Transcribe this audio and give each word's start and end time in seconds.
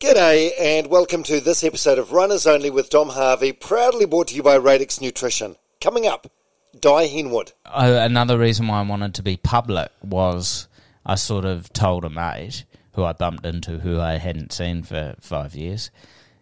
G'day, 0.00 0.52
and 0.58 0.86
welcome 0.86 1.22
to 1.24 1.40
this 1.40 1.62
episode 1.62 1.98
of 1.98 2.12
Runners 2.12 2.46
Only 2.46 2.70
with 2.70 2.88
Dom 2.88 3.10
Harvey, 3.10 3.52
proudly 3.52 4.06
brought 4.06 4.28
to 4.28 4.34
you 4.34 4.42
by 4.42 4.54
Radix 4.54 4.98
Nutrition. 4.98 5.56
Coming 5.78 6.06
up, 6.06 6.26
Dai 6.80 7.06
Henwood. 7.06 7.52
Uh, 7.66 7.98
another 8.00 8.38
reason 8.38 8.66
why 8.66 8.78
I 8.80 8.82
wanted 8.82 9.14
to 9.16 9.22
be 9.22 9.36
public 9.36 9.92
was 10.02 10.68
I 11.04 11.16
sort 11.16 11.44
of 11.44 11.70
told 11.74 12.06
a 12.06 12.08
mate 12.08 12.64
who 12.92 13.04
I 13.04 13.12
bumped 13.12 13.44
into 13.44 13.80
who 13.80 14.00
I 14.00 14.16
hadn't 14.16 14.54
seen 14.54 14.84
for 14.84 15.16
five 15.20 15.54
years, 15.54 15.90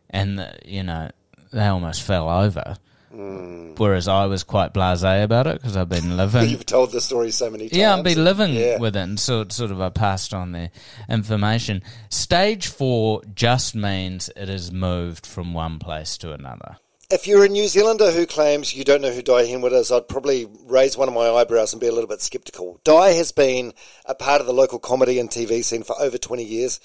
and 0.08 0.38
uh, 0.38 0.52
you 0.64 0.84
know 0.84 1.10
they 1.52 1.66
almost 1.66 2.04
fell 2.04 2.28
over. 2.30 2.76
Whereas 3.10 4.08
I 4.08 4.26
was 4.26 4.44
quite 4.44 4.74
blasé 4.74 5.22
about 5.24 5.46
it 5.46 5.54
because 5.60 5.76
I've 5.76 5.88
been 5.88 6.16
living. 6.16 6.48
You've 6.48 6.66
told 6.66 6.92
the 6.92 7.00
story 7.00 7.30
so 7.30 7.50
many 7.50 7.68
times. 7.68 7.78
Yeah, 7.78 7.94
I've 7.96 8.04
been 8.04 8.22
living 8.24 8.54
Yeah. 8.54 8.78
with 8.78 8.96
it, 8.96 9.00
and 9.00 9.18
so 9.18 9.46
sort 9.48 9.70
of 9.70 9.80
I 9.80 9.88
passed 9.90 10.34
on 10.34 10.52
the 10.52 10.70
information. 11.08 11.82
Stage 12.10 12.66
four 12.68 13.22
just 13.34 13.74
means 13.74 14.30
it 14.36 14.48
has 14.48 14.70
moved 14.72 15.26
from 15.26 15.54
one 15.54 15.78
place 15.78 16.16
to 16.18 16.32
another. 16.32 16.76
If 17.10 17.26
you're 17.26 17.42
a 17.44 17.48
New 17.48 17.68
Zealander 17.68 18.10
who 18.10 18.26
claims 18.26 18.74
you 18.74 18.84
don't 18.84 19.00
know 19.00 19.10
who 19.10 19.22
Dai 19.22 19.44
Henwood 19.46 19.72
is, 19.72 19.90
I'd 19.90 20.08
probably 20.08 20.46
raise 20.66 20.94
one 20.98 21.08
of 21.08 21.14
my 21.14 21.30
eyebrows 21.30 21.72
and 21.72 21.80
be 21.80 21.86
a 21.86 21.92
little 21.92 22.06
bit 22.08 22.20
sceptical. 22.20 22.80
Dai 22.84 23.12
has 23.12 23.32
been 23.32 23.72
a 24.04 24.14
part 24.14 24.42
of 24.42 24.46
the 24.46 24.52
local 24.52 24.78
comedy 24.78 25.18
and 25.18 25.30
TV 25.30 25.64
scene 25.64 25.82
for 25.84 25.98
over 25.98 26.18
20 26.18 26.44
years. 26.44 26.80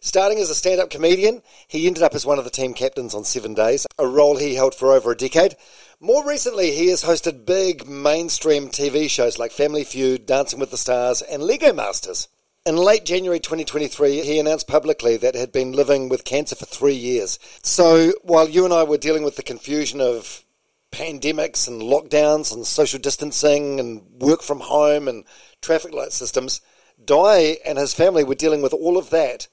Starting 0.00 0.38
as 0.38 0.48
a 0.48 0.54
stand 0.54 0.80
up 0.80 0.90
comedian, 0.90 1.42
he 1.66 1.86
ended 1.86 2.02
up 2.02 2.14
as 2.14 2.24
one 2.24 2.38
of 2.38 2.44
the 2.44 2.50
team 2.50 2.72
captains 2.72 3.14
on 3.14 3.24
Seven 3.24 3.54
Days, 3.54 3.86
a 3.98 4.06
role 4.06 4.36
he 4.36 4.54
held 4.54 4.74
for 4.74 4.92
over 4.92 5.10
a 5.10 5.16
decade. 5.16 5.56
More 6.00 6.24
recently, 6.24 6.70
he 6.70 6.88
has 6.88 7.02
hosted 7.02 7.44
big 7.44 7.88
mainstream 7.88 8.68
TV 8.68 9.10
shows 9.10 9.38
like 9.38 9.50
Family 9.50 9.82
Feud, 9.82 10.24
Dancing 10.24 10.60
with 10.60 10.70
the 10.70 10.76
Stars, 10.76 11.20
and 11.22 11.42
Lego 11.42 11.72
Masters. 11.72 12.28
In 12.64 12.76
late 12.76 13.04
January 13.04 13.40
2023, 13.40 14.20
he 14.20 14.38
announced 14.38 14.68
publicly 14.68 15.16
that 15.16 15.34
he 15.34 15.40
had 15.40 15.50
been 15.50 15.72
living 15.72 16.08
with 16.08 16.24
cancer 16.24 16.54
for 16.54 16.66
three 16.66 16.94
years. 16.94 17.38
So 17.62 18.12
while 18.22 18.48
you 18.48 18.64
and 18.64 18.74
I 18.74 18.84
were 18.84 18.98
dealing 18.98 19.24
with 19.24 19.36
the 19.36 19.42
confusion 19.42 20.00
of 20.00 20.44
pandemics 20.92 21.66
and 21.66 21.82
lockdowns 21.82 22.54
and 22.54 22.66
social 22.66 23.00
distancing 23.00 23.80
and 23.80 24.02
work 24.20 24.42
from 24.42 24.60
home 24.60 25.08
and 25.08 25.24
traffic 25.60 25.92
light 25.92 26.12
systems, 26.12 26.60
Dai 27.04 27.58
and 27.64 27.78
his 27.78 27.94
family 27.94 28.22
were 28.22 28.34
dealing 28.34 28.62
with 28.62 28.72
all 28.72 28.96
of 28.96 29.10
that 29.10 29.48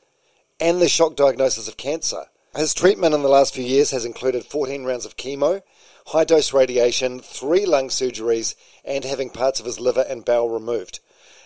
and 0.60 0.82
the 0.82 0.90
shock 0.90 1.16
diagnosis 1.16 1.68
of 1.68 1.78
cancer. 1.78 2.26
His 2.56 2.74
treatment 2.74 3.14
in 3.14 3.22
the 3.22 3.28
last 3.28 3.54
few 3.54 3.64
years 3.64 3.92
has 3.92 4.06
included 4.06 4.46
14 4.46 4.86
rounds 4.86 5.06
of 5.06 5.18
chemo, 5.18 5.62
high 6.08 6.24
dose 6.24 6.54
radiation, 6.54 7.20
three 7.20 7.66
lung 7.66 7.90
surgeries, 7.90 8.56
and 8.86 9.04
having 9.04 9.30
parts 9.30 9.60
of 9.60 9.66
his 9.66 9.80
liver 9.80 10.06
and 10.08 10.24
bowel 10.24 10.50
removed. 10.50 11.00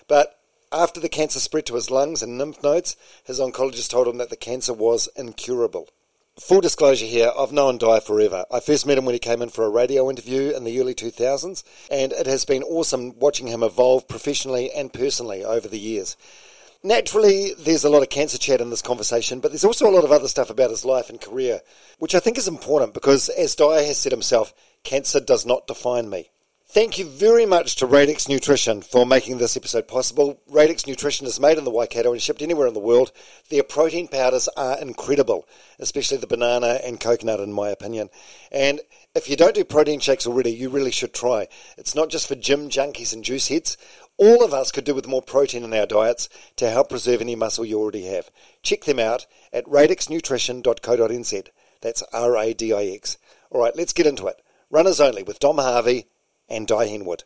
But 0.07 0.39
after 0.71 0.99
the 0.99 1.09
cancer 1.09 1.39
spread 1.39 1.65
to 1.67 1.75
his 1.75 1.89
lungs 1.89 2.21
and 2.21 2.37
lymph 2.37 2.61
nodes, 2.61 2.95
his 3.23 3.39
oncologist 3.39 3.89
told 3.89 4.07
him 4.07 4.17
that 4.17 4.29
the 4.29 4.35
cancer 4.35 4.73
was 4.73 5.09
incurable. 5.15 5.89
Full 6.39 6.61
disclosure 6.61 7.07
here, 7.07 7.31
I've 7.37 7.51
known 7.51 7.79
Dai 7.79 7.99
forever. 7.99 8.45
I 8.51 8.59
first 8.59 8.85
met 8.85 8.97
him 8.97 9.05
when 9.05 9.15
he 9.15 9.19
came 9.19 9.41
in 9.41 9.49
for 9.49 9.65
a 9.65 9.69
radio 9.69 10.09
interview 10.09 10.55
in 10.55 10.63
the 10.63 10.79
early 10.79 10.93
2000s, 10.93 11.63
and 11.89 12.13
it 12.13 12.27
has 12.27 12.45
been 12.45 12.63
awesome 12.63 13.17
watching 13.17 13.47
him 13.47 13.63
evolve 13.63 14.07
professionally 14.07 14.71
and 14.71 14.93
personally 14.93 15.43
over 15.43 15.67
the 15.67 15.79
years. 15.79 16.15
Naturally, 16.81 17.53
there's 17.59 17.83
a 17.83 17.89
lot 17.89 18.03
of 18.03 18.09
cancer 18.09 18.37
chat 18.37 18.61
in 18.61 18.69
this 18.69 18.81
conversation, 18.81 19.41
but 19.41 19.51
there's 19.51 19.65
also 19.65 19.89
a 19.89 19.91
lot 19.91 20.05
of 20.05 20.13
other 20.13 20.29
stuff 20.29 20.49
about 20.49 20.69
his 20.69 20.85
life 20.85 21.09
and 21.09 21.19
career, 21.19 21.59
which 21.97 22.15
I 22.15 22.21
think 22.21 22.37
is 22.37 22.47
important 22.47 22.93
because, 22.93 23.27
as 23.27 23.53
Dai 23.55 23.81
has 23.81 23.97
said 23.97 24.13
himself, 24.13 24.53
cancer 24.83 25.19
does 25.19 25.45
not 25.45 25.67
define 25.67 26.09
me. 26.09 26.31
Thank 26.71 26.99
you 26.99 27.05
very 27.05 27.47
much 27.47 27.77
to 27.77 27.87
Radix 27.87 28.29
Nutrition 28.29 28.83
for 28.83 29.03
making 29.03 29.39
this 29.39 29.57
episode 29.57 29.87
possible. 29.87 30.39
Radix 30.47 30.85
Nutrition 30.85 31.25
is 31.25 31.39
made 31.39 31.57
in 31.57 31.63
the 31.63 31.71
Waikato 31.71 32.13
and 32.13 32.21
shipped 32.21 32.43
anywhere 32.43 32.67
in 32.67 32.75
the 32.75 32.79
world. 32.79 33.11
Their 33.49 33.63
protein 33.63 34.07
powders 34.07 34.47
are 34.55 34.79
incredible, 34.79 35.47
especially 35.79 36.17
the 36.17 36.27
banana 36.27 36.79
and 36.85 36.99
coconut, 36.99 37.39
in 37.39 37.51
my 37.51 37.69
opinion. 37.69 38.11
And 38.51 38.81
if 39.15 39.27
you 39.27 39.35
don't 39.35 39.55
do 39.55 39.63
protein 39.63 39.99
shakes 39.99 40.27
already, 40.27 40.51
you 40.51 40.69
really 40.69 40.91
should 40.91 41.11
try. 41.11 41.47
It's 41.75 41.95
not 41.95 42.09
just 42.09 42.27
for 42.27 42.35
gym 42.35 42.69
junkies 42.69 43.13
and 43.13 43.23
juice 43.23 43.47
heads. 43.47 43.75
All 44.19 44.43
of 44.43 44.53
us 44.53 44.71
could 44.71 44.83
do 44.83 44.93
with 44.93 45.07
more 45.07 45.21
protein 45.21 45.63
in 45.63 45.73
our 45.73 45.85
diets 45.85 46.27
to 46.57 46.69
help 46.69 46.89
preserve 46.89 47.21
any 47.21 47.35
muscle 47.35 47.63
you 47.63 47.79
already 47.79 48.05
have. 48.07 48.29
Check 48.61 48.83
them 48.83 48.99
out 48.99 49.25
at 49.53 49.63
radixnutrition.co.nz. 49.65 51.47
That's 51.81 52.03
R 52.11 52.37
A 52.37 52.53
D 52.53 52.73
I 52.73 52.83
X. 52.83 53.17
All 53.49 53.61
right, 53.61 53.75
let's 53.77 53.93
get 53.93 54.05
into 54.05 54.27
it. 54.27 54.41
Runners 54.69 54.99
only 54.99 55.23
with 55.23 55.39
Dom 55.39 55.57
Harvey 55.57 56.07
and 56.49 56.67
Dai 56.67 56.87
Henwood. 56.87 57.23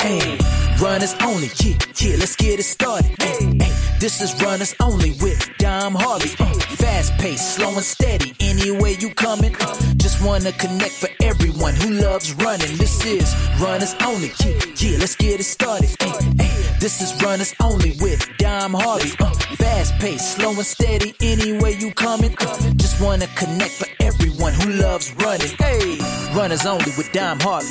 Hey, 0.00 0.38
runners 0.82 1.14
only, 1.22 1.48
yeah, 1.62 1.78
yeah, 1.96 2.16
let's 2.18 2.34
get 2.34 2.58
it 2.58 2.64
started. 2.64 3.10
Hey, 3.22 3.44
hey, 3.44 3.72
this 4.00 4.20
is 4.20 4.34
runners 4.42 4.74
only 4.80 5.12
with 5.22 5.38
Dom 5.58 5.94
Harvey. 5.94 6.30
Uh, 6.40 6.52
fast 6.76 7.12
paced, 7.18 7.54
slow 7.54 7.68
and 7.68 7.84
steady, 7.84 8.34
anywhere 8.40 8.90
you 8.90 9.10
coming. 9.14 9.54
Uh, 9.60 9.76
just 9.96 10.20
wanna 10.24 10.50
connect 10.52 10.92
for 10.92 11.08
everyone 11.22 11.74
who 11.74 11.90
loves 11.90 12.34
running. 12.34 12.76
This 12.76 13.04
is 13.06 13.32
runners 13.60 13.94
only, 14.04 14.32
yeah, 14.44 14.58
yeah, 14.76 14.98
let's 14.98 15.14
get 15.14 15.38
it 15.38 15.44
started. 15.44 15.88
Hey, 16.00 16.76
this 16.80 17.00
is 17.00 17.22
runners 17.22 17.54
only 17.60 17.92
with 18.00 18.28
Dom 18.38 18.74
Harvey. 18.74 19.12
Uh, 19.20 19.32
fast 19.56 19.94
paced, 20.00 20.36
slow 20.36 20.50
and 20.50 20.66
steady, 20.66 21.14
anywhere 21.20 21.70
you 21.70 21.92
coming. 21.92 22.34
Uh, 22.40 22.56
just 22.74 23.00
wanna 23.00 23.28
connect 23.36 23.72
for 23.72 23.86
everyone 24.00 24.52
who 24.54 24.72
loves 24.72 25.14
running. 25.14 25.52
Hey, 25.58 25.98
runners 26.34 26.66
only 26.66 26.92
with 26.96 27.10
Dom 27.12 27.38
Harvey. 27.40 27.70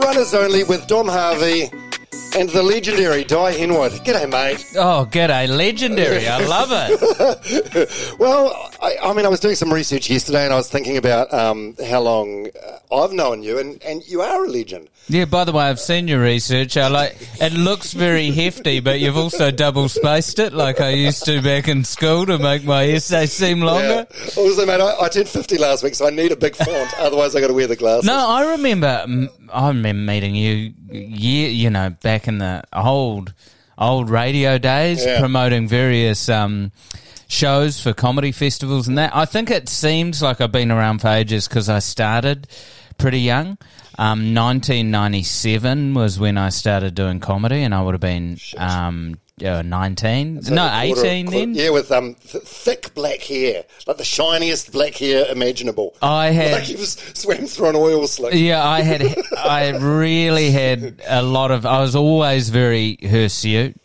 Runners 0.00 0.34
only 0.34 0.64
with 0.64 0.86
Dom 0.86 1.08
Harvey 1.08 1.70
and 2.36 2.48
the 2.50 2.62
legendary 2.62 3.24
Dai 3.24 3.54
Henwood. 3.54 3.90
G'day, 4.04 4.28
mate. 4.28 4.64
Oh, 4.76 5.06
g'day, 5.10 5.48
legendary! 5.48 6.26
I 6.26 6.44
love 6.44 6.70
it. 6.72 7.90
Well, 8.18 8.70
I, 8.80 8.96
I 9.02 9.12
mean, 9.12 9.26
I 9.26 9.28
was 9.28 9.40
doing 9.40 9.54
some 9.54 9.72
research 9.72 10.08
yesterday 10.08 10.44
and 10.44 10.52
I 10.52 10.56
was 10.56 10.68
thinking 10.68 10.96
about 10.96 11.32
um, 11.32 11.74
how 11.86 12.00
long 12.00 12.46
uh, 12.48 12.94
I've 12.94 13.12
known 13.12 13.42
you, 13.42 13.58
and, 13.58 13.82
and 13.82 14.06
you 14.06 14.20
are 14.22 14.44
a 14.44 14.48
legend. 14.48 14.88
Yeah. 15.08 15.24
By 15.26 15.44
the 15.44 15.52
way, 15.52 15.64
I've 15.64 15.80
seen 15.80 16.08
your 16.08 16.20
research. 16.20 16.76
I 16.76 16.88
like. 16.88 17.16
It 17.40 17.52
looks 17.52 17.92
very 17.92 18.30
hefty, 18.30 18.80
but 18.80 19.00
you've 19.00 19.16
also 19.16 19.50
double 19.50 19.88
spaced 19.88 20.38
it, 20.38 20.52
like 20.52 20.80
I 20.80 20.90
used 20.90 21.24
to 21.24 21.42
back 21.42 21.68
in 21.68 21.84
school, 21.84 22.26
to 22.26 22.38
make 22.38 22.64
my 22.64 22.84
essay 22.84 23.26
seem 23.26 23.60
longer. 23.60 24.06
Yeah. 24.10 24.26
Also, 24.36 24.64
mate, 24.64 24.80
I, 24.80 25.00
I 25.00 25.08
turned 25.08 25.28
50 25.28 25.58
last 25.58 25.82
week, 25.82 25.94
so 25.94 26.06
I 26.06 26.10
need 26.10 26.32
a 26.32 26.36
big 26.36 26.56
font. 26.56 26.94
Otherwise, 26.98 27.36
i 27.36 27.40
got 27.40 27.48
to 27.48 27.54
wear 27.54 27.66
the 27.66 27.76
glasses. 27.76 28.06
No, 28.06 28.14
I 28.16 28.52
remember. 28.52 29.04
mm, 29.06 29.28
I 29.52 29.68
remember 29.68 30.12
meeting 30.12 30.34
you, 30.34 30.72
year, 30.90 31.48
you 31.48 31.70
know, 31.70 31.90
back 32.02 32.23
in 32.28 32.38
the 32.38 32.62
old, 32.72 33.32
old 33.78 34.10
radio 34.10 34.58
days, 34.58 35.04
Yeah. 35.04 35.20
promoting 35.20 35.68
various 35.68 36.28
um, 36.28 36.72
shows 37.28 37.80
for 37.80 37.92
comedy 37.92 38.32
festivals 38.32 38.88
and 38.88 38.98
that. 38.98 39.14
I 39.14 39.24
think 39.24 39.50
it 39.50 39.68
seems 39.68 40.22
like 40.22 40.40
I've 40.40 40.52
been 40.52 40.70
around 40.70 41.00
for 41.00 41.08
ages 41.08 41.48
because 41.48 41.68
I 41.68 41.78
started 41.80 42.46
pretty 42.98 43.20
young. 43.20 43.58
Um, 43.98 44.34
1997 44.34 45.94
was 45.94 46.18
when 46.18 46.36
I 46.36 46.48
started 46.48 46.94
doing 46.94 47.20
comedy, 47.20 47.62
and 47.62 47.74
I 47.74 47.82
would 47.82 47.94
have 47.94 48.00
been 48.00 48.38
um, 48.56 49.18
uh, 49.44 49.62
19, 49.62 50.42
So 50.42 50.54
no, 50.54 50.64
the 50.64 50.86
quarter- 50.94 51.06
18 51.06 51.26
then. 51.26 51.54
Yeah, 51.54 51.70
with 51.70 51.90
um, 51.90 52.14
th- 52.14 52.44
thick 52.44 52.94
black 52.94 53.20
hair, 53.22 53.64
like 53.86 53.96
the 53.96 54.04
shiniest 54.04 54.70
black 54.72 54.94
hair 54.94 55.26
imaginable. 55.30 55.94
I 56.00 56.26
had 56.30 56.52
Like 56.52 56.62
he 56.64 56.76
was 56.76 56.92
swam 57.14 57.46
through 57.46 57.70
an 57.70 57.76
oil 57.76 58.06
slick. 58.06 58.34
Yeah, 58.34 58.64
I 58.64 58.82
had, 58.82 59.02
I 59.36 59.70
really 59.70 60.50
had 60.50 61.02
a 61.08 61.22
lot 61.22 61.50
of. 61.50 61.66
I 61.66 61.80
was 61.80 61.96
always 61.96 62.48
very 62.50 62.96
hirsute. 63.00 63.76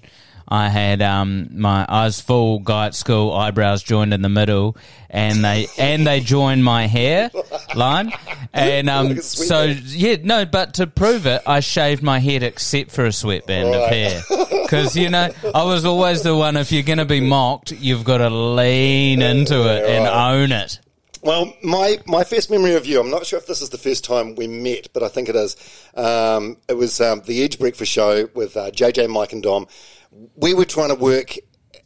I 0.50 0.68
had 0.70 1.02
um 1.02 1.50
my 1.52 1.86
I 1.88 2.06
was 2.06 2.20
full 2.20 2.60
guy 2.60 2.88
at 2.88 2.96
school, 2.96 3.32
eyebrows 3.32 3.84
joined 3.84 4.14
in 4.14 4.24
the 4.24 4.30
middle, 4.30 4.76
and 5.10 5.44
they 5.44 5.68
and 5.78 6.06
they 6.08 6.20
joined 6.22 6.64
my 6.64 6.88
hair 6.88 7.30
line, 7.76 8.12
and 8.52 8.90
um 8.90 9.10
Like 9.10 9.22
so 9.22 9.64
yeah 9.64 10.18
no, 10.24 10.46
but 10.46 10.74
to 10.76 10.88
prove 10.88 11.28
it, 11.28 11.44
I 11.46 11.60
shaved 11.60 12.02
my 12.02 12.20
head 12.20 12.42
except 12.42 12.92
for 12.92 13.06
a 13.06 13.14
sweatband 13.14 13.70
of 13.70 13.82
Right. 13.82 13.94
hair, 13.94 14.22
because 14.64 14.96
you 14.96 15.10
know 15.10 15.30
I 15.54 15.64
was 15.64 15.86
always 15.86 16.24
the 16.24 16.36
one. 16.36 16.58
If 16.58 16.72
you're 16.72 16.84
going 16.84 16.98
to 16.98 17.06
be 17.06 17.22
mocked, 17.22 17.72
you've 17.72 18.04
got 18.04 18.18
to 18.18 18.30
lean 18.30 19.22
into 19.22 19.70
it 19.72 19.86
and 19.86 20.06
right. 20.06 20.34
own 20.34 20.52
it. 20.52 20.80
Well, 21.22 21.54
my, 21.62 21.98
my 22.06 22.24
first 22.24 22.50
memory 22.50 22.76
of 22.76 22.86
you, 22.86 22.98
I'm 23.00 23.10
not 23.12 23.26
sure 23.26 23.38
if 23.38 23.46
this 23.46 23.62
is 23.62 23.72
the 23.72 23.78
first 23.78 24.06
time 24.06 24.36
we 24.36 24.48
met, 24.48 24.88
but 24.94 25.04
I 25.04 25.10
think 25.10 25.28
it 25.28 25.36
is. 25.36 25.58
Um, 25.94 26.56
it 26.70 26.76
was 26.76 27.02
um, 27.02 27.22
the 27.26 27.44
Edge 27.44 27.60
Breakfast 27.60 27.92
Show 27.92 28.30
with 28.34 28.56
uh, 28.56 28.72
JJ, 28.72 29.10
Mike, 29.10 29.34
and 29.34 29.44
Dom. 29.44 29.68
We 30.36 30.54
were 30.54 30.66
trying 30.66 30.90
to 30.90 30.96
work 30.96 31.36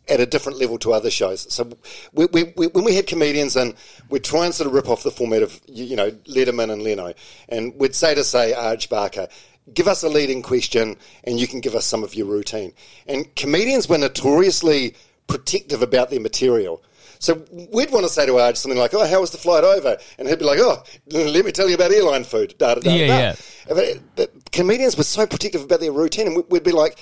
at 0.09 0.19
a 0.19 0.25
different 0.25 0.59
level 0.59 0.77
to 0.79 0.91
other 0.91 1.09
shows. 1.09 1.51
So 1.53 1.71
we, 2.13 2.25
we, 2.27 2.53
we, 2.57 2.67
when 2.67 2.83
we 2.83 2.95
had 2.95 3.07
comedians 3.07 3.55
and 3.55 3.73
we'd 4.09 4.23
try 4.23 4.45
and 4.45 4.53
sort 4.53 4.67
of 4.67 4.73
rip 4.73 4.89
off 4.89 5.03
the 5.03 5.11
format 5.11 5.41
of, 5.41 5.61
you 5.67 5.85
you 5.85 5.95
know, 5.95 6.11
Letterman 6.11 6.71
and 6.71 6.81
Leno, 6.81 7.13
and 7.49 7.73
we'd 7.77 7.95
say 7.95 8.13
to, 8.13 8.23
say, 8.23 8.53
Arj 8.53 8.89
Barker, 8.89 9.27
give 9.73 9.87
us 9.87 10.03
a 10.03 10.09
leading 10.09 10.41
question 10.41 10.97
and 11.23 11.39
you 11.39 11.47
can 11.47 11.61
give 11.61 11.73
us 11.73 11.85
some 11.85 12.03
of 12.03 12.15
your 12.15 12.27
routine. 12.27 12.73
And 13.07 13.33
comedians 13.35 13.87
were 13.87 13.97
notoriously 13.97 14.95
protective 15.27 15.81
about 15.81 16.09
their 16.09 16.19
material. 16.19 16.83
So 17.19 17.45
we'd 17.71 17.91
want 17.91 18.05
to 18.05 18.11
say 18.11 18.25
to 18.25 18.33
Arj 18.33 18.57
something 18.57 18.77
like, 18.77 18.93
"Oh, 18.93 19.05
how 19.07 19.21
was 19.21 19.31
the 19.31 19.37
flight 19.37 19.63
over?" 19.63 19.97
And 20.19 20.27
he'd 20.27 20.39
be 20.39 20.43
like, 20.43 20.59
"Oh, 20.59 20.83
let 21.09 21.45
me 21.45 21.53
tell 21.53 21.69
you 21.69 21.75
about 21.75 21.93
airline 21.93 22.25
food." 22.25 22.53
Da, 22.57 22.75
da, 22.75 22.81
da, 22.81 22.93
Yeah, 22.93 23.07
da. 23.07 23.17
yeah. 23.17 23.35
But, 23.69 24.15
but 24.17 24.51
comedians 24.51 24.97
were 24.97 25.05
so 25.05 25.25
protective 25.25 25.63
about 25.63 25.79
their 25.79 25.93
routine, 25.93 26.27
and 26.27 26.43
we'd 26.49 26.63
be 26.63 26.73
like, 26.73 26.99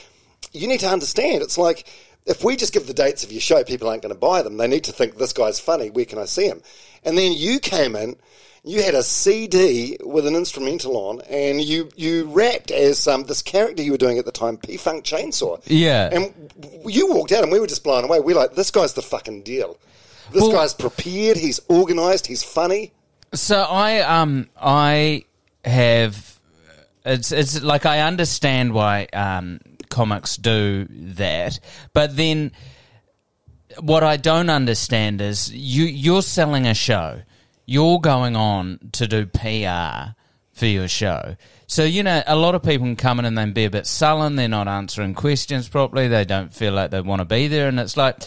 "You 0.52 0.68
need 0.68 0.80
to 0.82 0.88
understand. 0.90 1.42
It's 1.44 1.58
like 1.58 1.86
if 2.26 2.44
we 2.44 2.56
just 2.56 2.74
give 2.74 2.88
the 2.88 2.94
dates 2.94 3.24
of 3.24 3.32
your 3.32 3.42
show, 3.42 3.64
people 3.64 3.90
aren't 3.90 4.02
going 4.04 4.14
to 4.14 4.20
buy 4.20 4.42
them. 4.42 4.58
They 4.58 4.68
need 4.68 4.84
to 4.86 4.92
think 4.92 5.18
this 5.18 5.34
guy's 5.34 5.60
funny. 5.60 5.90
Where 5.90 6.06
can 6.06 6.20
I 6.20 6.26
see 6.26 6.48
him?" 6.48 6.62
And 7.04 7.18
then 7.18 7.34
you 7.34 7.60
came 7.60 7.96
in. 7.96 8.16
You 8.64 8.84
had 8.84 8.94
a 8.94 9.02
CD 9.02 9.98
with 10.04 10.28
an 10.28 10.36
instrumental 10.36 10.96
on, 10.96 11.22
and 11.22 11.60
you 11.60 11.90
you 11.96 12.26
rapped 12.26 12.70
as 12.70 13.08
um, 13.08 13.24
this 13.24 13.42
character 13.42 13.82
you 13.82 13.92
were 13.92 13.98
doing 13.98 14.20
at 14.20 14.26
the 14.26 14.32
time, 14.32 14.58
P 14.58 14.78
Funk 14.78 15.04
Chainsaw. 15.04 15.60
Yeah. 15.66 16.10
And 16.12 16.32
you 16.86 17.08
walked 17.12 17.32
out, 17.32 17.42
and 17.42 17.52
we 17.52 17.60
were 17.60 17.66
just 17.66 17.84
blown 17.84 18.04
away. 18.04 18.20
We're 18.20 18.36
like, 18.36 18.54
this 18.54 18.70
guy's 18.70 18.94
the 18.94 19.02
fucking 19.02 19.42
deal. 19.42 19.78
This 20.32 20.44
Well- 20.44 20.52
guy's 20.52 20.76
prepared. 20.76 21.38
He's 21.38 21.60
organised. 21.72 22.28
He's 22.28 22.44
funny. 22.44 22.92
So 23.34 23.62
I 23.62 24.02
um 24.02 24.48
I 24.62 25.26
have 25.66 26.38
it's 27.04 27.32
it's 27.32 27.64
like 27.64 27.88
I 27.88 28.02
understand 28.02 28.74
why 28.74 29.06
um 29.14 29.60
comics 29.92 30.38
do 30.38 30.88
that, 30.90 31.60
but 31.94 32.18
then 32.18 32.52
what 33.80 34.04
I 34.04 34.18
don't 34.18 34.50
understand 34.50 35.22
is 35.22 35.52
you 35.54 35.86
you're 35.86 36.24
selling 36.24 36.66
a 36.66 36.74
show. 36.74 37.22
You're 37.66 38.00
going 38.00 38.36
on 38.36 38.80
to 38.94 39.08
do 39.08 39.26
PR 39.28 40.14
for 40.52 40.66
your 40.66 40.88
show. 40.88 41.36
So, 41.68 41.86
you 41.86 42.04
know, 42.04 42.22
a 42.28 42.36
lot 42.36 42.54
of 42.54 42.64
people 42.64 42.86
can 42.86 42.98
come 42.98 43.20
in 43.20 43.26
and 43.26 43.38
then 43.38 43.54
be 43.54 43.64
a 43.64 43.70
bit 43.70 43.88
sullen. 43.88 44.36
They're 44.36 44.50
not 44.50 44.68
answering 44.68 45.14
questions 45.14 45.70
properly. 45.70 46.10
They 46.10 46.26
don't 46.26 46.54
feel 46.54 46.74
like 46.74 46.92
they 46.92 47.00
want 47.00 47.22
to 47.22 47.26
be 47.26 47.48
there. 47.48 47.70
And 47.70 47.80
it's 47.80 47.96
like, 47.96 48.18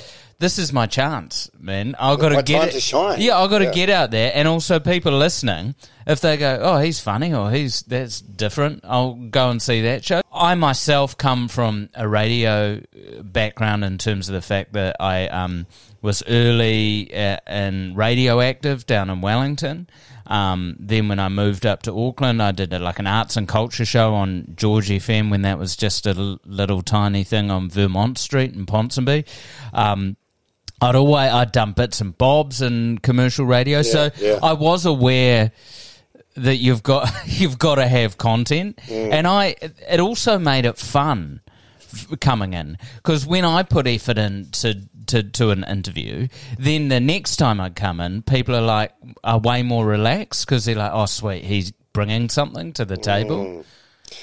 this 0.44 0.58
is 0.58 0.74
my 0.74 0.84
chance, 0.86 1.50
man. 1.58 1.96
I've 1.98 2.18
got 2.18 2.28
to 2.28 2.42
get 2.42 2.68
it. 2.68 2.72
to 2.72 2.80
shine. 2.80 3.18
Yeah, 3.18 3.38
I've 3.38 3.48
got 3.48 3.60
to 3.60 3.64
Yeah. 3.64 3.72
get 3.72 3.88
out 3.88 4.10
there. 4.10 4.30
And 4.34 4.46
also, 4.46 4.78
people 4.78 5.12
listening, 5.12 5.74
if 6.06 6.20
they 6.20 6.36
go, 6.36 6.58
oh, 6.60 6.78
he's 6.80 7.00
funny 7.00 7.32
or 7.32 7.50
he's 7.50 7.80
that's 7.82 8.20
different, 8.20 8.80
I'll 8.84 9.14
go 9.14 9.48
and 9.48 9.62
see 9.62 9.80
that 9.82 10.04
show. 10.04 10.20
I 10.30 10.54
myself 10.54 11.16
come 11.16 11.48
from 11.48 11.88
a 11.94 12.06
radio 12.06 12.76
uh, 12.94 13.22
background 13.22 13.84
in 13.84 13.96
terms 13.96 14.28
of 14.28 14.34
the 14.34 14.42
fact 14.42 14.74
that 14.74 14.96
I 15.00 15.28
um, 15.28 15.66
was 16.02 16.22
early 16.28 17.10
uh, 17.16 17.38
in 17.48 17.94
Radio 17.94 18.42
Active 18.42 18.84
down 18.84 19.08
in 19.08 19.22
Wellington. 19.22 19.88
Um, 20.26 20.76
then 20.78 21.08
when 21.08 21.18
I 21.20 21.28
moved 21.28 21.64
up 21.66 21.82
to 21.82 21.92
Auckland, 22.06 22.42
I 22.42 22.52
did 22.52 22.72
a, 22.72 22.78
like 22.78 22.98
an 22.98 23.06
arts 23.06 23.36
and 23.36 23.46
culture 23.48 23.84
show 23.84 24.14
on 24.14 24.54
George 24.56 24.88
FM 24.88 25.30
when 25.30 25.42
that 25.42 25.58
was 25.58 25.76
just 25.76 26.06
a 26.06 26.10
l- 26.16 26.40
little 26.46 26.80
tiny 26.82 27.24
thing 27.24 27.50
on 27.50 27.68
Vermont 27.70 28.16
Street 28.18 28.54
in 28.54 28.64
Ponsonby. 28.66 29.26
Um, 29.74 30.16
I'd 30.88 30.94
always 30.96 31.30
I'd 31.32 31.52
done 31.52 31.72
bits 31.72 32.00
and 32.00 32.16
bobs 32.16 32.60
and 32.60 33.02
commercial 33.02 33.46
radio, 33.46 33.82
so 33.82 34.10
yeah. 34.18 34.38
I 34.42 34.52
was 34.52 34.86
aware 34.86 35.52
that 36.36 36.56
you've 36.56 36.82
got 36.82 37.10
you've 37.26 37.58
got 37.58 37.76
to 37.76 37.86
have 37.86 38.18
content, 38.18 38.78
Mm. 38.88 39.12
and 39.12 39.26
I 39.26 39.56
it 39.90 40.00
also 40.00 40.38
made 40.38 40.66
it 40.66 40.78
fun 40.78 41.40
f- 41.78 42.08
coming 42.20 42.54
in 42.54 42.76
because 42.96 43.26
when 43.26 43.44
I 43.44 43.62
put 43.62 43.86
effort 43.86 44.18
into 44.18 44.82
to, 45.06 45.22
to 45.22 45.50
an 45.50 45.64
interview, 45.64 46.28
then 46.58 46.88
the 46.88 46.98
next 47.00 47.36
time 47.36 47.60
I 47.60 47.70
come 47.70 48.00
in, 48.00 48.22
people 48.22 48.54
are 48.56 48.62
like 48.62 48.92
are 49.22 49.38
way 49.38 49.62
more 49.62 49.84
relaxed 49.86 50.46
because 50.46 50.64
they're 50.64 50.76
like, 50.76 50.92
oh 50.94 51.06
sweet, 51.06 51.44
he's 51.44 51.70
bringing 51.92 52.28
something 52.28 52.72
to 52.74 52.84
the 52.84 52.96
table. 52.96 53.44
Mm. 53.44 53.64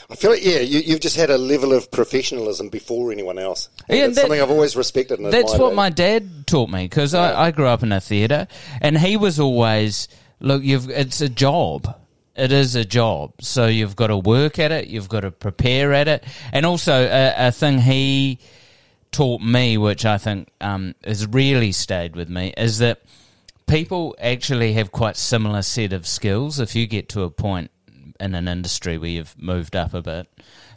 I 0.10 0.16
feel 0.16 0.32
like, 0.32 0.44
yeah, 0.46 0.60
you, 0.60 0.80
you've 0.80 1.00
just 1.00 1.16
had 1.16 1.30
a 1.30 1.38
level 1.38 1.74
of 1.74 1.90
professionalism 1.92 2.70
before 2.70 3.12
anyone 3.12 3.38
else. 3.40 3.70
And 3.88 3.98
Yeah, 3.98 4.06
it's 4.06 4.16
that- 4.16 4.22
something 4.22 4.42
I've 4.42 4.52
always 4.52 4.76
respected 4.76 5.20
and 5.20 5.32
That's 5.32 5.58
what 5.58 5.74
my 5.74 5.90
dad 5.90 6.48
taught 6.48 6.70
me 6.70 6.86
because 6.86 7.14
I, 7.14 7.48
I 7.48 7.52
grew 7.52 7.68
up 7.68 7.84
in 7.84 7.92
a 7.92 8.02
theatre, 8.02 8.48
and 8.82 8.98
he 8.98 9.18
was 9.18 9.40
always 9.40 10.08
look. 10.40 10.64
You've 10.64 10.90
it's 10.90 11.22
a 11.22 11.30
job. 11.30 11.98
It 12.36 12.52
is 12.52 12.76
a 12.76 12.86
job, 12.86 13.34
so 13.42 13.68
you've 13.68 13.96
got 13.96 14.08
to 14.08 14.18
work 14.18 14.58
at 14.60 14.72
it. 14.72 14.88
You've 14.88 15.10
got 15.10 15.22
to 15.22 15.32
prepare 15.32 15.94
at 15.94 16.08
it, 16.08 16.24
and 16.54 16.66
also 16.66 16.94
a, 16.94 17.48
a 17.48 17.52
thing 17.52 17.80
he 17.80 18.40
taught 19.12 19.42
me, 19.42 19.78
which 19.78 20.06
I 20.06 20.18
think 20.18 20.50
um, 20.62 20.96
has 21.04 21.28
really 21.28 21.72
stayed 21.74 22.16
with 22.16 22.30
me, 22.30 22.54
is 22.56 22.80
that 22.80 23.02
people 23.68 24.16
actually 24.20 24.74
have 24.74 24.92
quite 24.92 25.18
similar 25.18 25.62
set 25.62 25.92
of 25.94 26.08
skills. 26.08 26.60
If 26.60 26.76
you 26.76 26.88
get 26.88 27.10
to 27.10 27.24
a 27.24 27.30
point 27.30 27.71
in 28.22 28.36
an 28.36 28.48
industry 28.48 28.98
where 28.98 29.10
you've 29.10 29.36
moved 29.42 29.76
up 29.76 29.94
a 29.94 30.02
bit, 30.02 30.28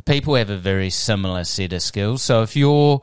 people 0.05 0.35
have 0.35 0.51
a 0.51 0.57
very 0.57 0.91
similar 0.91 1.45
set 1.45 1.73
of 1.73 1.83
skills. 1.83 2.23
So 2.23 2.43
if 2.43 2.57
you're 2.57 3.03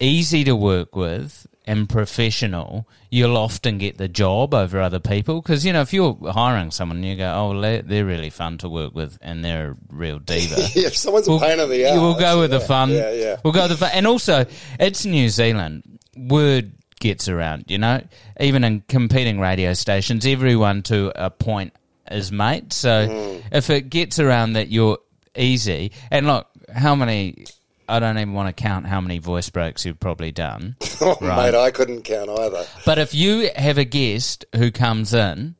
easy 0.00 0.44
to 0.44 0.54
work 0.54 0.94
with 0.94 1.46
and 1.66 1.88
professional, 1.88 2.88
you'll 3.10 3.36
often 3.36 3.76
get 3.78 3.98
the 3.98 4.08
job 4.08 4.54
over 4.54 4.80
other 4.80 4.98
people. 5.00 5.42
Because, 5.42 5.66
you 5.66 5.72
know, 5.72 5.82
if 5.82 5.92
you're 5.92 6.16
hiring 6.32 6.70
someone, 6.70 7.02
you 7.02 7.16
go, 7.16 7.30
oh, 7.34 7.60
they're 7.82 8.04
really 8.06 8.30
fun 8.30 8.56
to 8.58 8.68
work 8.68 8.94
with 8.94 9.18
and 9.20 9.44
they're 9.44 9.72
a 9.72 9.76
real 9.90 10.18
diva. 10.18 10.54
Yeah, 10.74 10.86
if 10.86 10.96
someone's 10.96 11.26
a 11.28 11.32
We'll- 11.32 11.40
pain 11.40 11.60
in 11.60 11.68
the 11.68 11.76
you 11.76 11.86
ass. 11.86 11.98
will 11.98 12.14
go 12.18 12.40
with 12.40 12.50
the 12.52 12.60
fun. 12.60 12.90
Yeah, 12.90 13.10
yeah. 13.12 13.36
We'll 13.44 13.52
go 13.52 13.62
with 13.62 13.72
the 13.72 13.76
fun. 13.76 13.90
And 13.92 14.06
also, 14.06 14.46
it's 14.80 15.04
New 15.04 15.28
Zealand. 15.28 15.82
Word 16.16 16.72
gets 17.00 17.28
around, 17.28 17.66
you 17.68 17.78
know? 17.78 18.02
Even 18.40 18.64
in 18.64 18.80
competing 18.88 19.38
radio 19.38 19.72
stations, 19.74 20.24
everyone 20.26 20.82
to 20.84 21.12
a 21.22 21.28
point 21.30 21.72
is 22.10 22.30
mate. 22.32 22.72
So 22.72 23.08
Mm. 23.08 23.42
if 23.52 23.70
it 23.70 23.90
gets 23.90 24.18
around 24.18 24.54
that 24.54 24.68
you're 24.68 24.98
easy, 25.36 25.92
and 26.10 26.26
look, 26.26 26.46
how 26.74 26.94
many. 26.94 27.44
I 27.90 28.00
don't 28.00 28.18
even 28.18 28.34
want 28.34 28.54
to 28.54 28.62
count 28.62 28.84
how 28.86 29.00
many 29.00 29.16
voice 29.16 29.48
breaks 29.48 29.86
you've 29.86 29.98
probably 30.00 30.30
done. 30.30 30.76
Oh, 31.00 31.16
Right. 31.22 31.52
mate, 31.52 31.58
I 31.58 31.70
couldn't 31.70 32.02
count 32.02 32.28
either. 32.28 32.66
But 32.84 32.98
if 32.98 33.14
you 33.14 33.48
have 33.56 33.78
a 33.78 33.84
guest 33.84 34.44
who 34.56 34.70
comes 34.72 35.14
in 35.14 35.54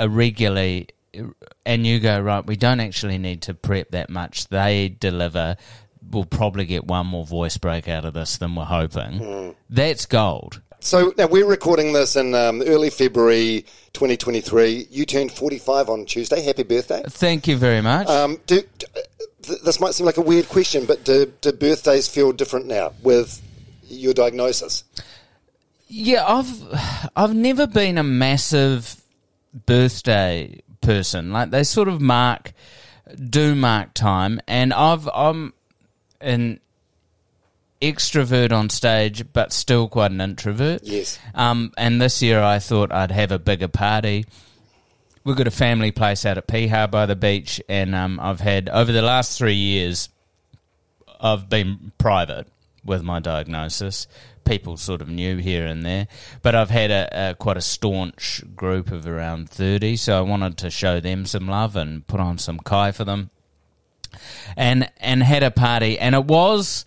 uh, 0.00 0.08
regularly 0.08 0.88
and 1.66 1.86
you 1.86 2.00
go, 2.00 2.18
right, 2.18 2.44
we 2.44 2.56
don't 2.56 2.80
actually 2.80 3.18
need 3.18 3.42
to 3.42 3.54
prep 3.54 3.90
that 3.92 4.08
much, 4.10 4.48
they 4.48 4.88
deliver, 4.88 5.56
we'll 6.10 6.24
probably 6.24 6.64
get 6.64 6.86
one 6.86 7.06
more 7.06 7.24
voice 7.26 7.56
break 7.58 7.86
out 7.88 8.04
of 8.04 8.14
this 8.14 8.38
than 8.38 8.54
we're 8.56 8.64
hoping. 8.64 9.54
That's 9.70 10.06
gold. 10.06 10.60
So 10.80 11.12
now 11.18 11.26
we're 11.26 11.46
recording 11.46 11.92
this 11.92 12.16
in 12.16 12.34
um, 12.34 12.62
early 12.62 12.90
February 12.90 13.64
2023. 13.94 14.86
You 14.90 15.04
turned 15.04 15.32
45 15.32 15.88
on 15.88 16.04
Tuesday. 16.06 16.40
Happy 16.42 16.62
birthday. 16.62 17.02
Thank 17.08 17.48
you 17.48 17.56
very 17.56 17.80
much. 17.80 18.06
Um, 18.08 18.38
do, 18.46 18.62
d- 18.78 18.86
th- 19.42 19.60
this 19.62 19.80
might 19.80 19.94
seem 19.94 20.06
like 20.06 20.18
a 20.18 20.22
weird 20.22 20.48
question, 20.48 20.84
but 20.86 21.04
do, 21.04 21.32
do 21.40 21.52
birthdays 21.52 22.06
feel 22.08 22.32
different 22.32 22.66
now 22.66 22.92
with 23.02 23.42
your 23.88 24.14
diagnosis? 24.14 24.84
Yeah, 25.88 26.24
I've 26.26 27.10
I've 27.16 27.34
never 27.34 27.66
been 27.66 27.98
a 27.98 28.02
massive 28.02 29.02
birthday 29.66 30.60
person. 30.80 31.32
Like 31.32 31.50
they 31.50 31.64
sort 31.64 31.88
of 31.88 32.00
mark 32.00 32.52
do 33.30 33.54
mark 33.54 33.94
time 33.94 34.38
and 34.46 34.74
I've 34.74 35.08
I'm 35.14 35.54
an 36.20 36.60
extrovert 37.80 38.52
on 38.52 38.70
stage 38.70 39.24
but 39.32 39.52
still 39.52 39.88
quite 39.88 40.10
an 40.10 40.20
introvert. 40.20 40.82
Yes. 40.84 41.18
Um 41.34 41.72
and 41.76 42.00
this 42.00 42.22
year 42.22 42.42
I 42.42 42.58
thought 42.58 42.92
I'd 42.92 43.10
have 43.12 43.32
a 43.32 43.38
bigger 43.38 43.68
party. 43.68 44.24
We've 45.24 45.36
got 45.36 45.46
a 45.46 45.52
family 45.52 45.92
place 45.92 46.24
out 46.24 46.38
at 46.38 46.48
Piha 46.48 46.90
by 46.90 47.06
the 47.06 47.16
beach 47.16 47.60
and 47.68 47.94
um 47.94 48.18
I've 48.20 48.40
had 48.40 48.68
over 48.68 48.90
the 48.90 49.02
last 49.02 49.38
3 49.38 49.54
years 49.54 50.08
I've 51.20 51.48
been 51.48 51.92
private 51.98 52.48
with 52.84 53.02
my 53.02 53.20
diagnosis. 53.20 54.06
People 54.44 54.76
sort 54.76 55.02
of 55.02 55.08
knew 55.08 55.36
here 55.36 55.66
and 55.66 55.84
there, 55.84 56.08
but 56.42 56.54
I've 56.54 56.70
had 56.70 56.90
a, 56.90 57.30
a 57.30 57.34
quite 57.34 57.58
a 57.58 57.60
staunch 57.60 58.42
group 58.56 58.90
of 58.90 59.06
around 59.06 59.50
thirty, 59.50 59.94
so 59.96 60.16
I 60.16 60.22
wanted 60.22 60.56
to 60.58 60.70
show 60.70 61.00
them 61.00 61.26
some 61.26 61.46
love 61.48 61.76
and 61.76 62.06
put 62.06 62.18
on 62.18 62.38
some 62.38 62.58
kai 62.58 62.92
for 62.92 63.04
them, 63.04 63.28
and 64.56 64.90
and 65.00 65.22
had 65.22 65.42
a 65.42 65.50
party, 65.50 65.98
and 65.98 66.14
it 66.14 66.24
was 66.24 66.86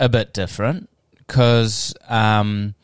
a 0.00 0.08
bit 0.08 0.32
different 0.32 0.88
because 1.18 1.94
um, 2.08 2.74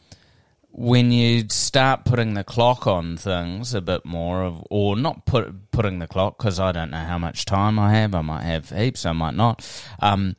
when 0.70 1.12
you 1.12 1.46
start 1.48 2.04
putting 2.04 2.34
the 2.34 2.44
clock 2.44 2.86
on 2.86 3.16
things 3.16 3.74
a 3.74 3.80
bit 3.80 4.04
more, 4.04 4.42
of, 4.42 4.64
or 4.70 4.96
not 4.96 5.24
put 5.24 5.70
putting 5.70 5.98
the 5.98 6.06
clock 6.06 6.38
because 6.38 6.58
I 6.58 6.72
don't 6.72 6.90
know 6.90 6.98
how 6.98 7.18
much 7.18 7.44
time 7.44 7.78
I 7.78 7.94
have. 7.94 8.14
I 8.14 8.20
might 8.22 8.42
have 8.42 8.70
heaps, 8.70 9.06
I 9.06 9.12
might 9.12 9.34
not. 9.34 9.64
Um, 10.00 10.36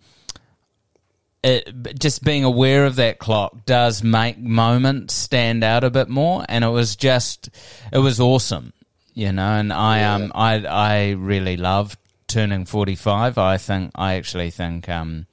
it, 1.42 2.00
just 2.00 2.24
being 2.24 2.44
aware 2.44 2.86
of 2.86 2.96
that 2.96 3.20
clock 3.20 3.66
does 3.66 4.04
make 4.04 4.38
moments 4.40 5.14
stand 5.14 5.64
out 5.64 5.84
a 5.84 5.90
bit 5.90 6.10
more, 6.10 6.44
and 6.50 6.64
it 6.64 6.70
was 6.70 6.96
just, 6.96 7.50
it 7.94 8.00
was 8.00 8.20
awesome, 8.20 8.74
you 9.14 9.32
know. 9.32 9.52
And 9.54 9.72
I 9.72 10.04
um 10.04 10.32
I 10.34 10.66
I 10.66 11.12
really 11.12 11.56
loved 11.56 12.00
turning 12.28 12.66
forty 12.66 12.96
five. 12.96 13.38
I 13.38 13.58
think 13.58 13.92
I 13.96 14.16
actually 14.16 14.50
think 14.50 14.90
um 14.90 15.28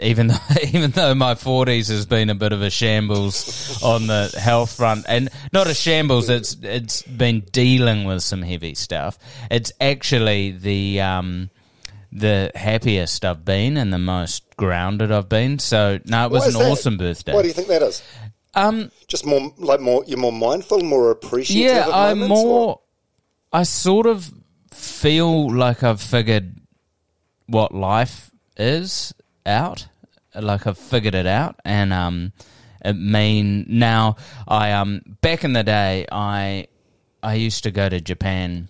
even 0.00 0.28
though 0.28 0.36
even 0.72 0.90
though 0.92 1.14
my 1.14 1.34
forties 1.34 1.88
has 1.88 2.06
been 2.06 2.30
a 2.30 2.34
bit 2.34 2.52
of 2.52 2.62
a 2.62 2.70
shambles 2.70 3.82
on 3.82 4.06
the 4.06 4.34
health 4.40 4.72
front, 4.76 5.06
and 5.08 5.28
not 5.52 5.66
a 5.66 5.74
shambles, 5.74 6.28
it's 6.28 6.56
it's 6.62 7.02
been 7.02 7.40
dealing 7.52 8.04
with 8.04 8.22
some 8.22 8.42
heavy 8.42 8.74
stuff. 8.74 9.18
It's 9.50 9.72
actually 9.80 10.52
the 10.52 11.00
um, 11.00 11.50
the 12.12 12.50
happiest 12.54 13.24
I've 13.24 13.44
been 13.44 13.76
and 13.76 13.92
the 13.92 13.98
most 13.98 14.56
grounded 14.56 15.10
I've 15.12 15.28
been. 15.28 15.58
So 15.58 15.98
no, 16.04 16.26
it 16.26 16.30
was 16.30 16.42
Why 16.42 16.48
an 16.48 16.52
that? 16.66 16.72
awesome 16.72 16.96
birthday. 16.98 17.32
Why 17.34 17.42
do 17.42 17.48
you 17.48 17.54
think 17.54 17.68
that 17.68 17.82
is? 17.82 18.02
um, 18.54 18.90
Just 19.06 19.24
more 19.26 19.52
like 19.58 19.80
more 19.80 20.04
you're 20.06 20.18
more 20.18 20.32
mindful, 20.32 20.80
more 20.80 21.10
appreciative. 21.10 21.72
yeah, 21.76 21.88
I'm 21.90 22.26
more. 22.28 22.68
or- 22.68 22.80
I 23.52 23.64
sort 23.64 24.06
of 24.06 24.30
feel 24.72 25.52
like 25.52 25.82
I've 25.82 26.00
figured 26.00 26.56
what 27.46 27.74
life 27.74 28.30
is 28.56 29.12
out. 29.46 29.86
Like 30.34 30.66
I've 30.66 30.78
figured 30.78 31.14
it 31.14 31.26
out, 31.26 31.58
and 31.64 31.92
um, 31.92 32.32
it 32.84 32.94
mean 32.94 33.66
now 33.68 34.16
I 34.46 34.72
um 34.72 35.02
back 35.20 35.42
in 35.44 35.52
the 35.52 35.64
day 35.64 36.06
I 36.10 36.68
I 37.22 37.34
used 37.34 37.64
to 37.64 37.70
go 37.70 37.88
to 37.88 38.00
Japan 38.00 38.68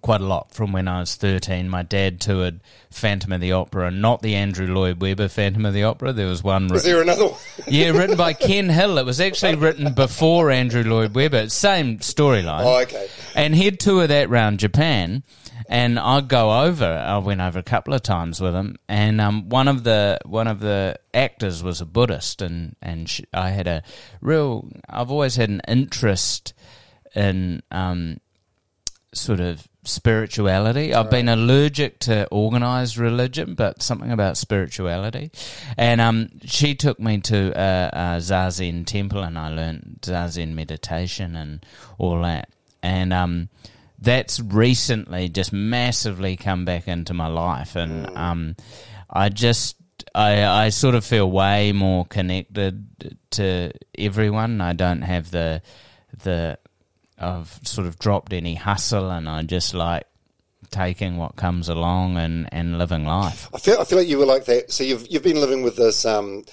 quite 0.00 0.20
a 0.20 0.26
lot 0.26 0.52
from 0.52 0.72
when 0.72 0.86
I 0.88 1.00
was 1.00 1.16
13. 1.16 1.68
My 1.68 1.82
dad 1.82 2.20
toured 2.20 2.60
Phantom 2.90 3.32
of 3.32 3.40
the 3.40 3.52
Opera, 3.52 3.90
not 3.90 4.22
the 4.22 4.34
Andrew 4.34 4.66
Lloyd 4.66 5.00
Webber 5.00 5.28
Phantom 5.28 5.64
of 5.66 5.74
the 5.74 5.84
Opera. 5.84 6.12
There 6.12 6.26
was 6.26 6.42
one. 6.42 6.66
Is 6.66 6.70
written- 6.72 6.90
there 6.90 7.02
another 7.02 7.26
one? 7.26 7.38
yeah, 7.68 7.90
written 7.90 8.16
by 8.16 8.32
Ken 8.32 8.68
Hill. 8.68 8.98
It 8.98 9.06
was 9.06 9.20
actually 9.20 9.56
written 9.56 9.92
before 9.94 10.50
Andrew 10.50 10.84
Lloyd 10.84 11.14
Webber. 11.14 11.48
Same 11.48 11.98
storyline. 11.98 12.64
Oh, 12.64 12.80
okay. 12.82 13.08
And 13.34 13.54
he'd 13.54 13.80
tour 13.80 14.06
that 14.06 14.28
round 14.30 14.58
Japan, 14.60 15.22
and 15.68 15.98
I'd 15.98 16.28
go 16.28 16.62
over. 16.62 16.84
I 16.84 17.18
went 17.18 17.40
over 17.40 17.58
a 17.58 17.62
couple 17.62 17.94
of 17.94 18.02
times 18.02 18.40
with 18.40 18.54
him, 18.54 18.76
and 18.88 19.20
um, 19.20 19.48
one 19.48 19.68
of 19.68 19.84
the 19.84 20.18
one 20.24 20.46
of 20.46 20.60
the 20.60 20.98
actors 21.14 21.62
was 21.62 21.80
a 21.80 21.86
Buddhist, 21.86 22.42
and 22.42 22.76
and 22.82 23.08
sh 23.08 23.22
I 23.32 23.50
had 23.50 23.66
a 23.66 23.82
real. 24.20 24.68
I've 24.88 25.10
always 25.10 25.36
had 25.36 25.48
an 25.50 25.62
interest 25.66 26.54
in 27.14 27.62
um, 27.70 28.20
sort 29.12 29.40
of 29.40 29.68
spirituality. 29.84 30.94
I've 30.94 31.10
been 31.10 31.28
allergic 31.28 31.98
to 32.00 32.28
organized 32.30 32.98
religion, 32.98 33.54
but 33.54 33.82
something 33.82 34.12
about 34.12 34.36
spirituality. 34.36 35.30
And 35.76 36.00
um, 36.00 36.28
she 36.44 36.74
took 36.74 37.00
me 37.00 37.20
to 37.22 37.52
a, 37.56 37.90
a 37.92 38.16
Zazen 38.18 38.86
temple, 38.86 39.22
and 39.22 39.38
I 39.38 39.48
learned 39.48 39.98
Zazen 40.02 40.54
meditation 40.54 41.36
and 41.36 41.64
all 41.96 42.22
that. 42.22 42.50
And 42.82 43.12
um, 43.12 43.48
that's 43.98 44.40
recently 44.40 45.28
just 45.28 45.52
massively 45.52 46.36
come 46.36 46.64
back 46.64 46.88
into 46.88 47.14
my 47.14 47.28
life, 47.28 47.76
and 47.76 48.06
um, 48.16 48.56
I 49.08 49.28
just. 49.28 49.76
I, 50.14 50.46
I 50.46 50.68
sort 50.70 50.94
of 50.94 51.04
feel 51.04 51.30
way 51.30 51.72
more 51.72 52.04
connected 52.04 52.86
to 53.32 53.72
everyone. 53.96 54.60
I 54.60 54.72
don't 54.72 55.02
have 55.02 55.30
the 55.30 55.60
the 56.22 56.58
I've 57.18 57.60
sort 57.62 57.86
of 57.86 57.98
dropped 57.98 58.32
any 58.32 58.54
hustle 58.54 59.10
and 59.10 59.28
I 59.28 59.42
just 59.42 59.74
like 59.74 60.04
taking 60.70 61.16
what 61.16 61.36
comes 61.36 61.68
along 61.68 62.16
and, 62.16 62.48
and 62.52 62.78
living 62.78 63.04
life. 63.04 63.48
I 63.54 63.58
feel 63.58 63.78
I 63.80 63.84
feel 63.84 63.98
like 63.98 64.08
you 64.08 64.18
were 64.18 64.26
like 64.26 64.44
that. 64.46 64.72
So 64.72 64.84
you've 64.84 65.06
you've 65.08 65.22
been 65.22 65.40
living 65.40 65.62
with 65.62 65.76
this. 65.76 66.04
Um, 66.04 66.44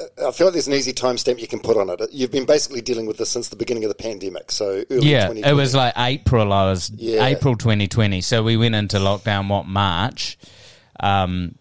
I 0.00 0.30
feel 0.30 0.46
like 0.46 0.52
there's 0.54 0.68
an 0.68 0.74
easy 0.74 0.92
timestamp 0.92 1.40
you 1.40 1.48
can 1.48 1.58
put 1.58 1.76
on 1.76 1.90
it. 1.90 2.00
You've 2.12 2.30
been 2.30 2.46
basically 2.46 2.80
dealing 2.80 3.06
with 3.06 3.16
this 3.18 3.30
since 3.30 3.48
the 3.48 3.56
beginning 3.56 3.82
of 3.82 3.88
the 3.88 3.96
pandemic. 3.96 4.52
So 4.52 4.84
early 4.90 5.08
Yeah, 5.10 5.26
2020. 5.26 5.40
it 5.42 5.52
was 5.54 5.74
like 5.74 5.92
April. 5.96 6.52
I 6.52 6.70
was 6.70 6.90
Yeah. 6.94 7.24
April 7.26 7.56
2020. 7.56 8.20
So 8.20 8.44
we 8.44 8.56
went 8.56 8.76
into 8.76 8.98
lockdown. 8.98 9.48
What 9.48 9.66
March? 9.66 10.38
Um, 11.00 11.56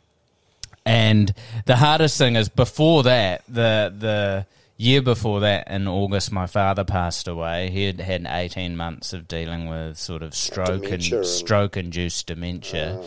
and 0.86 1.34
the 1.66 1.78
hardest 1.78 2.20
thing 2.20 2.36
is 2.36 2.48
before 2.48 3.04
that, 3.04 3.42
the 3.50 3.92
the 3.98 4.46
year 4.78 5.02
before 5.02 5.40
that, 5.40 5.68
in 5.72 5.88
August, 5.88 6.32
my 6.32 6.46
father 6.46 6.84
passed 6.84 7.28
away. 7.28 7.72
He 7.72 7.86
had 7.86 8.00
had 8.00 8.28
18 8.30 8.78
months 8.78 9.14
of 9.14 9.28
dealing 9.28 9.68
with 9.68 9.98
sort 9.98 10.22
of 10.22 10.36
stroke 10.36 10.70
and, 10.70 10.82
Dementia 10.84 11.18
and- 11.18 11.26
stroke 11.26 11.76
induced 11.76 12.28
dementia, 12.28 13.02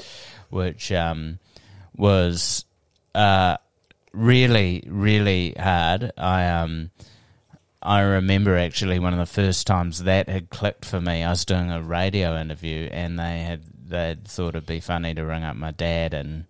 which 0.51 0.91
um, 0.91 1.39
was 1.97 2.65
uh, 3.15 3.57
really 4.13 4.85
really 4.87 5.55
hard. 5.59 6.13
I 6.17 6.47
um. 6.49 6.91
I 7.83 8.01
remember 8.01 8.59
actually 8.59 8.99
one 8.99 9.15
of 9.15 9.19
the 9.19 9.25
first 9.25 9.67
times 9.67 10.03
that 10.03 10.29
had 10.29 10.51
clicked 10.51 10.85
for 10.85 11.01
me. 11.01 11.25
I 11.25 11.31
was 11.31 11.47
doing 11.47 11.71
a 11.71 11.81
radio 11.83 12.39
interview, 12.39 12.91
and 12.93 13.19
they 13.19 13.39
had 13.41 13.63
they 13.89 14.17
thought 14.23 14.51
it'd 14.51 14.67
be 14.67 14.81
funny 14.81 15.15
to 15.15 15.23
ring 15.25 15.45
up 15.45 15.57
my 15.57 15.71
dad 15.71 16.13
and 16.13 16.45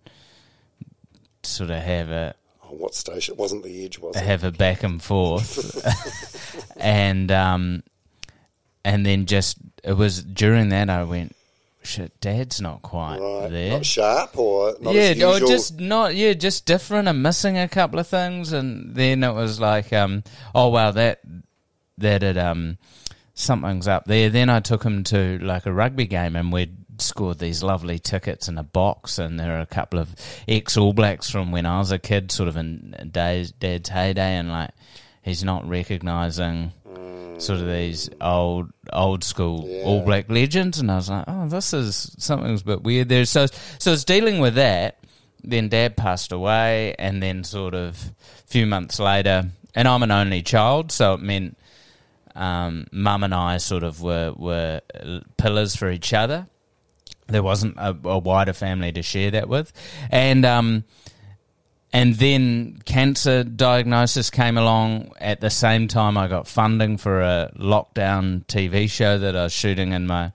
sort 1.43 1.69
of 1.69 1.81
have 1.81 2.09
a 2.11 2.35
Oh, 2.65 2.75
what 2.75 2.95
station? 2.95 3.33
It 3.33 3.37
wasn't 3.39 3.63
the 3.63 3.85
Edge, 3.85 3.97
was 3.99 4.15
it? 4.15 4.23
have 4.23 4.43
a 4.43 4.51
back 4.51 4.83
and 4.83 5.01
forth, 5.01 6.67
and 6.77 7.31
um, 7.31 7.83
and 8.83 9.05
then 9.05 9.25
just 9.25 9.57
it 9.83 9.93
was 9.93 10.21
during 10.23 10.69
that 10.69 10.89
I 10.89 11.03
went, 11.03 11.35
shit, 11.83 12.19
Dad's 12.21 12.61
not 12.61 12.81
quite 12.81 13.19
Right. 13.19 13.49
there. 13.51 13.71
Not 13.73 13.85
sharp 13.85 14.37
or 14.37 14.75
not 14.79 14.93
yeah, 14.93 15.13
or 15.25 15.39
just 15.39 15.79
not 15.79 16.15
yeah, 16.15 16.33
just 16.33 16.65
different 16.65 17.07
and 17.07 17.21
missing 17.23 17.57
a 17.57 17.67
couple 17.67 17.99
of 17.99 18.07
things, 18.07 18.51
and 18.53 18.95
then 18.95 19.23
it 19.23 19.33
was 19.33 19.59
like, 19.59 19.91
um, 19.93 20.23
oh 20.55 20.69
wow, 20.69 20.91
that 20.91 21.21
that 21.97 22.23
it 22.23 22.37
um 22.37 22.77
something's 23.33 23.87
up 23.87 24.05
there. 24.05 24.29
Then 24.29 24.49
I 24.49 24.59
took 24.59 24.83
him 24.83 25.03
to 25.05 25.39
like 25.39 25.65
a 25.65 25.73
rugby 25.73 26.05
game, 26.07 26.35
and 26.35 26.51
we'd 26.51 26.77
scored 26.99 27.39
these 27.39 27.63
lovely 27.63 27.97
tickets 27.97 28.47
in 28.47 28.57
a 28.57 28.63
box, 28.63 29.17
and 29.17 29.39
there 29.39 29.57
are 29.57 29.61
a 29.61 29.65
couple 29.65 29.99
of 29.99 30.15
ex 30.47 30.77
All 30.77 30.93
Blacks 30.93 31.29
from 31.29 31.51
when 31.51 31.65
I 31.65 31.79
was 31.79 31.91
a 31.91 31.99
kid, 31.99 32.31
sort 32.31 32.47
of 32.49 32.57
in 32.57 33.09
Dad's 33.11 33.53
heyday, 33.89 34.35
and 34.37 34.49
like 34.49 34.71
he's 35.23 35.43
not 35.43 35.67
recognising 35.67 36.73
sort 37.41 37.59
of 37.59 37.67
these 37.67 38.09
old 38.19 38.71
old 38.93 39.23
school 39.23 39.67
Yeah. 39.67 39.83
All 39.83 40.01
Black 40.01 40.29
legends, 40.29 40.79
and 40.79 40.91
I 40.91 40.95
was 40.95 41.09
like, 41.09 41.25
oh, 41.27 41.47
this 41.47 41.73
is 41.73 42.15
something's 42.17 42.61
a 42.61 42.65
bit 42.65 42.83
weird 42.83 43.09
there. 43.09 43.25
So 43.25 43.47
so 43.79 43.93
it's 43.93 44.03
dealing 44.03 44.39
with 44.39 44.55
that. 44.55 44.97
Then 45.43 45.69
Dad 45.69 45.97
passed 45.97 46.31
away, 46.31 46.95
and 46.99 47.21
then 47.21 47.43
sort 47.43 47.73
of 47.73 47.95
a 47.95 48.47
few 48.47 48.67
months 48.67 48.99
later, 48.99 49.49
and 49.73 49.87
I'm 49.87 50.03
an 50.03 50.11
only 50.11 50.43
child, 50.43 50.91
so 50.91 51.15
it 51.15 51.21
meant 51.21 51.57
um, 52.35 52.85
Mum 52.91 53.23
and 53.23 53.33
I 53.33 53.57
sort 53.57 53.83
of 53.83 54.01
were 54.01 54.33
were 54.37 54.81
pillars 55.37 55.75
for 55.75 55.89
each 55.89 56.13
other. 56.13 56.47
There 57.27 57.43
wasn't 57.43 57.77
a, 57.77 57.97
a 58.03 58.19
wider 58.19 58.53
family 58.53 58.91
to 58.91 59.01
share 59.01 59.31
that 59.31 59.49
with, 59.49 59.73
and 60.11 60.45
um, 60.45 60.83
and 61.93 62.15
then 62.15 62.81
cancer 62.85 63.43
diagnosis 63.43 64.29
came 64.29 64.57
along 64.57 65.11
at 65.19 65.41
the 65.41 65.49
same 65.49 65.87
time. 65.87 66.17
I 66.17 66.27
got 66.27 66.47
funding 66.47 66.97
for 66.97 67.21
a 67.21 67.51
lockdown 67.57 68.45
TV 68.45 68.89
show 68.89 69.17
that 69.17 69.35
I 69.35 69.43
was 69.43 69.53
shooting 69.53 69.91
in 69.91 70.07
my 70.07 70.31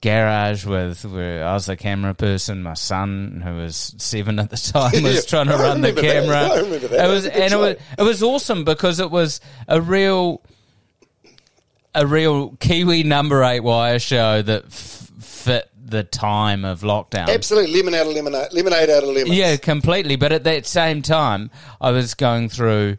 garage 0.00 0.64
with 0.64 1.04
where 1.04 1.44
I 1.46 1.54
was 1.54 1.66
the 1.66 1.76
camera 1.76 2.14
person. 2.14 2.62
My 2.62 2.74
son, 2.74 3.40
who 3.44 3.54
was 3.56 3.94
seven 3.98 4.38
at 4.38 4.50
the 4.50 4.56
time, 4.72 5.02
was 5.02 5.14
Yeah, 5.14 5.20
trying 5.22 5.46
to 5.46 5.54
I 5.54 5.62
run 5.62 5.80
the 5.80 5.92
that. 5.92 6.00
camera. 6.00 6.30
That. 6.30 6.58
It 6.64 6.70
was 6.70 6.90
That 6.90 7.08
was 7.08 7.24
a 7.26 7.30
good 7.30 7.40
and 7.42 7.52
it 7.52 7.56
was 7.56 7.76
it 7.98 8.02
was 8.02 8.22
awesome 8.22 8.64
because 8.64 9.00
it 9.00 9.10
was 9.10 9.40
a 9.68 9.80
real 9.80 10.42
a 11.94 12.06
real 12.06 12.56
Kiwi 12.60 13.02
number 13.02 13.42
eight 13.44 13.60
wire 13.60 13.98
show 13.98 14.40
that 14.42 14.64
f- 14.66 15.10
fit 15.20 15.68
the 15.84 16.04
time 16.04 16.64
of 16.64 16.80
lockdown. 16.80 17.28
Absolutely, 17.28 17.74
lemon 17.74 17.94
out 17.94 18.06
of 18.06 18.14
lemonade, 18.14 18.52
lemonade 18.52 18.90
out 18.90 19.02
of 19.02 19.08
lemons. 19.10 19.36
Yeah, 19.36 19.56
completely. 19.56 20.16
But 20.16 20.32
at 20.32 20.44
that 20.44 20.66
same 20.66 21.02
time, 21.02 21.50
I 21.80 21.90
was 21.90 22.14
going 22.14 22.48
through 22.48 22.98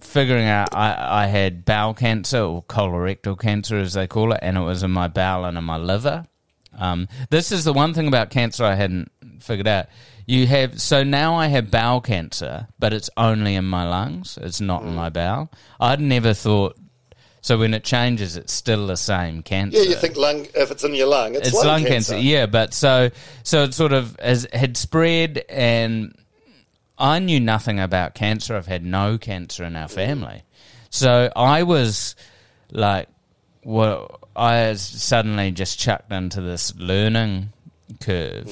figuring 0.00 0.46
out 0.46 0.74
I, 0.74 1.24
I 1.24 1.26
had 1.26 1.64
bowel 1.64 1.94
cancer 1.94 2.40
or 2.40 2.62
colorectal 2.62 3.38
cancer, 3.38 3.76
as 3.76 3.94
they 3.94 4.06
call 4.06 4.32
it, 4.32 4.40
and 4.42 4.56
it 4.56 4.62
was 4.62 4.82
in 4.82 4.90
my 4.90 5.08
bowel 5.08 5.44
and 5.44 5.58
in 5.58 5.64
my 5.64 5.76
liver. 5.76 6.26
Um, 6.76 7.08
this 7.30 7.52
is 7.52 7.64
the 7.64 7.72
one 7.72 7.94
thing 7.94 8.08
about 8.08 8.30
cancer 8.30 8.64
I 8.64 8.74
hadn't 8.74 9.10
figured 9.40 9.68
out. 9.68 9.86
You 10.26 10.46
have 10.46 10.80
so 10.80 11.04
now 11.04 11.34
I 11.34 11.48
have 11.48 11.70
bowel 11.70 12.00
cancer, 12.00 12.68
but 12.78 12.92
it's 12.92 13.10
only 13.16 13.54
in 13.56 13.66
my 13.66 13.86
lungs. 13.86 14.38
It's 14.40 14.60
not 14.60 14.82
in 14.82 14.94
my 14.94 15.10
bowel. 15.10 15.50
I'd 15.78 16.00
never 16.00 16.32
thought. 16.32 16.78
So 17.44 17.58
when 17.58 17.74
it 17.74 17.84
changes, 17.84 18.38
it's 18.38 18.54
still 18.54 18.86
the 18.86 18.96
same 18.96 19.42
cancer. 19.42 19.76
Yeah, 19.76 19.90
you 19.90 19.96
think 19.96 20.16
lung 20.16 20.46
if 20.54 20.70
it's 20.70 20.82
in 20.82 20.94
your 20.94 21.08
lung, 21.08 21.34
it's, 21.34 21.48
It's 21.48 21.62
lung, 21.62 21.84
cancer. 21.84 22.16
yeah. 22.16 22.46
But 22.46 22.72
so 22.72 23.10
so 23.42 23.64
it 23.64 23.74
sort 23.74 23.92
of 23.92 24.16
has, 24.18 24.46
had 24.50 24.78
spread, 24.78 25.44
and 25.50 26.16
I 26.96 27.18
knew 27.18 27.40
nothing 27.40 27.78
about 27.80 28.14
cancer. 28.14 28.56
I've 28.56 28.66
had 28.66 28.82
no 28.82 29.18
cancer 29.18 29.62
in 29.62 29.76
our 29.76 29.88
family, 29.88 30.42
so 30.88 31.30
I 31.36 31.64
was 31.64 32.16
like, 32.72 33.08
well, 33.62 34.20
I 34.34 34.68
was 34.70 34.80
suddenly 34.80 35.50
just 35.50 35.78
chucked 35.78 36.10
into 36.12 36.40
this 36.40 36.74
learning 36.76 37.52
curve, 38.00 38.50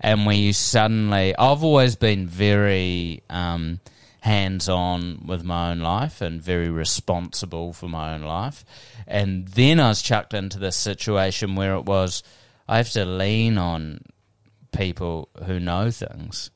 and 0.00 0.26
where 0.26 0.36
you 0.36 0.52
suddenly, 0.52 1.34
I've 1.34 1.64
always 1.64 1.96
been 1.96 2.26
very. 2.26 3.22
Um, 3.30 3.80
hands 4.24 4.70
on 4.70 5.22
with 5.26 5.44
my 5.44 5.70
own 5.70 5.80
life 5.80 6.22
and 6.22 6.40
very 6.40 6.70
responsible 6.70 7.74
for 7.74 7.88
my 7.90 8.14
own 8.14 8.22
life. 8.22 8.64
And 9.06 9.46
then 9.48 9.78
I 9.78 9.88
was 9.88 10.00
chucked 10.00 10.32
into 10.32 10.58
this 10.58 10.76
situation 10.76 11.56
where 11.56 11.74
it 11.74 11.84
was 11.84 12.22
I 12.66 12.78
have 12.78 12.90
to 12.92 13.04
lean 13.04 13.58
on 13.58 14.00
people 14.72 15.28
who 15.44 15.60
know 15.60 15.90
things. 15.90 16.50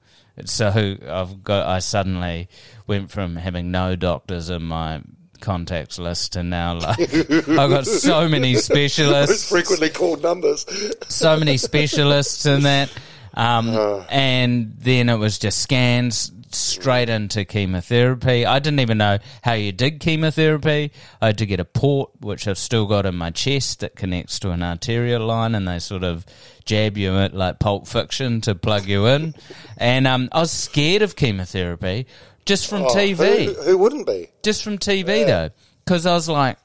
So 0.47 0.69
I've 1.07 1.43
got. 1.45 1.67
I 1.67 1.81
suddenly 1.81 2.49
went 2.87 3.11
from 3.11 3.37
having 3.37 3.71
no 3.71 3.97
doctors 3.97 4.49
in 4.51 4.63
my 4.63 5.03
contacts 5.41 5.99
list 5.99 6.33
to 6.33 6.43
now 6.43 6.79
like 6.79 6.99
I've 7.49 7.71
got 7.71 7.87
so 7.87 8.29
many 8.29 8.55
Most 8.55 8.65
specialists, 8.67 9.49
frequently 9.49 9.91
called 9.91 10.23
numbers. 10.23 10.65
so 11.09 11.37
many 11.37 11.59
specialists 11.59 12.47
in 12.47 12.63
that. 12.63 12.91
Um, 13.35 13.69
Uh. 13.69 14.05
and 14.09 14.75
then 14.79 15.09
it 15.11 15.17
was 15.17 15.39
just 15.39 15.59
scans 15.61 16.33
straight 16.55 17.09
into 17.09 17.45
chemotherapy. 17.45 18.45
I 18.47 18.59
didn't 18.59 18.81
even 18.81 18.99
know 18.99 19.19
how 19.43 19.53
you 19.55 19.73
did 19.73 20.01
chemotherapy. 20.01 20.93
I 21.21 21.27
had 21.27 21.39
to 21.39 21.47
get 21.47 21.61
a 21.61 21.65
port, 21.65 22.11
which 22.21 22.47
I've 22.49 22.59
still 22.59 22.87
got 22.87 23.07
in 23.07 23.15
my 23.17 23.31
chest 23.31 23.81
that 23.81 23.97
connects 23.97 24.39
to 24.41 24.51
an 24.51 24.63
arterial 24.63 25.25
line, 25.27 25.55
and 25.55 25.67
they 25.67 25.79
sort 25.79 26.05
of 26.05 26.25
jab 26.65 26.97
you 26.99 27.17
at 27.19 27.35
like 27.35 27.59
Pulp 27.59 27.87
Fiction 27.89 28.41
to 28.43 28.55
plug 28.55 28.87
you 28.87 29.07
in. 29.07 29.35
And 29.77 30.07
um, 30.07 30.29
I 30.33 30.41
was 30.41 30.51
scared 30.51 31.03
of 31.03 31.17
chemotherapy 31.17 32.07
just 32.45 32.69
from 32.69 32.83
Oh, 32.83 32.89
TV 32.95 33.47
Who, 33.55 33.63
who 33.63 33.79
wouldn't 33.79 34.07
be? 34.07 34.29
just 34.43 34.63
from 34.65 34.79
TV 34.79 35.27
though, 35.27 35.51
because 35.85 36.07
I 36.07 36.15
was 36.15 36.29
like, 36.29 36.59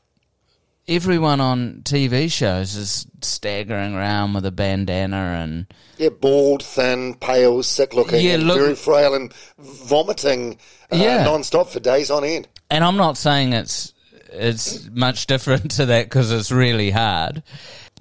everyone 0.88 1.40
on 1.40 1.82
TV 1.84 2.32
shows 2.32 2.76
is 2.76 3.08
staggering 3.22 3.96
around 3.96 4.34
with 4.34 4.46
a 4.46 4.52
bandana 4.52 5.40
and 5.42 5.66
Yeah, 5.98 6.10
bald, 6.10 6.64
thin, 6.64 7.16
pale, 7.16 7.64
sick 7.64 7.94
looking, 7.94 8.20
Yeah, 8.26 8.38
look- 8.38 8.60
very 8.60 8.76
frail 8.76 9.14
and 9.14 9.34
vomiting 9.60 10.58
uh, 10.92 10.96
Yeah. 10.98 11.24
non-stop 11.24 11.70
for 11.70 11.80
days 11.80 12.12
on 12.12 12.24
end. 12.24 12.48
and 12.70 12.84
I'm 12.84 12.98
not 12.98 13.18
saying 13.18 13.54
it's 13.54 13.94
it's 14.32 14.90
much 14.92 15.28
different 15.34 15.72
to 15.72 15.86
that 15.88 16.06
because 16.06 16.32
it's 16.32 16.52
really 16.52 16.90
hard. 16.90 17.44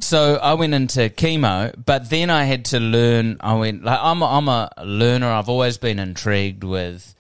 So 0.01 0.37
I 0.37 0.55
went 0.55 0.73
into 0.75 1.11
chemo, 1.11 1.75
but 1.85 2.09
then 2.09 2.31
I 2.31 2.45
had 2.45 2.65
to 2.67 2.81
learn. 2.81 3.37
I 3.41 3.55
went 3.55 3.85
like 3.85 3.99
I'm 4.03 4.23
a, 4.23 4.27
I'm 4.27 4.49
a 4.49 4.71
learner. 4.83 5.29
I've 5.31 5.51
always 5.51 5.77
been 5.79 5.99
intrigued 5.99 6.65
with. 6.65 7.15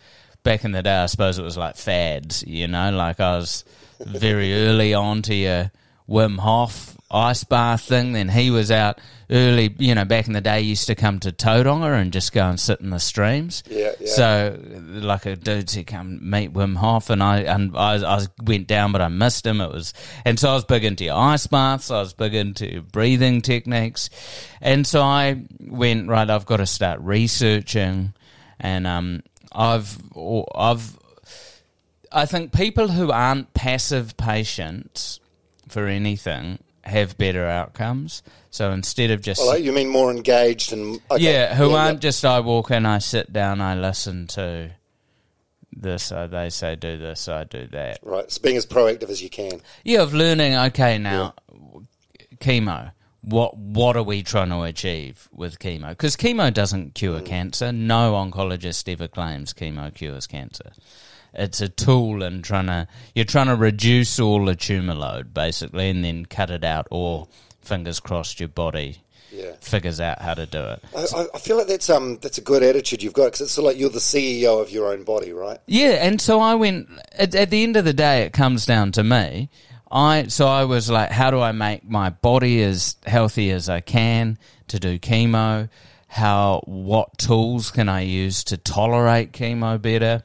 Back 0.44 0.64
in 0.64 0.72
the 0.72 0.82
day, 0.82 0.96
I 0.96 1.06
suppose 1.06 1.38
it 1.38 1.44
was 1.44 1.56
like 1.56 1.76
fads, 1.76 2.42
you 2.44 2.66
know. 2.66 2.90
Like 2.90 3.20
I 3.20 3.36
was 3.36 3.64
very 4.06 4.54
early 4.66 4.94
on 4.94 5.22
to 5.22 5.34
your 5.34 5.70
Wim 6.08 6.38
Hof 6.38 6.96
ice 7.12 7.44
bath 7.44 7.82
thing. 7.82 8.12
Then 8.12 8.28
he 8.28 8.50
was 8.50 8.70
out 8.70 8.98
early, 9.30 9.74
you 9.78 9.94
know. 9.94 10.04
Back 10.04 10.26
in 10.26 10.32
the 10.32 10.40
day, 10.40 10.60
used 10.60 10.86
to 10.86 10.94
come 10.94 11.20
to 11.20 11.30
Tauranga 11.30 12.00
and 12.00 12.12
just 12.12 12.32
go 12.32 12.48
and 12.48 12.58
sit 12.58 12.80
in 12.80 12.90
the 12.90 12.98
streams. 12.98 13.62
Yeah, 13.68 13.92
yeah. 14.00 14.10
So, 14.10 14.58
like 14.86 15.26
a 15.26 15.36
dude 15.36 15.70
said, 15.70 15.86
come 15.86 16.18
meet 16.28 16.52
Wim 16.52 16.76
Hof, 16.76 17.10
and 17.10 17.22
I 17.22 17.40
and 17.40 17.76
I, 17.76 17.96
I 17.96 18.26
went 18.42 18.66
down, 18.66 18.92
but 18.92 19.00
I 19.00 19.08
missed 19.08 19.46
him. 19.46 19.60
It 19.60 19.70
was, 19.70 19.92
and 20.24 20.38
so 20.38 20.50
I 20.50 20.54
was 20.54 20.64
big 20.64 20.84
into 20.84 21.10
ice 21.10 21.46
baths. 21.46 21.90
I 21.90 22.00
was 22.00 22.14
big 22.14 22.34
into 22.34 22.82
breathing 22.82 23.42
techniques, 23.42 24.10
and 24.60 24.86
so 24.86 25.02
I 25.02 25.44
went 25.60 26.08
right. 26.08 26.28
I've 26.28 26.46
got 26.46 26.58
to 26.58 26.66
start 26.66 27.00
researching, 27.00 28.14
and 28.58 28.86
um, 28.86 29.22
I've 29.52 29.98
I've 30.54 30.98
I 32.14 32.26
think 32.26 32.52
people 32.52 32.88
who 32.88 33.10
aren't 33.10 33.54
passive 33.54 34.16
patients 34.16 35.20
for 35.68 35.86
anything 35.86 36.58
have 36.84 37.16
better 37.16 37.46
outcomes. 37.46 38.22
So 38.50 38.72
instead 38.72 39.10
of 39.10 39.22
just 39.22 39.40
Well, 39.40 39.56
you 39.58 39.72
mean 39.72 39.88
more 39.88 40.10
engaged 40.10 40.72
and 40.72 41.00
okay. 41.10 41.22
yeah, 41.22 41.54
who 41.54 41.70
yeah, 41.70 41.76
aren't 41.76 42.00
just 42.00 42.24
I 42.24 42.40
walk 42.40 42.70
in, 42.70 42.84
I 42.84 42.98
sit 42.98 43.32
down, 43.32 43.60
I 43.60 43.74
listen 43.74 44.26
to 44.28 44.72
this, 45.72 46.12
uh, 46.12 46.26
they 46.26 46.50
say 46.50 46.76
do 46.76 46.98
this, 46.98 47.28
I 47.28 47.44
do 47.44 47.66
that. 47.68 47.98
right. 48.02 48.30
So 48.30 48.42
being 48.42 48.56
as 48.56 48.66
proactive 48.66 49.08
as 49.10 49.22
you 49.22 49.30
can. 49.30 49.60
Yeah, 49.84 50.02
of 50.02 50.12
learning. 50.12 50.54
Okay, 50.56 50.98
now 50.98 51.34
chemo. 52.38 52.92
What 53.22 53.56
what 53.56 53.96
are 53.96 54.02
we 54.02 54.22
trying 54.24 54.48
to 54.50 54.62
achieve 54.62 55.28
with 55.32 55.60
chemo? 55.60 55.90
Because 55.90 56.16
chemo 56.16 56.52
doesn't 56.52 56.94
cure 56.94 57.20
Mm. 57.20 57.26
cancer. 57.26 57.72
No 57.72 58.12
oncologist 58.14 58.90
ever 58.92 59.06
claims 59.08 59.54
chemo 59.54 59.94
cures 59.94 60.26
cancer. 60.26 60.72
It's 61.34 61.60
a 61.60 61.68
tool 61.68 62.22
and 62.22 62.44
trying 62.44 62.66
to 62.66 62.86
you're 63.14 63.24
trying 63.24 63.46
to 63.46 63.56
reduce 63.56 64.18
all 64.20 64.44
the 64.44 64.54
tumor 64.56 64.94
load 64.94 65.32
basically, 65.34 65.88
and 65.90 66.04
then 66.04 66.26
cut 66.26 66.50
it 66.50 66.64
out. 66.64 66.86
Or 66.90 67.28
fingers 67.62 68.00
crossed, 68.00 68.38
your 68.40 68.48
body 68.50 68.98
Yeah. 69.32 69.52
figures 69.60 70.00
out 70.00 70.20
how 70.20 70.34
to 70.34 70.44
do 70.46 70.60
it. 70.62 70.84
I, 70.96 71.26
I- 71.34 71.38
feel 71.38 71.56
like 71.56 71.68
that's 71.68 71.88
um 71.88 72.18
that's 72.20 72.38
a 72.38 72.42
good 72.42 72.62
attitude 72.62 73.02
you've 73.02 73.12
got 73.14 73.26
because 73.26 73.40
it's 73.42 73.52
sort 73.52 73.64
of 73.66 73.72
like 73.72 73.80
you're 73.80 73.88
the 73.90 73.98
CEO 73.98 74.60
of 74.60 74.70
your 74.70 74.92
own 74.92 75.04
body, 75.04 75.32
right? 75.32 75.58
Yeah, 75.66 76.04
and 76.06 76.20
so 76.20 76.40
I 76.40 76.54
went. 76.54 76.88
At, 77.18 77.34
at 77.34 77.50
the 77.50 77.62
end 77.62 77.76
of 77.76 77.84
the 77.84 77.92
day, 77.94 78.22
it 78.22 78.32
comes 78.32 78.66
down 78.66 78.92
to 78.92 79.02
me. 79.04 79.48
I 79.90 80.26
so 80.28 80.46
I 80.48 80.64
was 80.64 80.90
like, 80.90 81.10
how 81.10 81.30
do 81.30 81.40
I 81.40 81.52
make 81.52 81.88
my 81.88 82.10
body 82.10 82.62
as 82.62 82.96
healthy 83.06 83.50
as 83.50 83.68
I 83.68 83.80
can 83.80 84.38
to 84.68 84.78
do 84.80 84.98
chemo? 84.98 85.68
How 86.08 86.62
what 86.66 87.16
tools 87.16 87.70
can 87.70 87.88
I 87.88 88.02
use 88.02 88.44
to 88.44 88.56
tolerate 88.58 89.32
chemo 89.32 89.80
better? 89.80 90.22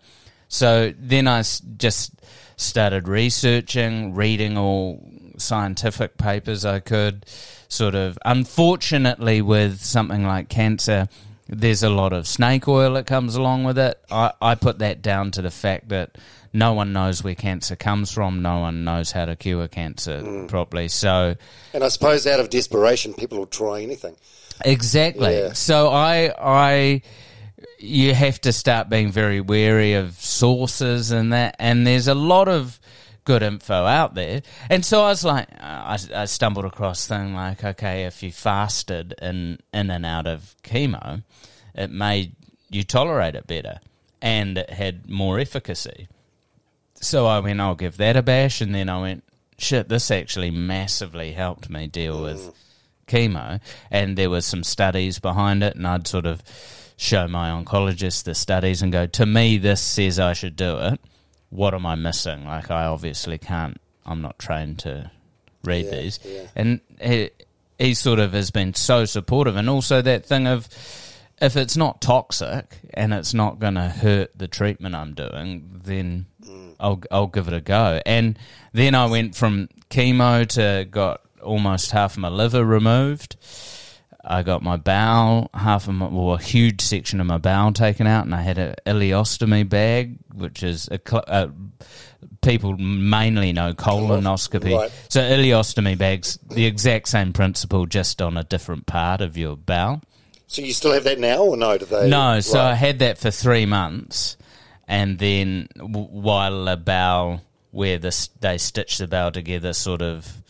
So 0.47 0.93
then 0.97 1.27
I 1.27 1.39
s- 1.39 1.61
just 1.77 2.13
started 2.55 3.07
researching, 3.07 4.13
reading 4.13 4.57
all 4.57 5.03
scientific 5.37 6.17
papers 6.17 6.65
I 6.65 6.79
could. 6.79 7.25
Sort 7.69 7.95
of, 7.95 8.17
unfortunately, 8.23 9.41
with 9.41 9.83
something 9.83 10.25
like 10.25 10.49
cancer, 10.49 11.09
there's 11.49 11.83
a 11.83 11.89
lot 11.89 12.13
of 12.13 12.27
snake 12.27 12.67
oil 12.67 12.93
that 12.93 13.05
comes 13.05 13.35
along 13.35 13.65
with 13.65 13.77
it. 13.77 13.99
I, 14.09 14.33
I 14.41 14.55
put 14.55 14.79
that 14.79 15.01
down 15.01 15.31
to 15.31 15.41
the 15.41 15.51
fact 15.51 15.89
that 15.89 16.17
no 16.53 16.73
one 16.73 16.93
knows 16.93 17.23
where 17.23 17.35
cancer 17.35 17.75
comes 17.75 18.11
from. 18.11 18.41
No 18.41 18.59
one 18.59 18.83
knows 18.83 19.11
how 19.11 19.25
to 19.25 19.35
cure 19.35 19.67
cancer 19.67 20.21
hmm. 20.21 20.45
properly. 20.47 20.87
So, 20.87 21.35
And 21.73 21.83
I 21.83 21.89
suppose 21.89 22.25
out 22.25 22.39
of 22.39 22.49
desperation, 22.49 23.13
people 23.13 23.37
will 23.37 23.47
try 23.47 23.81
anything. 23.81 24.15
Exactly. 24.65 25.37
Yeah. 25.37 25.53
So 25.53 25.89
I 25.89 26.33
I 26.39 27.01
you 27.79 28.13
have 28.13 28.39
to 28.41 28.53
start 28.53 28.89
being 28.89 29.11
very 29.11 29.41
wary 29.41 29.93
of 29.93 30.13
sources 30.15 31.11
and 31.11 31.33
that 31.33 31.55
and 31.59 31.87
there's 31.87 32.07
a 32.07 32.13
lot 32.13 32.47
of 32.47 32.79
good 33.23 33.43
info 33.43 33.73
out 33.73 34.15
there. 34.15 34.41
And 34.69 34.85
so 34.85 35.03
I 35.03 35.09
was 35.09 35.25
like 35.25 35.47
I, 35.59 35.97
I 36.15 36.25
stumbled 36.25 36.65
across 36.65 37.07
thing 37.07 37.33
like 37.33 37.63
okay 37.63 38.05
if 38.05 38.23
you 38.23 38.31
fasted 38.31 39.13
in 39.21 39.59
in 39.73 39.89
and 39.89 40.05
out 40.05 40.27
of 40.27 40.55
chemo 40.63 41.23
it 41.75 41.91
made 41.91 42.35
you 42.69 42.83
tolerate 42.83 43.35
it 43.35 43.47
better 43.47 43.79
and 44.21 44.57
it 44.57 44.69
had 44.69 45.09
more 45.09 45.39
efficacy. 45.39 46.07
So 46.95 47.25
I 47.27 47.39
went 47.39 47.59
I'll 47.59 47.75
give 47.75 47.97
that 47.97 48.15
a 48.15 48.21
bash 48.21 48.61
and 48.61 48.73
then 48.73 48.89
I 48.89 49.01
went 49.01 49.23
shit 49.57 49.89
this 49.89 50.11
actually 50.11 50.51
massively 50.51 51.31
helped 51.31 51.69
me 51.69 51.87
deal 51.87 52.21
with 52.21 52.39
mm. 52.39 52.53
chemo, 53.07 53.59
and 53.89 54.17
there 54.17 54.29
were 54.29 54.41
some 54.41 54.63
studies 54.63 55.19
behind 55.19 55.63
it, 55.63 55.75
and 55.75 55.87
I'd 55.87 56.07
sort 56.07 56.25
of 56.25 56.43
show 56.97 57.27
my 57.27 57.49
oncologist 57.49 58.23
the 58.25 58.35
studies 58.35 58.81
and 58.81 58.91
go, 58.91 59.07
to 59.07 59.25
me, 59.25 59.57
this 59.57 59.79
says 59.81 60.19
I 60.19 60.33
should 60.33 60.55
do 60.55 60.77
it. 60.79 60.99
What 61.49 61.73
am 61.73 61.85
I 61.85 61.95
missing? 61.95 62.43
Like, 62.45 62.69
I 62.69 62.85
obviously 62.85 63.37
can't. 63.37 63.79
I'm 64.05 64.21
not 64.21 64.37
trained 64.39 64.79
to 64.79 65.11
read 65.63 65.85
Yeah, 65.85 65.91
these, 65.91 66.19
yeah. 66.25 66.47
and 66.55 66.81
he, 67.01 67.29
he 67.77 67.93
sort 67.93 68.19
of 68.19 68.33
has 68.33 68.51
been 68.51 68.73
so 68.73 69.05
supportive, 69.05 69.55
and 69.55 69.69
also 69.69 70.01
that 70.01 70.25
thing 70.25 70.47
of. 70.47 70.67
If 71.39 71.55
it's 71.55 71.77
not 71.77 72.01
toxic 72.01 72.79
and 72.95 73.13
it's 73.13 73.31
not 73.31 73.59
going 73.59 73.75
to 73.75 73.89
hurt 73.89 74.35
the 74.35 74.47
treatment 74.47 74.95
I'm 74.95 75.13
doing, 75.13 75.81
then 75.83 76.25
mm. 76.43 76.73
I'll 76.79 76.99
I'll 77.11 77.27
give 77.27 77.47
it 77.47 77.53
a 77.53 77.61
go. 77.61 78.01
And 78.07 78.39
then 78.73 78.95
I 78.95 79.05
went 79.05 79.35
from 79.35 79.69
chemo 79.91 80.47
to 80.47 80.87
got 80.89 81.21
almost 81.43 81.91
half 81.91 82.17
my 82.17 82.29
liver 82.29 82.65
removed. 82.65 83.35
I 84.29 84.43
got 84.43 84.61
my 84.61 84.75
bowel, 84.75 85.49
half 85.53 85.87
of 85.87 85.95
my, 85.95 86.07
well, 86.07 86.33
a 86.33 86.37
huge 86.37 86.81
section 86.81 87.21
of 87.21 87.27
my 87.27 87.37
bowel 87.37 87.71
taken 87.71 88.07
out, 88.07 88.25
and 88.25 88.35
I 88.35 88.41
had 88.41 88.57
an 88.57 88.75
ileostomy 88.85 89.67
bag, 89.67 90.17
which 90.33 90.63
is 90.63 90.89
a, 90.91 90.99
uh, 91.15 91.47
people 92.41 92.77
mainly 92.77 93.53
know 93.53 93.73
colonoscopy. 93.73 94.77
Right. 94.77 94.91
So 95.07 95.21
ileostomy 95.21 95.97
bags, 95.97 96.37
the 96.49 96.65
exact 96.65 97.07
same 97.07 97.31
principle, 97.31 97.85
just 97.85 98.21
on 98.21 98.35
a 98.35 98.43
different 98.43 98.85
part 98.85 99.21
of 99.21 99.37
your 99.37 99.55
bowel. 99.55 100.01
So 100.47 100.61
you 100.61 100.73
still 100.73 100.91
have 100.91 101.05
that 101.05 101.19
now, 101.19 101.43
or 101.43 101.55
no? 101.55 101.77
Do 101.77 101.85
they? 101.85 102.09
No, 102.09 102.41
so 102.41 102.59
I 102.59 102.73
had 102.73 102.99
that 102.99 103.17
for 103.17 103.31
three 103.31 103.65
months, 103.65 104.35
and 104.89 105.19
then 105.19 105.69
while 105.77 106.65
the 106.65 106.75
bowel, 106.75 107.41
where 107.71 107.97
the, 107.97 108.29
they 108.41 108.57
stitch 108.57 108.97
the 108.97 109.07
bowel 109.07 109.31
together, 109.31 109.71
sort 109.71 110.01
of 110.01 110.41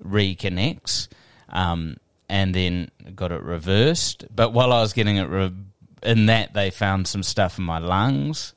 reconnects, 0.00 1.08
um, 1.48 1.96
and 2.28 2.54
then 2.54 2.90
got 3.14 3.32
it 3.32 3.42
reversed. 3.42 4.24
But 4.34 4.52
while 4.52 4.72
I 4.72 4.80
was 4.80 4.92
getting 4.92 5.16
it 5.16 5.28
re- 5.28 5.52
in 6.02 6.26
that, 6.26 6.54
they 6.54 6.70
found 6.70 7.06
some 7.06 7.22
stuff 7.22 7.58
in 7.58 7.64
my 7.64 7.78
lungs, 7.78 8.54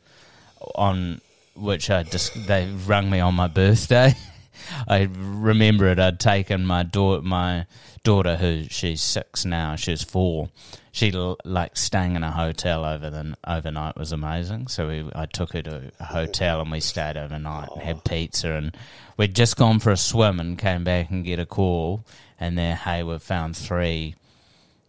on 0.75 1.21
which 1.55 1.89
I 1.89 2.03
just 2.03 2.47
they 2.47 2.67
rung 2.85 3.09
me 3.09 3.19
on 3.19 3.35
my 3.35 3.47
birthday. 3.47 4.13
I 4.87 5.09
remember 5.13 5.87
it. 5.87 5.99
I'd 5.99 6.19
taken 6.19 6.65
my 6.65 6.83
daughter, 6.83 7.21
my 7.21 7.65
daughter, 8.03 8.37
who 8.37 8.65
she's 8.69 9.01
six 9.01 9.45
now. 9.45 9.75
She's 9.75 10.03
four. 10.03 10.49
She 10.97 11.11
like 11.11 11.77
staying 11.77 12.15
in 12.15 12.23
a 12.23 12.31
hotel 12.31 12.83
over 12.83 13.11
the 13.11 13.37
overnight 13.45 13.97
was 13.97 14.11
amazing. 14.11 14.67
So 14.67 14.87
we, 14.87 15.07
I 15.13 15.27
took 15.27 15.53
her 15.53 15.61
to 15.61 15.91
a 15.99 16.03
hotel 16.03 16.59
and 16.59 16.71
we 16.71 16.79
stayed 16.79 17.17
overnight 17.17 17.69
and 17.71 17.83
had 17.83 18.03
pizza. 18.03 18.53
And 18.53 18.75
we'd 19.15 19.35
just 19.35 19.57
gone 19.57 19.77
for 19.77 19.91
a 19.91 19.97
swim 19.97 20.39
and 20.39 20.57
came 20.57 20.83
back 20.83 21.11
and 21.11 21.23
get 21.23 21.37
a 21.37 21.45
call. 21.45 22.03
And 22.39 22.57
there, 22.57 22.73
hey, 22.75 23.03
we've 23.03 23.21
found 23.21 23.55
three 23.55 24.15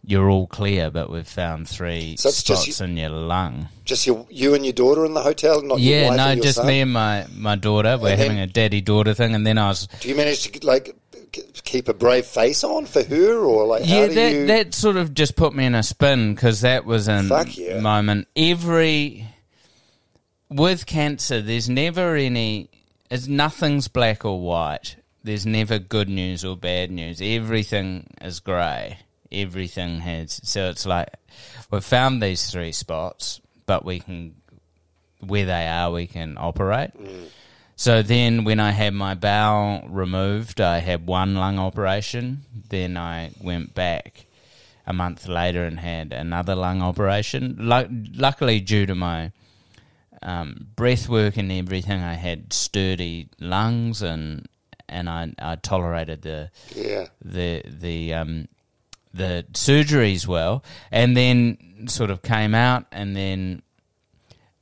you're 0.03 0.29
all 0.31 0.47
clear, 0.47 0.89
but 0.89 1.11
we've 1.11 1.27
found 1.27 1.69
three 1.69 2.15
So 2.17 2.29
it's 2.29 2.41
just 2.41 2.63
spots 2.63 2.81
in 2.81 2.97
your 2.97 3.09
lung. 3.09 3.67
Just 3.85 4.07
your, 4.07 4.25
you 4.31 4.55
and 4.55 4.65
your 4.65 4.73
daughter 4.73 5.05
in 5.05 5.13
the 5.13 5.21
hotel, 5.21 5.61
not 5.61 5.79
your 5.79 5.99
Yeah, 6.03 6.15
no, 6.15 6.35
just 6.41 6.55
son? 6.55 6.65
me 6.67 6.81
and 6.81 6.91
my, 6.91 7.27
my 7.35 7.55
daughter. 7.55 7.97
We're 8.01 8.11
And 8.11 8.19
then- 8.19 8.29
having 8.29 8.39
a 8.39 8.47
daddy 8.47 8.81
daughter 8.81 9.13
thing, 9.13 9.35
and 9.35 9.45
then 9.45 9.59
I 9.59 9.67
was 9.67 9.87
Do 9.99 10.09
you 10.09 10.15
manage 10.15 10.41
to 10.43 10.51
get 10.51 10.63
like 10.63 10.95
keep 11.31 11.87
a 11.87 11.93
brave 11.93 12.25
face 12.25 12.63
on 12.63 12.85
for 12.85 13.03
her, 13.03 13.39
or 13.39 13.65
like 13.65 13.83
how 13.83 13.95
yeah, 13.95 14.07
do 14.07 14.13
that 14.15 14.33
you? 14.33 14.45
that 14.47 14.73
sort 14.73 14.97
of 14.97 15.13
just 15.13 15.35
put 15.35 15.53
me 15.53 15.65
in 15.65 15.75
a 15.75 15.83
spin 15.83 16.33
because 16.33 16.61
that 16.61 16.85
was 16.85 17.07
a 17.07 17.45
yeah. 17.51 17.79
moment. 17.79 18.27
Every 18.35 19.27
with 20.49 20.85
cancer, 20.85 21.41
there's 21.41 21.69
never 21.69 22.15
any. 22.15 22.69
It's 23.09 23.27
nothing's 23.27 23.87
black 23.87 24.25
or 24.25 24.39
white. 24.39 24.95
There's 25.23 25.45
never 25.45 25.79
good 25.79 26.09
news 26.09 26.45
or 26.45 26.55
bad 26.55 26.91
news. 26.91 27.21
Everything 27.21 28.07
is 28.21 28.39
grey. 28.39 28.99
Everything 29.31 29.99
has. 29.99 30.39
So 30.43 30.69
it's 30.69 30.85
like 30.85 31.09
we've 31.71 31.83
found 31.83 32.21
these 32.21 32.49
three 32.51 32.71
spots, 32.71 33.41
but 33.65 33.85
we 33.85 33.99
can 33.99 34.35
where 35.19 35.45
they 35.45 35.67
are, 35.67 35.91
we 35.91 36.07
can 36.07 36.37
operate. 36.37 36.91
Mm. 36.97 37.29
So 37.79 38.01
then, 38.01 38.43
when 38.43 38.59
I 38.59 38.71
had 38.71 38.93
my 38.93 39.13
bowel 39.13 39.87
removed, 39.87 40.59
I 40.59 40.79
had 40.79 41.07
one 41.07 41.35
lung 41.35 41.57
operation. 41.57 42.41
Then 42.67 42.97
I 42.97 43.31
went 43.41 43.73
back 43.73 44.25
a 44.85 44.91
month 44.91 45.29
later 45.29 45.63
and 45.63 45.79
had 45.79 46.11
another 46.11 46.55
lung 46.55 46.81
operation. 46.81 47.55
Lu- 47.57 47.87
luckily, 48.13 48.59
due 48.59 48.85
to 48.85 48.95
my 48.95 49.31
um, 50.21 50.67
breath 50.75 51.07
work 51.07 51.37
and 51.37 51.49
everything, 51.53 52.01
I 52.01 52.15
had 52.15 52.51
sturdy 52.51 53.29
lungs 53.39 54.01
and 54.01 54.49
and 54.89 55.09
I, 55.09 55.31
I 55.39 55.55
tolerated 55.55 56.23
the 56.23 56.51
yeah, 56.75 57.07
the 57.23 57.63
the 57.65 58.13
um, 58.13 58.49
the 59.13 59.45
surgeries 59.53 60.27
well, 60.27 60.65
and 60.91 61.15
then 61.15 61.85
sort 61.87 62.09
of 62.09 62.23
came 62.23 62.53
out, 62.53 62.87
and 62.91 63.15
then 63.15 63.61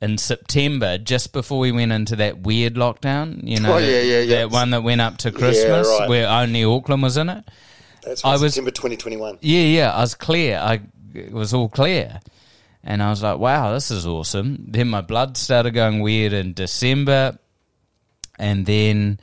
in 0.01 0.17
September, 0.17 0.97
just 0.97 1.33
before 1.33 1.59
we 1.59 1.71
went 1.71 1.91
into 1.91 2.15
that 2.17 2.39
weird 2.39 2.75
lockdown, 2.75 3.39
you 3.43 3.59
know, 3.59 3.75
Oh, 3.75 3.77
yeah, 3.77 4.01
yeah, 4.01 4.19
yeah. 4.21 4.35
that 4.39 4.51
one 4.51 4.69
that 4.71 4.83
went 4.83 5.01
up 5.01 5.17
to 5.19 5.31
Christmas, 5.31 5.87
right. 5.99 6.07
where 6.07 6.27
only 6.29 6.63
Auckland 6.63 7.01
was 7.01 7.17
in 7.17 7.29
it. 7.29 7.43
that's 8.03 8.23
I 8.23 8.33
was- 8.37 8.53
September 8.53 8.71
2021. 8.71 9.39
Yeah, 9.41 9.61
yeah, 9.61 9.91
I 9.91 10.01
was 10.01 10.13
clear. 10.15 10.57
I 10.59 10.81
it 11.15 11.31
was 11.31 11.53
all 11.53 11.67
clear. 11.67 12.19
And 12.83 13.01
I 13.01 13.09
was 13.09 13.23
like, 13.23 13.39
wow, 13.39 13.73
this 13.73 13.89
is 13.91 14.05
awesome. 14.05 14.65
Then 14.67 14.87
my 14.87 15.01
blood 15.01 15.35
started 15.35 15.71
going 15.71 15.99
weird 16.01 16.31
in 16.31 16.53
December. 16.53 17.37
And 18.39 18.65
then 18.67 19.19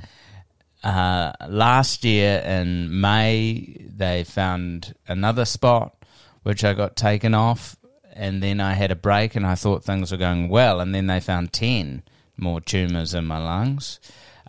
uh, 0.82 1.32
last 1.48 2.04
year 2.04 2.40
in 2.40 3.00
May, 3.00 3.76
they 3.96 4.24
found 4.24 4.94
another 5.06 5.44
spot, 5.44 5.94
which 6.42 6.64
I 6.64 6.74
got 6.74 6.96
taken 6.96 7.32
off. 7.32 7.76
And 8.14 8.42
then 8.42 8.60
I 8.60 8.74
had 8.74 8.90
a 8.90 8.96
break 8.96 9.34
and 9.34 9.46
I 9.46 9.54
thought 9.54 9.84
things 9.84 10.12
were 10.12 10.18
going 10.18 10.48
well. 10.48 10.80
And 10.80 10.94
then 10.94 11.06
they 11.06 11.20
found 11.20 11.52
10 11.52 12.02
more 12.36 12.60
tumours 12.60 13.12
in 13.12 13.26
my 13.26 13.38
lungs. 13.38 14.00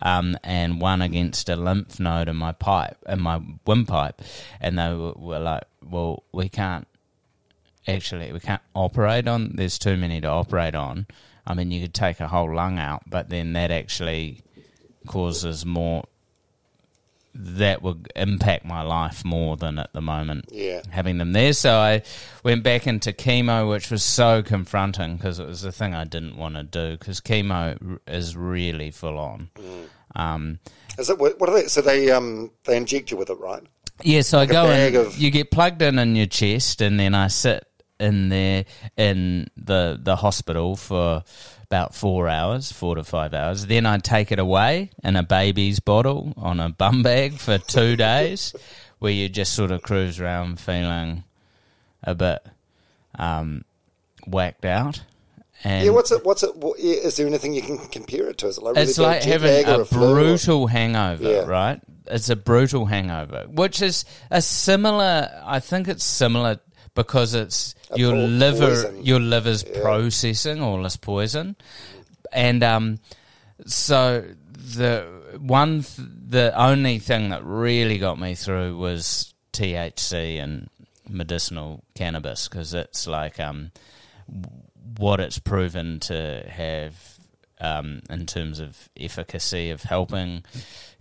Um, 0.02 0.38
and 0.44 0.82
one 0.82 1.02
against 1.02 1.50
a 1.50 1.56
lymph 1.56 2.00
node 2.00 2.28
in 2.28 2.36
my 2.36 2.52
pipe, 2.52 2.98
in 3.08 3.22
my 3.22 3.42
windpipe, 3.66 4.22
and 4.60 4.78
they 4.78 4.94
were, 4.94 5.14
were 5.14 5.40
like, 5.40 5.64
"Well, 5.82 6.24
we 6.34 6.50
can't 6.50 6.86
actually 7.88 8.32
we 8.32 8.40
can't 8.40 8.62
operate 8.74 9.28
on 9.28 9.52
there's 9.56 9.78
too 9.78 9.96
many 9.98 10.20
to 10.20 10.28
operate 10.28 10.76
on 10.76 11.06
i 11.46 11.54
mean 11.54 11.72
you 11.72 11.82
could 11.82 11.94
take 11.94 12.20
a 12.20 12.28
whole 12.28 12.54
lung 12.54 12.80
out 12.80 13.04
but 13.08 13.30
then 13.30 13.54
that 13.54 13.72
actually 13.72 14.42
causes 15.08 15.66
more 15.66 16.04
that 17.38 17.82
would 17.82 18.08
impact 18.16 18.64
my 18.66 18.82
life 18.82 19.26
more 19.26 19.58
than 19.58 19.78
at 19.78 19.92
the 19.94 20.02
moment 20.02 20.46
Yeah. 20.52 20.82
having 20.90 21.18
them 21.18 21.34
there 21.34 21.52
so 21.54 21.76
i 21.78 22.02
went 22.44 22.64
back 22.64 22.88
into 22.88 23.12
chemo 23.12 23.70
which 23.70 23.92
was 23.92 24.04
so 24.04 24.42
confronting 24.42 25.18
because 25.18 25.40
it 25.40 25.46
was 25.48 25.62
the 25.62 25.72
thing 25.72 25.94
i 25.94 26.06
didn't 26.06 26.38
want 26.38 26.56
to 26.56 26.64
do 26.64 26.98
because 26.98 27.20
chemo 27.22 28.00
is 28.08 28.36
really 28.38 28.92
full 28.92 29.18
on 29.18 29.50
um, 30.16 30.60
Is 30.98 31.10
it 31.10 31.20
what 31.20 31.42
are 31.42 31.54
they? 31.54 31.68
So 31.68 31.82
they 31.82 32.10
um 32.12 32.50
they 32.64 32.78
inject 32.78 33.12
you 33.12 33.18
with 33.18 33.30
it, 33.30 33.38
right? 33.38 33.62
Yeah, 34.02 34.22
so 34.22 34.40
I 34.40 34.46
go 34.46 34.70
in. 34.72 34.96
of- 34.96 35.18
You 35.18 35.30
get 35.30 35.52
plugged 35.52 35.82
in 35.82 36.00
in 36.00 36.16
your 36.16 36.26
chest, 36.26 36.80
and 36.82 36.98
then 36.98 37.14
I 37.14 37.28
sit 37.28 37.66
in 38.00 38.30
there 38.30 38.64
in 38.96 39.50
the 39.58 40.00
the 40.02 40.16
hospital 40.16 40.78
for 40.78 41.24
about 41.66 41.94
four 41.96 42.28
hours, 42.30 42.72
four 42.72 42.96
to 42.96 43.04
five 43.04 43.34
hours. 43.34 43.66
Then 43.66 43.86
I'd 43.86 44.04
take 44.04 44.32
it 44.32 44.40
away 44.40 44.92
in 45.04 45.16
a 45.16 45.24
baby's 45.24 45.80
bottle 45.80 46.34
on 46.38 46.60
a 46.60 46.70
bum 46.70 47.04
bag 47.04 47.34
for 47.40 47.58
two 47.58 47.96
days, 47.98 48.56
where 49.00 49.12
you 49.12 49.28
just 49.30 49.54
sort 49.54 49.72
of 49.72 49.82
cruise 49.82 50.20
around 50.20 50.60
feeling 50.60 51.24
a 52.04 52.16
bit 52.16 52.46
um, 53.18 53.66
whacked 54.28 54.66
out. 54.66 55.02
And 55.64 55.86
Yeah. 55.86 55.92
What's 55.92 56.12
it? 56.12 56.24
What's 56.26 56.44
it? 56.44 56.56
What, 56.56 56.80
yeah, 56.80 56.96
is 56.96 57.18
there 57.18 57.28
anything 57.28 57.54
you 57.54 57.62
can 57.62 57.78
compare 57.78 58.28
it 58.30 58.38
to? 58.40 58.48
Is 58.48 58.58
it 58.58 58.64
like 58.64 58.76
really 58.76 58.88
it's 58.90 58.98
like 58.98 59.24
having 59.24 59.66
or 59.68 59.82
a 59.82 59.86
flu 59.86 60.12
or- 60.12 60.14
brutal 60.14 60.68
hangover, 60.68 61.24
Yeah. 61.24 61.46
right? 61.46 61.82
It's 62.08 62.30
a 62.30 62.36
brutal 62.36 62.86
hangover, 62.86 63.46
which 63.50 63.82
is 63.82 64.06
a 64.30 64.42
similar. 64.42 65.42
I 65.44 65.60
think 65.60 65.88
it's 65.88 66.04
similar 66.04 66.60
because 66.94 67.34
it's 67.34 67.74
A 67.74 67.75
your 67.98 68.16
liver, 68.16 68.84
poison. 68.84 69.06
your 69.06 69.20
liver's 69.20 69.64
processing 69.64 70.62
all 70.62 70.82
this 70.84 70.98
poison, 70.98 71.56
and 72.32 72.64
um, 72.64 73.00
so 73.66 74.26
the 74.76 75.08
one, 75.40 75.84
th- 75.84 76.08
the 76.28 76.54
only 76.60 77.00
thing 77.00 77.30
that 77.30 77.44
really 77.44 77.98
got 77.98 78.20
me 78.20 78.36
through 78.36 78.78
was 78.78 79.34
THC 79.54 80.42
and 80.42 80.70
medicinal 81.10 81.84
cannabis 81.94 82.48
because 82.48 82.74
it's 82.74 83.08
like 83.08 83.40
um, 83.40 83.72
what 84.98 85.20
it's 85.20 85.40
proven 85.40 86.00
to 86.02 86.46
have 86.50 87.15
um, 87.60 88.02
in 88.10 88.26
terms 88.26 88.60
of 88.60 88.90
efficacy 88.98 89.70
of 89.70 89.84
helping 89.84 90.44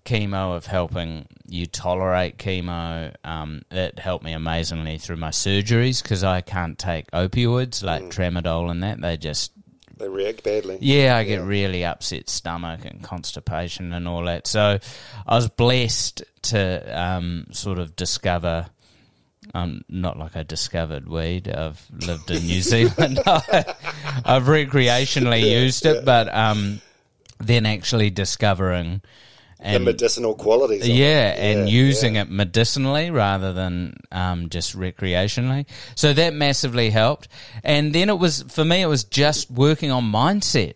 chemo, 0.05 0.57
of 0.57 0.67
helping 0.67 1.27
you 1.47 1.67
tolerate 1.67 2.37
chemo. 2.39 3.15
Um, 3.25 3.63
it 3.71 3.99
helped 3.99 4.25
me 4.25 4.33
amazingly 4.33 4.99
through 4.99 5.17
my 5.17 5.31
surgeries 5.31 6.03
because 6.03 6.23
I 6.23 6.41
can't 6.43 6.79
take 6.79 7.11
opioids 7.11 7.83
like 7.83 8.05
tramadol 8.05 8.71
and 8.71 8.83
that. 8.83 9.01
They 9.01 9.17
just 9.17 9.53
They 9.97 10.09
react 10.09 10.45
badly. 10.45 10.79
yeah, 10.81 11.17
I 11.17 11.25
get 11.25 11.43
really 11.43 11.85
upset 11.85 12.29
stomach 12.29 12.85
and 12.85 13.03
constipation 13.03 13.93
and 13.93 14.07
all 14.07 14.25
that. 14.25 14.47
So 14.47 14.79
I 15.27 15.35
was 15.35 15.49
blessed 15.49 16.23
to 16.43 17.01
um, 17.03 17.47
sort 17.53 17.79
of 17.79 17.97
discover. 17.97 18.67
Um, 19.53 19.83
not 19.89 20.19
like 20.19 20.37
I 20.37 20.43
discovered 20.43 21.09
weed. 21.09 21.49
I've 21.49 21.85
lived 22.07 22.31
in 22.31 22.45
New 22.47 22.61
Zealand. 22.63 23.21
I've 23.27 24.45
recreationally 24.45 25.51
used 25.51 25.87
it, 25.87 26.05
but 26.05 26.35
um, 26.35 26.81
then 27.39 27.67
actually 27.67 28.11
discovering 28.11 29.03
The 29.63 29.79
medicinal 29.81 30.35
qualities. 30.35 30.83
of 30.83 30.89
it. 30.89 30.93
yeah, 30.93 31.35
and 31.37 31.69
Yeah, 31.69 31.75
using 31.75 32.15
yeah. 32.15 32.23
it 32.23 32.31
medicinally 32.31 33.11
rather 33.11 33.53
than 33.53 33.97
um, 34.11 34.49
just 34.49 34.77
recreationally. 34.77 35.67
So 35.95 36.13
that 36.15 36.33
massively 36.35 36.91
helped. 36.91 37.29
And 37.63 37.93
then 37.95 38.09
it 38.09 38.19
was 38.19 38.43
for 38.49 38.65
me, 38.65 38.81
it 38.83 38.87
was 38.87 39.05
just 39.05 39.51
working 39.51 39.91
on 39.91 40.05
mindset 40.11 40.75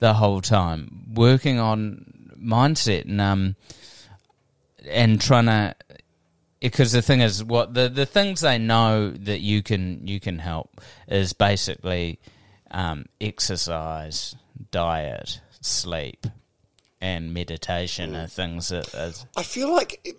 the 0.00 0.14
whole 0.14 0.40
time, 0.42 1.06
working 1.14 1.58
on 1.58 2.04
mindset 2.38 3.04
and 3.06 3.20
um, 3.20 3.56
and 4.88 5.20
trying 5.20 5.46
to. 5.46 5.74
Because 6.62 6.92
the 6.92 7.02
thing 7.02 7.20
is, 7.20 7.42
what 7.42 7.74
the 7.74 7.88
the 7.88 8.06
things 8.06 8.40
they 8.40 8.58
know 8.58 9.10
that 9.10 9.40
you 9.40 9.62
can 9.62 10.06
you 10.06 10.20
can 10.20 10.38
help 10.38 10.80
is 11.08 11.32
basically 11.32 12.20
um, 12.70 13.06
exercise, 13.20 14.36
diet, 14.70 15.40
sleep, 15.60 16.26
and 17.00 17.34
meditation 17.34 18.14
are 18.14 18.28
things 18.28 18.68
that 18.68 18.94
is 18.94 19.26
I 19.36 19.42
feel 19.42 19.72
like 19.72 20.16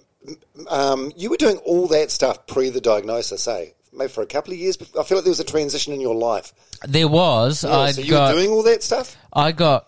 um, 0.69 1.12
you 1.15 1.29
were 1.29 1.38
doing 1.38 1.58
all 1.58 1.88
that 1.88 2.12
stuff 2.12 2.45
pre 2.47 2.69
the 2.69 2.82
diagnosis, 2.82 3.47
eh? 3.47 3.67
Maybe 3.91 4.10
for 4.10 4.21
a 4.21 4.25
couple 4.25 4.53
of 4.53 4.60
years. 4.60 4.77
But 4.77 4.89
I 4.99 5.03
feel 5.03 5.17
like 5.17 5.25
there 5.25 5.32
was 5.32 5.39
a 5.39 5.45
transition 5.45 5.93
in 5.93 6.01
your 6.01 6.15
life. 6.15 6.53
There 6.88 7.08
was. 7.08 7.63
Yeah, 7.63 7.77
I 7.77 7.91
so 7.91 8.01
you 8.01 8.12
got. 8.12 8.34
were 8.34 8.41
doing 8.41 8.51
all 8.51 8.63
that 8.63 8.84
stuff. 8.84 9.15
I 9.32 9.51
got. 9.51 9.88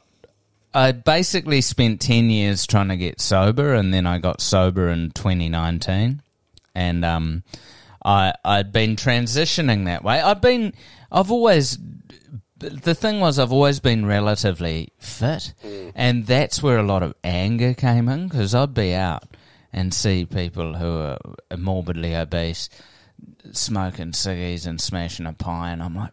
I 0.74 0.92
basically 0.92 1.62
spent 1.62 2.02
ten 2.02 2.30
years 2.30 2.68
trying 2.68 2.90
to 2.90 2.98
get 2.98 3.20
sober, 3.20 3.74
and 3.74 3.94
then 3.94 4.06
I 4.06 4.20
got 4.20 4.42
sober 4.42 4.90
in 4.90 5.12
2019, 5.12 6.22
and 6.76 7.04
um, 7.06 7.44
I 8.04 8.34
I'd 8.44 8.72
been 8.72 8.96
transitioning 8.96 9.86
that 9.86 10.04
way. 10.04 10.22
I've 10.22 10.42
been. 10.42 10.74
I've 11.12 11.32
always. 11.32 11.78
The 12.58 12.96
thing 12.96 13.20
was, 13.20 13.38
I've 13.38 13.52
always 13.52 13.80
been 13.80 14.06
relatively 14.06 14.94
fit, 14.98 15.54
and 15.96 16.26
that's 16.26 16.64
where 16.64 16.78
a 16.78 16.84
lot 16.84 17.04
of 17.04 17.14
anger 17.24 17.74
came 17.74 18.08
in 18.10 18.28
because 18.28 18.56
I'd 18.56 18.74
be 18.74 18.94
out 18.94 19.24
and 19.74 19.94
see 19.94 20.26
people 20.26 20.76
who 20.76 20.98
are 21.00 21.18
morbidly 21.58 22.16
obese 22.16 22.70
smoking 23.52 24.12
ciggies 24.12 24.66
and 24.66 24.80
smashing 24.80 25.26
a 25.26 25.34
pie, 25.34 25.72
and 25.72 25.84
I'm 25.84 25.96
like, 25.96 26.12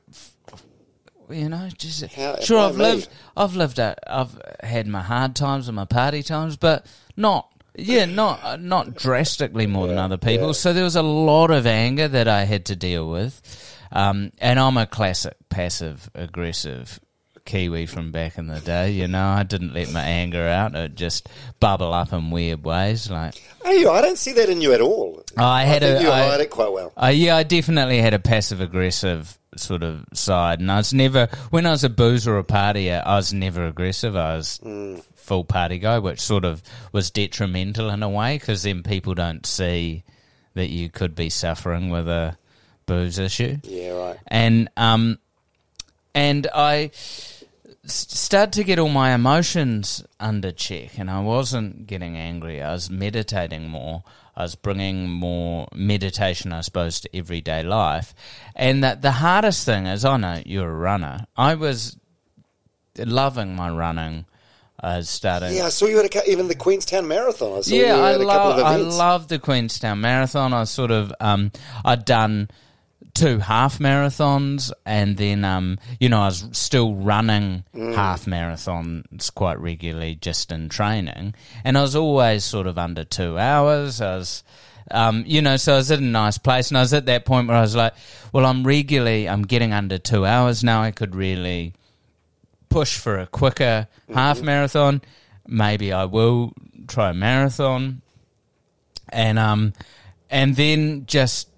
you 1.30 1.48
know, 1.48 1.68
just 1.78 2.04
How- 2.12 2.40
sure 2.40 2.58
I've 2.58 2.76
me? 2.76 2.82
lived, 2.84 3.08
I've 3.36 3.54
lived, 3.56 3.78
a, 3.78 3.96
I've 4.06 4.38
had 4.62 4.86
my 4.88 5.00
hard 5.00 5.34
times 5.36 5.68
and 5.68 5.76
my 5.76 5.84
party 5.84 6.22
times, 6.22 6.56
but 6.56 6.84
not 7.16 7.51
Yeah, 7.74 8.04
not 8.04 8.40
uh, 8.42 8.56
not 8.56 8.94
drastically 8.94 9.66
more 9.66 9.86
than 9.86 9.98
other 9.98 10.18
people. 10.18 10.48
yeah. 10.48 10.52
So 10.52 10.72
there 10.72 10.84
was 10.84 10.96
a 10.96 11.02
lot 11.02 11.50
of 11.50 11.66
anger 11.66 12.06
that 12.08 12.28
I 12.28 12.44
had 12.44 12.66
to 12.66 12.76
deal 12.76 13.08
with, 13.08 13.40
um, 13.90 14.32
and 14.38 14.58
I'm 14.60 14.76
a 14.76 14.86
classic 14.86 15.34
passive 15.48 16.10
aggressive 16.14 17.00
Kiwi 17.44 17.86
from 17.86 18.12
back 18.12 18.36
in 18.38 18.46
the 18.46 18.60
day. 18.60 18.90
You 18.92 19.08
know, 19.08 19.26
I 19.26 19.42
didn't 19.42 19.72
let 19.72 19.90
my 19.90 20.02
anger 20.02 20.46
out; 20.46 20.74
it 20.74 20.94
just 20.94 21.28
bubble 21.60 21.94
up 21.94 22.12
in 22.12 22.30
weird 22.30 22.62
ways. 22.64 23.10
Like 23.10 23.42
Hey, 23.64 23.86
I 23.86 24.00
don't 24.02 24.18
see 24.18 24.32
that 24.32 24.48
in 24.50 24.60
you 24.60 24.72
at 24.74 24.80
all. 24.80 25.22
I 25.36 25.64
had 25.64 25.82
a, 25.82 26.02
you 26.02 26.10
I- 26.10 26.28
hide 26.28 26.40
it 26.40 26.50
quite 26.50 26.72
well. 26.72 26.92
Uh, 27.02 27.06
yeah, 27.06 27.36
I 27.36 27.42
definitely 27.42 27.98
had 28.02 28.12
a 28.14 28.18
passive 28.18 28.60
aggressive 28.60 29.38
sort 29.56 29.82
of 29.82 30.04
side, 30.14 30.60
and 30.60 30.70
I 30.72 30.78
was 30.78 30.92
never 30.94 31.28
when 31.50 31.66
I 31.66 31.70
was 31.70 31.84
a 31.84 31.90
boozer 31.90 32.34
or 32.34 32.38
a 32.38 32.44
partier, 32.44 33.02
I 33.04 33.16
was 33.16 33.32
never 33.32 33.66
aggressive. 33.66 34.16
I 34.16 34.36
was 34.36 34.60
full 35.16 35.44
party 35.44 35.78
guy, 35.78 35.98
which 35.98 36.20
sort 36.20 36.44
of 36.44 36.62
was 36.92 37.10
detrimental 37.10 37.90
in 37.90 38.02
a 38.02 38.08
way 38.08 38.38
because 38.38 38.62
then 38.62 38.82
people 38.82 39.14
don't 39.14 39.44
see 39.46 40.02
that 40.54 40.68
you 40.70 40.88
could 40.90 41.14
be 41.14 41.30
suffering 41.30 41.90
with 41.90 42.08
a 42.08 42.36
booze 42.86 43.18
issue, 43.18 43.58
Yeah, 43.64 43.90
right. 43.92 44.16
and 44.26 44.68
um, 44.76 45.18
and 46.14 46.46
I 46.54 46.90
started 47.84 48.52
to 48.54 48.64
get 48.64 48.78
all 48.78 48.88
my 48.88 49.12
emotions 49.14 50.04
under 50.20 50.52
check, 50.52 50.98
and 50.98 51.10
I 51.10 51.20
wasn't 51.20 51.86
getting 51.86 52.16
angry. 52.16 52.60
I 52.62 52.72
was 52.72 52.90
meditating 52.90 53.68
more. 53.68 54.04
I 54.34 54.42
was 54.42 54.54
bringing 54.54 55.10
more 55.10 55.68
meditation, 55.74 56.52
I 56.52 56.62
suppose, 56.62 57.00
to 57.00 57.16
everyday 57.16 57.62
life. 57.62 58.14
And 58.56 58.82
that 58.82 59.02
the 59.02 59.12
hardest 59.12 59.66
thing 59.66 59.86
is, 59.86 60.04
I 60.04 60.16
know 60.16 60.42
you're 60.46 60.70
a 60.70 60.74
runner. 60.74 61.26
I 61.36 61.54
was 61.54 61.98
loving 62.98 63.54
my 63.54 63.70
running. 63.70 64.26
Was 64.82 65.08
starting. 65.08 65.54
Yeah, 65.54 65.66
I 65.66 65.68
saw 65.68 65.86
you 65.86 66.00
at 66.00 66.12
a, 66.12 66.28
even 66.28 66.48
the 66.48 66.56
Queenstown 66.56 67.06
Marathon. 67.06 67.58
I 67.58 67.60
saw 67.60 67.72
you 67.72 67.84
Yeah, 67.84 67.98
I 67.98 68.14
at 68.14 68.20
a 68.20 68.24
couple 68.24 68.50
love 68.50 68.58
of 68.58 68.66
I 68.66 68.76
love 68.76 69.28
the 69.28 69.38
Queenstown 69.38 70.00
Marathon. 70.00 70.52
I 70.52 70.64
sort 70.64 70.90
of 70.90 71.12
um 71.20 71.52
I'd 71.84 72.04
done 72.04 72.48
two 73.14 73.38
half 73.40 73.78
marathons 73.78 74.72
and 74.86 75.18
then 75.18 75.44
um 75.44 75.78
you 76.00 76.08
know 76.08 76.22
I 76.22 76.26
was 76.26 76.48
still 76.52 76.94
running 76.94 77.64
Mm. 77.74 77.94
half 77.94 78.24
marathons 78.24 79.32
quite 79.34 79.58
regularly 79.60 80.14
just 80.14 80.50
in 80.50 80.68
training 80.70 81.34
and 81.64 81.76
I 81.76 81.82
was 81.82 81.94
always 81.94 82.42
sort 82.44 82.66
of 82.66 82.78
under 82.78 83.04
2 83.04 83.38
hours. 83.38 84.00
I 84.00 84.16
was 84.16 84.42
um, 84.90 85.22
you 85.26 85.40
know, 85.42 85.56
so 85.56 85.74
I 85.74 85.76
was 85.76 85.90
at 85.92 86.00
a 86.00 86.02
nice 86.02 86.38
place, 86.38 86.68
and 86.68 86.76
I 86.76 86.80
was 86.80 86.92
at 86.92 87.06
that 87.06 87.24
point 87.24 87.46
where 87.48 87.56
I 87.56 87.60
was 87.60 87.76
like, 87.76 87.94
"Well, 88.32 88.44
I'm 88.44 88.64
regularly, 88.66 89.28
I'm 89.28 89.42
getting 89.42 89.72
under 89.72 89.96
two 89.96 90.26
hours 90.26 90.64
now. 90.64 90.82
I 90.82 90.90
could 90.90 91.14
really 91.14 91.72
push 92.68 92.98
for 92.98 93.16
a 93.18 93.26
quicker 93.28 93.86
half 94.12 94.42
marathon. 94.42 95.00
Maybe 95.46 95.92
I 95.92 96.04
will 96.06 96.52
try 96.88 97.10
a 97.10 97.14
marathon. 97.14 98.02
And 99.08 99.38
um 99.38 99.72
and 100.30 100.56
then 100.56 101.04
just 101.06 101.48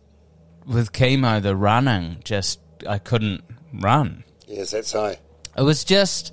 with 0.66 0.92
chemo 0.92 1.42
the 1.42 1.56
running 1.56 2.18
just 2.24 2.60
I 2.88 2.98
couldn't 2.98 3.44
run. 3.72 4.24
Yes, 4.46 4.70
that's 4.70 4.92
high. 4.92 5.18
It 5.56 5.62
was 5.62 5.84
just 5.84 6.32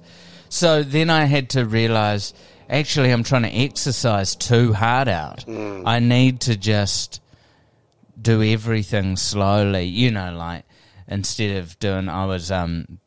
so 0.50 0.84
then 0.84 1.10
I 1.10 1.26
had 1.26 1.50
to 1.52 1.66
realize 1.66 2.34
actually 2.70 3.12
I'm 3.12 3.24
trying 3.24 3.44
to 3.44 3.50
exercise 3.50 4.36
too 4.36 4.74
hard 4.74 5.08
out. 5.08 5.48
I 5.48 6.00
need 6.00 6.42
to 6.42 6.58
just 6.58 7.22
do 8.22 8.42
everything 8.44 9.16
slowly, 9.18 9.86
you 9.86 10.12
know, 10.12 10.34
like 10.34 10.66
instead 11.08 11.58
of 11.58 11.78
doing 11.80 12.10
I 12.10 12.26
was 12.26 12.52
um 12.52 13.00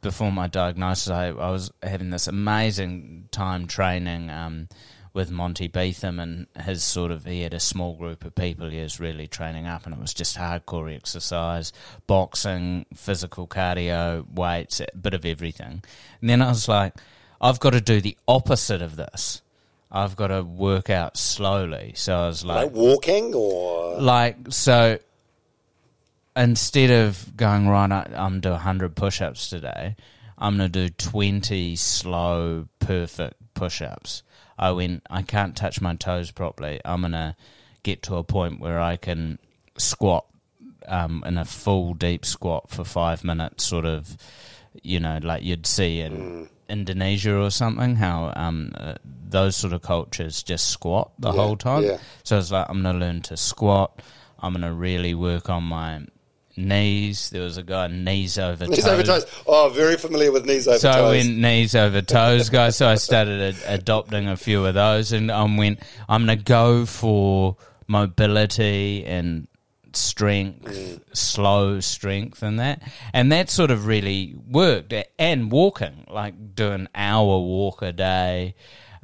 before 0.00 0.32
my 0.32 0.48
diagnosis 0.48 1.10
I, 1.10 1.28
I 1.28 1.50
was 1.50 1.70
having 1.82 2.10
this 2.10 2.26
amazing 2.26 3.28
time 3.30 3.66
training 3.66 4.30
um 4.30 4.68
with 5.14 5.30
Monty 5.30 5.68
Betham 5.68 6.18
and 6.18 6.46
his 6.64 6.82
sort 6.82 7.10
of 7.10 7.24
he 7.26 7.42
had 7.42 7.52
a 7.54 7.60
small 7.60 7.94
group 7.96 8.24
of 8.24 8.34
people 8.34 8.70
he 8.70 8.80
was 8.80 8.98
really 8.98 9.26
training 9.26 9.66
up 9.66 9.84
and 9.84 9.94
it 9.94 10.00
was 10.00 10.14
just 10.14 10.38
hardcore 10.38 10.94
exercise, 10.94 11.72
boxing, 12.06 12.86
physical 12.94 13.46
cardio, 13.46 14.24
weights, 14.32 14.80
a 14.80 14.86
bit 14.96 15.14
of 15.14 15.24
everything. 15.26 15.82
And 16.20 16.30
then 16.30 16.40
I 16.40 16.48
was 16.48 16.68
like, 16.68 16.94
I've 17.40 17.60
got 17.60 17.70
to 17.70 17.80
do 17.80 18.00
the 18.00 18.16
opposite 18.26 18.80
of 18.80 18.96
this. 18.96 19.42
I've 19.90 20.16
got 20.16 20.28
to 20.28 20.42
work 20.42 20.88
out 20.88 21.18
slowly. 21.18 21.92
So 21.94 22.16
I 22.16 22.26
was 22.26 22.44
Like 22.44 22.72
walking 22.72 23.34
or 23.34 24.00
like 24.00 24.36
so 24.48 24.98
instead 26.34 26.90
of 26.90 27.36
going 27.36 27.68
right 27.68 27.92
I- 27.92 28.08
i'm 28.16 28.40
do 28.40 28.50
100 28.50 28.96
push-ups 28.96 29.50
today 29.50 29.96
i'm 30.38 30.56
going 30.56 30.72
to 30.72 30.88
do 30.88 30.94
20 31.10 31.76
slow 31.76 32.68
perfect 32.78 33.34
push-ups 33.54 34.22
i 34.62 34.70
went 34.70 35.02
i 35.10 35.22
can't 35.22 35.56
touch 35.56 35.80
my 35.80 35.94
toes 35.96 36.30
properly 36.30 36.80
i'm 36.84 37.00
going 37.02 37.12
to 37.12 37.34
get 37.82 38.02
to 38.02 38.16
a 38.16 38.24
point 38.24 38.60
where 38.60 38.80
i 38.80 38.96
can 38.96 39.38
squat 39.76 40.24
um, 40.88 41.22
in 41.26 41.36
a 41.38 41.44
full 41.44 41.94
deep 41.94 42.24
squat 42.24 42.70
for 42.70 42.84
five 42.84 43.24
minutes 43.24 43.64
sort 43.64 43.84
of 43.86 44.16
you 44.82 44.98
know 45.00 45.18
like 45.22 45.42
you'd 45.42 45.66
see 45.66 46.00
in 46.00 46.48
indonesia 46.68 47.34
or 47.36 47.50
something 47.50 47.96
how 47.96 48.32
um, 48.36 48.72
uh, 48.76 48.94
those 49.28 49.54
sort 49.56 49.72
of 49.72 49.82
cultures 49.82 50.42
just 50.42 50.66
squat 50.68 51.10
the 51.18 51.28
Yeah, 51.32 51.40
whole 51.40 51.56
time 51.56 51.82
yeah. 51.84 51.98
so 52.22 52.38
it's 52.38 52.50
like 52.50 52.66
I'm 52.68 52.82
gonna 52.82 52.98
learn 52.98 53.20
to 53.22 53.36
squat. 53.36 54.00
I'm 54.44 54.52
gonna 54.54 54.72
really 54.72 55.14
work 55.14 55.48
on 55.50 55.62
my 55.64 56.02
knees. 56.56 57.30
There 57.30 57.42
was 57.42 57.56
a 57.56 57.62
guy 57.62 57.86
knees 57.88 58.38
over 58.38 58.66
knees 58.66 58.84
toes. 58.84 58.86
over 58.92 59.02
toes. 59.02 59.26
Oh, 59.46 59.70
very 59.74 59.96
familiar 59.96 60.30
with 60.32 60.44
knees 60.46 60.68
over 60.68 60.78
So 60.78 60.90
I 60.90 60.94
toes. 60.94 61.10
went 61.26 61.38
knees 61.38 61.74
over 61.74 62.02
toes, 62.02 62.48
guys. 62.50 62.76
So 62.76 62.88
I 62.88 62.96
started 62.96 63.54
a, 63.64 63.74
adopting 63.74 64.28
a 64.28 64.36
few 64.36 64.64
of 64.66 64.74
those, 64.74 65.12
and 65.12 65.30
I 65.30 65.42
went. 65.44 65.80
I'm 66.08 66.22
gonna 66.22 66.36
go 66.36 66.86
for 66.86 67.56
mobility 67.88 69.04
and 69.04 69.46
strength, 69.94 70.64
Mm. 70.64 71.00
slow 71.12 71.80
strength, 71.80 72.42
and 72.42 72.58
that, 72.60 72.82
and 73.12 73.30
that 73.32 73.50
sort 73.50 73.70
of 73.70 73.86
really 73.86 74.34
worked. 74.48 74.94
And 75.18 75.50
walking, 75.52 76.06
like 76.10 76.54
do 76.54 76.72
an 76.72 76.88
hour 76.94 77.38
walk 77.40 77.82
a 77.82 77.92
day, 77.92 78.54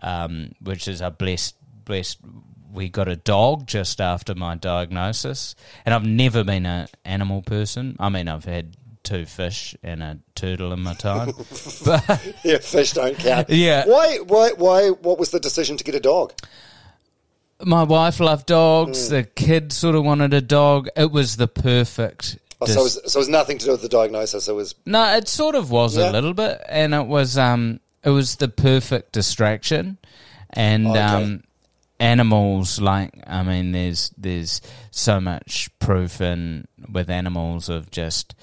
um, 0.03 0.53
which 0.61 0.89
is 0.89 1.01
a 1.01 1.11
blessed 1.11 1.57
blessed. 1.85 2.19
We 2.79 2.89
got 2.89 3.09
a 3.09 3.17
dog 3.17 3.67
just 3.67 4.01
after 4.01 4.37
my 4.37 4.55
diagnosis, 4.55 5.57
and 5.85 5.93
I've 5.93 6.07
never 6.07 6.45
been 6.45 6.65
an 6.65 6.87
animal 7.05 7.43
person. 7.43 7.97
I 7.99 8.09
mean, 8.09 8.29
I've 8.29 8.45
had 8.45 8.77
two 9.03 9.27
fish 9.27 9.75
and 9.83 10.01
a 10.01 10.21
turtle 10.37 10.73
in 10.73 10.81
my 10.85 10.95
time, 10.95 11.33
but 11.85 12.35
yeah, 12.45 12.59
fish 12.59 12.93
don't 12.93 13.19
count. 13.19 13.51
Yeah. 13.51 13.85
Why? 13.85 14.19
Why? 14.19 14.51
Why? 14.57 14.91
What 14.91 15.19
was 15.19 15.33
the 15.33 15.41
decision 15.41 15.77
to 15.77 15.83
get 15.83 15.97
a 15.97 16.01
dog? 16.01 16.35
my 17.65 17.83
wife 17.83 18.21
loved 18.21 18.47
dogs. 18.47 19.09
The 19.09 19.25
kid 19.25 19.73
sort 19.73 19.97
of 19.97 20.05
wanted 20.05 20.33
a 20.33 20.41
dog. 20.41 20.87
It 20.97 21.11
was 21.11 21.37
the 21.37 21.49
perfect. 21.49 22.39
Oh, 22.61 22.67
dis- 22.67 22.75
so, 22.77 22.81
it 22.81 22.85
was, 22.85 23.01
so 23.13 23.19
it 23.19 23.23
was 23.23 23.29
nothing 23.29 23.59
to 23.59 23.65
do 23.65 23.73
with 23.73 23.83
the 23.83 23.89
diagnosis. 23.89 24.47
It 24.47 24.55
was 24.55 24.77
no, 24.87 25.17
it 25.17 25.27
sort 25.27 25.57
of 25.57 25.73
was 25.73 25.97
Yeah. 25.97 26.11
a 26.11 26.13
little 26.13 26.33
bit, 26.33 26.63
and 26.69 26.95
it 26.95 27.09
was 27.09 27.37
um, 27.37 27.81
it 28.05 28.11
was 28.11 28.37
the 28.37 28.47
perfect 28.47 29.11
distraction, 29.11 29.99
and 30.51 30.87
Okay. 30.87 31.01
um, 31.01 31.43
animals 32.01 32.81
like 32.81 33.13
I 33.27 33.43
mean, 33.43 33.73
there's 33.73 34.11
there's 34.17 34.61
so 34.91 35.21
much 35.21 35.71
proof 35.79 36.21
in 36.21 36.67
with 36.91 37.11
animals 37.11 37.69
of 37.69 37.91
just 37.91 38.35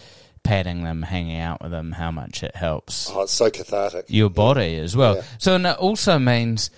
patting 0.43 0.83
them, 0.83 1.01
hanging 1.01 1.39
out 1.39 1.61
with 1.61 1.71
them, 1.71 1.91
how 1.93 2.11
much 2.11 2.43
it 2.43 2.55
helps 2.55 3.09
oh, 3.11 3.23
it's 3.23 3.31
so 3.31 3.49
cathartic. 3.49 4.05
your 4.07 4.29
body 4.29 4.77
as 4.77 4.95
well. 4.95 5.15
Yeah. 5.15 5.23
So 5.39 5.55
and 5.55 5.65
it 5.65 5.77
also 5.77 6.19
means 6.19 6.69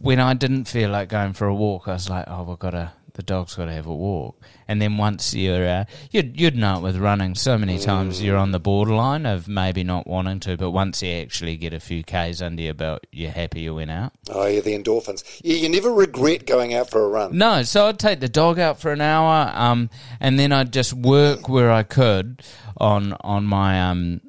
when 0.00 0.20
I 0.20 0.34
didn't 0.34 0.64
feel 0.64 0.90
like 0.90 1.08
going 1.08 1.32
for 1.32 1.46
a 1.46 1.54
walk, 1.54 1.88
I 1.88 1.92
was 1.92 2.08
like, 2.08 2.24
oh, 2.28 2.42
we've 2.44 2.58
got 2.58 2.70
to. 2.70 2.92
The 3.14 3.22
dog's 3.22 3.54
got 3.54 3.66
to 3.66 3.72
have 3.72 3.86
a 3.86 3.94
walk, 3.94 4.40
and 4.66 4.82
then 4.82 4.96
once 4.96 5.34
you're, 5.34 5.66
uh, 5.66 5.84
you'd 6.10 6.38
you'd 6.38 6.56
know 6.56 6.78
it 6.78 6.82
with 6.82 6.96
running. 6.96 7.36
So 7.36 7.56
many 7.56 7.78
times 7.78 8.20
you're 8.20 8.36
on 8.36 8.50
the 8.50 8.58
borderline 8.58 9.24
of 9.24 9.46
maybe 9.46 9.84
not 9.84 10.06
wanting 10.06 10.40
to, 10.40 10.56
but 10.56 10.72
once 10.72 11.00
you 11.00 11.12
actually 11.12 11.56
get 11.56 11.72
a 11.72 11.78
few 11.78 12.02
k's 12.02 12.42
under 12.42 12.62
your 12.62 12.74
belt, 12.74 13.06
you're 13.12 13.30
happy 13.30 13.60
you 13.60 13.76
went 13.76 13.92
out. 13.92 14.12
Oh, 14.28 14.46
yeah, 14.46 14.60
the 14.60 14.76
endorphins. 14.76 15.40
Yeah, 15.44 15.56
you 15.56 15.68
never 15.68 15.92
regret 15.92 16.44
going 16.44 16.74
out 16.74 16.90
for 16.90 17.04
a 17.04 17.08
run. 17.08 17.38
No, 17.38 17.62
so 17.62 17.86
I'd 17.86 18.00
take 18.00 18.18
the 18.18 18.28
dog 18.28 18.58
out 18.58 18.80
for 18.80 18.90
an 18.90 19.00
hour, 19.00 19.52
um, 19.54 19.90
and 20.18 20.36
then 20.36 20.50
I'd 20.50 20.72
just 20.72 20.92
work 20.92 21.48
where 21.48 21.70
I 21.70 21.84
could 21.84 22.42
on 22.78 23.12
on 23.20 23.44
my 23.44 23.90
um, 23.90 24.20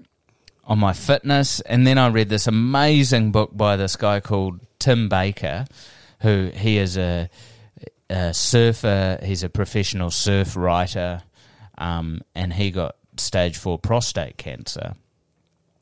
on 0.66 0.80
my 0.80 0.94
fitness. 0.94 1.60
And 1.62 1.88
then 1.88 1.98
I 1.98 2.08
read 2.10 2.30
this 2.30 2.48
amazing 2.48 3.32
book 3.32 3.50
by 3.58 3.78
this 3.78 3.96
guy 3.96 4.20
called 4.20 4.60
Tim 4.80 5.10
Baker, 5.10 5.66
who 6.22 6.52
he 6.54 6.78
is 6.78 6.98
a, 6.98 7.30
a 8.10 8.34
surfer. 8.34 9.20
He's 9.24 9.44
a 9.44 9.50
professional 9.50 10.12
surf 10.12 10.56
writer, 10.56 11.24
um, 11.78 12.22
and 12.34 12.54
he 12.54 12.72
got 12.72 12.96
stage 13.18 13.58
four 13.58 13.80
prostate 13.80 14.38
cancer. 14.38 14.96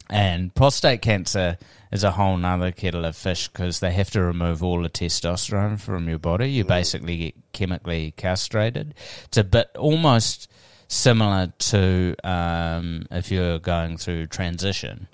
And 0.09 0.53
prostate 0.53 1.01
cancer 1.01 1.57
is 1.91 2.03
a 2.03 2.11
whole 2.11 2.37
nother 2.37 2.71
kettle 2.71 3.05
of 3.05 3.15
fish 3.15 3.47
because 3.47 3.79
they 3.79 3.91
have 3.93 4.11
to 4.11 4.21
remove 4.21 4.61
all 4.61 4.81
the 4.81 4.89
testosterone 4.89 5.79
from 5.79 6.07
your 6.07 6.19
body. 6.19 6.51
You 6.51 6.65
basically 6.65 7.17
get 7.17 7.35
chemically 7.51 8.13
castrated. 8.15 8.93
It's 9.25 9.37
a 9.37 9.43
bit 9.43 9.69
almost 9.77 10.49
similar 10.87 11.53
to 11.57 12.15
um, 12.23 13.07
if 13.11 13.31
you're 13.31 13.59
going 13.59 13.97
through 13.97 14.27
transition. 14.27 15.07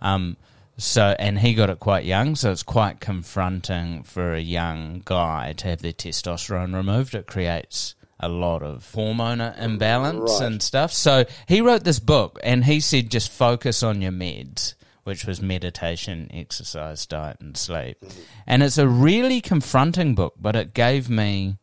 Um, 0.00 0.36
So, 0.76 1.14
and 1.18 1.38
he 1.38 1.54
got 1.54 1.70
it 1.70 1.78
quite 1.78 2.04
young, 2.04 2.34
so 2.34 2.50
it's 2.50 2.64
quite 2.64 2.98
confronting 3.00 4.02
for 4.02 4.34
a 4.34 4.40
young 4.40 5.02
guy 5.04 5.52
to 5.58 5.68
have 5.68 5.82
their 5.82 5.92
testosterone 5.92 6.74
removed. 6.74 7.14
It 7.14 7.26
creates 7.26 7.94
a 8.18 8.28
lot 8.28 8.62
of 8.62 8.90
hormone 8.92 9.40
imbalance 9.40 10.40
Right. 10.40 10.46
and 10.46 10.62
stuff. 10.62 10.92
So, 10.92 11.26
he 11.46 11.60
wrote 11.60 11.84
this 11.84 12.00
book 12.00 12.40
and 12.42 12.64
he 12.64 12.80
said 12.80 13.10
just 13.10 13.30
focus 13.30 13.82
on 13.84 14.02
your 14.02 14.10
meds, 14.12 14.74
which 15.04 15.26
was 15.26 15.40
meditation, 15.40 16.28
exercise, 16.32 17.06
diet, 17.06 17.36
and 17.40 17.56
sleep. 17.56 18.00
Mm-hmm. 18.00 18.20
And 18.46 18.62
it's 18.64 18.78
a 18.78 18.88
really 18.88 19.40
confronting 19.40 20.14
book, 20.16 20.34
but 20.40 20.56
it 20.56 20.74
gave 20.74 21.08
me 21.08 21.56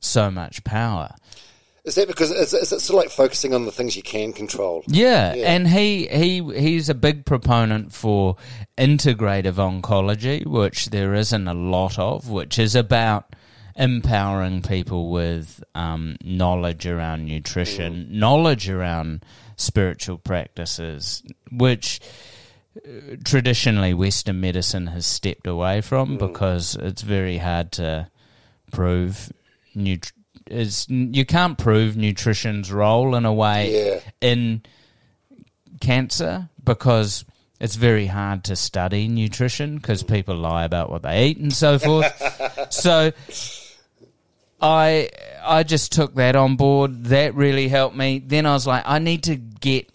so 0.00 0.30
much 0.30 0.64
power. 0.64 1.14
Is 1.84 1.94
that 1.94 2.08
because 2.08 2.30
is, 2.30 2.52
is 2.52 2.72
it 2.72 2.80
sort 2.80 2.98
of 3.02 3.04
like 3.06 3.10
focusing 3.10 3.54
on 3.54 3.64
the 3.64 3.72
things 3.72 3.96
you 3.96 4.02
can 4.02 4.32
control? 4.32 4.82
Yeah, 4.86 5.34
Yeah. 5.34 5.52
and 5.52 5.66
he 5.68 6.06
he 6.08 6.42
he's 6.60 6.88
a 6.88 6.94
big 6.94 7.24
proponent 7.24 7.92
for 7.92 8.36
integrative 8.76 9.54
oncology, 9.54 10.44
which 10.46 10.90
there 10.90 11.14
isn't 11.14 11.48
a 11.48 11.54
lot 11.54 11.98
of, 11.98 12.28
which 12.28 12.58
is 12.58 12.74
about 12.74 13.34
empowering 13.76 14.60
people 14.60 15.10
with 15.10 15.62
um, 15.74 16.16
knowledge 16.22 16.86
around 16.86 17.24
nutrition, 17.24 18.08
knowledge 18.10 18.68
around 18.68 19.24
spiritual 19.56 20.18
practices, 20.18 21.22
which 21.50 21.98
uh, 22.76 23.16
traditionally 23.24 23.94
Western 23.94 24.38
medicine 24.40 24.88
has 24.88 25.06
stepped 25.06 25.46
away 25.46 25.80
from 25.80 26.18
because 26.18 26.74
it's 26.76 27.02
very 27.02 27.38
hard 27.38 27.72
to 27.72 28.08
prove 28.70 29.32
nut- 29.74 30.12
is 30.50 30.86
you 30.88 31.24
can't 31.24 31.56
prove 31.58 31.96
nutrition's 31.96 32.72
role 32.72 33.14
in 33.14 33.24
a 33.24 33.32
way 33.32 33.72
Yeah. 33.94 34.00
in 34.20 34.62
cancer 35.80 36.48
because 36.64 37.24
it's 37.60 37.76
very 37.76 38.06
hard 38.06 38.44
to 38.44 38.56
study 38.56 39.06
nutrition 39.08 39.76
because 39.76 40.02
people 40.02 40.34
lie 40.36 40.64
about 40.64 40.90
what 40.90 41.02
they 41.02 41.26
eat 41.26 41.38
and 41.38 41.52
so 41.52 41.78
forth. 41.78 42.66
so 42.72 43.12
I 44.60 45.08
I 45.42 45.62
just 45.62 45.92
took 45.92 46.14
that 46.16 46.36
on 46.36 46.56
board. 46.56 47.04
That 47.04 47.34
really 47.34 47.68
helped 47.68 47.96
me. 47.96 48.18
Then 48.18 48.46
I 48.46 48.52
was 48.52 48.66
like, 48.66 48.82
I 48.86 48.98
need 48.98 49.24
to 49.24 49.36
get 49.36 49.88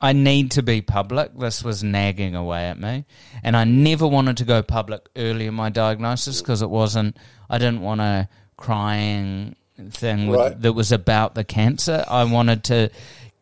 I 0.00 0.12
need 0.12 0.50
to 0.52 0.62
be 0.62 0.82
public. 0.82 1.36
This 1.38 1.64
was 1.64 1.82
nagging 1.82 2.34
away 2.36 2.66
at 2.68 2.78
me. 2.78 3.06
And 3.42 3.56
I 3.56 3.64
never 3.64 4.06
wanted 4.06 4.36
to 4.38 4.44
go 4.44 4.62
public 4.62 5.08
early 5.16 5.46
in 5.46 5.54
my 5.54 5.70
diagnosis 5.70 6.42
because 6.42 6.60
it 6.60 6.68
wasn't, 6.68 7.16
I 7.48 7.56
didn't 7.56 7.80
want 7.80 8.02
a 8.02 8.28
crying 8.58 9.56
thing 9.90 10.28
with, 10.28 10.40
Right. 10.40 10.62
that 10.62 10.72
was 10.72 10.92
about 10.92 11.34
the 11.34 11.44
cancer. 11.44 12.04
I 12.08 12.24
wanted 12.24 12.64
to 12.64 12.90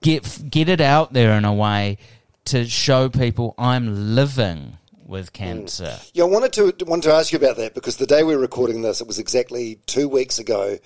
get, 0.00 0.50
get 0.50 0.68
it 0.68 0.80
out 0.80 1.12
there 1.12 1.32
in 1.32 1.44
a 1.44 1.52
way 1.52 1.98
to 2.46 2.66
show 2.66 3.08
people 3.08 3.54
I'm 3.58 4.14
living 4.14 4.78
with 5.06 5.32
cancer. 5.32 5.98
Yeah, 6.14 6.24
I 6.24 6.28
wanted 6.28 6.52
to 6.54 6.84
wanted 6.86 7.08
to 7.08 7.14
ask 7.14 7.32
you 7.32 7.38
about 7.38 7.56
that 7.58 7.74
because 7.74 7.98
the 7.98 8.06
day 8.06 8.22
we 8.22 8.34
are 8.34 8.38
recording 8.38 8.82
this, 8.82 9.00
it 9.00 9.06
was 9.06 9.18
exactly 9.18 9.78
two 9.86 10.08
weeks 10.08 10.38
ago 10.38 10.78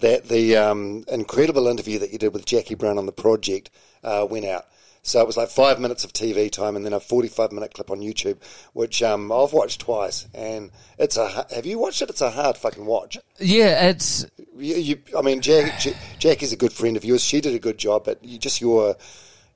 that 0.00 0.28
the 0.28 0.56
um, 0.56 1.04
incredible 1.08 1.66
interview 1.66 1.98
that 1.98 2.10
you 2.12 2.18
did 2.18 2.32
with 2.32 2.44
Jaquie 2.46 2.76
Brown 2.78 2.98
on 2.98 3.06
the 3.06 3.12
project 3.12 3.70
uh, 4.04 4.26
went 4.28 4.44
out. 4.44 4.66
So 5.02 5.20
it 5.20 5.26
was 5.26 5.36
like 5.36 5.48
five 5.48 5.80
minutes 5.80 6.04
of 6.04 6.12
TV 6.12 6.50
time 6.50 6.76
and 6.76 6.84
then 6.84 6.92
a 6.92 7.00
forty-five 7.00 7.52
minute 7.52 7.72
clip 7.72 7.90
on 7.90 8.00
YouTube, 8.00 8.36
which 8.74 9.02
um, 9.02 9.32
I've 9.32 9.52
watched 9.52 9.80
twice, 9.80 10.28
and 10.34 10.70
it's 10.98 11.16
a. 11.16 11.46
Have 11.54 11.64
you 11.64 11.78
watched 11.78 12.02
it? 12.02 12.10
It's 12.10 12.20
a 12.20 12.30
hard 12.30 12.56
fucking 12.58 12.84
watch. 12.84 13.16
Yeah, 13.38 13.88
it's 13.88 14.26
You, 14.58 14.76
you, 14.76 14.98
I 15.16 15.22
mean, 15.22 15.40
Jack, 15.40 15.80
J- 15.80 15.96
Jaquie's 16.18 16.52
a 16.52 16.56
good 16.56 16.72
friend 16.72 16.96
of 16.96 17.04
yours. 17.04 17.24
She 17.24 17.40
did 17.40 17.54
a 17.54 17.58
good 17.58 17.78
job, 17.78 18.04
but 18.04 18.22
you, 18.22 18.38
just 18.38 18.60
your 18.60 18.96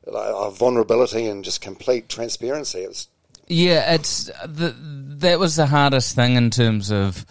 like, 0.07 0.29
uh, 0.35 0.51
vulnerability 0.51 1.27
and 1.27 1.45
just 1.45 1.61
complete 1.61 2.09
transparency. 2.09 2.81
It 2.81 2.89
was 2.89 3.09
Yeah, 3.47 3.95
it's 3.95 4.31
the, 4.47 4.75
that 5.19 5.39
was 5.39 5.57
the 5.57 5.67
hardest 5.67 6.15
thing 6.15 6.37
in 6.37 6.51
terms 6.51 6.91
of 6.91 7.27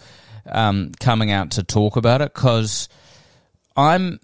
um, 0.46 0.92
coming 1.00 1.30
out 1.30 1.52
to 1.52 1.62
talk 1.62 1.96
about 1.96 2.20
it 2.20 2.32
because 2.34 2.88
I'm 3.76 4.20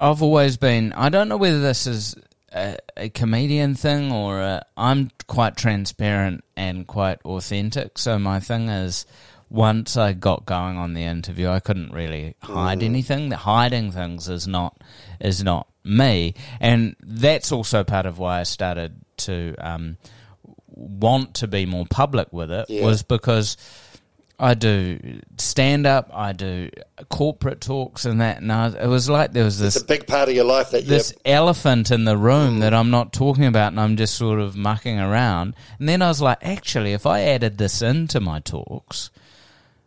I've 0.00 0.22
always 0.22 0.56
been 0.56 0.92
I 0.92 1.08
don't 1.08 1.28
know 1.28 1.36
whether 1.36 1.60
this 1.60 1.86
is 1.86 2.16
a, 2.52 2.76
a 2.96 3.08
comedian 3.10 3.74
thing 3.74 4.12
or 4.12 4.40
i 4.42 4.62
I'm 4.76 5.10
quite 5.26 5.56
transparent 5.56 6.44
and 6.56 6.86
quite 6.86 7.20
authentic. 7.24 7.98
So 7.98 8.18
my 8.18 8.40
thing 8.40 8.68
is. 8.68 9.06
Once 9.50 9.96
I 9.96 10.12
got 10.12 10.44
going 10.44 10.76
on 10.76 10.92
the 10.92 11.04
interview, 11.04 11.48
I 11.48 11.58
couldn't 11.60 11.90
really 11.90 12.34
hide 12.42 12.82
anything. 12.82 13.30
The 13.30 13.38
hiding 13.38 13.92
things 13.92 14.28
is 14.28 14.46
not 14.46 14.76
is 15.20 15.42
not 15.42 15.68
me, 15.82 16.34
and 16.60 16.94
that's 17.00 17.50
also 17.50 17.82
part 17.82 18.04
of 18.04 18.18
why 18.18 18.40
I 18.40 18.42
started 18.42 19.00
to 19.24 19.54
um, 19.58 19.96
want 20.66 21.32
to 21.36 21.48
be 21.48 21.64
more 21.64 21.86
public 21.88 22.30
with 22.30 22.50
it 22.50 22.68
Yeah. 22.68 22.84
was 22.84 23.02
because 23.02 23.56
I 24.40 24.54
do 24.54 25.20
stand 25.36 25.84
up, 25.84 26.10
I 26.14 26.32
do 26.32 26.70
corporate 27.08 27.60
talks 27.60 28.04
and 28.04 28.20
that, 28.20 28.40
and 28.40 28.52
I, 28.52 28.68
it 28.68 28.86
was 28.86 29.10
like 29.10 29.32
there 29.32 29.44
was 29.44 29.60
it's 29.60 29.74
this 29.74 29.82
a 29.82 29.86
big 29.86 30.06
part 30.06 30.28
of 30.28 30.34
your 30.36 30.44
life 30.44 30.70
that 30.70 30.86
this 30.86 31.12
elephant 31.24 31.90
in 31.90 32.04
the 32.04 32.16
room 32.16 32.58
mm. 32.58 32.60
that 32.60 32.72
I'm 32.72 32.90
not 32.90 33.12
talking 33.12 33.46
about, 33.46 33.72
and 33.72 33.80
I'm 33.80 33.96
just 33.96 34.14
sort 34.14 34.38
of 34.38 34.56
mucking 34.56 35.00
around. 35.00 35.56
And 35.80 35.88
then 35.88 36.02
I 36.02 36.08
was 36.08 36.22
like, 36.22 36.38
actually, 36.42 36.92
if 36.92 37.04
I 37.04 37.22
added 37.22 37.58
this 37.58 37.82
into 37.82 38.20
my 38.20 38.38
talks, 38.38 39.10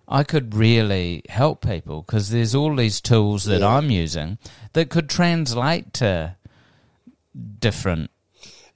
I 0.06 0.24
could 0.24 0.54
really 0.54 1.24
help 1.30 1.66
people 1.66 2.02
because 2.02 2.30
there's 2.30 2.54
all 2.54 2.76
these 2.76 3.00
tools 3.00 3.46
that 3.46 3.62
Yeah. 3.62 3.78
I'm 3.78 3.90
using 3.90 4.38
that 4.74 4.90
could 4.90 5.10
translate 5.10 5.94
to 5.94 6.36
different 7.60 8.12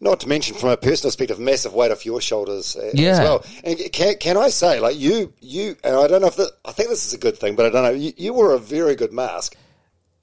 Not 0.05 0.19
to 0.19 0.29
mention, 0.29 0.55
from 0.55 0.69
a 0.69 0.77
personal 0.77 1.09
perspective, 1.09 1.39
massive 1.39 1.73
weight 1.73 1.91
off 1.91 2.05
your 2.05 2.21
shoulders 2.21 2.75
uh, 2.75 2.91
as 2.93 2.93
Yeah. 2.93 3.23
well. 3.23 3.45
And 3.63 3.77
can, 3.91 4.15
can 4.19 4.37
I 4.37 4.49
say, 4.49 4.79
like 4.79 4.97
you, 4.99 5.33
you, 5.41 5.75
and 5.83 5.95
I 5.95 6.07
don't 6.07 6.21
know 6.21 6.27
if 6.27 6.35
the, 6.35 6.51
I 6.63 6.73
think 6.73 6.89
this 6.89 7.07
is 7.07 7.13
a 7.15 7.17
good 7.17 7.37
thing, 7.37 7.55
but 7.55 7.65
I 7.65 7.69
don't 7.69 7.83
know. 7.83 7.89
You, 7.89 8.13
you 8.15 8.31
were 8.31 8.53
a 8.53 8.59
very 8.59 8.95
good 8.95 9.11
mask. 9.11 9.57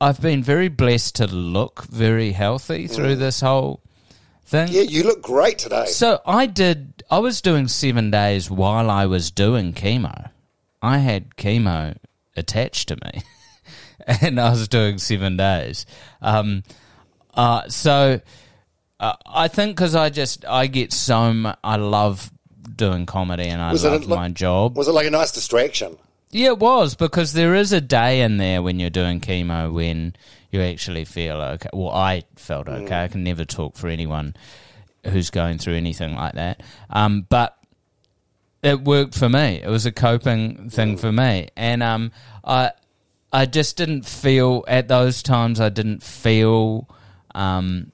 I've 0.01 0.21
been 0.21 0.40
very 0.42 0.68
blessed 0.68 1.16
to 1.16 1.27
look 1.27 1.83
very 1.87 2.31
healthy 2.31 2.87
through 2.87 3.16
this 3.16 3.40
whole 3.40 3.81
thing. 4.45 4.68
Yeah, 4.71 4.83
you 4.83 5.03
look 5.03 5.21
great 5.21 5.59
today. 5.59 5.87
So 5.87 6.21
I 6.25 6.47
did. 6.47 7.03
I 7.11 7.18
was 7.18 7.40
doing 7.40 7.66
seven 7.66 8.11
days 8.12 8.49
while 8.51 8.88
I 8.88 9.07
was 9.07 9.31
doing 9.33 9.73
chemo. 9.73 10.31
I 10.81 10.99
had 10.99 11.37
chemo 11.37 11.97
attached 12.37 12.88
to 12.88 12.97
me, 13.05 13.23
and 14.21 14.40
I 14.40 14.51
was 14.51 14.68
doing 14.68 14.99
seven 14.99 15.37
days. 15.37 15.87
Um, 16.21 16.62
uh, 17.35 17.68
so 17.68 18.21
uh, 19.02 19.16
I 19.26 19.48
think 19.48 19.76
because 19.76 19.94
I 19.94 20.08
just 20.10 20.46
I 20.46 20.68
get 20.68 20.92
so 20.92 21.34
mu- 21.34 21.52
I 21.62 21.76
love 21.76 22.30
doing 22.76 23.04
comedy 23.04 23.44
and 23.48 23.60
I 23.60 23.72
Was 23.72 23.84
it 23.84 23.88
a 23.88 23.96
love 23.96 24.06
lo- 24.06 24.16
my 24.16 24.28
job. 24.28 24.76
Was 24.76 24.88
it 24.88 24.92
like 24.92 25.06
a 25.06 25.10
nice 25.10 25.32
distraction? 25.32 25.98
Yeah, 26.30 26.48
it 26.48 26.58
was 26.58 26.94
because 26.94 27.34
there 27.34 27.54
is 27.54 27.72
a 27.72 27.80
day 27.80 28.22
in 28.22 28.38
there 28.38 28.62
when 28.62 28.80
you're 28.80 28.88
doing 28.88 29.20
chemo 29.20 29.70
when 29.72 30.14
you 30.50 30.62
actually 30.62 31.04
feel 31.04 31.36
okay. 31.36 31.68
Well, 31.74 31.90
I 31.90 32.22
felt 32.36 32.68
okay. 32.68 33.04
I 33.04 33.08
can 33.08 33.22
never 33.24 33.44
talk 33.44 33.76
for 33.76 33.88
anyone 33.88 34.34
who's 35.04 35.30
going 35.30 35.58
through 35.58 35.74
anything 35.74 36.14
like 36.14 36.34
that. 36.34 36.62
Um, 36.88 37.26
but 37.28 37.58
it 38.62 38.80
worked 38.82 39.14
for 39.14 39.28
me. 39.28 39.60
It 39.62 39.68
was 39.68 39.84
a 39.84 39.92
coping 39.92 40.70
thing 40.70 40.96
for 40.96 41.10
me, 41.10 41.48
and 41.56 41.82
um, 41.82 42.12
I 42.44 42.70
I 43.32 43.46
just 43.46 43.76
didn't 43.76 44.06
feel 44.06 44.64
at 44.68 44.88
those 44.88 45.22
times. 45.22 45.60
I 45.60 45.68
didn't 45.70 46.02
feel 46.02 46.88
um, 47.34 47.90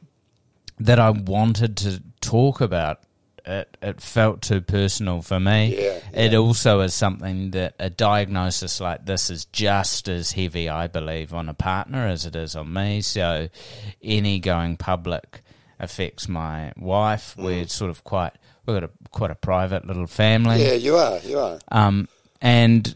that 0.80 0.98
I 0.98 1.10
wanted 1.10 1.76
to 1.78 2.02
talk 2.20 2.60
about 2.60 3.00
it. 3.44 3.76
It 3.80 4.00
felt 4.00 4.42
too 4.42 4.60
personal 4.60 5.22
for 5.22 5.40
me. 5.40 5.74
Yeah, 5.82 6.00
It 6.12 6.34
also 6.34 6.80
is 6.80 6.94
something 6.94 7.52
that 7.52 7.74
a 7.78 7.88
diagnosis 7.90 8.80
like 8.80 9.06
this 9.06 9.30
is 9.30 9.46
just 9.46 10.08
as 10.08 10.32
heavy, 10.32 10.68
I 10.68 10.86
believe, 10.86 11.32
on 11.32 11.48
a 11.48 11.54
partner 11.54 12.06
as 12.06 12.26
it 12.26 12.36
is 12.36 12.54
on 12.54 12.72
me. 12.72 13.00
So 13.00 13.48
any 14.02 14.38
going 14.38 14.76
public 14.76 15.42
affects 15.80 16.28
my 16.28 16.72
wife. 16.76 17.34
We're 17.38 17.66
sort 17.68 17.90
of 17.90 18.04
quite 18.04 18.32
we've 18.66 18.76
got 18.80 18.84
a 18.84 18.90
quite 19.10 19.30
a 19.30 19.34
private 19.36 19.86
little 19.86 20.06
family 20.06 20.62
Yeah, 20.62 20.74
you 20.74 20.96
are. 20.96 21.18
You 21.20 21.38
are. 21.38 21.58
um, 21.68 22.08
and 22.42 22.94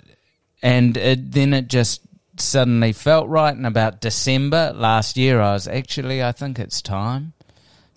and 0.63 0.97
it, 0.97 1.33
then 1.33 1.55
it 1.55 1.69
just 1.69 2.03
suddenly 2.37 2.93
felt 2.93 3.29
right. 3.29 3.55
And 3.55 3.67
about 3.67 4.01
December 4.01 4.73
last 4.75 5.17
year, 5.17 5.41
I 5.41 5.53
was 5.55 5.67
actually, 5.67 6.23
I 6.23 6.33
think 6.33 6.59
it's 6.59 6.81
time 6.83 7.33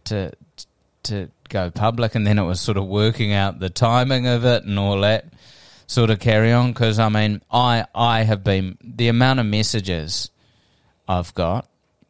to 0.06 0.32
to 1.04 1.30
go 1.50 1.70
public. 1.72 2.16
And 2.16 2.26
then 2.26 2.40
it 2.40 2.44
was 2.44 2.60
sort 2.60 2.78
of 2.78 2.86
working 2.88 3.34
out 3.34 3.60
the 3.60 3.70
timing 3.70 4.28
of 4.28 4.46
it 4.46 4.64
and 4.64 4.78
all 4.80 5.02
that 5.02 5.26
sort 5.88 6.10
of 6.10 6.20
carry 6.20 6.52
on. 6.52 6.74
Because 6.74 7.00
I 7.00 7.10
mean, 7.10 7.42
I 7.52 7.86
I 7.94 8.24
have 8.24 8.44
been 8.44 8.78
the 8.82 9.08
amount 9.08 9.40
of 9.40 9.46
messages 9.46 10.30
I've 11.08 11.34
got. 11.34 11.68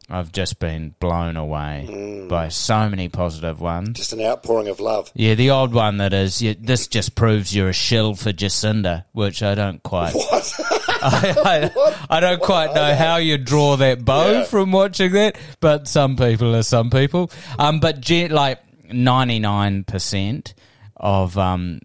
I've 0.08 0.30
just 0.30 0.60
been 0.60 0.94
blown 1.00 1.36
away 1.36 2.26
by 2.30 2.48
so 2.48 2.88
many 2.88 3.08
positive 3.08 3.60
ones. 3.60 3.90
Just 3.96 4.12
an 4.12 4.20
outpouring 4.20 4.68
of 4.68 4.78
love. 4.78 5.10
Yeah, 5.14 5.34
the 5.34 5.50
old 5.50 5.74
one 5.74 5.96
that 5.96 6.12
is, 6.12 6.40
you, 6.40 6.54
this 6.54 6.86
just 6.86 7.16
proves 7.16 7.54
you're 7.54 7.70
a 7.70 7.72
shill 7.72 8.14
for 8.14 8.32
Jacinda, 8.32 9.04
which 9.12 9.42
I 9.42 9.54
don't 9.56 9.82
quite. 9.82 10.14
What? 10.26 10.54
I, 11.02 11.70
I, 12.08 12.16
I 12.16 12.20
don't 12.20 12.40
quite 12.40 12.74
know 12.74 12.94
how 12.94 13.16
you 13.16 13.36
draw 13.36 13.76
that 13.76 14.04
bow 14.04 14.30
Yeah. 14.32 14.44
from 14.44 14.72
watching 14.72 15.12
that, 15.12 15.36
but 15.60 15.86
some 15.88 16.16
people 16.16 16.54
are 16.56 16.62
some 16.62 16.88
people. 16.90 17.30
Um, 17.58 17.80
but 17.80 18.08
like 18.30 18.60
ninety 18.90 19.38
nine 19.38 19.84
percent 19.84 20.54
of 20.96 21.36
um 21.36 21.80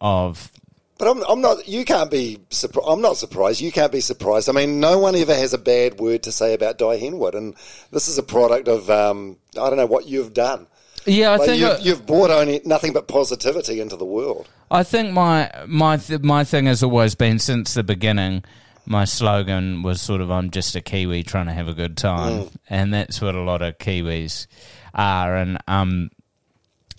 of 0.00 0.50
But 0.98 1.08
I'm, 1.10 1.22
I'm 1.28 1.40
not. 1.42 1.68
You 1.68 1.84
can't 1.84 2.10
be. 2.10 2.38
surpri- 2.50 2.90
I'm 2.90 3.02
not 3.02 3.16
surprised. 3.18 3.60
You 3.60 3.70
can't 3.70 3.92
be 3.92 4.00
surprised. 4.00 4.48
I 4.48 4.52
mean, 4.52 4.80
no 4.80 4.98
one 4.98 5.14
ever 5.14 5.34
has 5.34 5.52
a 5.52 5.58
bad 5.58 5.98
word 6.00 6.22
to 6.22 6.32
say 6.32 6.54
about 6.54 6.78
Dai 6.78 6.98
Henwood, 6.98 7.34
and 7.34 7.54
this 7.90 8.08
is 8.08 8.16
a 8.16 8.22
product 8.22 8.66
of 8.66 8.88
um, 8.88 9.36
I 9.60 9.68
don't 9.68 9.76
know 9.76 9.86
what 9.86 10.06
you've 10.06 10.32
done. 10.32 10.66
yeah. 11.04 11.32
I 11.32 11.36
Like, 11.36 11.46
think 11.48 11.60
you've, 11.60 11.80
you've 11.80 12.06
brought 12.06 12.30
only 12.30 12.62
nothing 12.64 12.94
but 12.94 13.08
positivity 13.08 13.80
into 13.80 13.96
the 13.96 14.06
world. 14.06 14.48
I 14.70 14.82
think 14.84 15.12
my 15.12 15.50
my 15.66 15.98
th- 15.98 16.22
my 16.22 16.44
thing 16.44 16.64
has 16.66 16.82
always 16.82 17.14
been 17.14 17.38
since 17.38 17.74
the 17.74 17.82
beginning. 17.84 18.42
My 18.86 19.04
slogan 19.04 19.82
was 19.82 20.00
sort 20.00 20.20
of 20.22 20.30
"I'm 20.30 20.50
just 20.50 20.74
a 20.76 20.80
Kiwi 20.80 21.24
trying 21.24 21.46
to 21.46 21.52
have 21.52 21.68
a 21.68 21.74
good 21.74 21.96
time," 21.98 22.48
and 22.70 22.94
that's 22.94 23.20
what 23.20 23.34
a 23.34 23.42
lot 23.42 23.60
of 23.60 23.76
Kiwis 23.78 24.46
are. 24.94 25.36
And 25.36 25.58
um, 25.68 26.10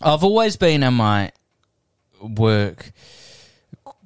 I've 0.03 0.23
always 0.23 0.55
been 0.55 0.83
in 0.83 0.93
my 0.93 1.31
work 2.21 2.91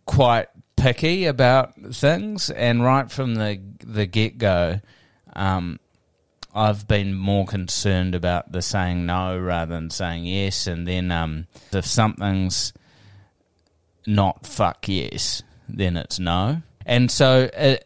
quite 0.06 0.48
picky 0.76 1.26
about 1.26 1.76
things, 1.94 2.50
and 2.50 2.84
right 2.84 3.12
from 3.12 3.36
the 3.36 3.62
the 3.80 4.06
get 4.06 4.38
go, 4.38 4.82
um, 5.34 5.80
I've 6.54 6.88
been 6.88 7.14
more 7.14 7.46
concerned 7.46 8.16
about 8.16 8.52
the 8.52 8.62
saying 8.62 9.06
no 9.06 9.38
rather 9.38 9.76
than 9.76 9.90
saying 9.90 10.26
yes. 10.26 10.68
And 10.68 10.88
then 10.88 11.12
um, 11.12 11.48
if 11.72 11.86
something's 11.86 12.74
not 14.06 14.46
fuck 14.46 14.88
yes, 14.88 15.44
then 15.70 15.96
it's 15.96 16.20
no. 16.20 16.62
And 16.86 17.10
so 17.10 17.50
uh, 17.56 17.78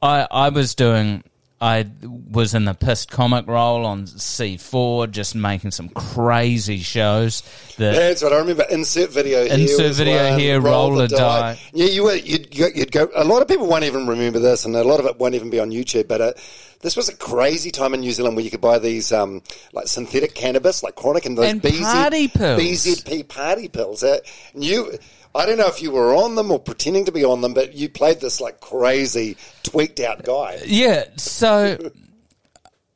I 0.00 0.26
I 0.30 0.48
was 0.50 0.74
doing. 0.74 1.24
I 1.62 1.86
was 2.02 2.54
in 2.54 2.64
the 2.64 2.74
pissed 2.74 3.08
comic 3.08 3.46
role 3.46 3.86
on 3.86 4.06
C4, 4.06 5.08
just 5.12 5.36
making 5.36 5.70
some 5.70 5.90
crazy 5.90 6.78
shows. 6.78 7.42
That 7.76 7.94
That's 7.94 8.20
what 8.20 8.32
I 8.32 8.38
remember. 8.38 8.64
Insert 8.68 9.10
video 9.10 9.44
here. 9.44 9.54
Insert 9.54 9.94
video 9.94 10.30
one, 10.30 10.40
here, 10.40 10.60
roll 10.60 10.96
the 10.96 11.06
die. 11.06 11.60
Yeah, 11.72 11.86
you 11.86 12.02
were. 12.02 12.16
You'd, 12.16 12.50
go- 12.50 12.66
you'd 12.74 12.90
go. 12.90 13.08
A 13.14 13.22
lot 13.22 13.42
of 13.42 13.48
people 13.48 13.68
won't 13.68 13.84
even 13.84 14.08
remember 14.08 14.40
this, 14.40 14.64
and 14.64 14.74
a 14.74 14.82
lot 14.82 14.98
of 14.98 15.06
it 15.06 15.20
won't 15.20 15.36
even 15.36 15.50
be 15.50 15.60
on 15.60 15.70
YouTube. 15.70 16.08
But 16.08 16.20
uh, 16.20 16.32
this 16.80 16.96
was 16.96 17.08
a 17.08 17.14
crazy 17.16 17.70
time 17.70 17.94
in 17.94 18.00
New 18.00 18.10
Zealand 18.10 18.34
where 18.34 18.44
you 18.44 18.50
could 18.50 18.60
buy 18.60 18.80
these 18.80 19.12
um, 19.12 19.40
like 19.72 19.86
synthetic 19.86 20.34
cannabis, 20.34 20.82
like 20.82 20.96
chronic, 20.96 21.26
and 21.26 21.38
those 21.38 21.48
And 21.48 21.62
BZ, 21.62 21.80
party 21.80 22.26
pills. 22.26 22.60
BZP 22.60 23.28
party 23.28 23.68
pills. 23.68 24.02
Uh, 24.02 24.18
you. 24.52 24.98
I 25.34 25.46
don't 25.46 25.58
know 25.58 25.68
if 25.68 25.80
you 25.80 25.90
were 25.90 26.14
on 26.14 26.34
them 26.34 26.50
or 26.50 26.58
pretending 26.58 27.06
to 27.06 27.12
be 27.12 27.24
on 27.24 27.40
them, 27.40 27.54
but 27.54 27.74
you 27.74 27.88
played 27.88 28.20
this 28.20 28.40
like 28.40 28.60
crazy, 28.60 29.36
tweaked 29.62 30.00
out 30.00 30.24
guy. 30.24 30.60
Yeah, 30.66 31.04
so 31.16 31.78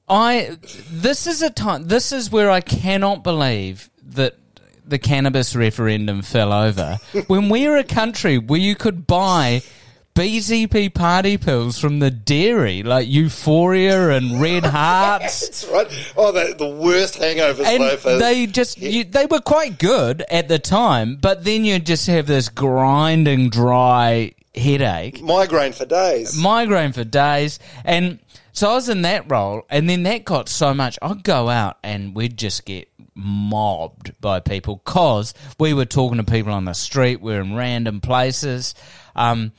I 0.08 0.56
this 0.90 1.26
is 1.26 1.42
a 1.42 1.50
time 1.50 1.84
this 1.84 2.12
is 2.12 2.30
where 2.30 2.50
I 2.50 2.60
cannot 2.60 3.24
believe 3.24 3.90
that 4.02 4.36
the 4.84 4.98
cannabis 4.98 5.56
referendum 5.56 6.22
fell 6.22 6.52
over. 6.52 6.98
when 7.26 7.48
we're 7.48 7.76
a 7.76 7.84
country 7.84 8.38
where 8.38 8.60
you 8.60 8.76
could 8.76 9.06
buy 9.06 9.62
BZP 10.16 10.94
party 10.94 11.36
pills 11.36 11.78
from 11.78 11.98
the 11.98 12.10
dairy, 12.10 12.82
like 12.82 13.06
Euphoria 13.06 14.08
and 14.08 14.40
Red 14.40 14.64
Hearts. 14.64 15.40
That's 15.40 15.66
right. 15.66 16.12
Oh, 16.16 16.32
the, 16.32 16.54
the 16.56 16.66
worst 16.66 17.16
hangover 17.16 17.62
And 17.62 17.82
they 18.18 18.46
just 18.46 18.78
you, 18.78 19.04
they 19.04 19.26
were 19.26 19.42
quite 19.42 19.78
good 19.78 20.24
at 20.30 20.48
the 20.48 20.58
time, 20.58 21.16
but 21.16 21.44
then 21.44 21.66
you 21.66 21.78
just 21.78 22.06
have 22.06 22.26
this 22.26 22.48
grinding 22.48 23.50
dry 23.50 24.32
headache 24.54 25.20
migraine 25.20 25.72
for 25.72 25.84
days. 25.84 26.34
migraine 26.34 26.92
for 26.92 27.04
days. 27.04 27.58
And 27.84 28.18
so 28.52 28.70
I 28.70 28.74
was 28.76 28.88
in 28.88 29.02
that 29.02 29.30
role, 29.30 29.66
and 29.68 29.86
then 29.86 30.04
that 30.04 30.24
got 30.24 30.48
so 30.48 30.72
much. 30.72 30.98
I'd 31.02 31.24
go 31.24 31.50
out 31.50 31.76
and 31.82 32.14
we'd 32.14 32.38
just 32.38 32.64
get 32.64 32.88
mobbed 33.14 34.18
by 34.22 34.40
people 34.40 34.76
because 34.76 35.34
we 35.60 35.74
were 35.74 35.84
talking 35.84 36.16
to 36.16 36.24
people 36.24 36.54
on 36.54 36.64
the 36.64 36.72
street. 36.72 37.20
We 37.20 37.34
are 37.34 37.42
in 37.42 37.54
random 37.54 38.00
places. 38.00 38.74
Um, 39.14 39.52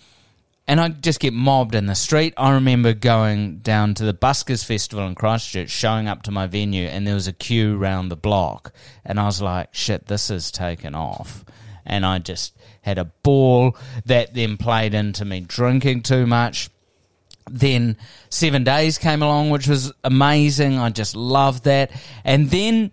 and 0.68 0.82
I'd 0.82 1.02
just 1.02 1.20
get 1.20 1.34
mobbed 1.34 1.76
in 1.76 1.86
the 1.86 1.96
street. 1.96 2.34
I 2.36 2.52
remember 2.52 2.94
going 2.94 3.60
down 3.60 3.94
to 3.96 4.04
the 4.04 4.14
Buskers 4.14 4.66
Festival 4.66 5.08
in 5.08 5.16
Christchurch, 5.16 5.70
showing 5.70 6.08
up 6.08 6.24
to 6.24 6.32
my 6.32 6.46
venue, 6.46 6.88
and 6.88 7.08
there 7.08 7.14
was 7.14 7.28
a 7.28 7.34
queue 7.34 7.78
round 7.78 8.12
the 8.12 8.18
block. 8.18 8.74
And 9.06 9.20
I 9.20 9.26
was 9.26 9.42
like, 9.42 9.74
shit, 9.74 10.08
this 10.08 10.30
is 10.30 10.52
taken 10.52 10.94
off. 10.94 11.46
And 11.86 12.06
I 12.06 12.20
just 12.20 12.54
had 12.82 12.98
a 12.98 13.06
ball 13.06 13.78
that 14.06 14.34
then 14.34 14.58
played 14.58 14.94
into 14.94 15.24
me 15.24 15.40
drinking 15.40 16.02
too 16.02 16.28
much. 16.28 16.70
Then 17.50 17.96
Seven 18.30 18.66
Days 18.66 18.98
came 18.98 19.24
along, 19.24 19.52
which 19.52 19.70
was 19.70 19.94
amazing. 20.04 20.78
I 20.80 20.90
just 20.90 21.16
loved 21.16 21.64
that. 21.64 21.92
And 22.26 22.50
then 22.50 22.92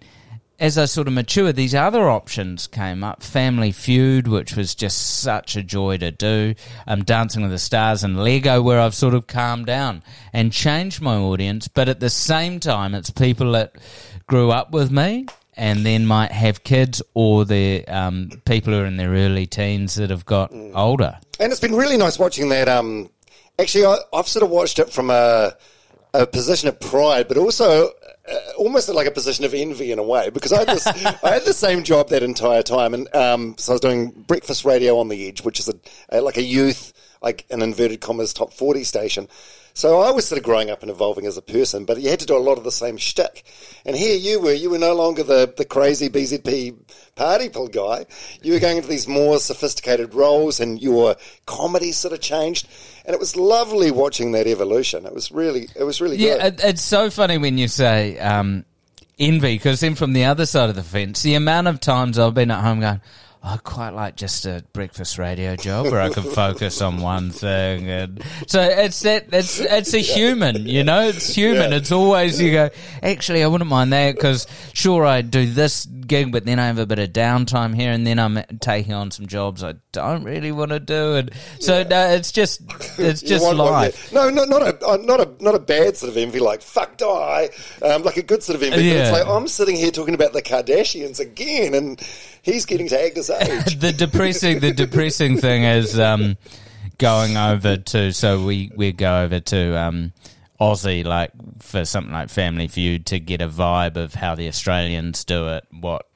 as 0.59 0.79
I 0.79 0.85
sort 0.85 1.09
of 1.09 1.15
matured, 1.15 1.57
these 1.57 1.75
other 1.75 2.09
options 2.09 2.67
came 2.67 3.03
up. 3.03 3.23
Family 3.23 3.73
Feud, 3.73 4.29
which 4.29 4.57
was 4.57 4.75
just 4.75 5.21
such 5.21 5.57
a 5.57 5.63
joy 5.63 5.99
to 5.99 6.11
do. 6.11 6.55
Um, 6.87 7.03
Dancing 7.03 7.43
with 7.43 7.51
the 7.51 7.59
Stars 7.59 8.05
and 8.05 8.23
Lego, 8.23 8.63
where 8.63 8.81
I've 8.81 8.95
sort 8.95 9.15
of 9.15 9.27
calmed 9.27 9.67
down 9.67 10.03
and 10.33 10.53
changed 10.53 11.01
my 11.01 11.17
audience. 11.17 11.69
But 11.69 11.89
at 11.89 12.01
the 12.01 12.11
same 12.11 12.61
time, 12.61 12.95
it's 12.95 13.11
people 13.11 13.53
that 13.53 13.75
grew 14.27 14.51
up 14.51 14.71
with 14.71 14.91
me 14.91 15.27
and 15.57 15.85
then 15.85 16.07
might 16.07 16.33
have 16.33 16.65
kids 16.65 17.03
or 17.15 17.45
the 17.45 17.87
um, 17.87 18.31
people 18.45 18.73
who 18.73 18.81
are 18.81 18.87
in 18.87 18.97
their 18.97 19.11
early 19.11 19.47
teens 19.47 19.97
that 19.97 20.11
have 20.11 20.25
got 20.25 20.53
older. 20.75 21.19
And 21.41 21.53
it's 21.53 21.61
been 21.61 21.75
really 21.75 21.97
nice 21.97 22.19
watching 22.19 22.49
that. 22.51 22.69
Um, 22.69 23.11
actually, 23.59 23.87
I, 23.87 23.99
I've 24.13 24.29
sort 24.29 24.43
of 24.43 24.51
watched 24.51 24.79
it 24.79 24.91
from 24.91 25.11
a, 25.11 25.53
a 26.13 26.27
position 26.27 26.69
of 26.69 26.79
pride, 26.81 27.29
but 27.29 27.37
also 27.37 27.91
uh, 28.31 28.39
almost 28.57 28.89
like 28.89 29.07
a 29.07 29.11
position 29.11 29.45
of 29.45 29.55
envy 29.55 29.93
in 29.93 29.99
a 29.99 30.03
way, 30.03 30.31
because 30.31 30.53
I 30.53 30.61
had, 30.61 30.69
this, 30.69 30.87
I 30.87 31.31
had 31.33 31.45
the 31.45 31.53
same 31.53 31.83
job 31.83 32.09
that 32.09 32.23
entire 32.23 32.63
time, 32.63 32.95
and 32.95 33.15
um, 33.15 33.55
so 33.59 33.73
I 33.73 33.75
was 33.75 33.81
doing 33.81 34.11
breakfast 34.11 34.65
radio 34.65 34.99
on 34.99 35.09
the 35.09 35.29
edge, 35.29 35.43
which 35.43 35.61
is 35.61 35.69
a, 35.69 35.75
a 36.11 36.21
like 36.21 36.37
a 36.37 36.43
youth, 36.43 36.93
like 37.23 37.47
an 37.51 37.63
inverted 37.63 38.01
commas 38.01 38.33
top 38.33 38.53
forty 38.53 38.85
station. 38.85 39.29
So 39.77 40.03
I 40.03 40.13
was 40.13 40.29
sort 40.29 40.39
of 40.39 40.45
growing 40.45 40.71
up 40.71 40.83
and 40.83 40.91
evolving 40.91 41.27
as 41.27 41.37
a 41.37 41.43
person, 41.43 41.85
but 41.85 42.01
you 42.01 42.09
had 42.09 42.21
to 42.21 42.27
do 42.27 42.37
a 42.37 42.39
lot 42.39 42.59
of 42.59 42.65
the 42.65 42.71
same 42.71 42.97
shtick. 42.97 43.45
And 43.85 43.97
here 43.97 44.17
you 44.17 44.41
were, 44.41 44.53
you 44.53 44.71
were 44.71 44.79
no 44.79 44.95
longer 44.95 45.25
the, 45.25 45.53
the 45.57 45.65
crazy 45.65 46.09
BZP 46.09 46.77
party 47.17 47.49
pill 47.49 47.67
guy. 47.67 48.07
You 48.41 48.53
were 48.53 48.61
going 48.61 48.77
into 48.77 48.89
these 48.89 49.09
more 49.09 49.41
sophisticated 49.41 50.15
roles 50.15 50.61
and 50.61 50.81
your 50.81 51.17
comedy 51.47 51.91
sort 51.91 52.15
of 52.15 52.21
changed. 52.21 52.69
And 53.05 53.13
it 53.15 53.21
was 53.21 53.37
lovely 53.37 53.91
watching 53.91 54.33
that 54.33 54.47
evolution. 54.47 55.05
It 55.05 55.15
was 55.15 55.31
really, 55.31 55.69
it 55.77 55.85
was 55.85 56.01
really 56.01 56.17
Yeah, 56.17 56.51
good. 56.51 56.61
it, 56.61 56.65
it's 56.65 56.83
so 56.83 57.11
funny 57.11 57.37
when 57.37 57.59
you 57.59 57.69
say 57.69 58.19
um, 58.19 58.65
envy, 59.19 59.57
because 59.57 59.81
then 59.81 59.95
from 59.95 60.15
the 60.15 60.25
other 60.25 60.47
side 60.47 60.71
of 60.71 60.77
the 60.77 60.83
fence, 60.83 61.23
the 61.23 61.35
amount 61.35 61.69
of 61.69 61.81
times 61.81 62.19
I've 62.19 62.33
been 62.35 62.51
at 62.51 62.63
home 62.63 62.81
going, 62.81 63.01
I 63.47 63.59
quite 63.59 63.91
like 63.91 64.17
just 64.17 64.47
a 64.47 64.65
breakfast 64.73 65.19
radio 65.19 65.55
job 65.55 65.93
where 65.93 66.01
I 66.01 66.09
can 66.09 66.23
focus 66.23 66.81
on 66.81 67.03
one 67.03 67.29
thing, 67.29 67.91
and 67.91 68.25
so 68.47 68.63
it's 68.63 69.01
that 69.01 69.27
it's 69.35 69.61
it's 69.61 69.93
a 69.93 69.99
human, 69.99 70.67
you 70.67 70.83
know, 70.83 71.03
it's 71.09 71.35
human. 71.35 71.71
Yeah. 71.73 71.77
It's 71.77 71.93
always 71.93 72.41
you 72.41 72.53
go. 72.53 72.71
Actually, 73.03 73.45
I 73.45 73.47
wouldn't 73.47 73.69
mind 73.69 73.93
that 73.93 74.15
because 74.15 74.47
sure 74.73 75.05
I 75.05 75.21
do 75.21 75.45
this 75.45 75.85
gig, 75.85 76.33
but 76.33 76.47
then 76.47 76.59
I 76.59 76.69
have 76.69 76.79
a 76.79 76.87
bit 76.87 76.99
of 76.99 77.11
downtime 77.11 77.75
here, 77.75 77.93
and 77.93 78.07
then 78.07 78.19
I'm 78.19 78.43
taking 78.61 78.95
on 78.95 79.11
some 79.11 79.27
jobs 79.27 79.63
I 79.63 79.75
don't 79.93 80.25
really 80.25 80.51
want 80.51 80.71
to 80.71 80.81
do, 80.81 81.15
and 81.17 81.31
so 81.61 81.83
no, 81.83 82.09
it's 82.13 82.33
just 82.33 82.63
it's 82.99 83.21
just 83.21 83.45
life. 83.45 84.11
No, 84.11 84.31
no, 84.31 84.45
not 84.45 84.63
a 84.63 84.87
uh, 84.87 84.97
not 85.03 85.21
a 85.21 85.31
not 85.45 85.55
a 85.55 85.59
bad 85.59 85.99
sort 85.99 86.09
of 86.11 86.17
envy, 86.17 86.39
like 86.41 86.63
fuck 86.63 86.97
Dai, 86.97 87.51
um, 87.83 88.05
like 88.05 88.17
a 88.17 88.23
good 88.23 88.43
sort 88.43 88.57
of 88.57 88.63
envy. 88.63 88.77
But 88.77 88.85
Yeah. 88.85 89.03
it's 89.03 89.13
like 89.13 89.27
I'm 89.27 89.49
sitting 89.49 89.77
here 89.77 89.91
talking 89.91 90.15
about 90.15 90.33
the 90.33 90.41
Kardashians 90.41 91.21
again, 91.21 91.75
and 91.75 92.01
he's 92.45 92.67
getting 92.67 92.87
to 92.89 93.05
act 93.05 93.17
his 93.17 93.31
age. 93.31 93.79
the 93.81 93.93
depressing 93.93 94.61
the 94.61 94.73
depressing 94.73 95.39
thing 95.39 95.65
is 95.65 95.99
um, 95.99 96.37
going 96.99 97.37
over 97.37 97.77
to 97.77 98.13
so 98.13 98.45
we 98.45 98.71
we 98.77 98.93
go 98.93 99.23
over 99.23 99.41
to 99.41 99.79
um, 99.79 100.13
Aussie 100.61 101.05
like 101.05 101.33
for 101.61 101.85
something 101.85 102.13
like 102.13 102.29
Family 102.29 102.69
Feud 102.69 103.07
to 103.07 103.19
get 103.19 103.41
a 103.41 103.49
vibe 103.49 103.97
of 103.97 104.15
how 104.15 104.35
the 104.35 104.47
Australians 104.49 105.25
do 105.25 105.49
it, 105.49 105.65
what 105.73 106.07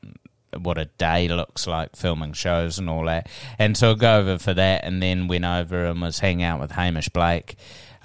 what 0.56 0.78
a 0.78 0.86
day 0.86 1.28
looks 1.28 1.66
like 1.66 1.94
filming 1.94 2.32
shows 2.32 2.78
and 2.78 2.88
all 2.88 3.04
that. 3.04 3.28
And 3.58 3.76
so 3.76 3.92
I 3.92 3.94
go 3.94 4.18
over 4.20 4.38
for 4.38 4.54
that, 4.54 4.84
and 4.84 5.02
then 5.02 5.28
went 5.28 5.44
over 5.44 5.86
and 5.86 6.00
was 6.00 6.18
hanging 6.20 6.44
out 6.44 6.60
with 6.60 6.70
Hamish 6.70 7.08
Blake 7.10 7.56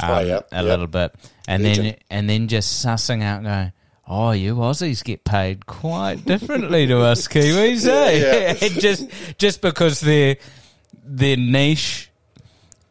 um, 0.02 0.10
Oh, 0.10 0.20
yeah, 0.20 0.40
a 0.52 0.56
yeah. 0.56 0.62
little 0.62 0.88
bit, 0.88 1.14
and 1.48 1.64
then 1.64 1.96
and 2.10 2.30
then 2.30 2.48
just 2.48 2.84
sussing 2.86 3.22
out 3.24 3.44
going. 3.44 3.74
Oh, 4.08 4.32
you 4.32 4.56
Aussies 4.56 5.04
get 5.04 5.24
paid 5.24 5.66
quite 5.66 6.26
differently 6.26 6.88
to 6.88 7.00
us 7.00 7.28
Kiwis, 7.30 7.88
eh? 7.88 8.12
Yeah. 8.12 8.66
And 8.66 8.74
just 8.82 9.08
just 9.38 9.62
because 9.62 10.02
they're 10.02 10.38
they're 11.06 11.38
niche 11.38 12.10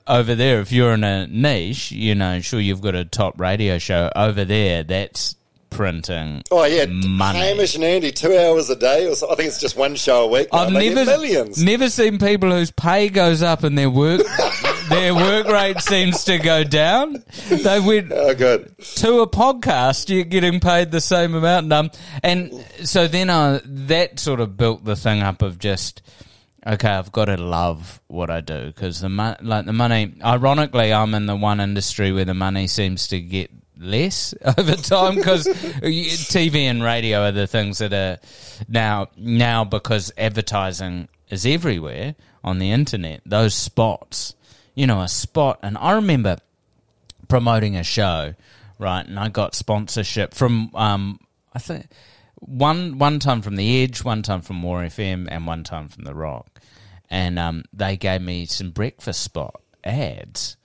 over 0.06 0.34
there. 0.34 0.60
If 0.60 0.72
you're 0.72 0.92
in 0.92 1.04
a 1.04 1.26
niche, 1.26 1.92
you 1.92 2.14
know, 2.14 2.40
sure 2.40 2.60
you've 2.60 2.80
got 2.80 2.94
a 2.94 3.04
top 3.04 3.38
radio 3.38 3.78
show 3.78 4.10
over 4.16 4.44
there. 4.44 4.82
That's 4.84 5.36
printing. 5.72 6.42
Oh 6.50 6.64
yeah, 6.64 6.86
money. 6.86 7.38
Hamish 7.38 7.74
and 7.74 7.84
Andy, 7.84 8.10
two 8.12 8.36
hours 8.36 8.70
a 8.70 8.76
day, 8.76 9.06
or 9.06 9.14
so. 9.14 9.30
I 9.30 9.34
think 9.34 9.48
it's 9.48 9.60
just 9.60 9.76
one 9.76 9.96
show 9.96 10.24
a 10.24 10.26
week. 10.28 10.48
I've 10.52 10.72
never 10.72 11.04
millions. 11.04 11.62
never 11.62 11.88
seen 11.88 12.18
people 12.18 12.50
whose 12.50 12.70
pay 12.70 13.08
goes 13.08 13.42
up 13.42 13.64
and 13.64 13.76
their 13.76 13.90
work 13.90 14.22
their 14.92 15.14
work 15.14 15.46
rate 15.48 15.80
seems 15.80 16.24
to 16.24 16.38
go 16.38 16.64
down. 16.64 17.22
They 17.48 17.80
went 17.80 18.12
Oh, 18.12 18.34
good. 18.34 18.74
to 18.96 19.20
a 19.20 19.26
podcast, 19.28 20.08
you're 20.08 20.24
getting 20.24 20.60
paid 20.60 20.90
the 20.90 21.00
same 21.00 21.34
amount. 21.34 21.64
And, 21.64 21.72
um, 21.72 21.90
and 22.22 22.64
so 22.84 23.08
then 23.08 23.30
I, 23.30 23.60
that 23.64 24.18
sort 24.18 24.40
of 24.40 24.56
built 24.56 24.84
the 24.84 24.96
thing 24.96 25.22
up 25.22 25.42
of 25.42 25.58
just, 25.58 26.02
okay, 26.66 26.88
I've 26.88 27.12
got 27.12 27.26
to 27.26 27.36
love 27.36 28.00
what 28.08 28.30
I 28.30 28.40
do 28.40 28.66
because 28.66 29.00
the 29.00 29.08
mo- 29.08 29.36
like 29.40 29.66
the 29.66 29.72
money. 29.72 30.14
Ironically, 30.24 30.92
I'm 30.92 31.14
in 31.14 31.26
the 31.26 31.36
one 31.36 31.60
industry 31.60 32.12
where 32.12 32.24
the 32.24 32.34
money 32.34 32.66
seems 32.66 33.08
to 33.08 33.20
get 33.20 33.50
less 33.78 34.32
over 34.58 34.74
time 34.76 35.16
because 35.16 35.46
TV 35.82 36.54
and 36.62 36.82
radio 36.82 37.22
are 37.24 37.32
the 37.32 37.46
things 37.46 37.78
that 37.78 37.92
are 37.92 38.18
now 38.68 39.08
now 39.16 39.64
because 39.64 40.12
advertising 40.16 41.08
is 41.30 41.44
everywhere 41.46 42.14
on 42.44 42.58
the 42.58 42.70
internet. 42.70 43.20
Those 43.26 43.54
spots, 43.54 44.34
you 44.74 44.86
know, 44.86 45.00
a 45.00 45.08
spot, 45.08 45.58
and 45.62 45.76
I 45.78 45.92
remember 45.92 46.38
promoting 47.28 47.76
a 47.76 47.84
show, 47.84 48.34
right? 48.78 49.06
And 49.06 49.18
I 49.18 49.28
got 49.28 49.54
sponsorship 49.54 50.34
from 50.34 50.70
um, 50.74 51.20
I 51.52 51.58
think 51.58 51.86
one 52.40 52.98
one 52.98 53.18
time 53.18 53.42
from 53.42 53.56
the 53.56 53.82
Edge, 53.82 54.02
one 54.04 54.22
time 54.22 54.40
from 54.42 54.62
War 54.62 54.82
FM, 54.82 55.28
and 55.30 55.46
one 55.46 55.64
time 55.64 55.88
from 55.88 56.04
the 56.04 56.14
Rock, 56.14 56.60
and 57.10 57.38
um, 57.38 57.64
they 57.72 57.96
gave 57.96 58.20
me 58.22 58.46
some 58.46 58.70
breakfast 58.70 59.22
spot 59.22 59.60
ads, 59.84 60.56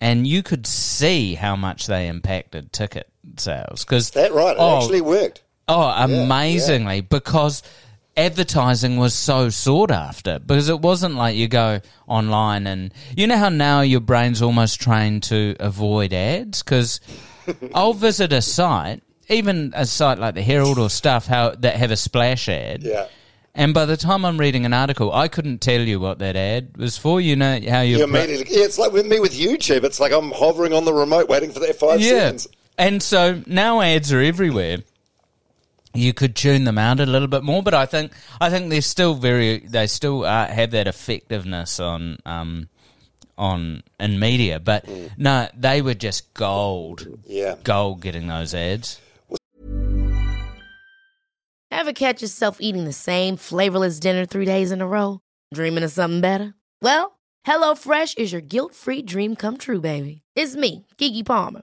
and 0.00 0.26
you 0.26 0.42
could 0.42 0.66
see 0.66 1.34
how 1.34 1.56
much 1.56 1.86
they 1.86 2.08
impacted 2.08 2.72
ticket 2.72 3.08
sales 3.36 3.84
because 3.84 4.10
That 4.12 4.32
right. 4.32 4.56
It 4.56 4.60
Oh, 4.60 4.78
actually 4.78 5.00
worked. 5.00 5.42
Oh, 5.68 5.88
amazingly, 5.96 7.02
because 7.02 7.62
advertising 8.16 8.96
was 8.96 9.14
so 9.14 9.48
sought 9.48 9.90
after. 9.90 10.38
Because 10.38 10.68
it 10.68 10.80
wasn't 10.80 11.14
like 11.14 11.36
you 11.36 11.48
go 11.48 11.80
online 12.06 12.66
and 12.66 12.92
you 13.16 13.26
know 13.26 13.36
how 13.36 13.48
now 13.48 13.80
your 13.80 14.00
brain's 14.00 14.42
almost 14.42 14.80
trained 14.80 15.24
to 15.24 15.56
avoid 15.60 16.12
ads. 16.12 16.62
Because 16.62 17.00
I'll 17.74 17.94
visit 17.94 18.32
a 18.32 18.42
site, 18.42 19.02
even 19.28 19.72
a 19.74 19.86
site 19.86 20.18
like 20.18 20.34
the 20.34 20.42
Herald 20.42 20.78
or 20.78 20.90
stuff, 20.90 21.26
how 21.26 21.50
that 21.50 21.76
have 21.76 21.90
a 21.90 21.96
splash 21.96 22.48
ad. 22.48 22.82
Yeah. 22.82 23.08
And 23.54 23.74
by 23.74 23.84
the 23.84 23.98
time 23.98 24.24
I'm 24.24 24.38
reading 24.38 24.64
an 24.64 24.72
article, 24.72 25.12
I 25.12 25.28
couldn't 25.28 25.60
tell 25.60 25.82
you 25.82 26.00
what 26.00 26.20
that 26.20 26.36
ad 26.36 26.76
was 26.78 26.96
for. 26.96 27.20
You 27.20 27.36
know 27.36 27.60
how 27.68 27.82
you 27.82 28.02
immediately, 28.02 28.46
yeah, 28.48 28.64
it's 28.64 28.78
like 28.78 28.92
with 28.92 29.06
me 29.06 29.20
with 29.20 29.34
YouTube. 29.34 29.84
It's 29.84 30.00
like 30.00 30.10
I'm 30.10 30.30
hovering 30.30 30.72
on 30.72 30.86
the 30.86 30.94
remote 30.94 31.28
waiting 31.28 31.50
for 31.50 31.60
that 31.60 31.76
five 31.76 32.02
seconds. 32.02 32.48
And 32.78 33.02
so 33.02 33.42
now 33.46 33.82
ads 33.82 34.10
are 34.10 34.20
everywhere. 34.22 34.78
You 35.94 36.14
could 36.14 36.34
tune 36.34 36.64
them 36.64 36.78
out 36.78 37.00
a 37.00 37.06
little 37.06 37.28
bit 37.28 37.42
more, 37.42 37.62
but 37.62 37.74
I 37.74 37.86
think 37.86 38.12
I 38.40 38.48
think 38.50 38.70
they're 38.70 38.80
still 38.80 39.14
very 39.14 39.58
they 39.58 39.86
still 39.86 40.24
uh, 40.24 40.46
have 40.46 40.70
that 40.70 40.86
effectiveness 40.86 41.78
on 41.80 42.18
um 42.24 42.68
on 43.36 43.82
in 44.00 44.18
media. 44.18 44.58
But 44.60 44.86
no, 45.18 45.48
they 45.56 45.82
were 45.82 45.94
just 45.94 46.32
gold, 46.34 47.06
Yeah. 47.26 47.56
gold 47.62 48.00
getting 48.00 48.26
those 48.28 48.54
ads. 48.54 49.00
Ever 51.70 51.92
catch 51.92 52.22
yourself 52.22 52.58
eating 52.60 52.84
the 52.84 52.92
same 52.92 53.36
flavorless 53.36 53.98
dinner 53.98 54.24
three 54.26 54.44
days 54.44 54.70
in 54.72 54.80
a 54.80 54.86
row? 54.86 55.20
Dreaming 55.54 55.82
of 55.84 55.90
something 55.90 56.20
better? 56.20 56.54
Well, 56.80 57.18
HelloFresh 57.46 58.18
is 58.18 58.30
your 58.30 58.40
guilt-free 58.42 59.02
dream 59.02 59.34
come 59.36 59.56
true, 59.56 59.80
baby. 59.80 60.22
It's 60.36 60.54
me, 60.54 60.86
Keke 60.98 61.24
Palmer. 61.26 61.62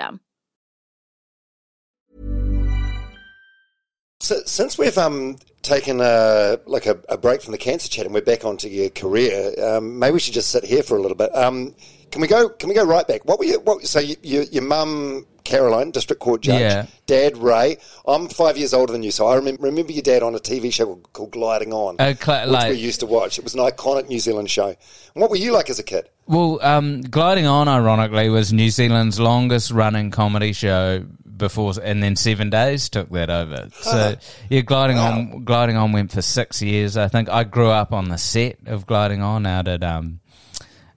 So, 4.21 4.39
since 4.45 4.77
we've 4.77 4.97
um, 4.97 5.37
taken 5.63 5.99
a, 5.99 6.59
like 6.67 6.85
a, 6.85 6.99
a 7.09 7.17
break 7.17 7.41
from 7.41 7.53
the 7.53 7.57
cancer 7.57 7.89
chat 7.89 8.05
and 8.05 8.13
we're 8.13 8.21
back 8.21 8.45
onto 8.45 8.67
your 8.67 8.89
career, 8.89 9.53
um, 9.63 9.97
maybe 9.97 10.13
we 10.13 10.19
should 10.19 10.35
just 10.35 10.51
sit 10.51 10.63
here 10.63 10.83
for 10.83 10.95
a 10.95 11.01
little 11.01 11.17
bit. 11.17 11.35
Um, 11.35 11.73
can 12.11 12.21
we 12.21 12.27
go? 12.27 12.49
Can 12.49 12.69
we 12.69 12.75
go 12.75 12.85
right 12.85 13.07
back? 13.07 13.25
What 13.25 13.39
were 13.39 13.45
you? 13.45 13.59
What, 13.61 13.85
so 13.87 13.99
you, 13.99 14.15
you, 14.21 14.45
your 14.51 14.63
mum, 14.63 15.25
Caroline, 15.43 15.91
district 15.91 16.21
court 16.21 16.41
judge. 16.41 16.59
Yeah. 16.61 16.85
Dad, 17.05 17.37
Ray. 17.37 17.77
I'm 18.07 18.27
five 18.29 18.57
years 18.57 18.73
older 18.73 18.93
than 18.93 19.03
you, 19.03 19.11
so 19.11 19.27
I 19.27 19.35
remember, 19.35 19.63
remember 19.63 19.91
your 19.91 20.01
dad 20.03 20.23
on 20.23 20.35
a 20.35 20.39
TV 20.39 20.71
show 20.71 20.85
called, 20.85 21.13
called 21.13 21.31
Gliding 21.31 21.73
On, 21.73 21.95
Uh, 21.99 22.13
cla- 22.19 22.41
which 22.43 22.51
like- 22.51 22.71
we 22.71 22.77
used 22.77 22.99
to 23.01 23.05
watch. 23.05 23.37
It 23.37 23.43
was 23.43 23.53
an 23.53 23.59
iconic 23.59 24.07
New 24.07 24.19
Zealand 24.19 24.49
show. 24.49 24.67
And 24.67 25.21
what 25.21 25.29
were 25.29 25.35
you 25.37 25.51
like 25.51 25.69
as 25.69 25.79
a 25.79 25.83
kid? 25.83 26.07
Well, 26.27 26.59
um, 26.61 27.01
Gliding 27.01 27.47
On, 27.47 27.67
ironically, 27.67 28.29
was 28.29 28.53
New 28.53 28.69
Zealand's 28.69 29.19
longest 29.19 29.71
running 29.71 30.11
comedy 30.11 30.53
show 30.53 31.03
before, 31.35 31.73
and 31.83 32.01
then 32.01 32.15
Seven 32.15 32.49
Days 32.49 32.87
took 32.87 33.09
that 33.09 33.29
over. 33.29 33.67
So, 33.81 34.15
yeah, 34.49 34.61
Gliding 34.61 34.97
On, 34.99 35.43
Gliding 35.43 35.75
On 35.75 35.91
went 35.91 36.11
for 36.11 36.21
six 36.21 36.61
years. 36.61 36.95
I 36.95 37.07
think 37.09 37.27
I 37.29 37.43
grew 37.43 37.69
up 37.71 37.91
on 37.91 38.07
the 38.09 38.17
set 38.17 38.59
of 38.67 38.85
Gliding 38.85 39.21
On 39.21 39.45
out 39.45 39.67
at 39.67 39.83
um, 39.83 40.20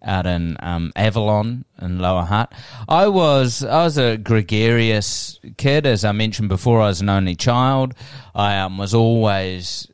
out 0.04 0.26
in 0.26 0.56
um, 0.60 0.92
Avalon 0.94 1.64
in 1.80 1.98
Lower 1.98 2.22
Hutt. 2.22 2.52
I 2.88 3.08
was 3.08 3.64
I 3.64 3.84
was 3.84 3.98
a 3.98 4.16
gregarious 4.16 5.40
kid, 5.56 5.86
as 5.86 6.04
I 6.04 6.12
mentioned 6.12 6.48
before. 6.48 6.80
I 6.80 6.88
was 6.88 7.00
an 7.00 7.08
only 7.08 7.34
child. 7.34 7.94
I 8.34 8.58
um, 8.58 8.78
was 8.78 8.94
always 8.94 9.88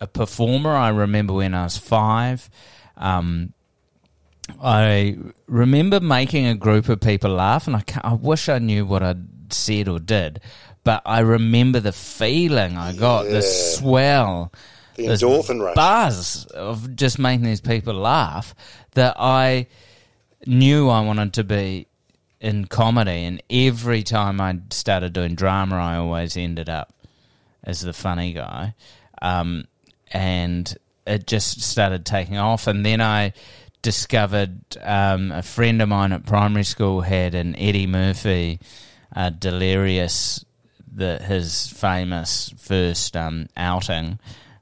a 0.00 0.06
performer. 0.06 0.74
I 0.74 0.88
remember 0.88 1.34
when 1.34 1.54
I 1.54 1.64
was 1.64 1.76
five. 1.76 2.48
Um, 2.96 3.52
I 4.62 5.16
remember 5.46 6.00
making 6.00 6.46
a 6.46 6.54
group 6.54 6.88
of 6.88 7.00
people 7.00 7.30
laugh, 7.30 7.66
and 7.66 7.76
I, 7.76 7.82
I 8.02 8.14
wish 8.14 8.48
I 8.48 8.58
knew 8.58 8.84
what 8.84 9.02
I'd 9.02 9.52
said 9.52 9.88
or 9.88 9.98
did, 9.98 10.40
but 10.84 11.02
I 11.06 11.20
remember 11.20 11.80
the 11.80 11.92
feeling 11.92 12.76
I 12.76 12.92
got, 12.94 13.24
the 13.24 13.40
swell, 13.42 14.52
The 14.96 15.06
endorphin 15.06 15.60
rush. 15.60 15.74
buzz 15.74 16.46
of 16.46 16.96
just 16.96 17.18
making 17.18 17.44
these 17.44 17.60
people 17.60 17.94
laugh 17.94 18.54
that 18.92 19.16
I 19.18 19.66
knew 20.46 20.88
I 20.88 21.00
wanted 21.00 21.32
to 21.34 21.44
be 21.44 21.86
in 22.40 22.66
comedy, 22.66 23.24
and 23.24 23.42
every 23.48 24.02
time 24.02 24.40
I 24.40 24.58
started 24.70 25.12
doing 25.14 25.34
drama, 25.34 25.76
I 25.76 25.96
always 25.96 26.36
ended 26.36 26.68
up 26.68 26.92
as 27.62 27.80
the 27.80 27.94
funny 27.94 28.34
guy, 28.34 28.74
um, 29.22 29.64
and 30.12 30.76
it 31.06 31.26
just 31.26 31.62
started 31.62 32.04
taking 32.04 32.36
off. 32.36 32.66
And 32.66 32.84
then 32.84 33.00
I 33.00 33.32
discovered 33.80 34.60
um, 34.82 35.32
a 35.32 35.42
friend 35.42 35.80
of 35.82 35.88
mine 35.88 36.12
at 36.12 36.26
primary 36.26 36.64
school 36.64 37.00
had 37.02 37.34
an 37.34 37.56
Eddie 37.56 37.86
Murphy 37.86 38.60
uh, 39.14 39.30
Delirious, 39.30 40.44
the 40.92 41.18
his 41.18 41.68
famous 41.68 42.52
first 42.58 43.16
um, 43.16 43.48
outing, 43.56 44.18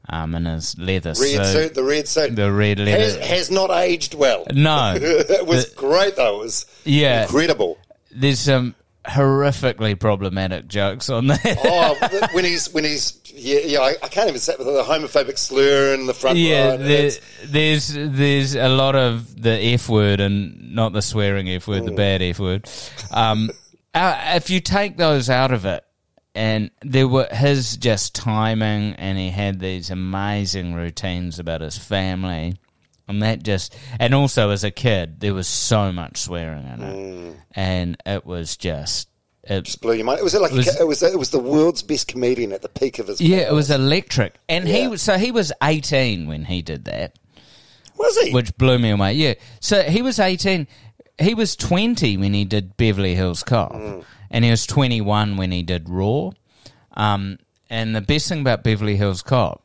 um, 0.08 0.34
in 0.34 0.44
his 0.46 0.76
leather 0.78 1.10
Red 1.10 1.16
suit, 1.16 1.46
suit, 1.46 1.74
the 1.74 1.84
red 1.84 2.08
suit. 2.08 2.34
the 2.36 2.52
red 2.52 2.78
has, 2.78 3.14
leather. 3.16 3.26
has 3.26 3.50
not 3.50 3.70
aged 3.70 4.14
well. 4.14 4.44
no, 4.52 4.94
it 5.00 5.46
was 5.46 5.68
The- 5.70 5.76
great 5.76 6.16
though. 6.16 6.36
It 6.40 6.44
was 6.44 6.66
Yeah. 6.84 7.22
incredible. 7.22 7.78
there's 8.10 8.40
some 8.40 8.74
horrifically 9.04 9.98
problematic 9.98 10.68
jokes 10.68 11.08
on 11.10 11.26
there. 11.28 11.38
oh, 11.64 12.28
when 12.32 12.44
he's 12.44 12.72
when 12.72 12.84
he's 12.84 13.18
yeah, 13.34 13.60
yeah 13.64 13.78
I, 13.80 13.94
I 14.02 14.08
can't 14.08 14.28
even 14.28 14.40
say 14.40 14.54
with 14.58 14.66
the 14.66 14.82
homophobic 14.84 15.38
slur 15.38 15.94
in 15.94 16.06
the 16.06 16.14
front. 16.14 16.38
Yeah, 16.38 16.76
there, 16.76 17.10
there's 17.44 17.92
there's 17.94 18.54
a 18.54 18.68
lot 18.68 18.94
of 18.94 19.40
the 19.42 19.50
F 19.50 19.88
word 19.88 20.20
and 20.20 20.74
not 20.74 20.92
the 20.92 21.02
swearing 21.02 21.48
F 21.48 21.66
word, 21.66 21.84
the 21.84 21.92
bad 21.92 22.22
F 22.22 22.38
word. 22.38 22.68
Um, 23.10 23.50
uh, 23.94 24.32
if 24.36 24.50
you 24.50 24.60
take 24.60 24.96
those 24.98 25.28
out 25.30 25.50
of 25.52 25.64
it, 25.64 25.82
and 26.34 26.70
there 26.82 27.08
were 27.08 27.28
his 27.30 27.76
just 27.76 28.14
timing, 28.14 28.94
and 28.94 29.18
he 29.18 29.30
had 29.30 29.60
these 29.60 29.90
amazing 29.90 30.74
routines 30.74 31.38
about 31.38 31.60
his 31.60 31.76
family. 31.78 32.56
And 33.08 33.20
that 33.22 33.42
just, 33.42 33.76
and 33.98 34.14
also 34.14 34.50
as 34.50 34.62
a 34.64 34.70
kid, 34.70 35.20
there 35.20 35.34
was 35.34 35.48
so 35.48 35.90
much 35.92 36.18
swearing 36.18 36.64
in 36.66 36.82
it, 36.82 37.36
and 37.52 37.96
it 38.06 38.24
was 38.24 38.56
just, 38.56 39.08
it, 39.42 39.64
Just 39.64 39.80
blew 39.82 39.94
your 39.94 40.04
mind. 40.04 40.20
It 40.20 40.22
was 40.22 40.34
like 40.34 40.52
Was- 40.52 40.80
it 40.80 40.86
was 40.86 41.02
it 41.02 41.18
was 41.18 41.30
the 41.30 41.40
world's 41.40 41.82
best 41.82 42.06
comedian 42.08 42.52
at 42.52 42.62
the 42.62 42.68
peak 42.68 43.00
of 43.00 43.08
his. 43.08 43.20
yeah, 43.20 43.38
it 43.38 43.52
was 43.52 43.70
electric. 43.72 44.36
And 44.48 44.66
he 44.68 44.86
was, 44.86 45.02
so 45.02 45.18
he 45.18 45.32
was 45.32 45.52
eighteen 45.62 46.28
when 46.28 46.44
he 46.44 46.62
did 46.62 46.84
that. 46.84 47.18
Was 47.98 48.16
he? 48.22 48.32
which 48.32 48.56
blew 48.56 48.78
me 48.78 48.90
away. 48.90 49.14
Yeah, 49.14 49.34
so 49.60 49.82
he 49.82 50.00
was 50.00 50.18
eighteen. 50.20 50.68
He 51.18 51.34
was 51.34 51.56
twenty 51.56 52.16
when 52.16 52.32
he 52.34 52.44
did 52.44 52.76
Beverly 52.76 53.14
Hills 53.16 53.42
Cop, 53.42 53.72
Mm. 53.72 54.04
And 54.32 54.44
he 54.44 54.50
was 54.50 54.66
twenty-one 54.66 55.36
when 55.36 55.52
he 55.52 55.62
did 55.62 55.88
Raw. 55.88 56.30
Um, 56.94 57.38
and 57.70 57.94
the 57.94 58.00
best 58.00 58.28
thing 58.28 58.40
about 58.40 58.64
Beverly 58.64 58.96
Hills 58.96 59.22
Cop 59.22 59.62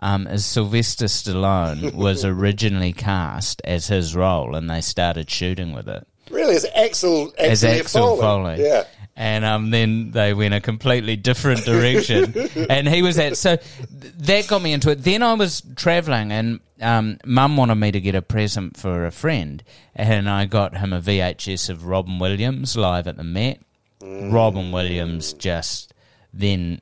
um, 0.00 0.26
is 0.26 0.44
Sylvester 0.44 1.06
Stallone 1.06 1.94
was 1.94 2.24
originally 2.24 2.92
cast 2.92 3.62
as 3.64 3.86
his 3.88 4.14
role, 4.14 4.54
and 4.54 4.68
they 4.68 4.82
started 4.82 5.30
shooting 5.30 5.72
with 5.72 5.88
it 5.88 6.06
really? 6.30 6.56
As 6.56 6.66
Axel 6.74 7.32
as 7.38 7.64
Axel, 7.64 7.80
Axel 7.80 8.16
Foley. 8.16 8.56
Foley. 8.56 8.68
Yeah. 8.68 8.84
And 9.16 9.44
um, 9.44 9.70
then 9.70 10.12
they 10.12 10.32
went 10.32 10.54
a 10.54 10.60
completely 10.60 11.16
different 11.16 11.64
direction. 11.64 12.34
and 12.70 12.88
he 12.88 13.02
was 13.02 13.18
at, 13.18 13.36
so 13.36 13.58
that 13.90 14.46
got 14.46 14.62
me 14.62 14.72
into 14.72 14.90
it. 14.90 15.02
Then 15.02 15.24
I 15.24 15.34
was 15.34 15.62
traveling 15.74 16.30
and 16.30 16.60
um, 16.80 17.18
mum 17.24 17.56
wanted 17.56 17.74
me 17.74 17.90
to 17.90 18.00
get 18.00 18.14
a 18.14 18.22
present 18.22 18.76
for 18.76 19.06
a 19.06 19.10
friend. 19.10 19.64
And 19.96 20.30
I 20.30 20.46
got 20.46 20.76
him 20.76 20.92
a 20.92 21.00
VHS 21.00 21.68
of 21.68 21.86
Robin 21.86 22.20
Williams 22.20 22.76
live 22.76 23.08
at 23.08 23.16
the 23.16 23.24
Met. 23.24 23.60
Robin 24.00 24.70
Williams 24.72 25.32
just 25.32 25.92
then 26.32 26.80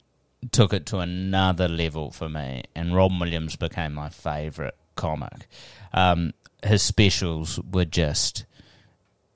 took 0.53 0.73
it 0.73 0.87
to 0.87 0.99
another 0.99 1.69
level 1.69 2.11
for 2.11 2.29
me. 2.29 2.65
And 2.75 2.95
Robin 2.95 3.19
Williams 3.19 3.57
became 3.57 3.95
my 3.95 4.09
favourite 4.09 4.75
comic. 4.95 5.49
Um, 5.93 6.35
his 6.63 6.83
specials 6.83 7.61
were 7.61 7.85
just 7.85 8.45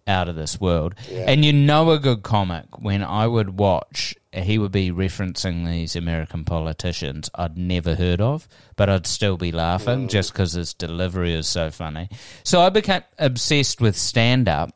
out 0.07 0.29
of 0.29 0.37
this 0.37 0.61
world. 0.61 0.95
And 1.11 1.45
you 1.45 1.53
know 1.53 1.91
a 1.91 1.99
good 1.99 2.23
comic 2.23 2.81
when 2.81 3.03
I 3.03 3.27
would 3.27 3.59
watch, 3.59 4.15
he 4.33 4.59
would 4.59 4.73
be 4.73 4.91
referencing 4.91 5.67
these 5.67 5.95
American 5.95 6.45
politicians 6.45 7.31
I'd 7.35 7.57
never 7.57 7.95
heard 7.95 8.21
of, 8.21 8.49
but 8.77 8.91
I'd 8.91 9.07
still 9.07 9.37
be 9.37 9.53
laughing 9.53 10.09
just 10.09 10.33
because 10.33 10.53
his 10.53 10.75
delivery 10.75 11.33
is 11.35 11.47
so 11.47 11.71
funny. 11.71 12.09
So 12.43 12.61
I 12.61 12.71
became 12.71 13.03
obsessed 13.19 13.81
with 13.81 13.97
stand 13.97 14.49
up. 14.49 14.75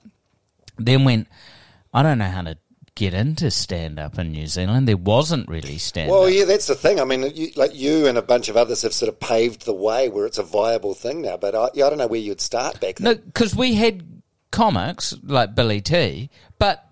Then 0.78 1.04
went, 1.04 1.28
I 1.92 2.02
don't 2.02 2.18
know 2.18 2.28
how 2.28 2.42
to 2.42 2.58
get 2.94 3.12
into 3.12 3.50
stand 3.50 3.98
up 3.98 4.18
in 4.18 4.32
New 4.32 4.46
Zealand. 4.46 4.86
There 4.86 4.96
wasn't 4.96 5.48
really 5.48 5.78
stand 5.78 6.10
up. 6.10 6.16
Well, 6.16 6.30
yeah, 6.30 6.44
that's 6.44 6.66
the 6.66 6.74
thing. 6.74 7.00
I 7.00 7.04
mean, 7.04 7.30
you, 7.34 7.48
like 7.56 7.74
you 7.74 8.06
and 8.06 8.16
a 8.16 8.22
bunch 8.22 8.48
of 8.48 8.56
others 8.56 8.82
have 8.82 8.92
sort 8.92 9.08
of 9.08 9.18
paved 9.18 9.64
the 9.64 9.74
way 9.74 10.08
where 10.08 10.26
it's 10.26 10.38
a 10.38 10.42
viable 10.42 10.94
thing 10.94 11.22
now. 11.22 11.36
But 11.36 11.54
I, 11.54 11.64
I 11.64 11.88
don't 11.88 11.98
know 11.98 12.06
where 12.06 12.20
you'd 12.20 12.40
start 12.40 12.80
back 12.80 12.96
then. 12.96 13.04
No, 13.04 13.14
because 13.14 13.54
we 13.56 13.74
had 13.74 14.22
comics 14.52 15.14
like 15.24 15.54
Billy 15.54 15.80
T, 15.80 16.30
but 16.58 16.86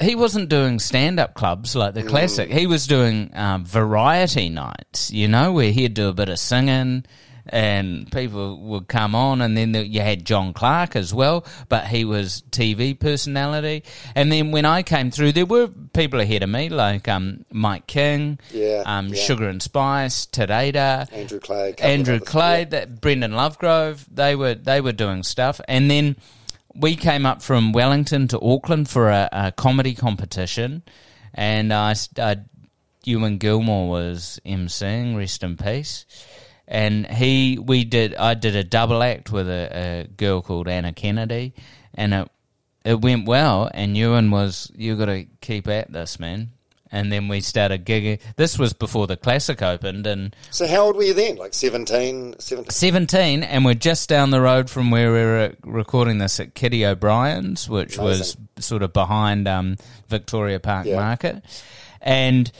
he 0.00 0.14
wasn't 0.14 0.48
doing 0.48 0.78
stand 0.78 1.20
up 1.20 1.34
clubs 1.34 1.76
like 1.76 1.94
the 1.94 2.02
classic. 2.02 2.50
He 2.50 2.66
was 2.66 2.86
doing 2.86 3.30
um, 3.34 3.64
variety 3.64 4.48
nights, 4.48 5.10
you 5.10 5.28
know, 5.28 5.52
where 5.52 5.70
he'd 5.70 5.94
do 5.94 6.08
a 6.08 6.12
bit 6.12 6.28
of 6.28 6.38
singing 6.38 7.04
and 7.46 8.10
people 8.12 8.58
would 8.60 8.88
come 8.88 9.14
on. 9.14 9.40
And 9.40 9.56
then 9.56 9.72
the, 9.72 9.86
you 9.86 10.00
had 10.00 10.24
John 10.24 10.52
Clark 10.52 10.96
as 10.96 11.12
well, 11.14 11.44
but 11.68 11.86
he 11.86 12.04
was 12.04 12.42
TV 12.50 12.98
personality. 12.98 13.84
And 14.14 14.30
then 14.30 14.50
when 14.50 14.64
I 14.64 14.82
came 14.82 15.10
through, 15.10 15.32
there 15.32 15.46
were 15.46 15.68
people 15.92 16.20
ahead 16.20 16.42
of 16.42 16.48
me 16.48 16.68
like 16.68 17.08
um, 17.08 17.44
Mike 17.50 17.86
King, 17.86 18.38
Yeah, 18.52 18.82
um, 18.86 19.08
yeah. 19.08 19.14
Sugar 19.14 19.48
and 19.48 19.62
Spice, 19.62 20.26
Tadada. 20.26 21.08
Clay, 21.40 21.70
a 21.70 21.72
couple 21.72 21.84
of 21.84 21.90
Andrew 21.90 22.20
Clay, 22.20 22.64
that 22.64 23.00
Brendhan 23.00 23.32
Lovegrove, 23.32 24.06
they 24.10 24.34
were 24.36 24.54
they 24.54 24.80
were 24.80 24.92
doing 24.92 25.22
stuff, 25.22 25.60
and 25.68 25.90
then 25.90 26.16
we 26.74 26.96
came 26.96 27.26
up 27.26 27.42
from 27.42 27.72
Wellington 27.72 28.28
to 28.28 28.40
Auckland 28.40 28.88
for 28.88 29.08
a, 29.08 29.28
a 29.32 29.52
comedy 29.52 29.94
competition, 29.94 30.82
and 31.34 31.72
I, 31.72 31.94
I 32.18 32.36
Ewen 33.04 33.38
Gilmour 33.38 33.88
was 33.88 34.40
emceeing, 34.44 35.16
rest 35.16 35.42
in 35.42 35.56
peace, 35.56 36.04
and 36.70 37.06
he 37.08 37.58
we 37.58 37.84
did 37.84 38.14
I 38.14 38.34
did 38.34 38.54
a 38.56 38.64
double 38.64 39.02
act 39.02 39.30
with 39.32 39.48
a, 39.48 40.04
a 40.06 40.08
girl 40.16 40.40
called 40.40 40.68
Anna 40.68 40.92
Kennedy, 40.92 41.52
and 41.94 42.14
it 42.14 42.30
it 42.84 43.00
went 43.02 43.26
well, 43.26 43.68
and 43.74 43.96
Ewen 43.96 44.30
was 44.30 44.70
you 44.74 44.96
got 44.96 45.06
to 45.06 45.26
keep 45.42 45.68
at 45.68 45.92
this, 45.92 46.18
man. 46.18 46.50
And 46.92 47.12
then 47.12 47.28
we 47.28 47.40
started 47.40 47.84
gigging. 47.84 48.18
This 48.34 48.58
was 48.58 48.72
before 48.72 49.06
the 49.06 49.16
classic 49.16 49.62
opened, 49.62 50.08
and 50.08 50.34
So 50.50 50.66
how 50.66 50.86
old 50.86 50.96
were 50.96 51.04
you 51.04 51.14
then? 51.14 51.36
Like 51.36 51.54
17, 51.54 52.36
17? 52.40 52.68
17 52.70 53.42
and 53.44 53.64
we're 53.64 53.74
just 53.74 54.08
down 54.08 54.30
the 54.30 54.40
road 54.40 54.68
from 54.68 54.90
where 54.90 55.12
we 55.12 55.18
were 55.20 55.54
recording 55.64 56.18
this 56.18 56.40
at 56.40 56.54
Kitty 56.56 56.84
O'Brien's 56.84 57.68
which 57.68 57.96
was 57.96 58.36
sort 58.58 58.82
of 58.82 58.92
behind 58.92 59.46
um, 59.46 59.76
Victoria 60.08 60.58
Park 60.58 60.86
Yeah. 60.86 60.96
Market 60.96 61.44
and 62.00 62.50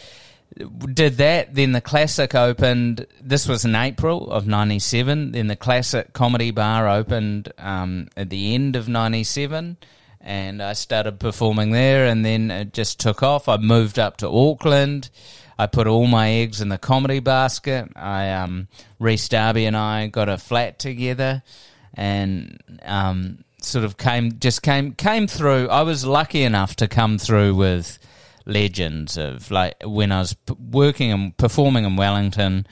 did 0.92 1.18
that 1.18 1.54
then 1.54 1.72
the 1.72 1.80
classic 1.80 2.34
opened 2.34 3.06
this 3.22 3.46
was 3.46 3.64
in 3.64 3.74
April 3.74 4.30
of 4.30 4.46
97 4.46 5.32
then 5.32 5.46
the 5.46 5.56
classic 5.56 6.12
comedy 6.12 6.50
bar 6.50 6.88
opened 6.88 7.52
um, 7.58 8.08
at 8.16 8.30
the 8.30 8.54
end 8.54 8.74
of 8.74 8.88
97 8.88 9.76
and 10.20 10.62
I 10.62 10.72
started 10.72 11.20
performing 11.20 11.70
there 11.70 12.06
and 12.06 12.24
then 12.24 12.50
it 12.50 12.72
just 12.72 12.98
took 12.98 13.22
off 13.22 13.48
I 13.48 13.58
moved 13.58 13.98
up 13.98 14.16
to 14.18 14.28
Auckland 14.28 15.08
I 15.60 15.66
put 15.66 15.86
all 15.86 16.06
my 16.06 16.30
eggs 16.30 16.62
in 16.62 16.70
the 16.70 16.78
comedy 16.78 17.20
basket. 17.20 17.92
I 17.94 18.30
um, 18.30 18.68
Rhys 18.98 19.28
Darby 19.28 19.66
and 19.66 19.76
I 19.76 20.06
got 20.06 20.30
a 20.30 20.38
flat 20.38 20.78
together, 20.78 21.42
and 21.92 22.58
um, 22.82 23.44
sort 23.60 23.84
of 23.84 23.98
came 23.98 24.38
just 24.38 24.62
came 24.62 24.94
came 24.94 25.26
through. 25.26 25.68
I 25.68 25.82
was 25.82 26.06
lucky 26.06 26.44
enough 26.44 26.76
to 26.76 26.88
come 26.88 27.18
through 27.18 27.56
with 27.56 27.98
legends 28.50 29.16
of 29.16 29.50
like 29.50 29.74
when 29.84 30.12
I 30.12 30.18
was 30.20 30.34
p- 30.34 30.54
working 30.58 31.12
and 31.12 31.36
performing 31.36 31.84
in 31.84 31.96
Wellington. 31.96 32.66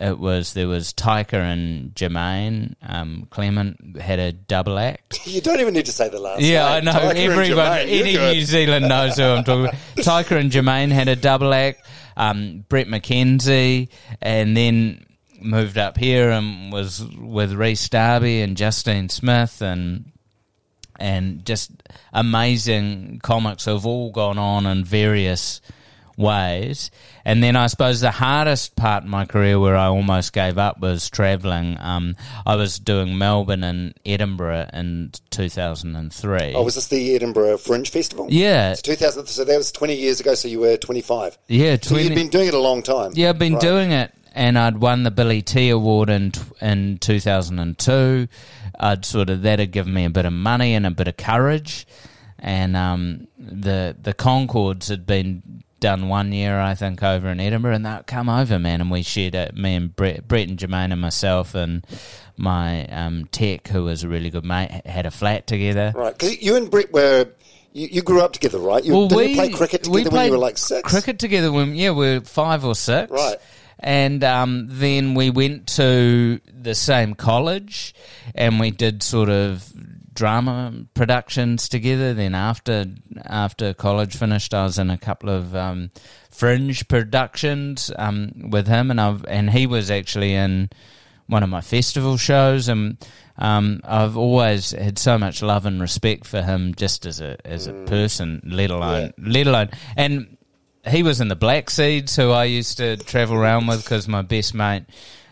It 0.00 0.18
was 0.18 0.54
there 0.54 0.66
was 0.66 0.94
Taika 0.94 1.34
and 1.34 1.94
Jermaine. 1.94 2.74
Um, 2.80 3.26
Clement 3.28 3.98
had 4.00 4.18
a 4.18 4.32
double 4.32 4.78
act. 4.78 5.20
You 5.26 5.42
don't 5.42 5.60
even 5.60 5.74
need 5.74 5.84
to 5.86 5.92
say 5.92 6.08
the 6.08 6.18
last 6.18 6.40
Yeah, 6.40 6.64
I 6.66 6.80
know. 6.80 6.92
Taika 6.92 7.16
Everyone, 7.16 7.78
any 7.80 8.12
good. 8.12 8.34
New 8.34 8.42
Zealand 8.42 8.88
knows 8.88 9.16
who 9.18 9.24
I'm 9.24 9.44
talking 9.44 9.64
about. 9.66 9.74
Taika 9.96 10.38
and 10.40 10.50
Jermaine 10.50 10.90
had 10.90 11.08
a 11.08 11.16
double 11.16 11.52
act. 11.52 11.86
Um, 12.16 12.64
Bret 12.70 12.86
McKenzie, 12.86 13.88
and 14.22 14.56
then 14.56 15.04
moved 15.38 15.76
up 15.76 15.98
here 15.98 16.30
and 16.30 16.72
was 16.72 17.04
with 17.18 17.52
Rhys 17.52 17.86
Darby 17.90 18.40
and 18.40 18.56
Justine 18.56 19.08
Smith 19.10 19.60
and 19.60 20.12
and 21.00 21.44
just 21.44 21.70
amazing 22.12 23.20
comics 23.22 23.64
who've 23.64 23.86
all 23.86 24.10
gone 24.12 24.38
on 24.38 24.66
in 24.66 24.84
various 24.84 25.60
ways. 26.16 26.90
And 27.24 27.42
then 27.42 27.56
I 27.56 27.66
suppose 27.68 28.00
the 28.00 28.10
hardest 28.10 28.76
part 28.76 29.04
in 29.04 29.08
my 29.10 29.24
career 29.24 29.58
where 29.58 29.76
I 29.76 29.86
almost 29.86 30.32
gave 30.34 30.58
up 30.58 30.78
was 30.80 31.08
travelling. 31.08 31.78
Um, 31.80 32.14
I 32.44 32.56
was 32.56 32.78
doing 32.78 33.16
Melbourne 33.16 33.64
and 33.64 33.94
Edinburgh 34.04 34.68
in 34.74 35.12
2003. 35.30 36.54
Oh, 36.54 36.62
was 36.62 36.74
this 36.74 36.88
the 36.88 37.14
Edinburgh 37.14 37.58
Fringe 37.58 37.88
Festival? 37.90 38.26
yeah, 38.28 38.72
It's 38.72 38.82
2000, 38.82 39.26
so 39.26 39.44
that 39.44 39.56
was 39.56 39.72
20 39.72 39.94
years 39.96 40.20
ago, 40.20 40.34
so 40.34 40.48
you 40.48 40.60
were 40.60 40.76
25. 40.76 41.38
yeah, 41.48 41.76
So 41.80 41.96
you'd 41.96 42.08
20 42.08 42.14
been 42.14 42.28
doing 42.28 42.48
it 42.48 42.54
a 42.54 42.58
long 42.58 42.82
time. 42.82 43.12
Yeah, 43.14 43.30
I've 43.30 43.38
been 43.38 43.54
Right. 43.54 43.62
doing 43.62 43.92
it, 43.92 44.12
and 44.34 44.58
I'd 44.58 44.78
won 44.78 45.02
the 45.04 45.10
Billy 45.10 45.42
T 45.42 45.70
Award 45.70 46.08
in 46.10 46.32
in 46.60 46.98
two 46.98 47.18
thousand 47.20 47.58
and 47.58 47.76
two. 47.78 48.28
I'd 48.80 49.04
sort 49.04 49.30
of 49.30 49.42
that 49.42 49.58
had 49.58 49.70
given 49.70 49.92
me 49.92 50.06
a 50.06 50.10
bit 50.10 50.24
of 50.24 50.32
money 50.32 50.74
and 50.74 50.86
a 50.86 50.90
bit 50.90 51.06
of 51.06 51.16
courage, 51.16 51.86
and 52.38 52.74
um, 52.76 53.28
the 53.38 53.94
the 54.00 54.14
Conchords 54.14 54.88
had 54.88 55.06
been 55.06 55.62
done 55.80 56.08
one 56.08 56.32
year, 56.32 56.58
I 56.58 56.74
think, 56.74 57.02
over 57.02 57.28
in 57.28 57.40
Edinburgh, 57.40 57.74
and 57.74 57.86
they'd 57.86 58.06
come 58.06 58.28
over, 58.28 58.58
man, 58.58 58.80
and 58.80 58.90
we 58.90 59.02
shared 59.02 59.34
it. 59.34 59.56
Me 59.56 59.74
and 59.74 59.94
Bret, 59.94 60.28
Bret 60.28 60.48
and 60.48 60.58
Jermaine 60.58 60.92
and 60.92 61.00
myself 61.00 61.54
and 61.54 61.86
my 62.36 62.86
um, 62.86 63.26
tech, 63.26 63.68
who 63.68 63.84
was 63.84 64.02
a 64.02 64.08
really 64.08 64.30
good 64.30 64.44
mate, 64.44 64.70
had 64.86 65.06
a 65.06 65.10
flat 65.10 65.46
together. 65.46 65.92
Right, 65.94 66.16
because 66.16 66.40
you 66.40 66.56
and 66.56 66.70
Bret 66.70 66.92
were, 66.92 67.28
you, 67.72 67.88
you 67.90 68.02
grew 68.02 68.20
up 68.20 68.32
together, 68.32 68.58
right? 68.58 68.84
You, 68.84 69.08
didn't 69.08 69.28
you 69.30 69.34
play 69.34 69.50
cricket 69.50 69.88
we 69.88 70.04
together 70.04 70.16
when 70.16 70.26
you 70.26 70.32
were 70.32 70.38
like 70.38 70.58
six? 70.58 70.90
Cricket 70.90 71.18
together 71.18 71.50
when 71.50 71.74
yeah, 71.74 71.90
we 71.90 72.14
were 72.14 72.20
five 72.20 72.64
or 72.64 72.74
six. 72.74 73.10
Right. 73.10 73.36
And 73.80 74.22
um, 74.22 74.66
then 74.68 75.14
we 75.14 75.30
went 75.30 75.66
to 75.76 76.40
the 76.52 76.74
same 76.74 77.14
college, 77.14 77.94
and 78.34 78.60
we 78.60 78.70
did 78.70 79.02
sort 79.02 79.30
of 79.30 79.72
drama 80.12 80.74
productions 80.92 81.68
together. 81.68 82.12
Then 82.12 82.34
after 82.34 82.84
after 83.24 83.72
college 83.72 84.16
finished, 84.16 84.52
I 84.52 84.64
was 84.64 84.78
in 84.78 84.90
a 84.90 84.98
couple 84.98 85.30
of 85.30 85.56
um, 85.56 85.90
fringe 86.30 86.86
productions 86.88 87.90
um, 87.96 88.50
with 88.50 88.66
him, 88.66 88.90
and 88.90 89.00
I've 89.00 89.24
and 89.26 89.50
he 89.50 89.66
was 89.66 89.90
actually 89.90 90.34
in 90.34 90.68
one 91.26 91.42
of 91.42 91.48
my 91.48 91.60
festival 91.60 92.16
shows, 92.16 92.68
and 92.68 92.98
um, 93.38 93.80
I've 93.84 94.16
always 94.16 94.72
had 94.72 94.98
so 94.98 95.16
much 95.16 95.42
love 95.42 95.64
and 95.64 95.80
respect 95.80 96.26
for 96.26 96.42
him, 96.42 96.74
just 96.74 97.06
as 97.06 97.20
a 97.20 97.38
as 97.46 97.66
a 97.66 97.72
person, 97.72 98.42
let 98.44 98.70
alone 98.70 99.12
let 99.16 99.46
alone 99.46 99.70
and 99.96 100.36
he 100.88 101.02
was 101.02 101.20
in 101.20 101.28
the 101.28 101.36
Black 101.36 101.70
Seeds, 101.70 102.16
who 102.16 102.30
I 102.30 102.44
used 102.44 102.78
to 102.78 102.96
travel 102.96 103.36
around 103.36 103.66
with 103.66 103.82
because 103.82 104.08
my 104.08 104.22
best 104.22 104.54
mate 104.54 104.84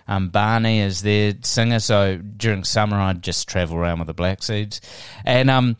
um, 0.06 0.30
Barney 0.30 0.80
is 0.80 1.02
their 1.02 1.34
singer. 1.42 1.80
So 1.80 2.16
during 2.16 2.64
summer, 2.64 2.96
I'd 2.96 3.22
just 3.22 3.48
travel 3.48 3.76
around 3.76 3.98
with 3.98 4.08
the 4.08 4.14
Black 4.14 4.42
Seeds, 4.42 4.80
and 5.24 5.50
um, 5.50 5.76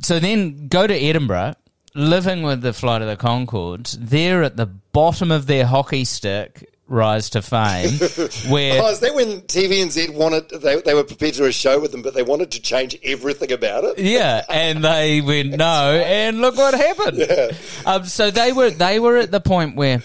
so 0.00 0.18
then 0.18 0.68
go 0.68 0.86
to 0.86 0.94
Edinburgh, 0.94 1.54
living 1.94 2.42
with 2.42 2.62
the 2.62 2.72
Flight 2.72 3.02
of 3.02 3.08
the 3.08 3.16
Conchords. 3.16 3.96
They're 4.00 4.42
at 4.42 4.56
the 4.56 4.66
bottom 4.66 5.30
of 5.30 5.46
their 5.46 5.66
hockey 5.66 6.04
stick 6.04 6.71
rise 6.88 7.30
to 7.30 7.42
fame, 7.42 7.90
where 8.50 8.82
Oh, 8.82 8.90
is 8.90 9.00
that 9.00 9.14
when 9.14 9.42
TVNZ 9.42 10.14
wanted, 10.14 10.48
they, 10.50 10.80
they 10.80 10.94
were 10.94 11.04
prepared 11.04 11.34
to 11.34 11.40
do 11.40 11.46
a 11.46 11.52
show 11.52 11.80
with 11.80 11.92
them, 11.92 12.02
but 12.02 12.12
they 12.14 12.22
wanted 12.22 12.50
to 12.52 12.60
change 12.60 12.96
everything 13.02 13.50
about 13.52 13.84
it? 13.84 13.98
Yeah, 13.98 14.44
and 14.48 14.84
they 14.84 15.20
went 15.20 15.50
no, 15.56 15.92
and 16.04 16.40
look 16.40 16.56
what 16.56 16.74
happened. 16.74 17.56
Um, 17.86 18.04
so 18.04 18.30
they 18.30 18.52
were 18.52 18.70
they 18.70 18.98
were 18.98 19.16
at 19.18 19.30
the 19.30 19.40
point 19.40 19.76
where 19.76 20.02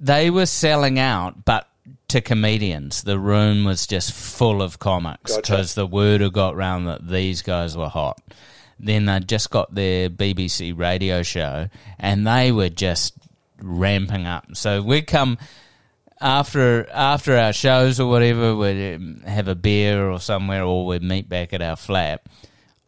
they 0.00 0.30
were 0.30 0.46
selling 0.46 0.98
out, 0.98 1.44
but 1.44 1.68
to 2.08 2.20
comedians, 2.20 3.02
the 3.04 3.18
room 3.18 3.64
was 3.64 3.86
just 3.86 4.12
full 4.12 4.60
of 4.62 4.78
comics 4.78 5.34
Gotcha. 5.34 5.40
because 5.52 5.74
the 5.74 5.86
word 5.86 6.20
had 6.20 6.32
got 6.32 6.56
round 6.56 6.86
that 6.86 7.06
these 7.08 7.42
guys 7.42 7.76
were 7.76 7.88
hot. 7.88 8.20
Then 8.78 9.06
they 9.06 9.20
just 9.20 9.50
got 9.50 9.74
their 9.74 10.10
BBC 10.10 10.76
radio 10.76 11.22
show, 11.22 11.68
and 11.98 12.26
they 12.26 12.50
were 12.52 12.68
just 12.68 13.14
ramping 13.60 14.26
up. 14.26 14.44
So 14.56 14.82
we'd 14.82 15.06
come 15.06 15.38
after 16.22 16.88
after 16.90 17.36
our 17.36 17.52
shows 17.52 18.00
or 18.00 18.08
whatever, 18.08 18.54
we'd 18.54 18.94
um, 18.94 19.22
have 19.26 19.48
a 19.48 19.54
beer 19.54 20.08
or 20.08 20.20
somewhere, 20.20 20.62
or 20.62 20.86
we'd 20.86 21.02
meet 21.02 21.28
back 21.28 21.52
at 21.52 21.60
our 21.60 21.76
flat. 21.76 22.24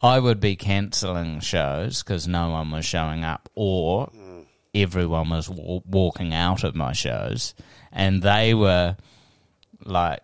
I 0.01 0.19
would 0.19 0.41
be 0.41 0.57
cancelling 0.57 1.41
shows 1.41 2.03
because 2.03 2.29
no 2.29 2.51
one 2.51 2.71
was 2.71 2.85
showing 2.85 3.25
up, 3.25 3.49
or 3.55 4.11
everyone 4.75 5.31
was 5.31 5.49
wa- 5.49 5.81
walking 5.87 6.33
out 6.35 6.63
of 6.65 6.75
my 6.75 6.93
shows, 6.93 7.55
and 7.91 8.23
they 8.23 8.55
were 8.55 8.97
like 9.85 10.21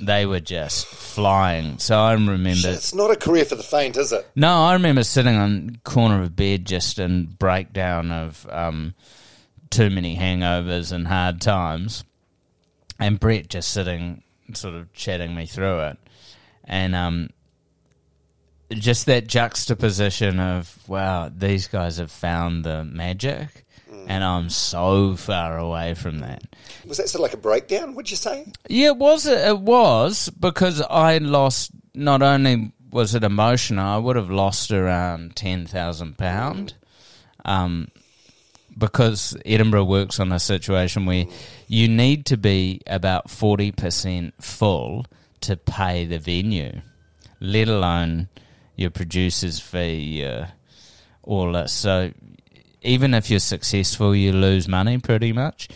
they 0.00 0.26
were 0.26 0.40
just 0.40 0.86
flying. 0.86 1.78
So 1.78 1.98
I 1.98 2.12
remember. 2.12 2.68
It's 2.68 2.94
not 2.94 3.10
a 3.10 3.16
career 3.16 3.44
for 3.44 3.54
the 3.54 3.62
faint, 3.62 3.96
is 3.96 4.12
it? 4.12 4.28
No, 4.34 4.64
I 4.64 4.74
remember 4.74 5.04
sitting 5.04 5.36
on 5.36 5.80
corner 5.84 6.22
of 6.22 6.34
bed 6.34 6.66
just 6.66 6.98
in 6.98 7.26
breakdown 7.26 8.10
of 8.10 8.46
um, 8.50 8.94
too 9.72 9.90
many 9.90 10.16
hangovers 10.16 10.92
and 10.92 11.08
hard 11.08 11.40
times, 11.40 12.04
and 13.00 13.18
Bret 13.18 13.48
just 13.48 13.72
sitting, 13.72 14.22
sort 14.54 14.74
of 14.74 14.92
chatting 14.92 15.34
me 15.34 15.46
through 15.46 15.80
it, 15.80 15.98
and 16.64 16.94
um, 16.94 17.30
just 18.70 19.06
that 19.06 19.26
juxtaposition 19.26 20.38
of 20.38 20.78
wow, 20.88 21.30
these 21.34 21.66
guys 21.66 21.96
have 21.96 22.12
found 22.12 22.64
the 22.64 22.84
magic, 22.84 23.64
and 24.06 24.22
I'm 24.22 24.50
so 24.50 25.16
far 25.16 25.58
away 25.58 25.94
from 25.94 26.20
that. 26.20 26.42
Was 26.86 26.98
that 26.98 27.08
sort 27.08 27.20
of 27.20 27.22
like 27.22 27.34
a 27.34 27.42
breakdown, 27.42 27.94
would 27.94 28.10
you 28.10 28.16
say? 28.16 28.52
Yeah, 28.68 28.88
it 28.88 28.96
was. 28.96 29.26
It 29.26 29.58
was 29.58 30.28
because 30.30 30.80
I 30.82 31.18
lost. 31.18 31.72
Not 31.94 32.22
only 32.22 32.72
was 32.90 33.14
it 33.14 33.24
emotional, 33.24 33.86
I 33.86 33.96
would 33.98 34.16
have 34.16 34.30
lost 34.30 34.70
around 34.70 35.34
ten 35.36 35.66
thousand 35.66 36.18
pound. 36.18 36.74
Um, 37.44 37.88
because 38.76 39.36
Edinburgh 39.44 39.84
works 39.84 40.18
on 40.20 40.32
a 40.32 40.38
situation 40.38 41.06
where 41.06 41.26
you 41.68 41.88
need 41.88 42.26
to 42.26 42.36
be 42.36 42.80
about 42.86 43.30
forty 43.30 43.72
percent 43.72 44.34
full 44.42 45.06
to 45.42 45.56
pay 45.56 46.04
the 46.04 46.18
venue, 46.18 46.80
let 47.40 47.68
alone 47.68 48.28
your 48.76 48.90
producer's 48.90 49.60
fee, 49.60 50.24
uh, 50.24 50.46
all 51.22 51.52
that. 51.52 51.70
So 51.70 52.12
even 52.82 53.14
if 53.14 53.30
you're 53.30 53.40
successful, 53.40 54.14
you 54.14 54.32
lose 54.32 54.68
money 54.68 54.98
pretty 54.98 55.32
much. 55.32 55.68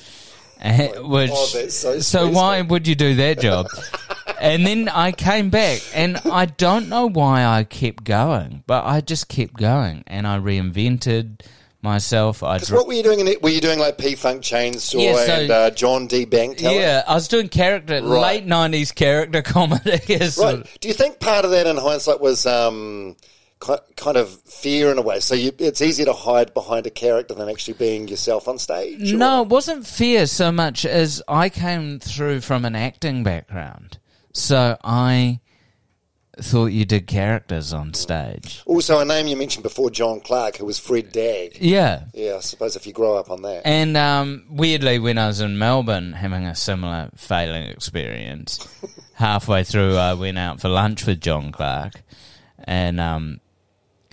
Eh, 0.60 0.88
Which, 1.00 1.30
oh, 1.32 1.68
so 1.68 2.00
so 2.00 2.28
why 2.28 2.62
would 2.62 2.86
you 2.86 2.94
do 2.94 3.14
that 3.16 3.40
job? 3.40 3.66
and 4.40 4.66
then 4.66 4.88
I 4.88 5.12
came 5.12 5.50
back, 5.50 5.80
and 5.94 6.16
I 6.16 6.46
don't 6.46 6.88
know 6.88 7.08
why 7.08 7.44
I 7.44 7.64
kept 7.64 8.04
going, 8.04 8.64
but 8.66 8.84
I 8.84 9.00
just 9.00 9.28
kept 9.28 9.54
going, 9.54 10.04
and 10.06 10.26
I 10.26 10.38
reinvented 10.38 11.40
myself. 11.86 12.42
I 12.42 12.56
Because 12.56 12.70
what 12.72 12.86
were 12.86 12.92
you 12.92 13.02
doing 13.02 13.20
in 13.20 13.28
it? 13.28 13.42
Were 13.42 13.48
you 13.48 13.60
doing 13.62 13.78
like 13.78 13.96
P 13.96 14.14
Funk 14.14 14.42
Chainsaw 14.42 15.02
Yeah, 15.02 15.24
so- 15.24 15.32
and 15.40 15.50
uh, 15.50 15.70
John 15.70 16.06
D. 16.06 16.26
Bankteller? 16.26 16.74
yeah, 16.78 17.02
I 17.08 17.14
was 17.14 17.28
doing 17.28 17.48
character 17.48 17.94
Right. 18.02 18.20
late 18.42 18.46
nineties 18.46 18.92
character 18.92 19.40
comedy. 19.56 20.18
sort 20.28 20.56
Right. 20.56 20.78
Do 20.80 20.88
you 20.88 20.94
think 20.94 21.20
part 21.20 21.44
of 21.46 21.50
that 21.52 21.66
in 21.66 21.76
hindsight 21.78 22.20
was 22.20 22.44
um, 22.44 23.16
kind 23.60 24.16
of 24.16 24.28
fear 24.42 24.90
in 24.90 24.98
a 24.98 25.02
way? 25.02 25.20
So 25.20 25.34
you, 25.34 25.52
it's 25.58 25.80
easier 25.80 26.06
to 26.06 26.12
hide 26.12 26.52
behind 26.52 26.86
a 26.86 26.90
character 26.90 27.34
than 27.34 27.48
actually 27.48 27.74
being 27.74 28.08
yourself 28.08 28.48
on 28.48 28.58
stage? 28.58 29.12
or- 29.12 29.16
No, 29.16 29.42
it 29.42 29.48
wasn't 29.48 29.86
fear 29.86 30.26
so 30.26 30.52
much 30.52 30.84
as 30.84 31.22
I 31.28 31.48
came 31.48 31.98
through 31.98 32.40
from 32.42 32.64
an 32.64 32.76
acting 32.76 33.22
background, 33.24 33.98
so 34.32 34.76
I 34.84 35.40
thought 36.40 36.66
you 36.66 36.84
did 36.84 37.06
characters 37.06 37.72
on 37.72 37.94
stage. 37.94 38.62
Also, 38.66 38.98
a 38.98 39.04
name 39.04 39.26
you 39.26 39.36
mentioned 39.36 39.62
before, 39.62 39.90
John 39.90 40.20
Clark, 40.20 40.56
who 40.56 40.66
was 40.66 40.78
Fred 40.78 41.12
Dagg. 41.12 41.58
Yeah. 41.60 42.04
Yeah, 42.12 42.36
I 42.36 42.40
suppose 42.40 42.76
if 42.76 42.86
you 42.86 42.92
grow 42.92 43.16
up 43.16 43.30
on 43.30 43.42
that. 43.42 43.62
And 43.64 43.96
um, 43.96 44.44
weirdly, 44.50 44.98
when 44.98 45.18
I 45.18 45.26
was 45.28 45.40
in 45.40 45.58
Melbourne 45.58 46.12
having 46.12 46.44
a 46.44 46.54
similar 46.54 47.10
failing 47.16 47.64
experience, 47.64 48.66
halfway 49.14 49.64
through 49.64 49.96
I 49.96 50.14
went 50.14 50.38
out 50.38 50.60
for 50.60 50.68
lunch 50.68 51.06
with 51.06 51.20
John 51.20 51.52
Clark, 51.52 52.02
and 52.64 53.00
um, 53.00 53.40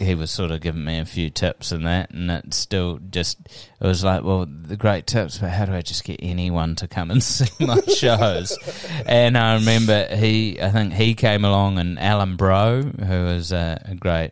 he 0.03 0.15
was 0.15 0.31
sort 0.31 0.51
of 0.51 0.61
giving 0.61 0.83
me 0.83 0.99
a 0.99 1.05
few 1.05 1.29
tips 1.29 1.71
and 1.71 1.85
that, 1.85 2.11
and 2.11 2.29
it 2.29 2.53
still 2.53 2.99
just 3.09 3.39
it 3.45 3.87
was 3.87 4.03
like, 4.03 4.23
well, 4.23 4.45
the 4.47 4.77
great 4.77 5.07
tips, 5.07 5.37
but 5.37 5.49
how 5.49 5.65
do 5.65 5.73
I 5.73 5.81
just 5.81 6.03
get 6.03 6.19
anyone 6.21 6.75
to 6.75 6.87
come 6.87 7.11
and 7.11 7.23
see 7.23 7.49
my 7.65 7.79
shows? 7.81 8.57
and 9.05 9.37
I 9.37 9.55
remember 9.55 10.15
he, 10.15 10.61
I 10.61 10.69
think 10.69 10.93
he 10.93 11.13
came 11.15 11.45
along, 11.45 11.79
and 11.79 11.99
Alan 11.99 12.35
Bro, 12.35 12.83
who 12.83 13.27
is 13.27 13.51
a, 13.51 13.81
a 13.85 13.95
great 13.95 14.31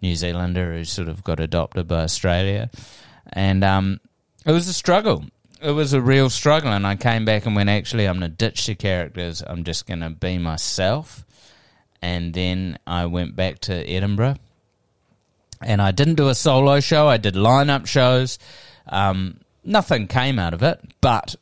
New 0.00 0.16
Zealander 0.16 0.74
who 0.74 0.84
sort 0.84 1.08
of 1.08 1.22
got 1.22 1.40
adopted 1.40 1.88
by 1.88 2.02
Australia, 2.02 2.70
and 3.32 3.62
um, 3.62 4.00
it 4.44 4.52
was 4.52 4.68
a 4.68 4.72
struggle. 4.72 5.24
It 5.60 5.70
was 5.70 5.92
a 5.92 6.00
real 6.00 6.28
struggle, 6.28 6.72
and 6.72 6.86
I 6.86 6.96
came 6.96 7.24
back 7.24 7.46
and 7.46 7.54
went, 7.54 7.68
actually, 7.68 8.06
I'm 8.06 8.20
to 8.20 8.28
ditch 8.28 8.66
the 8.66 8.74
characters. 8.74 9.42
I'm 9.46 9.62
just 9.62 9.86
going 9.86 10.00
to 10.00 10.10
be 10.10 10.38
myself. 10.38 11.24
And 12.02 12.34
then 12.34 12.80
I 12.84 13.06
went 13.06 13.36
back 13.36 13.60
to 13.60 13.88
Edinburgh, 13.88 14.36
and 15.64 15.80
I 15.80 15.90
didn't 15.90 16.14
do 16.14 16.28
a 16.28 16.34
solo 16.34 16.80
show. 16.80 17.08
I 17.08 17.16
did 17.16 17.34
lineup 17.34 17.86
shows. 17.86 18.38
Um, 18.86 19.40
nothing 19.64 20.08
came 20.08 20.38
out 20.38 20.54
of 20.54 20.62
it, 20.62 20.80
but 21.00 21.36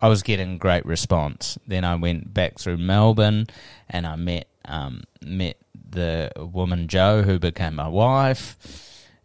I 0.00 0.08
was 0.08 0.22
getting 0.22 0.58
great 0.58 0.84
response. 0.84 1.58
Then 1.66 1.84
I 1.84 1.94
went 1.94 2.32
back 2.32 2.58
through 2.58 2.76
Melbourne, 2.78 3.46
and 3.88 4.06
I 4.06 4.16
met 4.16 4.46
um, 4.64 5.04
met 5.22 5.56
the 5.88 6.30
woman 6.36 6.88
Jo, 6.88 7.22
who 7.22 7.38
became 7.38 7.74
my 7.76 7.88
wife. 7.88 8.56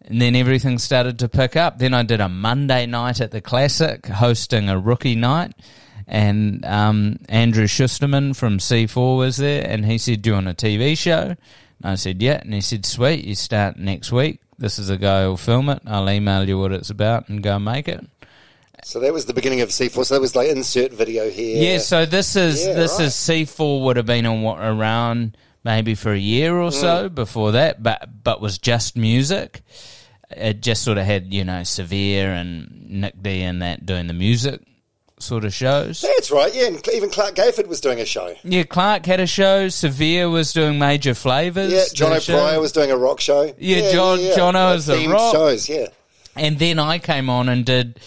And 0.06 0.22
then 0.22 0.36
everything 0.36 0.80
started 0.80 1.20
to 1.20 1.30
pick 1.30 1.56
up. 1.56 1.78
Then 1.78 1.94
I 1.94 2.04
did 2.04 2.22
a 2.22 2.30
Monday 2.30 2.86
night 2.86 3.22
at 3.22 3.32
the 3.32 3.42
Classic, 3.42 4.06
hosting 4.08 4.70
a 4.70 4.80
rookie 4.80 5.16
night. 5.16 5.54
And 6.08 6.66
um, 6.66 7.20
Andrew 7.30 7.66
Schusterman 7.68 8.36
from 8.36 8.58
C4 8.58 9.18
was 9.18 9.38
there, 9.38 9.66
and 9.68 9.86
he 9.86 9.98
said, 9.98 10.22
Do 10.22 10.32
you 10.32 10.34
want 10.34 10.48
a 10.48 10.54
TV 10.54 10.98
show? 10.98 11.36
And 11.84 11.92
I 11.92 11.96
said, 11.96 12.22
Yeah. 12.22 12.40
And 12.42 12.54
he 12.54 12.62
said, 12.62 12.86
Sweet, 12.86 13.26
you 13.26 13.36
start 13.36 13.78
next 13.78 14.12
week. 14.12 14.40
This 14.58 14.78
is 14.78 14.90
a 14.90 14.98
guy 14.98 15.24
who'll 15.24 15.38
film 15.38 15.70
it. 15.70 15.82
I'll 15.88 16.10
email 16.10 16.48
you 16.48 16.60
what 16.60 16.72
it's 16.72 16.90
about 16.92 17.30
and 17.30 17.42
go 17.42 17.58
make 17.60 17.88
it. 17.88 18.06
So 18.84 19.00
that 19.00 19.14
was 19.14 19.26
the 19.26 19.34
beginning 19.34 19.62
of 19.62 19.70
C4. 19.70 20.06
So 20.06 20.16
that 20.16 20.22
was 20.22 20.36
like 20.36 20.50
insert 20.50 20.92
video 20.92 21.30
here. 21.30 21.74
Yeah, 21.74 21.78
so 21.80 22.06
this 22.06 22.36
is 22.36 22.66
Yeah, 22.66 22.74
this 22.74 22.98
right. 22.98 23.06
is 23.06 23.16
C 23.16 23.46
four 23.46 23.84
would 23.84 23.98
have 23.98 24.06
been 24.08 24.26
on, 24.26 24.42
what 24.42 24.60
around 24.60 25.38
maybe 25.64 25.94
for 25.96 26.12
a 26.12 26.18
year 26.18 26.56
or 26.58 26.72
so 26.72 27.08
Mm. 27.10 27.16
before 27.16 27.52
that, 27.54 27.82
but 27.84 28.10
but 28.24 28.42
was 28.42 28.58
just 28.58 28.96
music. 28.98 29.62
It 30.32 30.62
just 30.62 30.84
sort 30.84 30.98
of 30.98 31.06
had 31.06 31.32
you 31.34 31.44
know 31.44 31.64
Severe 31.64 32.32
and 32.32 32.88
Nick 32.90 33.22
D 33.22 33.42
and 33.44 33.62
that 33.62 33.86
doing 33.86 34.08
the 34.08 34.14
music 34.14 34.62
sort 35.22 35.46
of 35.46 35.54
shows. 35.54 36.02
That's 36.02 36.32
right. 36.32 36.54
Yeah, 36.54 36.68
and 36.68 36.88
even 36.90 37.10
Clarke 37.10 37.36
Gayford 37.36 37.68
was 37.68 37.80
doing 37.82 38.00
a 38.00 38.06
show. 38.06 38.36
Yeah, 38.44 38.64
Clark 38.64 39.06
had 39.06 39.20
a 39.20 39.28
show. 39.28 39.70
Severe 39.70 40.30
was 40.30 40.54
doing 40.54 40.78
major 40.80 41.14
flavors. 41.14 41.72
Yeah, 41.72 41.84
Jono 41.94 42.26
Pryor 42.26 42.60
was 42.60 42.72
doing 42.72 42.92
a 42.92 42.98
rock 42.98 43.20
show. 43.20 43.54
Yeah, 43.58 43.92
John- 43.92 44.20
Jono 44.20 44.54
Like 44.54 44.76
was 44.76 44.90
a 44.90 45.08
rock. 45.08 45.34
shows. 45.34 45.70
Yeah, 45.70 45.88
And 46.36 46.60
then 46.60 46.80
I 46.80 47.00
came 47.00 47.30
on 47.30 47.50
and 47.50 47.66
did 47.66 48.00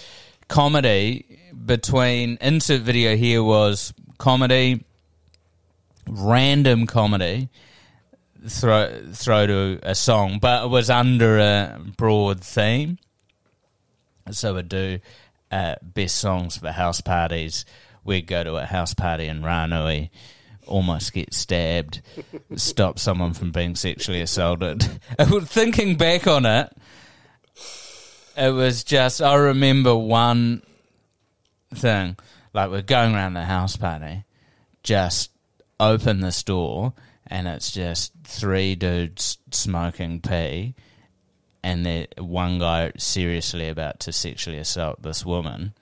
comedy 0.49 1.25
between 1.65 2.37
insert 2.41 2.83
video 2.83 3.17
here 3.17 3.43
was 3.43 3.95
comedy, 4.19 4.85
random 6.07 6.87
comedy, 6.87 7.49
throw 8.47 8.91
throw 9.13 9.47
to 9.47 9.79
a 9.83 9.95
song, 9.95 10.39
but 10.41 10.65
it 10.65 10.69
was 10.69 10.91
under 10.91 11.39
a 11.39 11.81
broad 11.97 12.41
theme. 12.43 12.99
So 14.31 14.55
we'd 14.55 14.69
do 14.69 14.99
uh, 15.51 15.77
best 15.83 16.17
songs 16.19 16.57
for 16.57 16.71
house 16.71 17.01
parties. 17.01 17.65
We'd 18.05 18.27
go 18.27 18.45
to 18.45 18.57
a 18.57 18.67
house 18.67 18.95
party 18.95 19.27
in 19.27 19.43
Ranui, 19.43 20.11
almost 20.67 21.13
get 21.13 21.33
stabbed, 21.33 22.03
stop 22.57 22.99
someone 22.99 23.33
from 23.35 23.51
being 23.51 23.77
sexually 23.77 24.21
assaulted. 24.21 24.83
Thinking 25.19 25.97
back 25.97 26.27
on 26.27 26.45
it, 26.47 26.73
it 28.37 28.51
was 28.51 28.85
just. 28.85 29.23
I 29.23 29.35
remember 29.37 29.95
one 29.97 30.63
thing, 31.75 32.17
like 32.53 32.71
we're 32.71 32.83
going 32.83 33.15
around 33.15 33.35
the 33.35 33.45
house 33.45 33.77
party, 33.77 34.25
just 34.83 35.31
open 35.81 36.21
this 36.21 36.43
door, 36.43 36.93
and 37.27 37.47
it's 37.49 37.71
just 37.71 38.13
three 38.25 38.75
dudes 38.75 39.39
smoking 39.51 40.21
pee, 40.21 40.75
and 41.65 41.87
there 41.87 42.07
one 42.19 42.59
guy 42.59 42.93
seriously 42.99 43.71
about 43.71 43.99
to 44.01 44.13
sexually 44.13 44.59
assault 44.59 45.03
this 45.03 45.25
woman. 45.25 45.73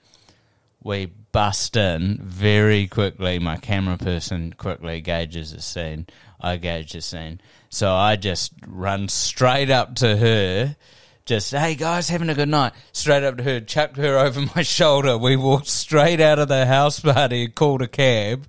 We 0.81 1.07
bust 1.33 1.75
in 1.75 2.19
very 2.23 2.87
quickly. 2.87 3.37
My 3.37 3.57
camera 3.57 3.97
person 3.97 4.53
quickly 4.53 5.01
gauges 5.01 5.51
the 5.51 5.61
scene. 5.61 6.07
I 6.39 6.55
gauge 6.55 6.93
the 6.93 7.01
scene. 7.01 7.41
So 7.69 7.93
I 7.93 8.15
just 8.15 8.53
run 8.65 9.09
straight 9.09 9.69
up 9.69 9.95
to 9.95 10.15
her, 10.15 10.77
just, 11.25 11.51
hey 11.51 11.75
guys, 11.75 12.07
having 12.07 12.29
a 12.29 12.33
good 12.33 12.49
night. 12.49 12.71
Straight 12.93 13.23
up 13.23 13.37
to 13.37 13.43
her, 13.43 13.59
chucked 13.59 13.97
her 13.97 14.17
over 14.25 14.41
my 14.55 14.61
shoulder. 14.61 15.17
We 15.17 15.35
walked 15.35 15.67
straight 15.67 16.21
out 16.21 16.39
of 16.39 16.47
the 16.47 16.65
house 16.65 17.01
party, 17.01 17.49
called 17.49 17.81
a 17.81 17.89
cab, 17.89 18.47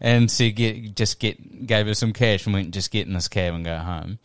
and 0.00 0.28
said, 0.28 0.56
get, 0.56 0.96
just 0.96 1.20
get, 1.20 1.68
gave 1.68 1.86
her 1.86 1.94
some 1.94 2.12
cash 2.12 2.46
and 2.46 2.54
went, 2.54 2.74
just 2.74 2.90
get 2.90 3.06
in 3.06 3.12
this 3.12 3.28
cab 3.28 3.54
and 3.54 3.64
go 3.64 3.78
home. 3.78 4.18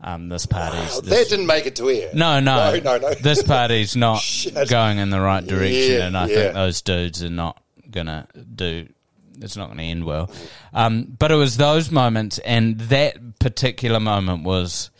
Um, 0.00 0.28
this 0.28 0.46
party's. 0.46 0.96
Oh, 0.96 1.00
this- 1.00 1.10
that 1.10 1.28
didn't 1.28 1.46
make 1.46 1.66
it 1.66 1.76
to 1.76 1.88
air. 1.90 2.10
no, 2.14 2.38
no, 2.40 2.72
no, 2.78 2.80
no. 2.80 2.98
no. 2.98 3.14
this 3.22 3.42
party's 3.42 3.96
not 3.96 4.22
going 4.68 4.98
in 4.98 5.10
the 5.10 5.20
right 5.20 5.44
direction, 5.44 5.92
Yeah, 5.92 6.06
and 6.06 6.16
I 6.16 6.26
yeah. 6.28 6.34
think 6.36 6.54
those 6.54 6.82
dudes 6.82 7.22
are 7.22 7.30
not 7.30 7.60
gonna 7.90 8.26
do. 8.54 8.88
It's 9.40 9.56
not 9.56 9.66
going 9.66 9.78
to 9.78 9.84
end 9.84 10.04
well. 10.04 10.32
Um, 10.74 11.14
but 11.16 11.30
it 11.30 11.36
was 11.36 11.56
those 11.58 11.92
moments, 11.92 12.38
and 12.40 12.76
that 12.80 13.38
particular 13.38 14.00
moment 14.00 14.42
was, 14.42 14.90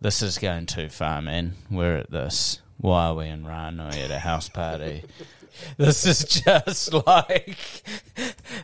this 0.00 0.22
is 0.22 0.38
going 0.38 0.66
too 0.66 0.88
far, 0.88 1.20
man. 1.20 1.54
We're 1.68 1.96
at 1.96 2.10
this. 2.10 2.60
Why 2.78 3.06
are 3.06 3.14
we 3.16 3.26
in 3.26 3.42
Ranui 3.44 3.96
at 4.04 4.12
a 4.12 4.20
house 4.20 4.48
party? 4.48 5.02
This 5.76 6.06
is 6.06 6.24
just 6.24 6.92
like 7.06 7.56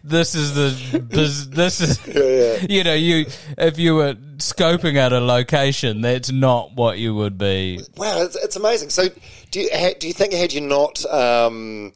this 0.05 0.35
is 0.35 0.55
the 0.55 0.99
this, 0.99 1.47
this 1.47 1.81
is 1.81 2.07
you 2.71 2.85
know 2.85 2.95
you 2.95 3.27
if 3.59 3.79
you 3.79 3.97
were 3.97 4.15
scoping 4.37 4.97
out 4.97 5.13
a 5.13 5.21
location 5.21 6.01
that's 6.01 6.31
not 6.31 6.75
what 6.75 6.99
you 6.99 7.15
would 7.15 7.37
be 7.37 7.81
Wow, 7.97 8.23
it's, 8.23 8.37
it's 8.37 8.57
amazing. 8.57 8.91
So, 8.91 9.09
do 9.51 9.61
you 9.61 9.69
do 9.99 10.07
you 10.07 10.13
think 10.15 10.33
had 10.33 10.53
you 10.53 10.61
not 10.61 11.05
um, 11.07 11.93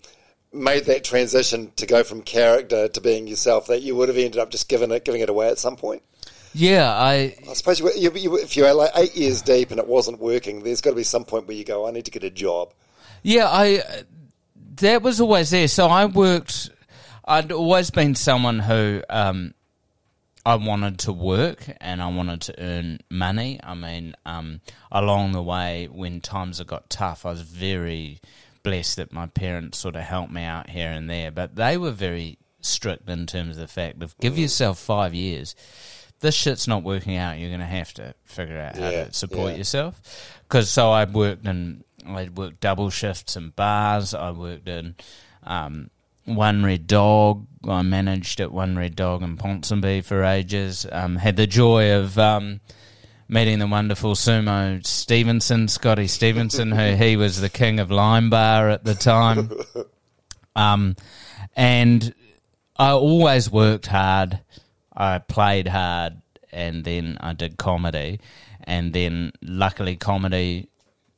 made 0.53 0.85
that 0.85 1.05
transition 1.05 1.73
to 1.77 1.87
go 1.87 2.05
from 2.05 2.23
character 2.23 2.89
to 2.89 3.01
being 3.01 3.27
yourself, 3.27 3.67
that 3.69 3.83
you 3.83 3.97
would 3.97 4.09
have 4.09 4.19
ended 4.19 4.41
up 4.41 4.51
just 4.51 4.69
giving 4.69 4.91
it 4.91 5.05
giving 5.05 5.21
it 5.21 5.29
away 5.29 5.49
at 5.49 5.59
some 5.59 5.77
point? 5.77 6.03
yeah 6.53 6.93
I 6.93 7.37
I 7.49 7.55
suppose 7.55 7.81
you, 7.81 7.91
you, 7.97 8.13
you, 8.13 8.37
if 8.37 8.57
you're 8.57 8.73
like 8.75 8.91
eight 8.97 9.17
years 9.17 9.43
deep 9.43 9.71
and 9.71 9.81
it 9.81 9.89
wasn't 9.89 10.21
working, 10.21 10.63
there's 10.63 10.81
got 10.81 10.91
to 10.91 10.97
be 10.97 11.03
some 11.03 11.25
point 11.25 11.47
where 11.47 11.57
you 11.57 11.65
go, 11.65 11.87
I 11.87 11.91
need 11.91 12.05
to 12.05 12.11
get 12.11 12.23
a 12.23 12.31
job. 12.31 12.73
Yeah, 13.23 13.49
I 13.49 13.83
that 14.77 15.03
was 15.03 15.21
always 15.21 15.51
there. 15.51 15.69
So 15.69 15.87
I 15.89 16.07
worked. 16.07 16.71
I'd 17.27 17.53
always 17.53 17.91
been 17.91 18.15
someone 18.15 18.59
who 18.59 19.03
um, 19.09 19.55
I 20.45 20.57
wanted 20.57 20.99
to 21.01 21.13
work 21.13 21.65
and 21.81 22.03
I 22.03 22.09
wanted 22.09 22.43
to 22.43 22.63
earn 22.63 22.99
money. 23.11 23.59
I 23.63 23.75
mean, 23.75 24.15
um, 24.27 24.61
along 24.93 25.33
the 25.33 25.43
way 25.43 25.89
when 25.91 26.21
times 26.21 26.59
have 26.59 26.67
got 26.67 26.91
tough, 26.91 27.25
I 27.25 27.31
was 27.31 27.41
very 27.41 28.21
blessed 28.63 28.97
that 28.97 29.13
my 29.13 29.27
parents 29.27 29.79
sort 29.79 29.97
of 29.97 30.03
helped 30.03 30.33
me 30.33 30.43
out 30.45 30.69
here 30.69 30.91
and 30.91 31.09
there. 31.09 31.31
But 31.31 31.57
they 31.57 31.79
were 31.79 31.93
very 31.93 32.39
strict 32.61 33.09
in 33.09 33.27
terms 33.27 33.57
of 33.57 33.61
the 33.63 33.69
fact 33.69 34.03
of 34.03 34.17
give 34.19 34.39
yourself 34.39 34.79
five 34.79 35.15
years. 35.15 35.55
This 36.21 36.35
shit's 36.35 36.69
not 36.69 36.83
working 36.83 37.17
out. 37.17 37.39
You're 37.39 37.51
going 37.51 37.61
to 37.61 37.67
have 37.67 37.93
to 37.95 38.15
figure 38.25 38.59
out 38.59 38.77
how 38.77 38.89
Yeah, 38.89 39.05
to 39.05 39.13
support 39.13 39.53
yeah. 39.53 39.59
yourself. 39.59 40.41
Because 40.49 40.71
so 40.71 40.91
I 40.91 41.05
worked 41.05 41.47
in, 41.47 41.85
I 42.07 42.29
worked 42.35 42.61
double 42.61 42.91
shifts 42.91 43.37
in 43.37 43.51
bars. 43.51 44.15
I 44.15 44.31
worked 44.31 44.69
in 44.69 44.97
um, 45.43 45.91
One 46.25 46.65
Red 46.65 46.87
Dog. 46.87 47.47
I 47.69 47.83
managed 47.83 48.41
at 48.41 48.53
One 48.53 48.77
Red 48.77 48.97
Dog 48.97 49.23
in 49.23 49.37
Ponsonby 49.37 50.05
for 50.05 50.23
ages. 50.23 50.87
Um, 50.91 51.17
had 51.17 51.37
the 51.37 51.47
joy 51.47 51.93
of 51.95 52.19
um, 52.19 52.61
meeting 53.29 53.59
the 53.59 53.67
wonderful 53.67 54.15
sumo 54.15 54.85
Stevenson, 54.87 55.69
Scotty 55.69 56.07
Stevenson, 56.07 56.73
who 56.73 56.95
he 56.97 57.17
was 57.17 57.41
the 57.41 57.49
king 57.49 57.81
of 57.81 57.91
Lime 57.91 58.31
Bar 58.31 58.71
at 58.71 58.85
the 58.85 58.95
time. 58.95 59.51
Um, 60.57 60.95
and 61.57 62.15
I 62.77 62.91
always 62.91 63.51
worked 63.51 63.87
hard. 63.87 64.41
I 64.97 65.19
played 65.19 65.67
hard, 65.67 66.23
and 66.53 66.85
then 66.85 67.19
I 67.21 67.33
did 67.33 67.57
comedy, 67.57 68.21
and 68.63 68.93
then 68.93 69.33
luckily 69.43 69.97
comedy 69.97 70.69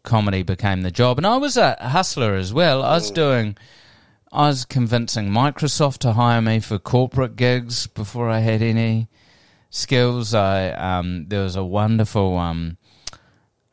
comedy 0.07 0.43
became 0.43 0.81
the 0.81 0.91
job. 0.91 1.19
And 1.19 1.27
I 1.27 1.37
was 1.37 1.59
a 1.59 1.77
hustler 1.79 2.35
as 2.35 2.55
well. 2.55 2.83
I 2.83 2.95
was 2.95 3.11
doing. 3.11 3.59
I 4.33 4.49
was 4.49 4.65
convincing 4.65 5.29
Microsoft 5.29 5.99
to 5.99 6.13
hire 6.13 6.41
me 6.41 6.61
for 6.61 6.79
corporate 6.79 7.37
gigs 7.37 7.87
before 7.87 8.31
I 8.31 8.39
had 8.39 8.63
any 8.63 9.09
skills. 9.69 10.33
I 10.33 10.71
um, 10.71 11.27
there 11.29 11.43
was 11.43 11.57
a 11.57 11.65
wonderful 11.65 12.37
um, 12.39 12.79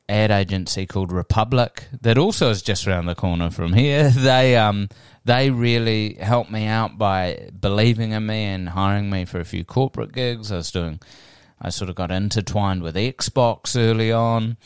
ad 0.10 0.32
agency 0.32 0.86
called 0.86 1.12
Republic 1.12 1.88
that 2.02 2.18
also 2.18 2.50
is 2.50 2.62
just 2.62 2.88
around 2.88 3.06
the 3.06 3.16
corner 3.16 3.50
from 3.50 3.74
here. 3.74 4.10
They 4.16 4.56
um 4.56 4.90
they 5.26 5.50
really 5.50 6.16
helped 6.16 6.52
me 6.52 6.68
out 6.68 6.98
by 6.98 7.50
believing 7.60 8.12
in 8.12 8.26
me 8.26 8.44
and 8.46 8.70
hiring 8.70 9.10
me 9.10 9.26
for 9.26 9.40
a 9.40 9.46
few 9.46 9.64
corporate 9.64 10.12
gigs. 10.12 10.52
I 10.52 10.58
was 10.58 10.72
doing 10.72 11.00
I 11.60 11.70
sort 11.70 11.90
of 11.90 11.96
got 11.96 12.12
intertwined 12.12 12.84
with 12.84 12.96
Xbox 12.96 13.78
early 13.78 14.12
on. 14.12 14.58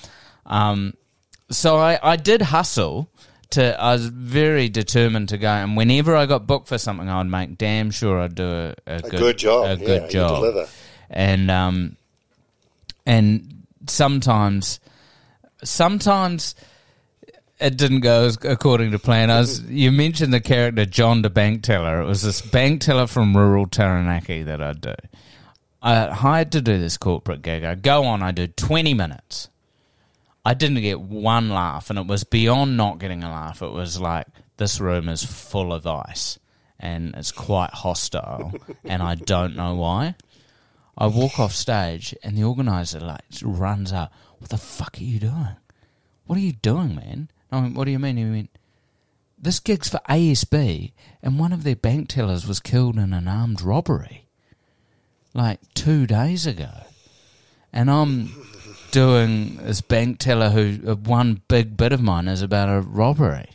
Um 0.46 0.94
so 1.50 1.78
I, 1.78 2.00
I 2.02 2.16
did 2.16 2.42
hustle 2.42 3.10
to 3.52 3.80
I 3.82 3.94
was 3.94 4.08
very 4.08 4.70
determined 4.70 5.30
to 5.30 5.38
go 5.38 5.48
and 5.48 5.78
whenever 5.78 6.16
I 6.16 6.26
got 6.26 6.46
booked 6.48 6.68
for 6.68 6.78
something 6.78 7.10
I'd 7.10 7.24
make 7.24 7.58
damn 7.58 7.92
sure 7.92 8.20
I'd 8.20 8.36
do 8.36 8.48
a, 8.48 8.76
a, 8.86 9.02
good, 9.02 9.12
good 9.12 9.38
job, 9.38 9.66
A 9.66 9.78
good 9.78 10.04
you 10.04 10.10
job. 10.10 10.68
And 11.10 11.50
um 11.50 11.98
and 13.06 13.64
sometimes 13.88 14.80
sometimes 15.64 16.56
it 17.60 17.78
didn't 17.78 18.02
go 18.02 18.26
as 18.26 18.38
according 18.44 18.92
to 18.92 19.00
plan. 19.00 19.32
I 19.32 19.40
was, 19.40 19.62
you 19.70 19.92
mentioned 19.92 20.34
the 20.34 20.42
character 20.42 20.86
John 20.86 21.22
the 21.22 21.30
bank 21.30 21.64
teller. 21.64 22.02
It 22.02 22.06
was 22.06 22.22
this 22.22 22.42
bank 22.42 22.82
teller 22.82 23.08
from 23.08 23.36
rural 23.36 23.66
Taranaki 23.66 24.44
that 24.44 24.62
I'd 24.62 24.82
do. 24.82 24.94
I 25.82 26.08
hired 26.08 26.52
to 26.52 26.62
do 26.62 26.78
this 26.78 26.98
corporate 26.98 27.42
gig. 27.42 27.64
I 27.64 27.76
go 27.76 28.04
on, 28.06 28.22
I 28.22 28.32
do 28.32 28.48
20 28.48 28.94
minutes. 28.94 29.50
I 30.48 30.54
didn't 30.54 30.80
get 30.80 31.02
one 31.02 31.50
laugh, 31.50 31.90
and 31.90 32.00
it 32.00 32.08
was 32.08 32.24
beyond 32.24 32.78
not 32.78 33.00
getting 33.00 33.22
a 33.22 33.30
laugh. 33.30 33.62
It 33.62 33.74
was 33.74 34.00
like, 34.00 34.28
this 34.56 34.80
room 34.80 35.10
is 35.10 35.22
full 35.22 35.74
of 35.74 35.86
ice, 35.86 36.40
and 36.80 37.14
it's 37.18 37.34
quite 37.34 37.72
hostile, 37.72 38.54
and 38.86 39.04
I 39.04 39.16
don't 39.16 39.58
know 39.58 39.76
why. 39.76 40.16
I 40.98 41.08
walk 41.08 41.38
off 41.38 41.52
stage, 41.52 42.16
and 42.24 42.38
the 42.38 42.46
organizer 42.46 43.02
like 43.02 43.24
runs 43.44 43.92
up. 43.92 44.14
What 44.38 44.50
the 44.50 44.58
fuck 44.58 44.98
are 44.98 45.04
you 45.04 45.20
doing? 45.20 45.58
What 46.28 46.38
are 46.38 46.42
you 46.42 46.54
doing, 46.54 46.96
man? 46.96 47.30
I 47.52 47.60
went, 47.60 47.76
what 47.76 47.84
do 47.84 47.92
you 47.92 48.00
mean? 48.00 48.16
He 48.16 48.24
went, 48.24 48.58
this 49.38 49.60
gig's 49.60 49.90
for 49.90 50.00
ASB, 50.08 50.94
and 51.22 51.38
one 51.38 51.52
of 51.52 51.66
their 51.66 51.76
bank 51.76 52.08
tellers 52.08 52.48
was 52.48 52.62
killed 52.62 52.96
in 52.96 53.12
an 53.12 53.28
armed 53.28 53.62
robbery, 53.62 54.30
like 55.34 55.60
two 55.74 56.08
days 56.08 56.48
ago. 56.48 56.72
And 57.74 57.92
I'm 57.92 58.32
doing 58.92 59.58
this 59.58 59.82
bank 59.82 60.20
teller 60.20 60.50
who 60.50 60.80
uh, 60.92 60.96
one 60.96 61.42
big 61.48 61.78
bit 61.78 61.92
of 61.94 62.02
mine 62.02 62.28
is 62.28 62.42
about 62.42 62.70
a 62.70 62.82
robbery. 62.82 63.50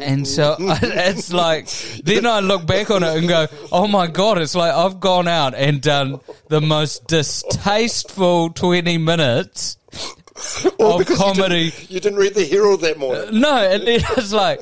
And 0.00 0.26
so 0.26 0.56
it's 0.60 1.32
like, 1.32 1.68
then 2.04 2.24
I 2.26 2.40
look 2.40 2.66
back 2.66 2.90
on 2.90 3.02
it 3.02 3.16
and 3.16 3.28
go, 3.28 3.46
oh 3.72 3.86
my 3.88 4.06
God, 4.06 4.38
it's 4.38 4.54
like 4.54 4.72
I've 4.72 5.00
gone 5.00 5.26
out 5.28 5.54
and 5.54 5.80
done 5.80 6.20
the 6.48 6.60
most 6.60 7.06
distasteful 7.08 8.50
20 8.50 8.98
minutes 8.98 9.76
Or 10.78 10.92
of 10.92 10.98
because 11.00 11.18
you 11.18 11.24
didn't- 11.24 11.36
comedy. 11.36 11.72
You 11.88 12.00
didn't, 12.00 12.18
read 12.18 12.34
the 12.34 12.44
Herald 12.46 12.80
that 12.82 12.98
morning. 12.98 13.40
No, 13.40 13.56
and 13.56 13.82
then 13.86 14.00
it's 14.16 14.32
like, 14.32 14.60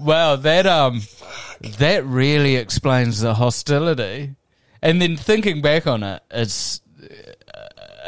wow, 0.00 0.36
that 0.36 0.66
um, 0.66 1.02
that 1.78 2.04
really 2.04 2.54
explains 2.56 3.20
the 3.20 3.34
hostility. 3.34 4.34
And 4.80 5.02
then 5.02 5.16
thinking 5.16 5.60
back 5.60 5.88
on 5.88 6.04
it, 6.04 6.22
it's 6.30 6.80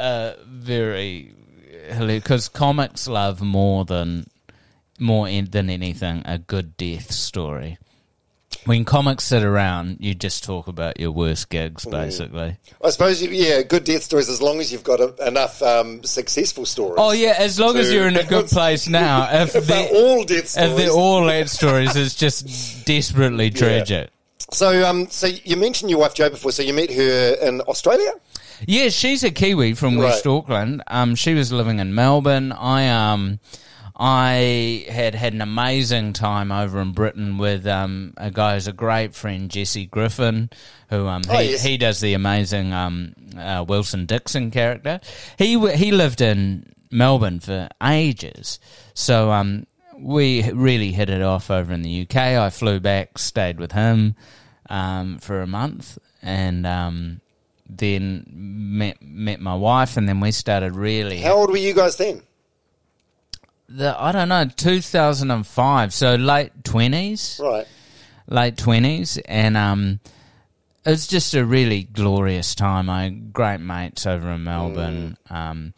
uh, 0.00 0.34
very 0.46 1.34
because 1.98 2.48
comics 2.48 3.06
love 3.08 3.40
more 3.40 3.84
than 3.84 4.26
more 4.98 5.28
in, 5.28 5.46
than 5.50 5.70
anything 5.70 6.22
a 6.24 6.38
good 6.38 6.76
death 6.76 7.10
story. 7.10 7.78
When 8.66 8.84
comics 8.84 9.24
sit 9.24 9.42
around, 9.42 9.98
you 10.00 10.14
just 10.14 10.44
talk 10.44 10.66
about 10.68 11.00
your 11.00 11.12
worst 11.12 11.48
gigs, 11.48 11.86
basically. 11.86 12.58
I 12.84 12.90
suppose, 12.90 13.22
you, 13.22 13.30
yeah, 13.30 13.62
good 13.62 13.84
death 13.84 14.02
stories 14.02 14.28
as 14.28 14.42
long 14.42 14.60
as 14.60 14.70
you've 14.70 14.82
got 14.84 15.00
a, 15.00 15.14
enough 15.26 15.62
um, 15.62 16.02
successful 16.04 16.66
stories. 16.66 16.96
Oh 16.98 17.12
yeah, 17.12 17.36
as 17.38 17.58
long 17.58 17.76
as 17.78 17.90
you're 17.90 18.08
in 18.08 18.16
a 18.16 18.24
good 18.24 18.46
place 18.48 18.86
now. 18.88 19.28
If, 19.42 19.54
If 19.56 19.66
they're 19.66 19.88
they- 19.88 19.96
all 19.98 20.24
death 20.24 20.48
stories. 20.48 20.70
if 20.72 20.76
they're 20.76 20.90
all 20.90 21.46
stories, 21.46 21.96
it's 21.96 22.14
just 22.14 22.84
desperately 22.84 23.50
tragic. 23.50 24.10
so, 24.50 24.86
um, 24.86 25.08
so 25.08 25.28
you 25.28 25.56
mentioned 25.56 25.88
your 25.90 26.00
wife 26.00 26.14
Jo 26.14 26.28
before. 26.28 26.52
So 26.52 26.62
you 26.62 26.74
met 26.74 26.90
her 26.92 27.36
in 27.40 27.62
Australia. 27.62 28.12
Yeah, 28.66 28.88
she's 28.90 29.22
a 29.24 29.30
Kiwi 29.30 29.74
from 29.74 29.96
West 29.96 30.26
Auckland. 30.26 30.82
Um, 30.86 31.14
she 31.14 31.34
was 31.34 31.50
living 31.52 31.78
in 31.78 31.94
Melbourne. 31.94 32.52
I 32.52 32.88
um, 32.88 33.40
I 33.96 34.86
had 34.88 35.14
had 35.14 35.32
an 35.34 35.40
amazing 35.42 36.12
time 36.14 36.50
over 36.52 36.80
in 36.80 36.92
Britain 36.92 37.38
with 37.38 37.66
um, 37.66 38.14
a 38.16 38.30
guy 38.30 38.54
who's 38.54 38.66
a 38.66 38.72
great 38.72 39.14
friend, 39.14 39.50
Jesse 39.50 39.86
Griffin, 39.86 40.50
who 40.88 41.06
um, 41.06 41.22
he, 41.24 41.30
Oh, 41.30 41.40
yes. 41.40 41.62
he 41.62 41.76
does 41.76 42.00
the 42.00 42.14
amazing 42.14 42.72
um, 42.72 43.14
uh, 43.36 43.64
Wilson 43.66 44.06
Dixon 44.06 44.50
character. 44.50 45.00
He 45.38 45.58
he 45.76 45.92
lived 45.92 46.20
in 46.20 46.72
Melbourne 46.90 47.40
for 47.40 47.68
ages, 47.82 48.58
so 48.94 49.30
um, 49.32 49.66
we 49.98 50.50
really 50.52 50.92
hit 50.92 51.10
it 51.10 51.22
off 51.22 51.50
over 51.50 51.72
in 51.72 51.82
the 51.82 52.02
UK. 52.02 52.16
I 52.16 52.50
flew 52.50 52.80
back, 52.80 53.18
stayed 53.18 53.58
with 53.60 53.72
him 53.72 54.16
um, 54.70 55.18
for 55.18 55.40
a 55.42 55.46
month, 55.46 55.98
and 56.22 56.66
um, 56.66 57.20
then 57.78 58.24
met 58.30 58.98
met 59.02 59.40
my 59.40 59.54
wife, 59.54 59.96
and 59.96 60.08
then 60.08 60.20
we 60.20 60.32
started 60.32 60.74
really 60.74 61.18
How 61.20 61.34
old 61.34 61.50
were 61.50 61.56
you 61.56 61.74
guys 61.74 61.96
then? 61.96 62.22
the 63.68 63.94
I 64.00 64.10
don't 64.12 64.28
know, 64.28 64.46
2005, 64.46 65.94
so 65.94 66.14
late 66.16 66.62
20s, 66.64 67.40
Right. 67.40 67.66
late 68.26 68.56
20s, 68.56 69.20
and 69.26 69.56
um, 69.56 70.00
it 70.84 70.90
was 70.90 71.06
just 71.06 71.34
a 71.34 71.44
really 71.44 71.84
glorious 71.84 72.54
time. 72.54 72.90
I 72.90 73.10
great 73.10 73.60
mates 73.60 74.06
over 74.06 74.30
in 74.32 74.42
Melbourne. 74.44 75.16
Um, 75.28 75.74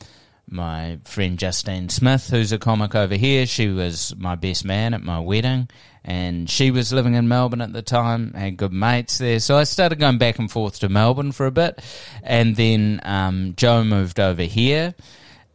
my 0.49 0.99
friend 1.05 1.38
Justine 1.38 1.88
Smith, 1.88 2.28
who's 2.30 2.53
a 2.53 2.59
comic 2.59 2.95
over 2.95 3.14
here, 3.14 3.47
she 3.47 3.68
was 3.68 4.14
my 4.16 4.34
best 4.36 4.64
man 4.64 4.95
at 4.95 5.03
my 5.03 5.18
wedding, 5.20 5.68
and 6.05 6.48
she 6.50 6.70
was 6.70 6.92
living 6.92 7.14
in 7.14 7.28
Melbourne 7.28 7.61
at 7.61 7.72
the 7.72 7.82
time. 7.82 8.32
Had 8.34 8.57
good 8.57 8.72
mates 8.72 9.18
there, 9.18 9.40
so 9.40 9.57
I 9.57 9.64
started 9.64 9.98
going 9.98 10.18
back 10.18 10.38
and 10.38 10.50
forth 10.50 10.80
to 10.80 10.88
Melbourne 10.88 11.32
for 11.32 11.46
a 11.46 11.50
bit, 11.50 11.80
and 12.22 12.57
then 12.57 13.00
um, 13.05 13.55
Jo 13.57 13.84
moved 13.84 14.18
over 14.20 14.42
here 14.42 14.94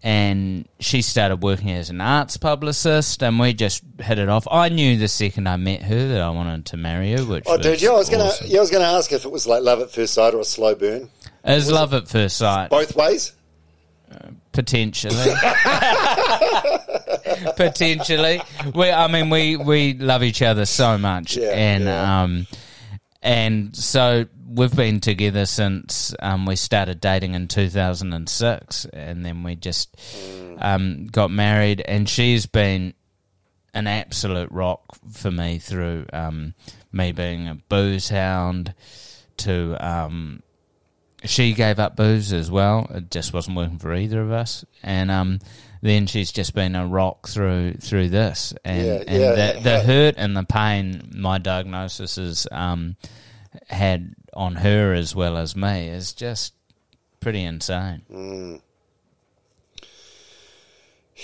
and 0.03 0.67
she 0.79 1.01
started 1.01 1.41
working 1.41 1.71
as 1.71 1.89
an 1.89 1.99
arts 1.99 2.37
publicist, 2.37 3.23
and 3.23 3.39
we 3.39 3.51
just 3.51 3.81
hit 3.99 4.19
it 4.19 4.29
off. 4.29 4.47
I 4.49 4.69
knew 4.69 4.95
the 4.95 5.07
second 5.07 5.47
I 5.49 5.57
met 5.57 5.81
her 5.81 6.07
that 6.09 6.21
I 6.21 6.29
wanted 6.29 6.67
to 6.67 6.77
marry 6.77 7.13
her. 7.13 7.25
Which 7.25 7.43
Oh, 7.47 7.57
did 7.57 7.81
you? 7.81 7.91
I 7.91 7.95
was 7.95 8.07
gonna. 8.07 8.29
Yeah, 8.45 8.59
I 8.59 8.61
was 8.61 8.69
gonna 8.69 8.85
ask 8.85 9.11
if 9.11 9.25
it 9.25 9.31
was 9.31 9.47
like 9.47 9.63
love 9.63 9.81
at 9.81 9.89
first 9.91 10.13
sight 10.13 10.35
or 10.35 10.39
a 10.41 10.45
slow 10.45 10.75
burn. 10.75 11.09
It 11.43 11.55
was 11.55 11.71
love 11.71 11.95
at 11.95 12.07
first 12.07 12.37
sight, 12.37 12.69
Both 12.69 12.95
ways. 12.95 13.33
Potentially. 14.57 15.33
potentially, 17.55 18.41
we. 18.73 18.89
I 18.91 19.07
mean, 19.07 19.29
we 19.29 19.55
we 19.55 19.93
love 19.93 20.23
each 20.23 20.41
other 20.41 20.65
so 20.65 20.97
much, 20.97 21.37
Yeah, 21.37 21.49
and 21.49 21.83
yeah. 21.83 22.23
um, 22.23 22.47
and 23.21 23.75
so 23.75 24.25
we've 24.47 24.75
been 24.75 24.99
together 24.99 25.45
since 25.45 26.15
um, 26.19 26.45
we 26.45 26.55
started 26.55 26.99
dating 26.99 27.35
in 27.35 27.47
2006, 27.47 28.85
and 28.85 29.23
then 29.25 29.43
we 29.43 29.55
just 29.55 29.95
um, 30.57 31.07
got 31.07 31.29
married, 31.31 31.81
and 31.81 32.09
she's 32.09 32.45
been 32.47 32.93
an 33.73 33.85
absolute 33.85 34.51
rock 34.51 34.81
for 35.11 35.29
me 35.29 35.59
through 35.59 36.05
um, 36.13 36.55
me 36.91 37.11
being 37.11 37.47
a 37.47 37.55
booze 37.69 38.09
hound 38.09 38.73
to 39.37 39.77
um, 39.87 40.41
she 41.25 41.53
gave 41.53 41.79
up 41.79 41.95
booze 41.95 42.31
as 42.33 42.49
well. 42.51 42.87
It 42.93 43.09
just 43.11 43.33
wasn't 43.33 43.57
working 43.57 43.79
for 43.79 43.93
either 43.93 44.21
of 44.21 44.31
us, 44.31 44.63
and 44.83 45.09
um, 45.11 45.39
then 45.81 46.07
she's 46.07 46.31
just 46.31 46.53
been 46.53 46.75
a 46.75 46.85
rock 46.87 47.27
through 47.27 47.73
through 47.75 48.09
this, 48.09 48.53
and, 48.63 48.85
Yeah, 48.85 49.03
and 49.07 49.21
yeah. 49.21 49.53
the, 49.53 49.59
the 49.61 49.79
hurt 49.81 50.15
and 50.17 50.35
the 50.35 50.43
pain 50.43 51.11
my 51.15 51.37
diagnosis 51.37 52.15
has 52.17 52.47
um, 52.51 52.95
had 53.67 54.13
on 54.33 54.55
her 54.55 54.93
as 54.93 55.15
well 55.15 55.37
as 55.37 55.55
me 55.55 55.87
is 55.87 56.13
just 56.13 56.53
pretty 57.19 57.43
insane. 57.43 58.61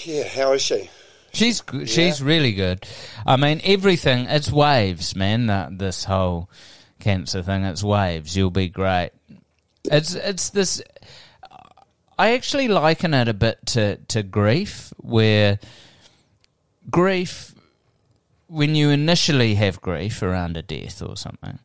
Yeah. 0.06 0.28
How 0.28 0.54
is 0.54 0.62
she? 0.62 0.90
She's 1.34 1.64
she's 1.86 2.22
really 2.22 2.54
good. 2.54 2.86
I 3.26 3.38
mean, 3.38 3.62
everything. 3.64 4.26
It's 4.28 4.52
waves, 4.52 5.16
man. 5.16 5.48
That 5.48 5.78
this 5.80 6.04
whole 6.04 6.50
cancer 7.00 7.42
thing. 7.42 7.64
It's 7.64 7.84
waves. 7.84 8.36
You'll 8.38 8.52
be 8.52 8.70
great. 8.70 9.12
It's 9.86 10.16
it's 10.16 10.50
this. 10.50 10.82
I 12.18 12.34
actually 12.34 12.68
liken 12.68 13.14
it 13.14 13.28
a 13.28 13.34
bit 13.34 13.66
to 13.68 13.98
to 13.98 14.24
grief, 14.24 14.94
where 14.98 15.60
grief, 16.90 17.54
when 18.48 18.76
you 18.76 18.90
initially 18.90 19.56
have 19.56 19.82
grief 19.82 20.22
around 20.22 20.58
a 20.58 20.62
death 20.62 21.02
or 21.02 21.18
something, 21.18 21.60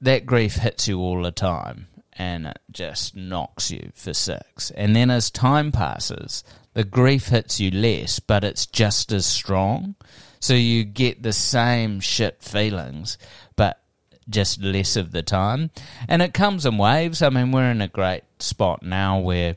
that 0.00 0.26
grief 0.26 0.56
hits 0.56 0.88
you 0.88 0.98
all 0.98 1.22
the 1.22 1.32
time 1.32 1.88
and 2.14 2.46
it 2.46 2.58
just 2.70 3.16
knocks 3.16 3.70
you 3.70 3.90
for 3.94 4.12
six. 4.12 4.70
And 4.72 4.94
then 4.94 5.10
as 5.10 5.30
time 5.30 5.72
passes, 5.72 6.44
the 6.74 6.84
grief 6.84 7.28
hits 7.28 7.58
you 7.58 7.70
less, 7.70 8.20
but 8.20 8.44
it's 8.44 8.66
just 8.66 9.12
as 9.12 9.26
strong. 9.26 9.94
So 10.40 10.54
you 10.54 10.84
get 10.84 11.22
the 11.22 11.32
same 11.32 12.00
shit 12.00 12.42
feelings, 12.42 13.16
but 13.56 13.81
just 14.28 14.62
less 14.62 14.96
of 14.96 15.12
the 15.12 15.22
time. 15.22 15.70
And 16.08 16.22
it 16.22 16.34
comes 16.34 16.66
in 16.66 16.78
waves. 16.78 17.22
I 17.22 17.30
mean, 17.30 17.52
we're 17.52 17.70
in 17.70 17.80
a 17.80 17.88
great 17.88 18.22
spot 18.38 18.82
now 18.82 19.18
where 19.18 19.56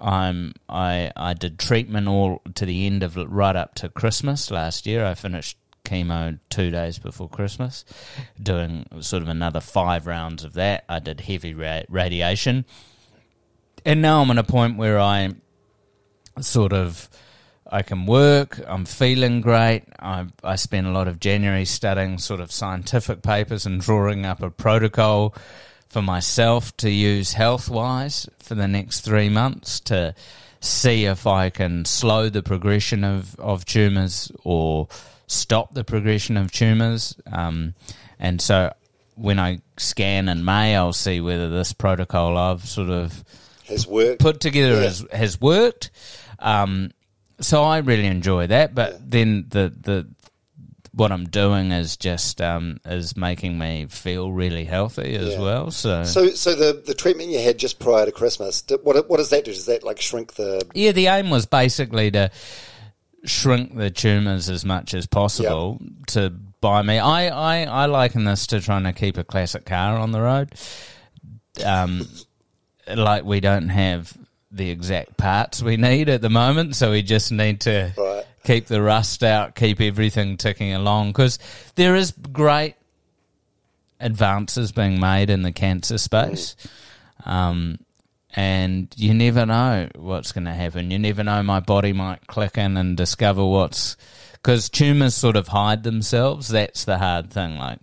I'm 0.00 0.54
I 0.68 1.10
I 1.16 1.34
did 1.34 1.58
treatment 1.58 2.08
all 2.08 2.40
to 2.54 2.64
the 2.64 2.86
end 2.86 3.02
of 3.02 3.16
right 3.16 3.56
up 3.56 3.74
to 3.76 3.88
Christmas 3.88 4.50
last 4.50 4.86
year. 4.86 5.04
I 5.04 5.14
finished 5.14 5.56
chemo 5.84 6.38
two 6.50 6.70
days 6.70 6.98
before 6.98 7.28
Christmas, 7.28 7.84
doing 8.40 8.86
sort 9.00 9.22
of 9.22 9.28
another 9.28 9.60
five 9.60 10.06
rounds 10.06 10.44
of 10.44 10.54
that. 10.54 10.84
I 10.88 10.98
did 10.98 11.20
heavy 11.22 11.54
ra- 11.54 11.82
radiation, 11.88 12.64
and 13.84 14.00
now 14.00 14.22
I'm 14.22 14.30
at 14.30 14.38
a 14.38 14.44
point 14.44 14.76
where 14.76 15.00
I 15.00 15.30
sort 16.40 16.72
of 16.72 17.08
I 17.70 17.82
can 17.82 18.06
work. 18.06 18.60
I'm 18.66 18.84
feeling 18.84 19.40
great. 19.40 19.82
I 19.98 20.26
I 20.42 20.56
spent 20.56 20.86
a 20.86 20.90
lot 20.90 21.08
of 21.08 21.20
January 21.20 21.64
studying 21.64 22.18
sort 22.18 22.40
of 22.40 22.50
scientific 22.50 23.22
papers 23.22 23.66
and 23.66 23.80
drawing 23.80 24.24
up 24.24 24.42
a 24.42 24.50
protocol 24.50 25.34
for 25.88 26.02
myself 26.02 26.76
to 26.78 26.90
use 26.90 27.32
health 27.34 27.68
wise 27.68 28.28
for 28.38 28.54
the 28.54 28.68
next 28.68 29.00
three 29.00 29.28
months 29.28 29.80
to 29.80 30.14
see 30.60 31.04
if 31.06 31.26
I 31.26 31.50
can 31.50 31.84
slow 31.84 32.28
the 32.28 32.42
progression 32.42 33.04
of, 33.04 33.38
of 33.38 33.64
tumours 33.64 34.30
or 34.44 34.88
stop 35.26 35.74
the 35.74 35.84
progression 35.84 36.36
of 36.36 36.50
tumours. 36.52 37.14
Um, 37.30 37.74
and 38.18 38.40
so 38.40 38.72
when 39.14 39.38
I 39.38 39.60
scan 39.76 40.28
in 40.28 40.44
May, 40.44 40.74
I'll 40.76 40.92
see 40.92 41.20
whether 41.20 41.48
this 41.48 41.72
protocol 41.72 42.36
I've 42.36 42.64
sort 42.66 42.90
of 42.90 43.24
Has 43.66 43.86
worked. 43.86 44.20
put 44.20 44.40
together 44.40 44.74
Yeah. 44.74 44.82
has, 44.82 45.06
has 45.12 45.40
worked. 45.40 45.90
Um, 46.38 46.90
so 47.40 47.62
I 47.64 47.78
really 47.78 48.06
enjoy 48.06 48.46
that. 48.48 48.74
But 48.74 49.10
then 49.10 49.46
the 49.48 49.72
the 49.80 50.06
what 50.94 51.12
I'm 51.12 51.26
doing 51.26 51.70
is 51.70 51.96
just 51.96 52.40
um, 52.40 52.80
is 52.84 53.16
making 53.16 53.56
me 53.58 53.86
feel 53.88 54.32
really 54.32 54.64
healthy 54.64 55.14
as 55.14 55.34
Yeah. 55.34 55.40
well. 55.40 55.70
So, 55.70 56.02
So, 56.02 56.30
so 56.30 56.56
the, 56.56 56.82
the 56.84 56.94
treatment 56.94 57.30
you 57.30 57.38
had 57.38 57.56
just 57.56 57.78
prior 57.78 58.04
to 58.04 58.10
Christmas, 58.10 58.62
did, 58.62 58.80
what 58.82 59.08
what 59.08 59.18
does 59.18 59.30
that 59.30 59.44
do? 59.44 59.52
Does 59.52 59.66
that 59.66 59.84
like 59.84 60.00
shrink 60.00 60.34
the? 60.34 60.66
yeah, 60.74 60.90
the 60.92 61.06
aim 61.06 61.30
was 61.30 61.46
basically 61.46 62.10
to 62.12 62.30
shrink 63.24 63.76
the 63.76 63.90
tumours 63.90 64.48
as 64.48 64.64
much 64.64 64.92
as 64.94 65.06
possible 65.06 65.80
to 66.08 66.30
buy 66.60 66.82
me. 66.82 66.98
I, 66.98 67.28
I 67.28 67.82
I 67.82 67.86
liken 67.86 68.24
this 68.24 68.46
to 68.48 68.60
trying 68.60 68.84
to 68.84 68.92
keep 68.92 69.16
a 69.18 69.24
classic 69.24 69.66
car 69.66 69.96
on 69.98 70.10
the 70.10 70.20
road. 70.20 70.54
Um, 71.64 72.08
like 72.92 73.24
we 73.24 73.40
don't 73.40 73.68
have 73.68 74.16
the 74.50 74.70
exact 74.70 75.16
parts 75.16 75.62
we 75.62 75.76
need 75.76 76.08
at 76.08 76.22
the 76.22 76.30
moment, 76.30 76.74
so 76.76 76.90
we 76.92 77.02
just 77.02 77.30
need 77.32 77.60
to 77.62 77.92
Right. 77.96 78.24
keep 78.44 78.66
the 78.66 78.80
rust 78.80 79.22
out, 79.22 79.54
keep 79.54 79.80
everything 79.80 80.36
ticking 80.36 80.72
along 80.72 81.08
because 81.08 81.38
there 81.74 81.94
is 81.96 82.12
great 82.12 82.74
advances 84.00 84.72
being 84.72 85.00
made 85.00 85.30
in 85.30 85.42
the 85.42 85.52
cancer 85.52 85.98
space. 85.98 86.56
Um, 87.24 87.78
and 88.36 88.92
you 88.96 89.14
never 89.14 89.44
know 89.46 89.88
what's 89.96 90.32
going 90.32 90.44
to 90.44 90.52
happen. 90.54 90.90
You 90.90 90.98
never 90.98 91.24
know. 91.24 91.42
My 91.42 91.60
body 91.60 91.92
might 91.92 92.26
click 92.26 92.56
in 92.58 92.76
and 92.76 92.96
discover 92.96 93.44
what's 93.44 93.96
because 94.32 94.68
tumors 94.68 95.14
sort 95.14 95.34
of 95.34 95.48
hide 95.48 95.82
themselves. 95.82 96.48
That's 96.48 96.84
the 96.84 96.98
hard 96.98 97.30
thing. 97.32 97.56
Like 97.58 97.80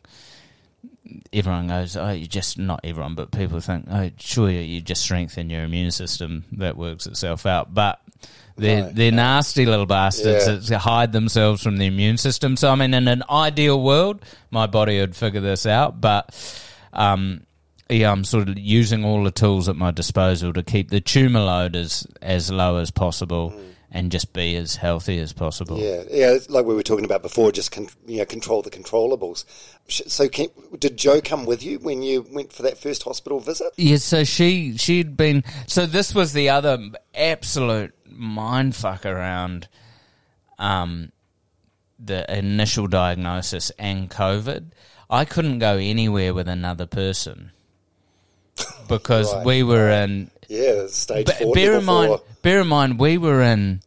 everyone 1.33 1.67
goes, 1.67 1.95
oh, 1.97 2.11
you 2.11 2.27
just 2.27 2.57
not 2.57 2.81
everyone, 2.83 3.15
but 3.15 3.31
people 3.31 3.59
think, 3.59 3.85
oh, 3.89 4.09
sure, 4.17 4.49
you 4.49 4.81
just 4.81 5.01
strengthen 5.03 5.49
your 5.49 5.63
immune 5.63 5.91
system. 5.91 6.45
That 6.53 6.77
works 6.77 7.05
itself 7.07 7.45
out, 7.45 7.73
but. 7.73 7.99
They're, 8.57 8.83
No, 8.83 8.91
they're 8.93 9.11
nasty 9.11 9.65
little 9.65 9.85
bastards 9.85 10.47
Yeah. 10.47 10.55
that 10.69 10.79
hide 10.79 11.11
themselves 11.11 11.61
from 11.61 11.75
the 11.75 11.87
immune 11.87 12.15
system. 12.17 12.55
So, 12.55 12.71
I 12.71 12.75
mean, 12.75 12.93
in 12.93 13.05
an 13.09 13.21
ideal 13.29 13.83
world, 13.83 14.23
my 14.49 14.65
body 14.65 14.97
would 15.01 15.13
figure 15.13 15.41
this 15.41 15.65
out. 15.65 15.99
But 15.99 16.33
um, 16.93 17.41
yeah, 17.89 18.09
I'm 18.13 18.23
sort 18.23 18.47
of 18.47 18.57
using 18.57 19.03
all 19.03 19.25
the 19.25 19.31
tools 19.31 19.67
at 19.67 19.75
my 19.75 19.91
disposal 19.91 20.53
to 20.53 20.63
keep 20.63 20.89
the 20.89 21.01
tumor 21.01 21.41
load 21.41 21.75
as 21.75 22.07
as 22.21 22.49
low 22.49 22.77
as 22.77 22.91
possible 22.91 23.53
and 23.95 24.11
just 24.11 24.33
be 24.33 24.57
as 24.57 24.75
healthy 24.75 25.19
as 25.19 25.31
possible. 25.31 25.79
Yeah, 25.79 26.03
yeah, 26.11 26.37
like 26.49 26.65
we 26.65 26.75
were 26.75 26.83
talking 26.83 27.05
about 27.05 27.21
before, 27.21 27.53
just 27.53 27.71
con- 27.71 27.87
you 28.05 28.17
know, 28.17 28.25
control 28.25 28.61
the 28.61 28.69
controllables. 28.69 29.45
So, 29.87 30.27
can, 30.27 30.49
did 30.77 30.97
Jo 30.97 31.21
come 31.21 31.45
with 31.45 31.63
you 31.63 31.79
when 31.79 32.03
you 32.03 32.27
went 32.29 32.51
for 32.51 32.63
that 32.63 32.77
first 32.77 33.03
hospital 33.03 33.39
visit? 33.39 33.71
Yeah, 33.77 33.95
so 33.95 34.25
she 34.25 34.75
she'd 34.75 35.15
been 35.15 35.45
so 35.65 35.85
this 35.85 36.13
was 36.13 36.33
the 36.33 36.49
other 36.49 36.77
absolute 37.15 37.93
mindfuck 38.11 39.05
around 39.05 39.69
um, 40.59 41.13
the 41.97 42.37
initial 42.37 42.87
diagnosis 42.87 43.71
and 43.79 44.11
COVID, 44.11 44.71
I 45.09 45.23
couldn't 45.23 45.59
go 45.59 45.77
anywhere 45.77 46.33
with 46.33 46.49
another 46.49 46.85
person 46.85 47.51
because 48.89 49.33
Right, 49.33 49.45
we 49.45 49.63
were 49.63 49.89
in. 49.89 50.31
Yeah, 50.47 50.87
stage 50.87 51.31
four. 51.31 51.53
bear 51.53 51.73
in 51.73 51.85
mind, 51.85 52.07
four. 52.07 52.21
bear 52.41 52.61
in 52.61 52.67
mind, 52.67 52.99
we 52.99 53.17
were 53.17 53.41
in 53.41 53.81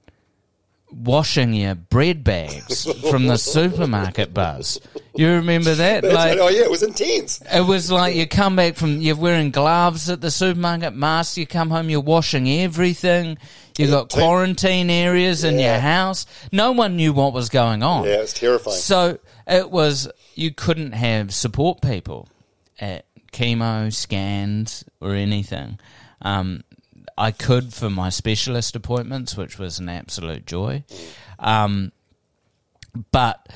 washing 0.90 1.52
your 1.52 1.74
bread 1.74 2.24
bags 2.24 2.84
from 3.10 3.26
the 3.26 3.36
supermarket. 3.36 4.32
Buzz, 4.32 4.80
you 5.14 5.28
remember 5.28 5.74
that? 5.74 6.02
That's 6.02 6.14
like, 6.14 6.30
right. 6.30 6.38
Oh 6.38 6.48
yeah, 6.48 6.62
it 6.62 6.70
was 6.70 6.82
intense. 6.82 7.42
it 7.52 7.66
was 7.66 7.90
like 7.90 8.14
you 8.14 8.26
come 8.26 8.56
back 8.56 8.76
from 8.76 9.00
you're 9.00 9.16
wearing 9.16 9.50
gloves 9.50 10.08
at 10.10 10.20
the 10.20 10.30
supermarket, 10.30 10.94
masks. 10.94 11.38
You 11.38 11.46
come 11.46 11.70
home, 11.70 11.90
you're 11.90 12.00
washing 12.00 12.48
everything. 12.48 13.38
You 13.76 13.86
have 13.86 14.08
got 14.08 14.10
quarantine 14.10 14.90
areas 14.90 15.44
in 15.44 15.58
your 15.58 15.78
house. 15.78 16.26
No 16.50 16.72
one 16.72 16.96
knew 16.96 17.12
what 17.12 17.32
was 17.32 17.48
going 17.48 17.82
on. 17.82 18.04
Yeah, 18.04 18.16
it 18.16 18.20
was 18.20 18.32
terrifying. 18.32 18.76
So 18.76 19.18
it 19.46 19.70
was 19.70 20.10
you 20.34 20.52
couldn't 20.52 20.92
have 20.92 21.32
support 21.32 21.80
people 21.80 22.28
at 22.80 23.06
chemo 23.32 23.92
scans 23.92 24.84
or 25.00 25.14
anything. 25.14 25.78
Um, 26.22 26.64
I 27.16 27.32
could 27.32 27.72
for 27.74 27.90
my 27.90 28.10
specialist 28.10 28.76
appointments, 28.76 29.36
which 29.36 29.58
was 29.58 29.78
an 29.78 29.88
absolute 29.88 30.46
joy. 30.46 30.84
Um, 31.38 31.92
but 33.10 33.48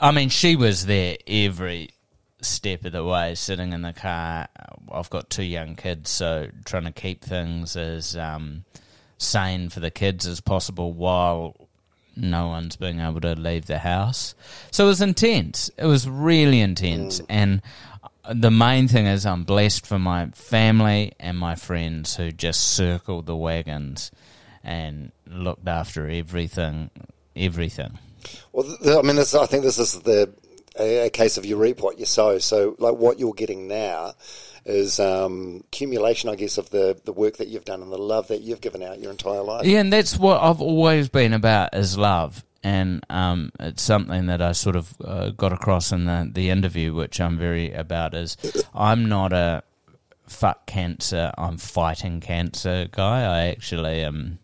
I 0.00 0.10
mean, 0.10 0.28
she 0.28 0.56
was 0.56 0.86
there 0.86 1.16
every 1.26 1.90
step 2.40 2.84
of 2.84 2.92
the 2.92 3.04
way, 3.04 3.34
sitting 3.34 3.72
in 3.72 3.82
the 3.82 3.92
car. 3.92 4.48
I've 4.90 5.10
got 5.10 5.30
two 5.30 5.44
young 5.44 5.76
kids, 5.76 6.10
so 6.10 6.48
trying 6.64 6.84
to 6.84 6.92
keep 6.92 7.22
things 7.22 7.76
as 7.76 8.16
um, 8.16 8.64
sane 9.18 9.68
for 9.68 9.80
the 9.80 9.90
kids 9.90 10.26
as 10.26 10.40
possible 10.40 10.92
while 10.92 11.68
no 12.16 12.48
one's 12.48 12.76
being 12.76 13.00
able 13.00 13.20
to 13.20 13.34
leave 13.34 13.66
the 13.66 13.78
house. 13.78 14.34
So 14.70 14.84
it 14.84 14.88
was 14.88 15.00
intense. 15.00 15.70
It 15.78 15.86
was 15.86 16.08
really 16.08 16.60
intense. 16.60 17.20
And 17.28 17.62
the 18.30 18.50
main 18.50 18.88
thing 18.88 19.06
is, 19.06 19.26
I'm 19.26 19.44
blessed 19.44 19.86
for 19.86 19.98
my 19.98 20.26
family 20.28 21.12
and 21.18 21.38
my 21.38 21.54
friends 21.54 22.16
who 22.16 22.30
just 22.30 22.60
circled 22.60 23.26
the 23.26 23.36
wagons 23.36 24.10
and 24.62 25.12
looked 25.26 25.66
after 25.66 26.08
everything. 26.08 26.90
Everything. 27.34 27.98
Well, 28.52 28.76
I 28.86 29.02
mean, 29.02 29.16
this, 29.16 29.34
I 29.34 29.46
think 29.46 29.64
this 29.64 29.78
is 29.78 30.00
the 30.00 30.32
a, 30.78 31.06
a 31.06 31.10
case 31.10 31.36
of 31.36 31.46
you 31.46 31.56
reap 31.56 31.80
what 31.80 31.98
you 31.98 32.06
sow. 32.06 32.38
So, 32.38 32.76
like 32.78 32.94
what 32.94 33.18
you're 33.18 33.32
getting 33.32 33.68
now 33.68 34.14
is 34.64 35.00
um, 35.00 35.64
accumulation, 35.66 36.30
I 36.30 36.36
guess, 36.36 36.58
of 36.58 36.70
the 36.70 37.00
the 37.04 37.12
work 37.12 37.38
that 37.38 37.48
you've 37.48 37.64
done 37.64 37.82
and 37.82 37.92
the 37.92 37.98
love 37.98 38.28
that 38.28 38.42
you've 38.42 38.60
given 38.60 38.82
out 38.82 39.00
your 39.00 39.10
entire 39.10 39.42
life. 39.42 39.66
Yeah, 39.66 39.80
and 39.80 39.92
that's 39.92 40.18
what 40.18 40.40
I've 40.40 40.60
always 40.60 41.08
been 41.08 41.32
about 41.32 41.74
is 41.74 41.98
love, 41.98 42.44
and 42.64 43.04
um, 43.10 43.50
it's 43.60 43.82
something 43.82 44.26
that 44.26 44.40
I 44.42 44.52
sort 44.52 44.76
of 44.76 44.94
uh, 45.04 45.30
got 45.30 45.52
across 45.52 45.92
in 45.92 46.04
the 46.04 46.28
the 46.32 46.50
interview, 46.50 46.94
which 46.94 47.20
I'm 47.20 47.38
very 47.38 47.72
about. 47.72 48.14
Is 48.14 48.36
I'm 48.74 49.08
not 49.08 49.32
a 49.32 49.62
fuck 50.28 50.66
cancer, 50.66 51.32
I'm 51.36 51.58
fighting 51.58 52.20
cancer 52.20 52.88
guy. 52.90 53.22
I 53.24 53.46
actually 53.48 54.02
am. 54.02 54.38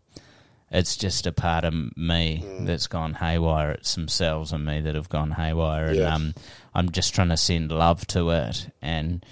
It's 0.70 0.96
just 0.98 1.26
a 1.26 1.32
part 1.32 1.64
of 1.64 1.72
me 1.96 2.44
that's 2.60 2.88
gone 2.88 3.14
haywire. 3.14 3.70
It's 3.70 3.88
some 3.88 4.06
cells 4.06 4.52
in 4.52 4.66
me 4.66 4.82
that 4.82 4.94
have 4.94 5.08
gone 5.08 5.30
haywire, 5.30 5.86
and 5.86 5.96
Yeah. 5.96 6.14
um, 6.14 6.34
I'm 6.74 6.90
just 6.90 7.14
trying 7.14 7.30
to 7.30 7.38
send 7.38 7.72
love 7.72 8.06
to 8.08 8.28
it, 8.30 8.68
and 8.82 9.24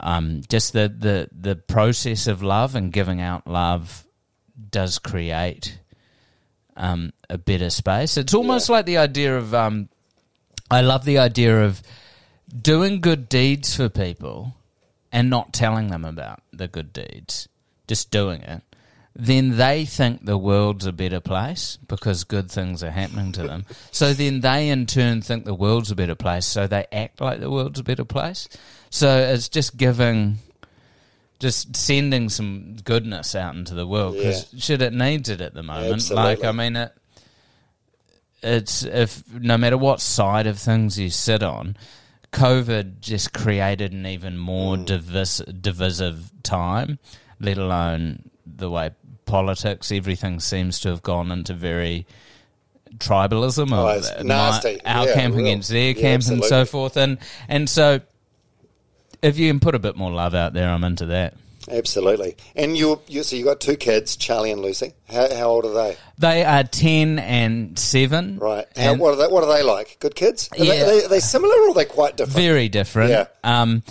um, 0.00 0.42
just 0.48 0.72
the, 0.72 0.88
the 0.88 1.28
the 1.32 1.54
process 1.54 2.26
of 2.26 2.42
love 2.42 2.74
and 2.74 2.92
giving 2.92 3.20
out 3.20 3.46
love 3.46 4.04
does 4.70 4.98
create 4.98 5.78
um, 6.76 7.12
a 7.28 7.38
better 7.38 7.70
space. 7.70 8.16
It's 8.16 8.34
almost 8.34 8.68
like 8.68 8.86
the 8.86 8.98
idea 8.98 9.36
of 9.36 9.54
um, 9.54 9.88
I 10.70 10.80
love 10.80 11.04
the 11.04 11.18
idea 11.18 11.64
of 11.64 11.82
doing 12.60 13.00
good 13.00 13.28
deeds 13.28 13.74
for 13.74 13.88
people 13.88 14.54
and 15.12 15.28
not 15.28 15.52
telling 15.52 15.88
them 15.88 16.04
about 16.04 16.42
the 16.52 16.68
good 16.68 16.92
deeds, 16.92 17.48
just 17.86 18.10
doing 18.10 18.42
it. 18.42 18.62
Then 19.14 19.58
they 19.58 19.84
think 19.84 20.24
the 20.24 20.38
world's 20.38 20.86
a 20.86 20.92
better 20.92 21.20
place 21.20 21.76
because 21.86 22.24
good 22.24 22.50
things 22.50 22.82
are 22.82 22.90
happening 22.90 23.32
to 23.32 23.42
them. 23.42 23.66
So 23.90 24.14
then 24.14 24.40
they 24.40 24.70
in 24.70 24.86
turn 24.86 25.20
think 25.20 25.44
the 25.44 25.54
world's 25.54 25.90
a 25.90 25.94
better 25.94 26.14
place, 26.14 26.46
so 26.46 26.66
they 26.66 26.86
act 26.90 27.20
like 27.20 27.40
the 27.40 27.50
world's 27.50 27.80
a 27.80 27.84
better 27.84 28.06
place. 28.06 28.48
So 28.88 29.18
it's 29.18 29.50
just 29.50 29.76
giving, 29.76 30.38
just 31.42 31.74
sending 31.76 32.28
some 32.30 32.76
goodness 32.84 33.34
out 33.34 33.54
into 33.56 33.74
the 33.74 33.86
world 33.86 34.14
because 34.16 34.46
shit, 34.56 34.80
it 34.80 34.92
needs 34.94 35.28
it 35.28 35.40
at 35.40 35.52
the 35.54 35.62
moment. 35.62 36.08
Like, 36.10 36.44
I 36.44 36.52
mean, 36.52 36.76
it, 36.76 36.92
it's 38.42 38.82
if 38.84 39.22
no 39.32 39.58
matter 39.58 39.76
what 39.76 40.00
side 40.00 40.46
of 40.46 40.58
things 40.58 40.98
you 40.98 41.10
sit 41.10 41.42
on, 41.42 41.76
COVID 42.32 43.00
just 43.00 43.32
created 43.32 43.92
an 43.92 44.06
even 44.06 44.38
more 44.38 44.76
Mm. 44.76 44.86
divis- 44.86 45.60
divisive 45.62 46.30
time. 46.42 46.98
Let 47.40 47.58
alone 47.58 48.30
the 48.46 48.70
way 48.70 48.90
politics, 49.26 49.90
everything 49.92 50.40
seems 50.40 50.78
to 50.80 50.88
have 50.90 51.02
gone 51.02 51.30
into 51.32 51.54
very 51.54 52.06
tribalism 52.98 53.72
Oh, 53.72 53.86
uh, 53.86 54.22
nasty. 54.22 54.80
our 54.84 55.06
Yeah, 55.08 55.14
camp 55.14 55.34
real. 55.34 55.46
against 55.46 55.70
their 55.70 55.88
Yeah, 55.92 56.00
camp 56.00 56.26
and 56.28 56.44
so 56.44 56.64
forth. 56.64 56.96
And 56.96 57.18
and 57.48 57.68
so 57.68 58.00
if 59.22 59.38
you 59.38 59.48
can 59.48 59.60
put 59.60 59.74
a 59.74 59.78
bit 59.78 59.96
more 59.96 60.10
love 60.10 60.34
out 60.34 60.52
there, 60.52 60.68
I'm 60.68 60.84
into 60.84 61.06
that. 61.06 61.34
Absolutely. 61.70 62.36
And 62.56 62.76
you, 62.76 63.00
you 63.06 63.22
so 63.22 63.36
you 63.36 63.44
got 63.44 63.60
two 63.60 63.76
kids, 63.76 64.16
Charlie 64.16 64.50
and 64.50 64.60
Lucy. 64.60 64.94
How, 65.08 65.32
how 65.34 65.48
old 65.48 65.64
are 65.64 65.72
they? 65.74 65.96
They 66.18 66.44
are 66.44 66.64
ten 66.64 67.20
and 67.20 67.78
seven. 67.78 68.38
Right. 68.38 68.66
How, 68.76 68.92
And- 68.92 69.00
what 69.00 69.14
are 69.14 69.16
they? 69.16 69.32
What 69.32 69.44
are 69.44 69.52
they 69.56 69.62
like? 69.62 69.96
Good 70.00 70.16
kids? 70.16 70.48
Are, 70.52 70.58
they, 70.58 70.66
Yeah. 70.66 70.82
are, 70.82 70.86
they, 70.86 71.04
are 71.04 71.08
they 71.08 71.20
similar 71.20 71.54
or 71.54 71.68
are 71.70 71.74
they 71.74 71.84
quite 71.84 72.16
different? 72.16 72.36
very 72.36 72.68
different. 72.68 73.10
Yeah. 73.10 73.26
Um, 73.44 73.84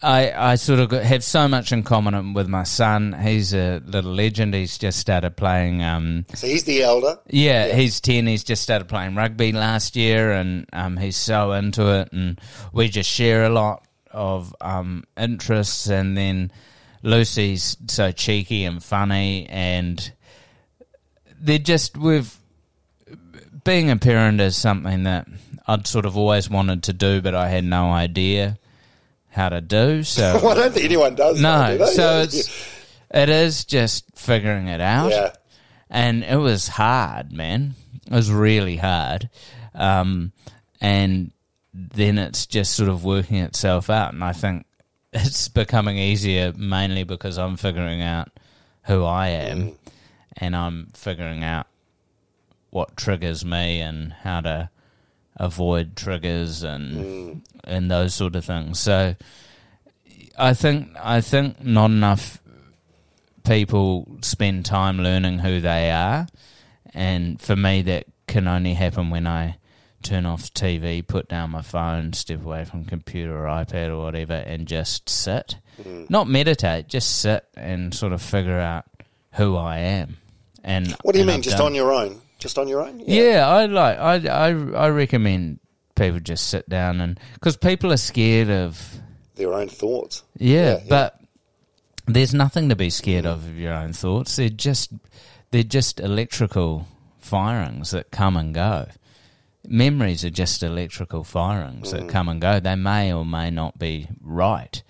I 0.00 0.32
I 0.52 0.54
sort 0.56 0.78
of 0.78 0.90
have 0.92 1.24
so 1.24 1.48
much 1.48 1.72
in 1.72 1.82
common 1.82 2.32
with 2.34 2.46
my 2.46 2.62
son. 2.62 3.14
He's 3.20 3.52
a 3.52 3.82
little 3.84 4.12
legend. 4.12 4.54
He's 4.54 4.78
just 4.78 5.00
started 5.00 5.36
playing. 5.36 5.82
Um, 5.82 6.24
so 6.34 6.46
he's 6.46 6.62
the 6.64 6.82
elder. 6.82 7.18
yeah, 7.26 7.74
he's 7.74 8.00
ten. 8.00 8.26
He's 8.28 8.44
just 8.44 8.62
started 8.62 8.86
playing 8.86 9.16
rugby 9.16 9.50
last 9.50 9.96
year, 9.96 10.30
and 10.30 10.66
um, 10.72 10.96
he's 10.98 11.16
so 11.16 11.50
into 11.52 12.00
it. 12.00 12.12
And 12.12 12.40
we 12.72 12.88
just 12.90 13.10
share 13.10 13.44
a 13.44 13.48
lot 13.48 13.87
of 14.18 14.54
um, 14.60 15.04
interests. 15.16 15.86
And 15.88 16.16
then 16.16 16.50
Lucy's 17.02 17.76
so 17.86 18.10
cheeky 18.12 18.64
and 18.64 18.82
funny, 18.82 19.46
and 19.48 20.12
they're 21.40 21.58
just 21.58 21.96
with 21.96 22.38
being 23.64 23.90
a 23.90 23.96
parent 23.96 24.40
is 24.40 24.56
something 24.56 25.04
that 25.04 25.26
I'd 25.66 25.86
sort 25.86 26.06
of 26.06 26.16
always 26.16 26.48
wanted 26.50 26.84
to 26.84 26.92
do, 26.92 27.20
but 27.20 27.34
I 27.34 27.48
had 27.48 27.64
no 27.64 27.90
idea 27.90 28.58
how 29.28 29.48
to 29.50 29.60
do. 29.60 30.02
So 30.02 30.40
Well, 30.42 30.52
I 30.52 30.54
don't 30.62 30.72
think 30.72 30.84
anyone 30.86 31.14
does. 31.14 31.40
though, 31.40 31.72
do 31.72 31.78
no, 31.78 31.86
so 31.86 32.20
it's 32.22 32.74
it 33.10 33.28
is 33.28 33.64
just 33.64 34.04
figuring 34.16 34.68
it 34.68 34.80
out, 34.80 35.10
Yeah. 35.10 35.32
and 35.90 36.24
it 36.24 36.36
was 36.36 36.68
hard, 36.68 37.32
man. 37.32 37.74
It 38.06 38.12
was 38.12 38.30
really 38.32 38.76
hard, 38.76 39.28
um, 39.74 40.32
and 40.80 41.30
then 41.94 42.18
it's 42.18 42.44
just 42.46 42.74
sort 42.74 42.88
of 42.88 43.04
working 43.04 43.36
itself 43.38 43.88
out, 43.88 44.12
and 44.12 44.24
I 44.24 44.32
think 44.32 44.66
it's 45.12 45.48
becoming 45.48 45.96
easier 45.96 46.52
mainly 46.56 47.04
because 47.04 47.38
I'm 47.38 47.56
figuring 47.56 48.02
out 48.02 48.30
who 48.84 49.04
I 49.04 49.28
am, 49.28 49.58
Mm. 49.58 49.76
and 50.38 50.56
I'm 50.56 50.88
figuring 50.94 51.44
out 51.44 51.66
what 52.70 52.96
triggers 52.96 53.44
me 53.44 53.80
and 53.80 54.12
how 54.12 54.40
to 54.42 54.70
avoid 55.36 55.94
triggers 55.96 56.62
and 56.62 56.96
Mm. 56.96 57.40
and 57.64 57.90
those 57.90 58.12
sort 58.14 58.34
of 58.34 58.44
things. 58.44 58.78
So 58.80 59.14
I 60.36 60.52
think 60.54 60.88
I 61.00 61.20
think 61.20 61.62
not 61.64 61.90
enough 61.90 62.40
people 63.44 64.18
spend 64.20 64.64
time 64.66 64.98
learning 64.98 65.38
who 65.38 65.60
they 65.60 65.90
are, 65.90 66.26
and 66.92 67.40
for 67.40 67.56
me 67.56 67.82
that 67.82 68.06
can 68.26 68.46
only 68.46 68.74
happen 68.74 69.10
when 69.10 69.26
I 69.26 69.56
turn 70.02 70.26
off 70.26 70.52
TV, 70.54 71.06
put 71.06 71.28
down 71.28 71.50
my 71.50 71.62
phone, 71.62 72.12
step 72.12 72.44
away 72.44 72.64
from 72.64 72.84
computer 72.84 73.36
or 73.36 73.46
iPad 73.48 73.88
or 73.90 73.98
whatever, 73.98 74.34
and 74.34 74.66
just 74.66 75.08
sit. 75.08 75.56
Mm. 75.82 76.08
Not 76.10 76.28
meditate, 76.28 76.88
just 76.88 77.20
sit 77.20 77.44
and 77.56 77.92
sort 77.94 78.12
of 78.12 78.22
figure 78.22 78.58
out 78.58 78.84
who 79.32 79.56
I 79.56 79.78
am. 79.78 80.16
And 80.64 80.92
What 81.02 81.12
do 81.12 81.18
you 81.18 81.22
and 81.22 81.28
mean? 81.28 81.36
I've 81.38 81.42
Just 81.44 81.56
done- 81.58 81.66
on 81.66 81.74
your 81.74 81.92
own? 81.92 82.20
Just 82.38 82.58
on 82.58 82.68
your 82.68 82.82
own? 82.82 83.00
yeah, 83.04 83.46
I 83.48 83.66
like. 83.66 83.98
I 83.98 84.14
I 84.28 84.48
I 84.86 84.88
recommend 84.90 85.58
people 85.96 86.20
just 86.20 86.48
sit 86.48 86.68
down 86.68 87.00
and 87.00 87.18
because 87.34 87.56
people 87.56 87.92
are 87.92 87.96
scared 87.96 88.48
of. 88.50 89.00
Their 89.34 89.52
own 89.54 89.68
thoughts. 89.68 90.22
Yeah, 90.36 90.54
Yeah, 90.56 90.70
yeah. 90.74 90.80
but 90.88 91.20
there's 92.06 92.32
nothing 92.34 92.68
to 92.68 92.76
be 92.76 92.90
scared 92.90 93.26
of 93.26 93.44
of 93.48 93.56
your 93.58 93.72
own 93.72 93.92
thoughts. 93.92 94.36
They're 94.36 94.48
just 94.50 94.92
they're 95.50 95.62
just 95.64 95.98
electrical 96.00 96.86
firings 97.18 97.90
that 97.90 98.10
come 98.12 98.36
and 98.36 98.54
go. 98.54 98.86
Memories 99.70 100.24
are 100.24 100.30
just 100.30 100.62
electrical 100.62 101.24
firings 101.24 101.90
that 101.92 102.08
come 102.08 102.28
and 102.28 102.40
go. 102.40 102.58
They 102.58 102.74
may 102.74 103.12
or 103.12 103.24
may 103.26 103.50
not 103.50 103.78
be 103.78 104.08
right. 104.22 104.82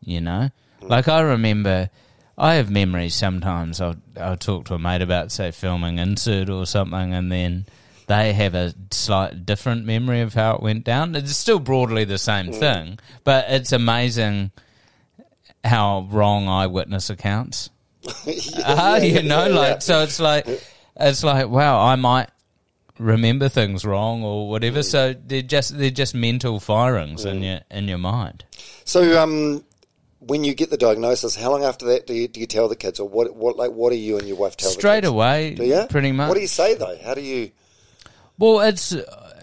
You 0.00 0.20
know, 0.20 0.50
like 0.82 1.08
I 1.08 1.20
remember. 1.20 1.90
I 2.36 2.54
have 2.54 2.68
memories 2.68 3.14
sometimes. 3.14 3.80
I'll 3.80 3.94
I'll 4.20 4.36
talk 4.36 4.64
to 4.66 4.74
a 4.74 4.78
mate 4.78 5.02
about 5.02 5.30
say 5.30 5.52
filming 5.52 5.98
insert 5.98 6.50
or 6.50 6.66
something, 6.66 7.14
and 7.14 7.30
then 7.30 7.66
they 8.08 8.32
have 8.32 8.56
a 8.56 8.74
slight 8.90 9.46
different 9.46 9.86
memory 9.86 10.20
of 10.20 10.34
how 10.34 10.56
it 10.56 10.60
went 10.62 10.82
down. 10.84 11.14
It's 11.14 11.36
still 11.36 11.60
broadly 11.60 12.04
the 12.04 12.18
same 12.18 12.46
Mm. 12.48 12.58
thing, 12.58 12.98
but 13.22 13.46
it's 13.50 13.70
amazing 13.70 14.50
how 15.62 16.08
wrong 16.10 16.48
eyewitness 16.48 17.08
accounts 17.08 17.70
are. 18.66 18.98
you 18.98 19.22
know, 19.22 19.48
like 19.48 19.80
so 19.80 20.02
it's 20.02 20.18
like 20.20 20.46
it's 20.96 21.22
like 21.24 21.48
wow, 21.48 21.80
I 21.86 21.94
might 21.96 22.28
remember 22.98 23.48
things 23.48 23.84
wrong 23.84 24.22
or 24.22 24.48
whatever. 24.48 24.80
Mm. 24.80 24.84
So 24.84 25.14
they're 25.14 25.42
just 25.42 25.76
they're 25.76 25.90
just 25.90 26.14
mental 26.14 26.60
firings 26.60 27.24
in 27.24 27.42
your 27.42 27.60
in 27.70 27.88
your 27.88 27.98
mind. 27.98 28.44
So, 28.84 29.20
um, 29.20 29.64
when 30.20 30.44
you 30.44 30.54
get 30.54 30.70
the 30.70 30.76
diagnosis, 30.76 31.36
how 31.36 31.50
long 31.50 31.64
after 31.64 31.86
that 31.86 32.06
do 32.06 32.14
you, 32.14 32.28
do 32.28 32.40
you 32.40 32.46
tell 32.46 32.68
the 32.68 32.76
kids, 32.76 33.00
or 33.00 33.08
what? 33.08 33.34
What 33.34 33.56
like 33.56 33.72
what 33.72 33.90
do 33.90 33.96
you 33.96 34.18
and 34.18 34.26
your 34.26 34.36
wife 34.36 34.56
tell 34.56 34.70
Straight 34.70 35.00
the 35.00 35.08
kids? 35.08 35.12
away, 35.12 35.54
Do 35.54 35.64
you? 35.64 35.86
pretty 35.88 36.12
much. 36.12 36.28
What 36.28 36.34
do 36.34 36.40
you 36.40 36.46
say 36.46 36.74
though? 36.74 36.96
How 37.02 37.14
do 37.14 37.20
you? 37.20 37.50
Well, 38.38 38.60
it's 38.60 38.94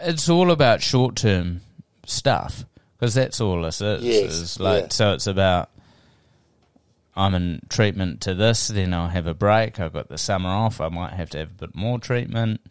it's 0.02 0.30
all 0.30 0.52
about 0.52 0.82
short 0.82 1.16
term 1.16 1.62
stuff 2.06 2.66
because 3.00 3.14
that's 3.14 3.42
all 3.42 3.62
this 3.62 3.82
is. 3.82 4.04
Yes, 4.04 4.34
is 4.34 4.60
like 4.60 4.84
yeah. 4.84 4.90
so, 4.90 5.14
it's 5.14 5.28
about 5.28 5.70
I'm 7.16 7.36
in 7.36 7.62
treatment 7.70 8.22
to 8.22 8.34
this, 8.34 8.70
then 8.70 8.94
I'll 8.94 9.10
have 9.10 9.28
a 9.28 9.34
break. 9.34 9.80
I've 9.80 9.94
got 9.94 10.08
the 10.08 10.18
summer 10.18 10.50
off. 10.50 10.80
I 10.80 10.90
might 10.90 11.14
have 11.14 11.30
to 11.32 11.40
have 11.40 11.52
a 11.52 11.68
bit 11.68 11.76
more 11.76 12.00
treatment. 12.00 12.62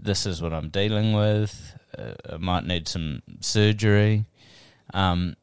This 0.00 0.26
is 0.26 0.40
what 0.40 0.52
I'm 0.52 0.68
dealing 0.68 1.12
with. 1.12 1.74
Uh, 1.96 2.12
I 2.34 2.36
might 2.36 2.64
need 2.64 2.88
some 2.88 3.22
surgery. 3.40 4.24
Um, 4.94 5.36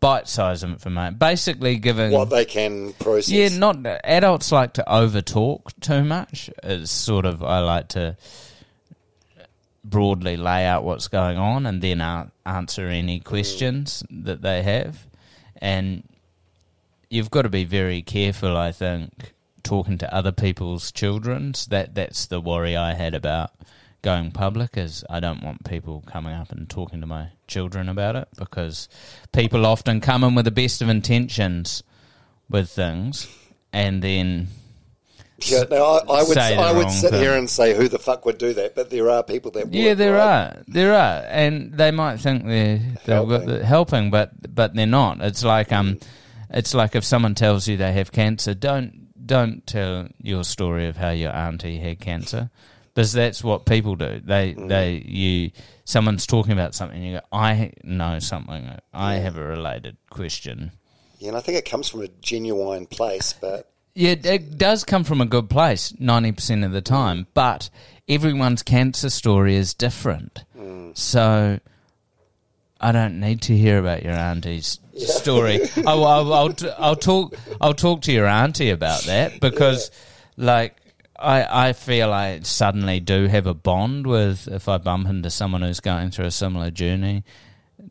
bite 0.00 0.28
size 0.28 0.62
information, 0.62 1.14
basically 1.14 1.76
giving 1.76 2.12
What 2.12 2.30
they 2.30 2.44
can 2.44 2.92
process? 2.94 3.30
yeah, 3.30 3.48
not 3.48 3.78
adults 4.04 4.52
like 4.52 4.74
to 4.74 4.92
over 4.92 5.22
talk 5.22 5.72
too 5.80 6.04
much. 6.04 6.50
It's 6.62 6.90
sort 6.90 7.24
of 7.24 7.42
I 7.42 7.60
like 7.60 7.88
to 7.88 8.16
broadly 9.84 10.36
lay 10.36 10.66
out 10.66 10.84
what's 10.84 11.08
going 11.08 11.38
on 11.38 11.64
and 11.66 11.80
then 11.80 12.00
a- 12.00 12.30
answer 12.44 12.88
any 12.88 13.20
questions 13.20 14.02
that 14.10 14.42
they 14.42 14.62
have. 14.62 15.06
And 15.56 16.02
you've 17.08 17.30
got 17.30 17.42
to 17.42 17.48
be 17.48 17.64
very 17.64 18.02
careful, 18.02 18.56
I 18.56 18.72
think, 18.72 19.32
talking 19.62 19.98
to 19.98 20.14
other 20.14 20.32
people's 20.32 20.92
children's. 20.92 21.66
That 21.66 21.94
that's 21.94 22.26
the 22.26 22.40
worry 22.40 22.76
I 22.76 22.94
had 22.94 23.14
about 23.14 23.52
going 24.02 24.30
public 24.30 24.76
is 24.76 25.04
I 25.10 25.20
don't 25.20 25.42
want 25.42 25.64
people 25.64 26.02
coming 26.06 26.32
up 26.32 26.52
and 26.52 26.68
talking 26.68 27.00
to 27.00 27.06
my 27.06 27.28
children 27.46 27.88
about 27.88 28.16
it 28.16 28.28
because 28.38 28.88
people 29.32 29.66
often 29.66 30.00
come 30.00 30.22
in 30.24 30.34
with 30.34 30.44
the 30.44 30.50
best 30.50 30.80
of 30.82 30.88
intentions 30.88 31.82
with 32.48 32.70
things 32.70 33.26
and 33.72 34.00
then 34.02 34.48
Yeah, 35.40 35.64
no, 35.70 35.84
I, 35.84 36.20
I 36.20 36.22
would 36.22 36.38
I 36.38 36.72
would 36.72 36.90
sit 36.90 37.10
thing. 37.10 37.20
here 37.20 37.34
and 37.36 37.48
say 37.50 37.74
who 37.74 37.88
the 37.88 37.98
fuck 37.98 38.24
would 38.24 38.38
do 38.38 38.52
that, 38.54 38.74
but 38.74 38.90
there 38.90 39.10
are 39.10 39.22
people 39.22 39.50
that 39.52 39.66
would. 39.66 39.74
Yeah, 39.74 39.94
there 39.94 40.14
right? 40.14 40.56
are, 40.58 40.62
there 40.68 40.94
are, 40.94 41.24
and 41.28 41.72
they 41.74 41.90
might 41.90 42.18
think 42.18 42.44
they're 42.46 42.78
Helping. 43.04 43.60
helping, 43.62 44.10
but 44.10 44.30
but 44.54 44.74
they're 44.74 44.86
not. 44.86 45.20
It's 45.20 45.44
like 45.44 45.70
um, 45.72 45.98
it's 46.50 46.72
like 46.74 46.94
if 46.96 47.04
someone 47.04 47.34
tells 47.34 47.68
you 47.68 47.76
they 47.76 47.92
have 47.92 48.10
cancer, 48.10 48.54
don't 48.54 49.08
don't 49.26 49.66
tell 49.66 50.08
your 50.22 50.42
story 50.44 50.86
of 50.88 50.96
how 50.96 51.10
your 51.10 51.32
auntie 51.32 51.78
had 51.78 52.00
cancer, 52.00 52.50
because 52.98 53.12
that's 53.12 53.44
what 53.44 53.64
people 53.64 53.94
do. 53.94 54.20
They 54.24 54.54
Mm. 54.54 54.68
they 54.68 55.04
you 55.06 55.52
someone's 55.84 56.26
talking 56.26 56.50
about 56.52 56.74
something, 56.74 57.00
you 57.00 57.12
go, 57.18 57.20
I 57.32 57.70
know 57.84 58.18
something, 58.18 58.68
I 58.92 59.14
have 59.14 59.36
a 59.36 59.44
related 59.44 59.96
question. 60.10 60.72
Yeah, 61.20 61.28
and 61.28 61.36
I 61.36 61.40
think 61.40 61.56
it 61.58 61.64
comes 61.64 61.88
from 61.88 62.02
a 62.02 62.08
genuine 62.20 62.86
place, 62.86 63.32
but 63.40 63.70
Yeah, 63.94 64.16
it- 64.22 64.58
does 64.58 64.82
come 64.84 65.04
from 65.04 65.20
a 65.20 65.26
good 65.26 65.48
place 65.48 65.92
90% 66.00 66.64
of 66.64 66.72
the 66.72 66.80
time, 66.82 67.28
but 67.34 67.70
everyone's 68.08 68.62
cancer 68.64 69.10
story 69.10 69.54
is 69.54 69.74
different. 69.74 70.42
So 70.94 71.60
I 72.80 72.90
don't 72.92 73.20
need 73.20 73.40
to 73.42 73.56
hear 73.56 73.78
about 73.78 74.02
your 74.02 74.14
auntie's 74.14 74.80
story. 74.96 75.60
I'll, 75.86 76.04
I'll, 76.04 76.32
I'll, 76.34 76.52
t- 76.52 76.70
I'll 76.78 76.96
talk 76.96 77.36
I'll 77.60 77.74
talk 77.74 78.02
to 78.02 78.12
your 78.12 78.26
auntie 78.26 78.70
about 78.70 79.02
that 79.04 79.38
because 79.40 79.90
like 80.36 80.76
I, 81.18 81.68
I 81.68 81.72
feel 81.72 82.12
I 82.12 82.40
suddenly 82.40 83.00
do 83.00 83.26
have 83.26 83.46
a 83.46 83.54
bond 83.54 84.06
with 84.06 84.46
if 84.48 84.68
I 84.68 84.78
bump 84.78 85.08
into 85.08 85.30
someone 85.30 85.62
who's 85.62 85.80
going 85.80 86.10
through 86.10 86.26
a 86.26 86.30
similar 86.30 86.70
journey 86.70 87.24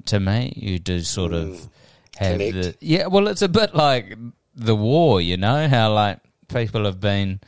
to 0.06 0.20
me. 0.20 0.54
You 0.56 0.80
do 0.80 1.02
sort 1.02 1.34
of 1.34 1.48
mm. 1.48 1.70
have 2.18 2.40
Connect. 2.40 2.54
the 2.54 2.76
yeah. 2.80 3.08
Well, 3.08 3.28
it's 3.28 3.41
a 3.41 3.49
bit 3.49 3.76
like 3.76 4.18
the 4.56 4.76
war, 4.76 5.22
you 5.22 5.38
know 5.38 5.68
how 5.68 5.94
like 5.94 6.20
people 6.48 6.86
have 6.86 6.99
been 6.99 7.40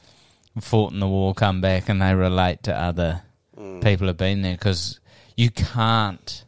fought 0.60 0.92
in 0.92 1.00
the 1.00 1.08
war, 1.08 1.34
come 1.34 1.62
back, 1.62 1.90
and 1.90 2.02
they 2.02 2.14
relate 2.14 2.64
to 2.64 2.76
other 2.76 3.22
mm. 3.58 3.84
people 3.84 4.08
who've 4.08 4.18
been 4.18 4.42
there 4.42 4.56
because 4.56 5.00
you 5.36 5.50
can't 5.50 6.44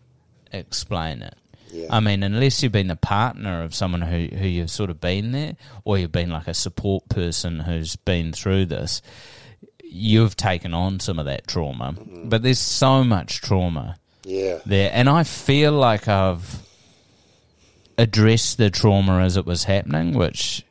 explain 0.52 1.22
it. 1.22 1.36
Yeah. 1.72 1.88
I 1.90 2.00
mean, 2.00 2.24
unless 2.24 2.62
you've 2.62 2.72
been 2.72 2.88
the 2.88 2.96
partner 2.96 3.64
of 3.64 3.74
someone 3.74 4.02
who, 4.02 4.28
who 4.36 4.48
you've 4.48 4.72
sort 4.72 4.90
of 4.90 5.00
been 5.00 5.32
there, 5.32 5.56
or 5.86 5.98
you've 5.98 6.12
been 6.12 6.30
like 6.30 6.48
a 6.48 6.54
support 6.54 7.08
person 7.10 7.62
who's 7.62 7.96
been 7.96 8.34
through 8.34 8.66
this, 8.66 9.02
you've 9.84 10.36
taken 10.36 10.74
on 10.74 11.00
some 11.00 11.20
of 11.20 11.26
that 11.26 11.48
trauma. 11.48 11.94
Mm-hmm. 11.94 12.30
But 12.30 12.44
there's 12.44 12.60
so 12.60 13.04
much 13.04 13.42
trauma 13.42 13.98
yeah, 14.24 14.60
there, 14.66 14.92
and 14.94 15.10
I 15.10 15.24
feel 15.24 15.72
like 15.72 16.08
I've 16.08 16.62
addressed 17.98 18.58
the 18.58 18.70
trauma 18.70 19.20
as 19.20 19.38
it 19.38 19.46
was 19.46 19.64
happening, 19.64 20.14
which 20.14 20.66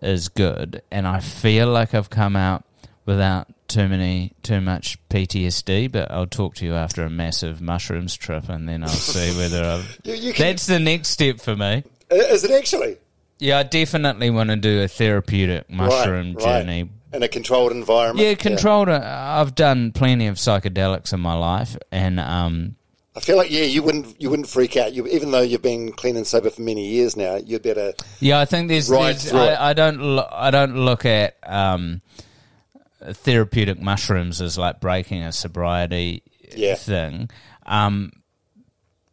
is 0.00 0.28
good, 0.28 0.82
and 0.90 1.06
I 1.06 1.20
feel 1.20 1.68
like 1.68 1.94
I've 1.94 2.10
come 2.10 2.36
out 2.36 2.64
without 3.06 3.48
too 3.72 3.88
many 3.88 4.32
too 4.42 4.60
much 4.60 4.98
PTSD. 5.08 5.90
But 5.90 6.10
I'll 6.10 6.26
talk 6.26 6.54
to 6.56 6.64
you 6.64 6.74
after 6.74 7.02
a 7.04 7.10
massive 7.10 7.60
mushrooms 7.60 8.16
trip, 8.16 8.48
and 8.48 8.68
then 8.68 8.82
I'll 8.82 8.88
see 8.88 9.36
whether 9.38 9.64
I've. 9.64 9.98
you, 10.04 10.14
you 10.14 10.32
can, 10.32 10.46
That's 10.46 10.66
the 10.66 10.78
next 10.78 11.08
step 11.08 11.40
for 11.40 11.56
me. 11.56 11.82
is 12.10 12.44
it 12.44 12.50
actually 12.50 12.98
Yeah, 13.38 13.58
I 13.58 13.62
definitely 13.62 14.30
want 14.30 14.50
to 14.50 14.56
do 14.56 14.82
a 14.82 14.88
therapeutic 14.88 15.70
mushroom 15.70 16.34
right, 16.34 16.44
right. 16.44 16.60
journey. 16.60 16.90
in 17.12 17.22
a 17.22 17.28
controlled 17.28 17.72
environment? 17.72 18.26
Yeah, 18.26 18.34
controlled. 18.34 18.88
uh, 18.88 19.00
I've 19.02 19.54
done 19.54 19.92
plenty 19.92 20.26
of 20.26 20.36
psychedelics 20.36 21.12
in 21.12 21.20
my 21.20 21.34
life, 21.34 21.76
and 21.90 22.20
um, 22.20 22.76
I 23.16 23.20
feel 23.20 23.36
like 23.36 23.50
yeah, 23.50 23.64
you 23.64 23.82
wouldn't 23.82 24.20
you 24.20 24.30
wouldn't 24.30 24.48
freak 24.48 24.76
out. 24.76 24.92
You, 24.92 25.06
even 25.06 25.30
though 25.32 25.40
you've 25.42 25.62
been 25.62 25.92
clean 25.92 26.16
and 26.16 26.26
sober 26.26 26.50
for 26.50 26.62
many 26.62 26.86
years 26.88 27.16
now, 27.16 27.36
you'd 27.36 27.62
better. 27.62 27.92
Yeah, 28.20 28.38
I 28.40 28.44
think 28.46 28.68
there's. 28.68 28.88
There's. 28.88 29.32
I, 29.32 29.70
I 29.70 29.72
don't. 29.72 30.00
Lo- 30.00 30.28
I 30.30 30.50
don't 30.50 30.76
look 30.76 31.04
at 31.04 31.36
um, 31.46 32.00
therapeutic 33.12 33.80
mushrooms 33.80 34.40
as 34.40 34.56
like 34.58 34.80
breaking 34.80 35.22
a 35.22 35.32
sobriety 35.32 36.22
Yeah. 36.56 36.74
thing. 36.76 37.30
Um, 37.66 38.12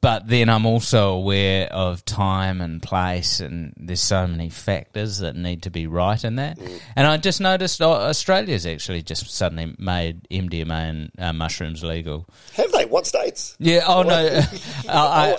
but 0.02 0.28
then 0.28 0.50
I'm 0.50 0.66
also 0.66 1.14
aware 1.14 1.68
of 1.72 2.06
time 2.06 2.62
and 2.62 2.82
place, 2.82 3.40
and 3.40 3.74
there's 3.78 4.02
so 4.02 4.26
many 4.28 4.50
factors 4.50 5.20
that 5.20 5.36
need 5.36 5.64
to 5.64 5.70
be 5.70 5.88
right 5.88 6.24
in 6.24 6.36
that. 6.38 6.58
Mm. 6.58 6.82
And 6.96 7.08
I 7.08 7.18
just 7.18 7.42
noticed 7.42 7.82
Australia's 7.82 8.66
actually 8.66 9.02
just 9.02 9.30
suddenly 9.30 9.76
made 9.78 10.28
MDMA 10.30 10.72
and 10.72 11.12
uh, 11.18 11.34
mushrooms 11.34 11.84
legal. 11.84 12.26
Have 12.54 12.72
they? 12.72 12.86
What 12.86 13.08
states? 13.08 13.56
Yeah. 13.60 13.84
Oh 13.88 14.04
no. 14.04 14.42
I 14.90 15.38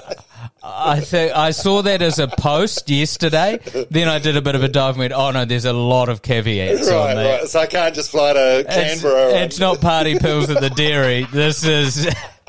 I 0.62 1.00
think 1.00 1.32
I 1.36 1.50
saw 1.50 1.82
that 1.82 2.02
as 2.02 2.18
a 2.18 2.28
post 2.28 2.88
yesterday. 2.90 3.58
Then 3.90 4.08
I 4.08 4.18
did 4.18 4.36
a 4.36 4.42
bit 4.42 4.54
of 4.54 4.62
a 4.62 4.68
dive 4.68 4.90
and 4.94 4.98
went, 5.00 5.12
oh 5.12 5.30
no, 5.30 5.44
there's 5.44 5.64
a 5.64 5.72
lot 5.72 6.08
of 6.08 6.22
caveats 6.22 6.88
on 6.88 6.94
Right, 6.94 7.14
that. 7.14 7.40
right. 7.40 7.48
So 7.48 7.60
I 7.60 7.66
can't 7.66 7.94
just 7.94 8.10
fly 8.10 8.32
to 8.34 8.58
It's, 8.60 8.74
Canberra. 8.74 9.28
and- 9.34 9.44
it's 9.44 9.58
not 9.58 9.80
party 9.80 10.18
pills 10.18 10.50
at 10.50 10.60
the 10.60 10.70
dairy. 10.70 11.26
This 11.32 11.64
is. 11.64 12.08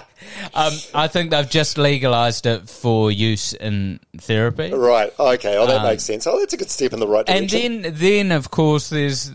Um, 0.53 0.73
I 0.93 1.07
think 1.07 1.31
they've 1.31 1.49
just 1.49 1.77
legalised 1.77 2.45
it 2.45 2.69
for 2.69 3.11
use 3.11 3.53
in 3.53 3.99
therapy. 4.17 4.71
Right. 4.71 5.11
Okay. 5.19 5.57
Oh, 5.57 5.67
that 5.67 5.83
makes 5.83 6.03
sense. 6.03 6.25
Oh, 6.27 6.39
that's 6.39 6.53
a 6.53 6.57
good 6.57 6.69
step 6.69 6.93
in 6.93 6.99
the 6.99 7.07
right 7.07 7.25
direction. 7.25 7.75
And 7.75 7.83
then, 7.85 7.93
then 7.95 8.31
of 8.31 8.51
course, 8.51 8.89
there's. 8.89 9.31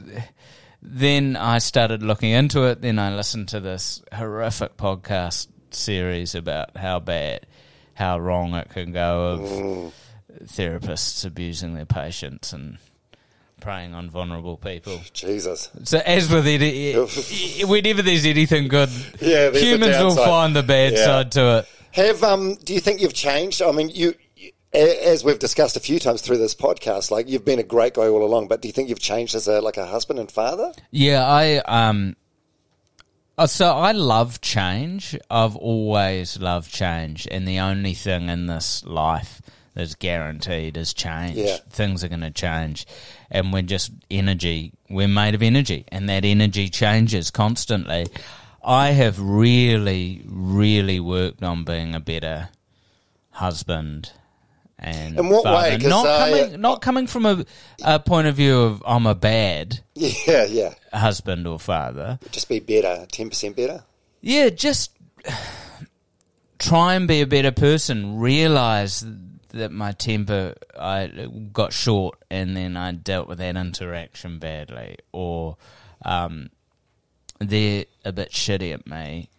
Then 0.82 1.36
I 1.36 1.58
started 1.58 2.02
looking 2.02 2.30
into 2.30 2.64
it. 2.64 2.80
Then 2.80 2.98
I 2.98 3.14
listened 3.14 3.48
to 3.48 3.60
this 3.60 4.02
horrific 4.12 4.76
podcast 4.76 5.48
series 5.70 6.34
about 6.36 6.76
how 6.76 7.00
bad, 7.00 7.46
how 7.94 8.18
wrong 8.18 8.54
it 8.54 8.68
can 8.70 8.92
go 8.92 9.26
of 9.26 9.40
Mm. 9.40 9.92
therapists 10.44 11.24
abusing 11.24 11.74
their 11.74 11.86
patients 11.86 12.52
and 12.52 12.78
preying 13.60 13.94
on 13.94 14.10
vulnerable 14.10 14.56
people. 14.56 15.00
Jesus. 15.12 15.70
So 15.84 15.98
as 15.98 16.30
with 16.30 16.46
any, 16.46 16.92
whenever 17.64 18.02
there's 18.02 18.26
anything 18.26 18.68
good, 18.68 18.90
Yeah, 19.20 19.50
there's 19.50 19.62
humans 19.62 19.96
will 19.98 20.14
find 20.16 20.54
the 20.54 20.62
bad 20.62 20.92
Yeah. 20.92 21.04
side 21.04 21.32
to 21.32 21.58
it. 21.58 21.68
Have 21.92 22.22
um? 22.22 22.54
Do 22.56 22.74
you 22.74 22.80
think 22.80 23.00
you've 23.00 23.14
changed? 23.14 23.62
I 23.62 23.72
mean, 23.72 23.88
you, 23.88 24.14
you- 24.36 24.52
as 24.74 25.24
we've 25.24 25.38
discussed 25.38 25.76
a 25.76 25.80
few 25.80 25.98
times 25.98 26.20
through 26.20 26.36
this 26.36 26.54
podcast, 26.54 27.10
like 27.10 27.28
you've 27.28 27.44
been 27.46 27.58
a 27.58 27.62
great 27.62 27.94
guy 27.94 28.06
all 28.08 28.22
along. 28.22 28.48
But 28.48 28.60
do 28.60 28.68
you 28.68 28.72
think 28.72 28.90
you've 28.90 29.00
changed 29.00 29.34
as 29.34 29.48
a 29.48 29.60
like 29.62 29.78
a 29.78 29.86
husband 29.86 30.18
and 30.18 30.30
father? 30.30 30.72
Yeah, 30.90 31.24
I 31.26 31.56
um. 31.60 32.14
uh, 33.38 33.46
So 33.46 33.72
I 33.72 33.92
love 33.92 34.42
change. 34.42 35.16
I've 35.30 35.56
always 35.56 36.38
loved 36.38 36.70
change, 36.70 37.26
and 37.30 37.48
the 37.48 37.58
only 37.60 37.94
thing 37.94 38.28
in 38.28 38.46
this 38.46 38.84
life 38.84 39.40
that's 39.72 39.94
guaranteed 39.94 40.76
is 40.76 40.92
change. 40.92 41.36
Yeah. 41.36 41.56
Things 41.70 42.04
are 42.04 42.08
going 42.08 42.20
to 42.20 42.30
change, 42.30 42.86
and 43.30 43.52
we're 43.52 43.62
just 43.62 43.92
energy. 44.10 44.72
We're 44.88 45.08
made 45.08 45.34
of 45.34 45.42
energy, 45.42 45.84
and 45.88 46.08
that 46.08 46.24
energy 46.24 46.68
changes 46.68 47.30
constantly. 47.30 48.06
I 48.64 48.88
have 48.90 49.20
really, 49.20 50.22
really 50.26 50.98
worked 51.00 51.42
on 51.42 51.64
being 51.64 51.94
a 51.94 52.00
better 52.00 52.48
husband. 53.30 54.12
And 54.78 55.18
In 55.18 55.28
what 55.28 55.44
father. 55.44 55.70
way? 55.70 55.88
Not 55.88 56.06
uh, 56.06 56.18
coming, 56.18 56.60
not 56.60 56.82
coming 56.82 57.06
from 57.06 57.26
a, 57.26 57.44
a 57.84 57.98
point 57.98 58.26
of 58.26 58.34
view 58.36 58.60
of 58.60 58.82
I'm 58.86 59.06
a 59.06 59.14
bad 59.14 59.80
Yeah, 59.94 60.44
yeah. 60.44 60.74
husband 60.92 61.46
or 61.46 61.58
father. 61.58 62.18
Just 62.30 62.48
be 62.48 62.58
better, 62.60 63.06
ten 63.10 63.30
percent 63.30 63.56
better. 63.56 63.84
Yeah, 64.20 64.50
just 64.50 64.90
try 66.58 66.94
and 66.94 67.06
be 67.08 67.20
a 67.20 67.26
better 67.26 67.52
person. 67.52 68.18
Realize 68.18 69.04
that 69.50 69.72
my 69.72 69.92
temper, 69.92 70.54
I 70.78 71.28
got 71.52 71.72
short, 71.72 72.18
and 72.30 72.56
then 72.56 72.76
I 72.76 72.92
dealt 72.92 73.28
with 73.28 73.38
that 73.38 73.56
interaction 73.56 74.38
badly, 74.38 74.96
or 75.12 75.56
um, 76.04 76.50
they're 77.38 77.86
a 78.04 78.12
bit 78.12 78.30
shitty 78.30 78.72
at 78.72 78.86
me. 78.86 79.30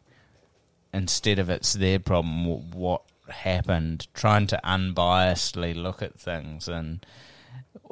Instead 0.93 1.39
of 1.39 1.49
it's 1.49 1.73
their 1.73 1.99
problem, 1.99 2.45
wh- 2.45 2.75
what 2.75 3.03
happened? 3.29 4.07
Trying 4.13 4.47
to 4.47 4.59
unbiasedly 4.63 5.75
look 5.75 6.01
at 6.01 6.19
things, 6.19 6.67
and 6.67 7.05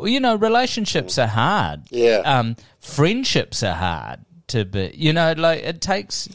you 0.03 0.19
know, 0.19 0.35
relationships 0.35 1.17
are 1.17 1.27
hard. 1.27 1.83
Yeah. 1.89 2.21
um, 2.25 2.55
friendships 2.79 3.63
are 3.63 3.75
hard 3.75 4.21
to 4.47 4.65
be. 4.65 4.91
You 4.95 5.13
know, 5.13 5.33
like 5.37 5.63
it 5.63 5.81
takes 5.81 6.29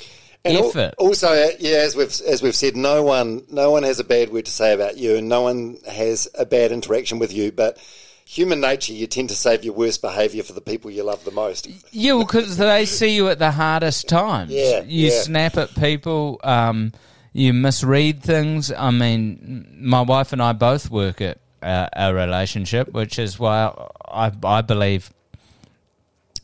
And 0.44 0.56
al- 0.56 0.68
effort. 0.70 0.94
also, 0.98 1.28
uh, 1.28 1.48
yeah, 1.58 1.78
as 1.78 1.94
we've 1.94 2.20
as 2.26 2.42
we've 2.42 2.56
said, 2.56 2.76
no 2.76 3.02
one 3.02 3.44
no 3.50 3.70
one 3.70 3.82
has 3.82 4.00
a 4.00 4.04
bad 4.04 4.30
word 4.30 4.46
to 4.46 4.50
say 4.50 4.72
about 4.72 4.96
you, 4.96 5.16
and 5.16 5.28
no 5.28 5.42
one 5.42 5.78
has 5.86 6.28
a 6.38 6.46
bad 6.46 6.72
interaction 6.72 7.18
with 7.18 7.32
you. 7.32 7.52
But 7.52 7.78
human 8.24 8.60
nature, 8.60 8.92
you 8.92 9.06
tend 9.06 9.28
to 9.28 9.34
save 9.34 9.64
your 9.64 9.74
worst 9.74 10.00
behaviour 10.00 10.42
for 10.42 10.52
the 10.52 10.60
people 10.60 10.90
you 10.90 11.02
love 11.02 11.24
the 11.24 11.30
most. 11.30 11.68
Yeah, 11.92 12.18
because 12.18 12.56
they 12.56 12.86
see 12.86 13.14
you 13.16 13.28
at 13.28 13.38
the 13.38 13.50
hardest 13.50 14.08
times. 14.08 14.52
Yeah, 14.52 14.82
you 14.82 15.08
yeah. 15.08 15.20
snap 15.20 15.56
at 15.56 15.74
people. 15.74 16.40
Um, 16.42 16.92
you 17.32 17.52
misread 17.52 18.22
things. 18.22 18.72
I 18.72 18.90
mean, 18.90 19.76
my 19.78 20.00
wife 20.00 20.32
and 20.32 20.42
I 20.42 20.52
both 20.52 20.90
work 20.90 21.20
at 21.20 21.38
uh, 21.62 21.88
our 21.94 22.14
relationship, 22.14 22.92
which 22.92 23.18
is 23.18 23.38
why 23.38 23.72
I, 24.08 24.32
I 24.42 24.62
believe 24.62 25.12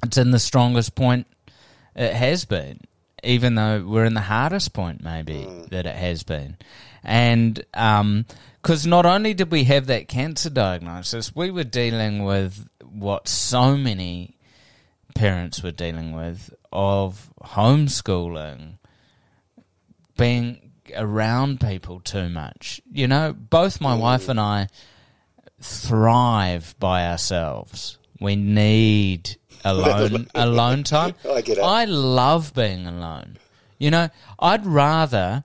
it's 0.05 0.19
in 0.19 0.31
the 0.31 0.39
strongest 0.39 0.95
point 0.95 1.27
it 1.95 2.13
has 2.13 2.45
been, 2.45 2.81
even 3.27 3.55
though 3.55 3.85
we're 3.87 4.05
in 4.05 4.15
the 4.15 4.21
hardest 4.21 4.73
point, 4.73 5.03
maybe 5.03 5.35
mm. 5.35 5.69
that 5.71 5.87
it 5.87 5.97
has 5.97 6.23
been, 6.23 6.57
and 7.05 7.65
um, 7.75 8.25
because 8.63 8.87
not 8.87 9.07
only 9.07 9.35
did 9.35 9.51
we 9.53 9.65
have 9.65 9.87
that 9.87 10.09
cancer 10.09 10.51
diagnosis, 10.51 11.35
we 11.37 11.51
were 11.51 11.65
dealing 11.65 12.25
with 12.25 12.69
what 12.83 13.29
so 13.29 13.77
many 13.77 14.37
parents 15.15 15.63
were 15.63 15.73
dealing 15.73 16.13
with 16.13 16.55
of 16.73 17.31
homeschooling, 17.43 18.79
being 20.17 20.73
around 20.97 21.61
people 21.61 22.01
too 22.01 22.29
much. 22.29 22.81
You 22.93 23.09
know, 23.09 23.33
both 23.33 23.81
my 23.81 23.97
mm. 23.97 24.01
wife 24.01 24.29
and 24.29 24.41
I 24.41 24.69
thrive 25.61 26.75
by 26.79 27.07
ourselves. 27.07 27.99
We 28.21 28.37
need 28.37 29.37
alone 29.71 30.29
alone 30.35 30.83
time. 30.85 31.15
I 31.31 31.41
get 31.41 31.59
it. 31.59 31.63
I 31.63 31.85
love 31.85 32.55
being 32.55 32.87
alone. 32.87 33.39
You 33.79 33.91
know, 33.91 34.09
I'd 34.39 34.65
rather 34.65 35.45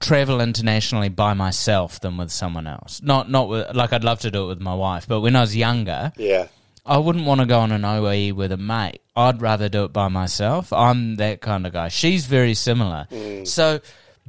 travel 0.00 0.40
internationally 0.40 1.08
by 1.08 1.34
myself 1.34 2.00
than 2.00 2.16
with 2.16 2.30
someone 2.30 2.66
else. 2.66 3.00
Not 3.02 3.30
not 3.30 3.48
with, 3.48 3.74
like 3.74 3.92
I'd 3.92 4.04
love 4.04 4.20
to 4.20 4.30
do 4.30 4.44
it 4.44 4.48
with 4.48 4.60
my 4.60 4.74
wife, 4.74 5.06
but 5.08 5.20
when 5.20 5.36
I 5.36 5.40
was 5.40 5.56
younger, 5.56 6.12
Yeah, 6.16 6.48
I 6.84 6.98
wouldn't 6.98 7.26
want 7.26 7.40
to 7.40 7.46
go 7.46 7.60
on 7.60 7.72
an 7.72 7.84
OE 7.84 8.32
with 8.34 8.52
a 8.52 8.56
mate. 8.56 9.00
I'd 9.14 9.42
rather 9.42 9.68
do 9.68 9.84
it 9.84 9.92
by 9.92 10.08
myself. 10.08 10.72
I'm 10.72 11.16
that 11.16 11.40
kind 11.40 11.66
of 11.66 11.72
guy. 11.72 11.88
She's 11.88 12.26
very 12.26 12.54
similar. 12.54 13.06
Mm. 13.10 13.46
So 13.46 13.80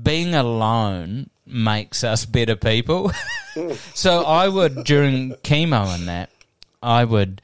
being 0.01 0.33
alone 0.35 1.29
makes 1.45 2.03
us 2.03 2.25
better 2.25 2.55
people. 2.55 3.11
so 3.93 4.23
I 4.23 4.47
would, 4.47 4.83
during 4.83 5.31
chemo 5.43 5.93
and 5.93 6.07
that, 6.07 6.29
I 6.81 7.05
would 7.05 7.41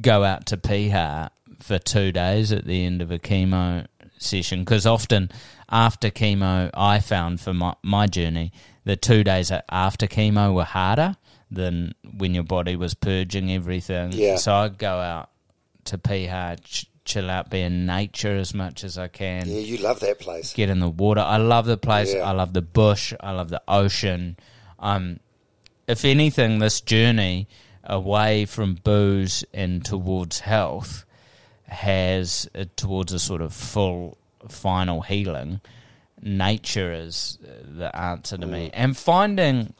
go 0.00 0.24
out 0.24 0.46
to 0.46 0.56
Piha 0.56 1.30
for 1.58 1.78
two 1.78 2.12
days 2.12 2.52
at 2.52 2.64
the 2.64 2.84
end 2.84 3.02
of 3.02 3.10
a 3.10 3.18
chemo 3.18 3.86
session 4.18 4.60
because 4.60 4.86
often 4.86 5.30
after 5.68 6.10
chemo, 6.10 6.70
I 6.74 7.00
found 7.00 7.40
for 7.40 7.52
my, 7.52 7.74
my 7.82 8.06
journey, 8.06 8.52
the 8.84 8.96
two 8.96 9.24
days 9.24 9.52
after 9.68 10.06
chemo 10.06 10.54
were 10.54 10.64
harder 10.64 11.16
than 11.50 11.94
when 12.16 12.34
your 12.34 12.44
body 12.44 12.76
was 12.76 12.94
purging 12.94 13.50
everything. 13.52 14.12
Yeah. 14.12 14.36
So 14.36 14.54
I'd 14.54 14.78
go 14.78 14.98
out 14.98 15.30
to 15.84 15.98
Piha, 15.98 16.62
ch- 16.62 16.86
chill 17.04 17.30
out, 17.30 17.50
be 17.50 17.62
in 17.62 17.86
nature 17.86 18.36
as 18.36 18.54
much 18.54 18.84
as 18.84 18.98
I 18.98 19.08
can 19.08 19.48
yeah, 19.48 19.58
you 19.58 19.78
love 19.78 20.00
that 20.00 20.18
place. 20.18 20.52
get 20.52 20.68
in 20.68 20.78
the 20.78 20.88
water. 20.88 21.20
I 21.20 21.38
love 21.38 21.66
the 21.66 21.78
place. 21.78 22.12
Yeah. 22.12 22.20
I 22.20 22.32
love 22.32 22.52
the 22.52 22.62
bush. 22.62 23.14
I 23.20 23.32
love 23.32 23.48
the 23.48 23.62
ocean. 23.66 24.36
Um, 24.78 25.20
if 25.86 26.04
anything, 26.04 26.58
this 26.58 26.80
journey 26.82 27.48
away 27.88 28.44
from 28.44 28.74
booze 28.74 29.44
and 29.52 29.84
towards 29.84 30.40
health 30.40 31.04
has 31.66 32.48
uh, 32.54 32.64
towards 32.76 33.12
a 33.12 33.18
sort 33.18 33.40
of 33.40 33.52
full 33.52 34.16
final 34.48 35.02
healing. 35.02 35.60
Nature 36.20 36.92
is 36.92 37.38
uh, 37.44 37.50
the 37.64 37.96
answer 37.96 38.36
to 38.36 38.46
me, 38.46 38.70
and 38.74 38.96
finding 38.96 39.72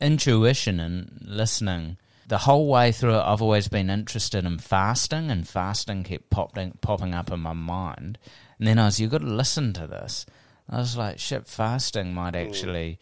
intuition 0.00 0.80
and 0.80 1.18
listening. 1.22 1.96
The 2.28 2.38
whole 2.38 2.68
way 2.68 2.92
through 2.92 3.16
it, 3.16 3.22
I've 3.22 3.42
always 3.42 3.66
been 3.66 3.90
interested 3.90 4.44
in 4.44 4.58
fasting, 4.58 5.30
and 5.30 5.48
fasting 5.48 6.04
kept 6.04 6.30
popping 6.30 6.78
popping 6.80 7.14
up 7.14 7.30
in 7.32 7.40
my 7.40 7.52
mind. 7.52 8.18
And 8.58 8.68
then 8.68 8.78
I 8.78 8.86
was, 8.86 9.00
you've 9.00 9.10
got 9.10 9.22
to 9.22 9.26
listen 9.26 9.72
to 9.74 9.86
this. 9.86 10.26
I 10.68 10.78
was 10.78 10.96
like, 10.96 11.18
shit, 11.18 11.48
fasting 11.48 12.14
might 12.14 12.36
actually 12.36 13.00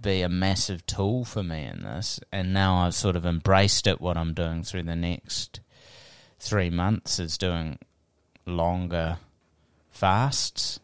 be 0.00 0.22
a 0.22 0.28
massive 0.28 0.86
tool 0.86 1.24
for 1.24 1.42
me 1.42 1.64
in 1.64 1.82
this. 1.82 2.20
And 2.32 2.52
now 2.52 2.76
I've 2.76 2.94
sort 2.94 3.16
of 3.16 3.26
embraced 3.26 3.86
it. 3.86 4.00
What 4.00 4.16
I'm 4.16 4.34
doing 4.34 4.62
through 4.62 4.84
the 4.84 4.96
next 4.96 5.60
three 6.38 6.70
months 6.70 7.18
is 7.18 7.36
doing 7.38 7.78
longer 8.46 9.18
fasts 9.90 10.80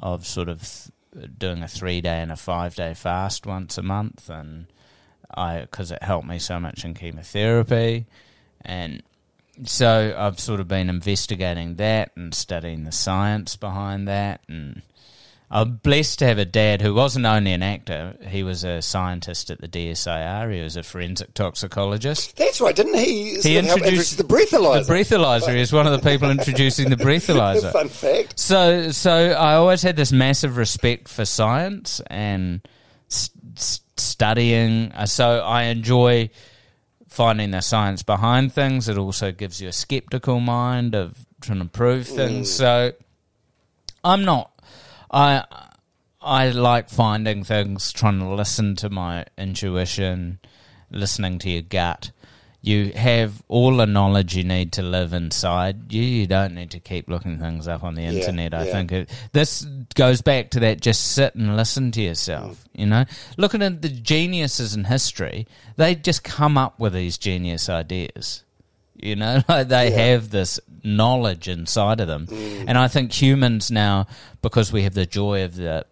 of 0.00 0.26
sort 0.26 0.48
of 0.48 0.60
th- 1.14 1.30
doing 1.38 1.62
a 1.62 1.68
three 1.68 2.00
day 2.00 2.20
and 2.20 2.32
a 2.32 2.36
five 2.36 2.74
day 2.74 2.94
fast 2.94 3.46
once 3.46 3.78
a 3.78 3.82
month, 3.82 4.28
and 4.28 4.66
I 5.32 5.60
because 5.60 5.90
it 5.90 6.02
helped 6.02 6.26
me 6.26 6.38
so 6.38 6.58
much 6.58 6.84
in 6.84 6.94
chemotherapy, 6.94 8.06
and 8.62 9.02
so 9.64 10.14
I've 10.16 10.40
sort 10.40 10.60
of 10.60 10.68
been 10.68 10.88
investigating 10.88 11.76
that 11.76 12.12
and 12.16 12.34
studying 12.34 12.84
the 12.84 12.92
science 12.92 13.56
behind 13.56 14.08
that, 14.08 14.40
and 14.48 14.82
I'm 15.52 15.76
blessed 15.78 16.20
to 16.20 16.26
have 16.26 16.38
a 16.38 16.44
dad 16.44 16.80
who 16.80 16.94
wasn't 16.94 17.26
only 17.26 17.52
an 17.52 17.62
actor; 17.62 18.14
he 18.28 18.44
was 18.44 18.62
a 18.62 18.80
scientist 18.80 19.50
at 19.50 19.60
the 19.60 19.66
DSIR. 19.66 20.54
He 20.54 20.62
was 20.62 20.76
a 20.76 20.82
forensic 20.84 21.34
toxicologist. 21.34 22.36
That's 22.36 22.60
right, 22.60 22.76
didn't 22.76 22.94
he? 22.98 23.30
He 23.34 23.40
sort 23.40 23.56
of 23.56 23.64
help 23.64 23.78
introduced 23.80 24.18
the 24.18 24.24
breathalyzer. 24.24 24.86
The 24.86 24.92
breathalyzer. 24.92 25.52
He 25.54 25.58
was 25.60 25.72
one 25.72 25.86
of 25.88 25.92
the 26.00 26.08
people 26.08 26.30
introducing 26.30 26.88
the 26.90 26.96
breathalyzer. 26.96 27.72
Fun 27.72 27.88
fact. 27.88 28.38
So, 28.38 28.90
so 28.92 29.12
I 29.32 29.54
always 29.54 29.82
had 29.82 29.96
this 29.96 30.12
massive 30.12 30.56
respect 30.56 31.08
for 31.08 31.24
science 31.24 32.00
and 32.06 32.60
s- 33.10 33.30
s- 33.56 33.80
studying. 33.96 34.92
Uh, 34.92 35.06
So 35.06 35.40
I 35.40 35.64
enjoy 35.64 36.30
finding 37.08 37.50
the 37.50 37.60
science 37.60 38.04
behind 38.04 38.52
things. 38.52 38.88
It 38.88 38.96
also 38.98 39.32
gives 39.32 39.60
you 39.60 39.66
a 39.68 39.72
skeptical 39.72 40.38
mind 40.38 40.94
of 40.94 41.16
trying 41.40 41.58
to 41.58 41.64
prove 41.64 42.06
things. 42.06 42.48
So 42.52 42.92
I'm 44.04 44.24
not. 44.24 44.52
I 45.10 45.44
I 46.20 46.50
like 46.50 46.90
finding 46.90 47.44
things, 47.44 47.92
trying 47.92 48.18
to 48.18 48.28
listen 48.28 48.76
to 48.76 48.90
my 48.90 49.24
intuition, 49.38 50.38
listening 50.90 51.38
to 51.40 51.50
your 51.50 51.62
gut. 51.62 52.10
You 52.62 52.92
have 52.92 53.42
all 53.48 53.78
the 53.78 53.86
knowledge 53.86 54.36
you 54.36 54.44
need 54.44 54.72
to 54.72 54.82
live 54.82 55.14
inside 55.14 55.90
you. 55.94 56.02
You 56.02 56.26
don't 56.26 56.54
need 56.54 56.70
to 56.72 56.78
keep 56.78 57.08
looking 57.08 57.38
things 57.38 57.66
up 57.66 57.82
on 57.82 57.94
the 57.94 58.02
internet. 58.02 58.52
I 58.52 58.66
yeah. 58.66 58.72
think 58.72 58.92
it, 58.92 59.10
this 59.32 59.62
goes 59.94 60.20
back 60.20 60.50
to 60.50 60.60
that 60.60 60.82
just 60.82 61.12
sit 61.12 61.34
and 61.34 61.56
listen 61.56 61.90
to 61.92 62.02
yourself. 62.02 62.62
Mm. 62.76 62.80
You 62.80 62.86
know, 62.86 63.04
looking 63.38 63.62
at 63.62 63.80
the 63.80 63.88
geniuses 63.88 64.74
in 64.74 64.84
history, 64.84 65.46
they 65.76 65.94
just 65.94 66.22
come 66.22 66.58
up 66.58 66.78
with 66.78 66.92
these 66.92 67.16
genius 67.16 67.70
ideas. 67.70 68.44
You 68.94 69.16
know, 69.16 69.40
like 69.48 69.68
they 69.68 69.92
have 69.92 70.28
this 70.28 70.60
knowledge 70.82 71.48
inside 71.48 72.00
of 72.00 72.08
them. 72.08 72.26
And 72.66 72.76
I 72.78 72.88
think 72.88 73.12
humans 73.12 73.70
now, 73.70 74.06
because 74.42 74.72
we 74.72 74.82
have 74.82 74.94
the 74.94 75.06
joy 75.06 75.44
of 75.44 75.56
the 75.56 75.86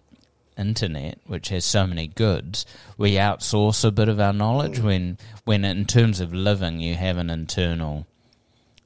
internet, 0.56 1.18
which 1.26 1.50
has 1.50 1.64
so 1.64 1.86
many 1.86 2.06
goods, 2.08 2.66
we 2.96 3.12
outsource 3.12 3.84
a 3.84 3.90
bit 3.90 4.08
of 4.08 4.18
our 4.18 4.32
knowledge 4.32 4.80
when, 4.80 5.18
when 5.44 5.64
in 5.64 5.84
terms 5.84 6.20
of 6.20 6.34
living, 6.34 6.80
you 6.80 6.94
have 6.94 7.16
an 7.16 7.30
internal 7.30 8.06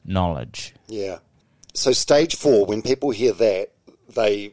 knowledge. 0.05 0.75
Yeah. 0.89 1.19
So 1.75 1.93
stage 1.93 2.37
four, 2.37 2.67
when 2.67 2.83
people 2.83 3.11
hear 3.11 3.33
that, 3.33 3.69
they, 4.15 4.53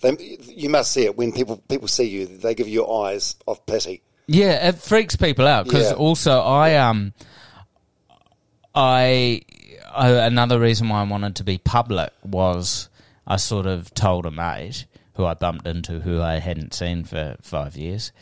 they, 0.00 0.38
you 0.44 0.68
must 0.68 0.92
see 0.92 1.04
it. 1.04 1.16
When 1.16 1.32
people 1.32 1.56
people 1.68 1.88
see 1.88 2.04
you, 2.04 2.26
they 2.26 2.54
give 2.54 2.68
you 2.68 2.86
eyes 2.86 3.34
of 3.48 3.66
pity. 3.66 4.02
Yeah, 4.28 4.68
it 4.68 4.76
freaks 4.76 5.16
people 5.16 5.48
out 5.48 5.64
because 5.64 5.90
Yeah. 5.90 5.96
also 5.96 6.40
I 6.40 6.76
um 6.76 7.12
I, 8.74 9.42
I 9.94 10.08
another 10.10 10.58
reason 10.58 10.88
why 10.88 11.00
I 11.00 11.04
wanted 11.04 11.36
to 11.36 11.44
be 11.44 11.58
public 11.58 12.12
was 12.24 12.88
I 13.26 13.36
sort 13.36 13.66
of 13.66 13.92
told 13.94 14.26
a 14.26 14.30
mate 14.30 14.86
who 15.14 15.24
I 15.24 15.34
bumped 15.34 15.66
into 15.66 16.00
who 16.00 16.20
I 16.22 16.38
hadn't 16.38 16.74
seen 16.74 17.04
for 17.04 17.36
five 17.42 17.76
years, 17.76 18.12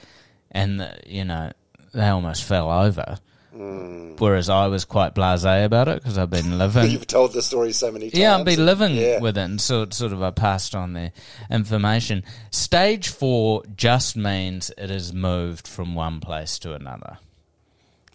and 0.51 0.81
uh, 0.81 0.91
you 1.07 1.24
know 1.24 1.53
they 1.93 2.07
almost 2.09 2.45
fell 2.45 2.70
over. 2.70 3.19
Whereas 3.59 4.51
I 4.51 4.66
was 4.66 4.85
quite 4.85 5.15
blasé 5.15 5.65
about 5.65 5.89
it 5.89 6.03
because 6.03 6.19
I've 6.19 6.28
been 6.28 6.59
living. 6.59 6.91
You've 6.91 7.07
told 7.07 7.33
the 7.33 7.41
story 7.41 7.73
so 7.73 7.91
many 7.91 8.11
times. 8.11 8.19
Yeah, 8.20 8.37
I've 8.37 8.45
been 8.45 8.66
living 8.66 8.95
Yeah. 8.97 9.20
with 9.20 9.39
it, 9.39 9.43
and 9.43 9.59
so 9.61 9.87
sort 9.91 10.12
of 10.12 10.23
I 10.23 10.31
passed 10.31 10.74
on 10.74 10.93
the 10.93 11.11
information. 11.51 12.23
Stage 12.51 13.09
four 13.09 13.62
just 13.74 14.15
means 14.15 14.70
it 14.77 14.91
has 14.91 15.15
moved 15.15 15.66
from 15.66 15.95
one 15.95 16.20
place 16.20 16.59
to 16.61 16.74
another. 16.74 17.16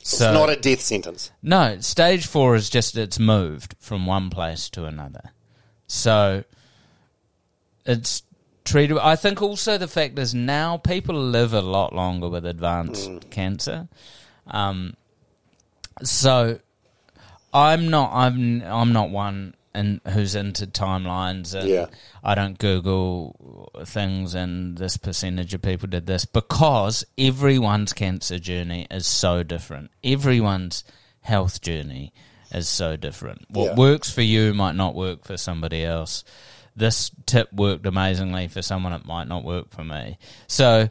It's 0.01 0.19
not 0.19 0.49
a 0.49 0.55
death 0.55 0.81
sentence. 0.81 1.31
No, 1.43 1.79
stage 1.79 2.25
four 2.25 2.55
is 2.55 2.69
just 2.69 2.97
it's 2.97 3.19
moved 3.19 3.75
from 3.79 4.05
one 4.05 4.29
place 4.29 4.69
to 4.71 4.85
another. 4.85 5.31
So 5.87 6.43
it's 7.85 8.23
treated. 8.63 8.97
I 8.97 9.15
think 9.15 9.41
also 9.41 9.77
the 9.77 9.87
fact 9.87 10.17
is 10.17 10.33
now 10.33 10.77
people 10.77 11.15
live 11.15 11.53
a 11.53 11.61
lot 11.61 11.93
longer 11.93 12.29
with 12.29 12.45
advanced 12.45 13.29
cancer. 13.29 13.87
Um, 14.47 14.95
so 16.03 16.59
I'm 17.53 17.89
not. 17.89 18.11
I'm. 18.13 18.63
I'm 18.63 18.93
not 18.93 19.09
one 19.09 19.55
and 19.73 20.01
who's 20.09 20.35
into 20.35 20.67
timelines 20.67 21.53
and 21.53 21.69
Yeah. 21.69 21.85
I 22.23 22.35
don't 22.35 22.57
Google 22.57 23.71
things 23.85 24.33
and 24.35 24.77
this 24.77 24.97
percentage 24.97 25.53
of 25.53 25.61
people 25.61 25.87
did 25.87 26.05
this 26.07 26.25
because 26.25 27.05
everyone's 27.17 27.93
cancer 27.93 28.37
journey 28.39 28.87
is 28.91 29.07
so 29.07 29.43
different. 29.43 29.91
Everyone's 30.03 30.83
health 31.21 31.61
journey 31.61 32.11
is 32.53 32.67
so 32.67 32.95
different. 32.97 33.45
What 33.49 33.65
Yeah. 33.71 33.75
works 33.75 34.11
for 34.11 34.21
you 34.21 34.53
might 34.53 34.75
not 34.75 34.93
work 34.95 35.23
for 35.25 35.37
somebody 35.37 35.85
else. 35.85 36.23
This 36.75 37.11
tip 37.25 37.51
worked 37.53 37.85
amazingly 37.85 38.47
for 38.47 38.61
someone, 38.61 38.93
it 38.93 39.05
might 39.05 39.27
not 39.27 39.43
work 39.43 39.71
for 39.71 39.83
me. 39.83 40.17
So 40.47 40.89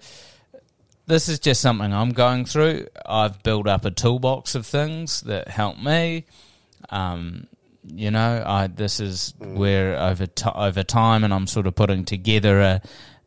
this 1.06 1.28
is 1.28 1.38
just 1.38 1.60
something 1.60 1.92
I'm 1.92 2.12
going 2.12 2.44
through. 2.44 2.86
I've 3.04 3.42
built 3.42 3.66
up 3.66 3.84
a 3.84 3.90
toolbox 3.90 4.54
of 4.54 4.64
things 4.66 5.22
that 5.22 5.48
help 5.48 5.78
me. 5.78 6.24
Um, 6.88 7.46
you 7.92 8.10
know, 8.10 8.42
I 8.46 8.66
this 8.68 9.00
is 9.00 9.34
where 9.38 9.98
over 9.98 10.26
ti 10.26 10.48
over 10.54 10.82
time, 10.84 11.24
and 11.24 11.34
I'm 11.34 11.46
sort 11.46 11.66
of 11.66 11.74
putting 11.74 12.04
together 12.04 12.60
a, 12.60 12.82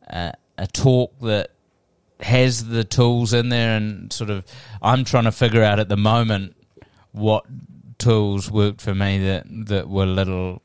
a 0.08 0.32
a 0.58 0.66
talk 0.66 1.18
that 1.20 1.50
has 2.20 2.66
the 2.66 2.84
tools 2.84 3.34
in 3.34 3.48
there, 3.50 3.76
and 3.76 4.12
sort 4.12 4.30
of 4.30 4.44
I'm 4.80 5.04
trying 5.04 5.24
to 5.24 5.32
figure 5.32 5.62
out 5.62 5.78
at 5.78 5.88
the 5.88 5.96
moment 5.96 6.56
what 7.12 7.44
tools 7.98 8.50
worked 8.50 8.80
for 8.80 8.94
me 8.94 9.18
that 9.26 9.44
that 9.66 9.88
were 9.88 10.06
little 10.06 10.62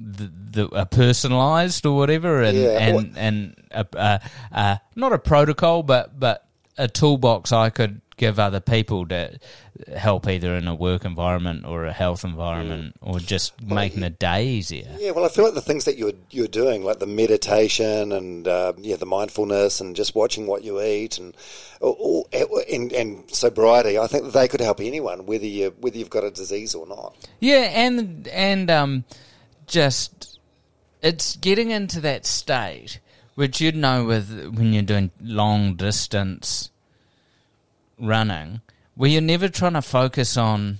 that 0.00 0.68
are 0.72 0.86
personalized 0.86 1.86
or 1.86 1.96
whatever, 1.96 2.42
and 2.42 2.58
Yeah. 2.58 2.78
and 2.78 3.18
and 3.18 3.54
a, 3.70 3.86
a, 3.94 4.20
a, 4.52 4.80
not 4.96 5.12
a 5.12 5.18
protocol, 5.18 5.82
but 5.82 6.18
but 6.18 6.46
a 6.76 6.88
toolbox 6.88 7.52
I 7.52 7.70
could 7.70 8.01
give 8.22 8.38
other 8.38 8.60
people 8.60 9.04
to 9.08 9.36
help 9.96 10.28
either 10.28 10.54
in 10.54 10.68
a 10.68 10.74
work 10.76 11.04
environment 11.04 11.64
or 11.66 11.86
a 11.86 11.92
health 11.92 12.22
environment 12.24 12.94
or 13.00 13.18
just 13.18 13.60
making 13.60 14.00
the 14.00 14.10
day 14.10 14.46
easier. 14.46 14.88
Yeah, 14.96 15.10
well, 15.10 15.24
I 15.24 15.28
feel 15.28 15.44
like 15.44 15.54
the 15.54 15.60
things 15.60 15.86
that 15.86 15.98
you're 15.98 16.12
you're 16.30 16.46
doing, 16.46 16.84
like 16.84 17.00
the 17.00 17.06
meditation 17.06 18.12
and 18.12 18.46
uh, 18.46 18.74
yeah, 18.78 18.94
the 18.94 19.06
mindfulness 19.06 19.80
and 19.80 19.96
just 19.96 20.14
watching 20.14 20.46
what 20.46 20.62
you 20.62 20.80
eat 20.80 21.18
and 21.18 21.34
all- 21.80 22.26
all- 22.32 22.62
and, 22.72 22.92
and 22.92 23.28
sobriety, 23.34 23.98
I 23.98 24.06
think 24.06 24.32
they 24.32 24.46
could 24.46 24.60
help 24.60 24.80
anyone, 24.80 25.26
whether 25.26 25.46
you 25.46 25.74
whether 25.80 25.98
you've 25.98 26.10
got 26.10 26.22
a 26.22 26.30
disease 26.30 26.74
or 26.76 26.86
not. 26.86 27.16
Yeah, 27.40 27.70
and 27.74 28.28
and 28.28 28.70
um, 28.70 29.04
just 29.66 30.38
it's 31.02 31.34
getting 31.36 31.70
into 31.72 32.00
that 32.02 32.24
state 32.24 33.00
which 33.34 33.60
you'd 33.62 33.74
know 33.74 34.04
with 34.04 34.28
when 34.54 34.72
you're 34.74 34.82
doing 34.82 35.10
long 35.20 35.74
distance 35.74 36.70
running, 38.02 38.60
where 38.94 39.08
you're 39.08 39.22
never 39.22 39.48
trying 39.48 39.72
to 39.74 39.82
focus 39.82 40.36
on 40.36 40.78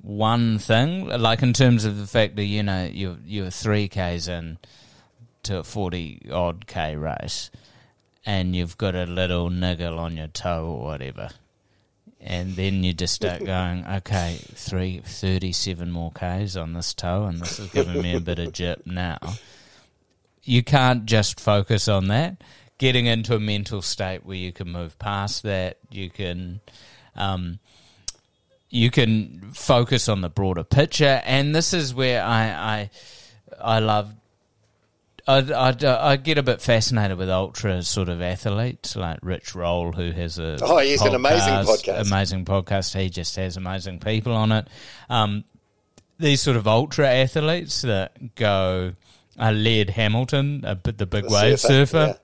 one 0.00 0.58
thing, 0.58 1.06
like 1.08 1.42
in 1.42 1.52
terms 1.52 1.84
of 1.84 1.98
the 1.98 2.06
fact 2.06 2.36
that 2.36 2.44
you 2.44 2.62
know 2.62 2.88
you're 2.90 3.18
you're 3.26 3.50
three 3.50 3.88
k's 3.88 4.28
in 4.28 4.58
to 5.42 5.58
a 5.58 5.64
forty 5.64 6.26
odd 6.32 6.66
k 6.66 6.96
race, 6.96 7.50
and 8.24 8.56
you've 8.56 8.78
got 8.78 8.94
a 8.94 9.04
little 9.04 9.50
niggle 9.50 9.98
on 9.98 10.16
your 10.16 10.28
toe 10.28 10.66
or 10.66 10.84
whatever 10.84 11.30
and 12.26 12.56
then 12.56 12.82
you 12.82 12.92
just 12.92 13.14
start 13.14 13.44
going, 13.44 13.86
okay, 13.86 14.38
three, 14.54 15.00
37 15.04 15.90
more 15.90 16.10
Ks 16.10 16.56
on 16.56 16.72
this 16.72 16.92
toe, 16.92 17.24
and 17.24 17.40
this 17.40 17.58
is 17.58 17.70
giving 17.70 18.02
me 18.02 18.16
a 18.16 18.20
bit 18.20 18.38
of 18.38 18.52
jip 18.52 18.82
now. 18.84 19.18
You 20.42 20.62
can't 20.62 21.06
just 21.06 21.40
focus 21.40 21.88
on 21.88 22.08
that. 22.08 22.42
Getting 22.78 23.06
into 23.06 23.34
a 23.34 23.40
mental 23.40 23.80
state 23.82 24.24
where 24.26 24.36
you 24.36 24.52
can 24.52 24.70
move 24.70 24.98
past 24.98 25.42
that, 25.44 25.78
you 25.90 26.10
can, 26.10 26.60
um, 27.14 27.58
you 28.68 28.90
can 28.90 29.50
focus 29.54 30.08
on 30.08 30.20
the 30.20 30.28
broader 30.28 30.64
picture, 30.64 31.22
and 31.24 31.54
this 31.54 31.72
is 31.72 31.94
where 31.94 32.22
I, 32.22 32.44
I, 32.50 32.90
I 33.60 33.78
love 33.78 34.12
I, 35.28 35.38
I, 35.38 36.10
I 36.12 36.16
get 36.16 36.38
a 36.38 36.42
bit 36.42 36.60
fascinated 36.60 37.18
with 37.18 37.28
ultra 37.30 37.82
sort 37.82 38.08
of 38.08 38.22
athletes 38.22 38.94
like 38.94 39.18
Rich 39.22 39.54
Roll, 39.56 39.90
who 39.92 40.12
has 40.12 40.38
a 40.38 40.56
Oh, 40.62 40.78
he's 40.78 41.00
an 41.02 41.14
amazing 41.16 41.54
podcast. 41.54 42.06
Amazing 42.06 42.44
podcast. 42.44 42.96
He 43.00 43.08
just 43.10 43.34
has 43.36 43.56
amazing 43.56 43.98
people 43.98 44.32
on 44.34 44.52
it. 44.52 44.68
Um, 45.10 45.42
these 46.18 46.40
sort 46.40 46.56
of 46.56 46.68
ultra 46.68 47.08
athletes 47.08 47.82
that 47.82 48.36
go, 48.36 48.92
uh, 49.38 49.50
Laird 49.50 49.90
Hamilton, 49.90 50.64
uh, 50.64 50.74
b- 50.76 50.92
the 50.92 51.06
big 51.06 51.24
The 51.24 51.30
wave 51.34 51.58
surfer. 51.60 51.96
yeah. 51.96 52.14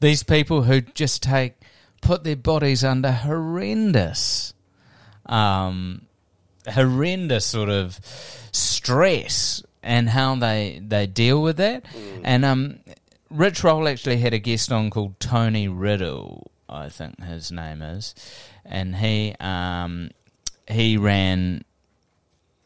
These 0.00 0.22
people 0.22 0.62
who 0.62 0.80
just 0.80 1.22
take 1.22 1.54
put 2.02 2.24
their 2.24 2.36
bodies 2.36 2.84
under 2.84 3.10
horrendous, 3.10 4.54
um, 5.26 6.02
horrendous 6.68 7.44
sort 7.44 7.68
of 7.68 7.98
stress 8.52 9.62
and 9.82 10.08
how 10.08 10.34
they 10.36 10.80
they 10.86 11.06
deal 11.06 11.42
with 11.42 11.56
that. 11.56 11.84
And 12.24 12.44
um, 12.44 12.80
Rich 13.30 13.64
Roll 13.64 13.88
actually 13.88 14.18
had 14.18 14.34
a 14.34 14.38
guest 14.38 14.70
on 14.72 14.90
called 14.90 15.18
Tony 15.20 15.68
Riddle, 15.68 16.50
I 16.68 16.88
think 16.88 17.22
his 17.22 17.50
name 17.50 17.82
is, 17.82 18.14
and 18.64 18.96
he 18.96 19.34
um, 19.40 20.10
he 20.68 20.96
ran 20.96 21.64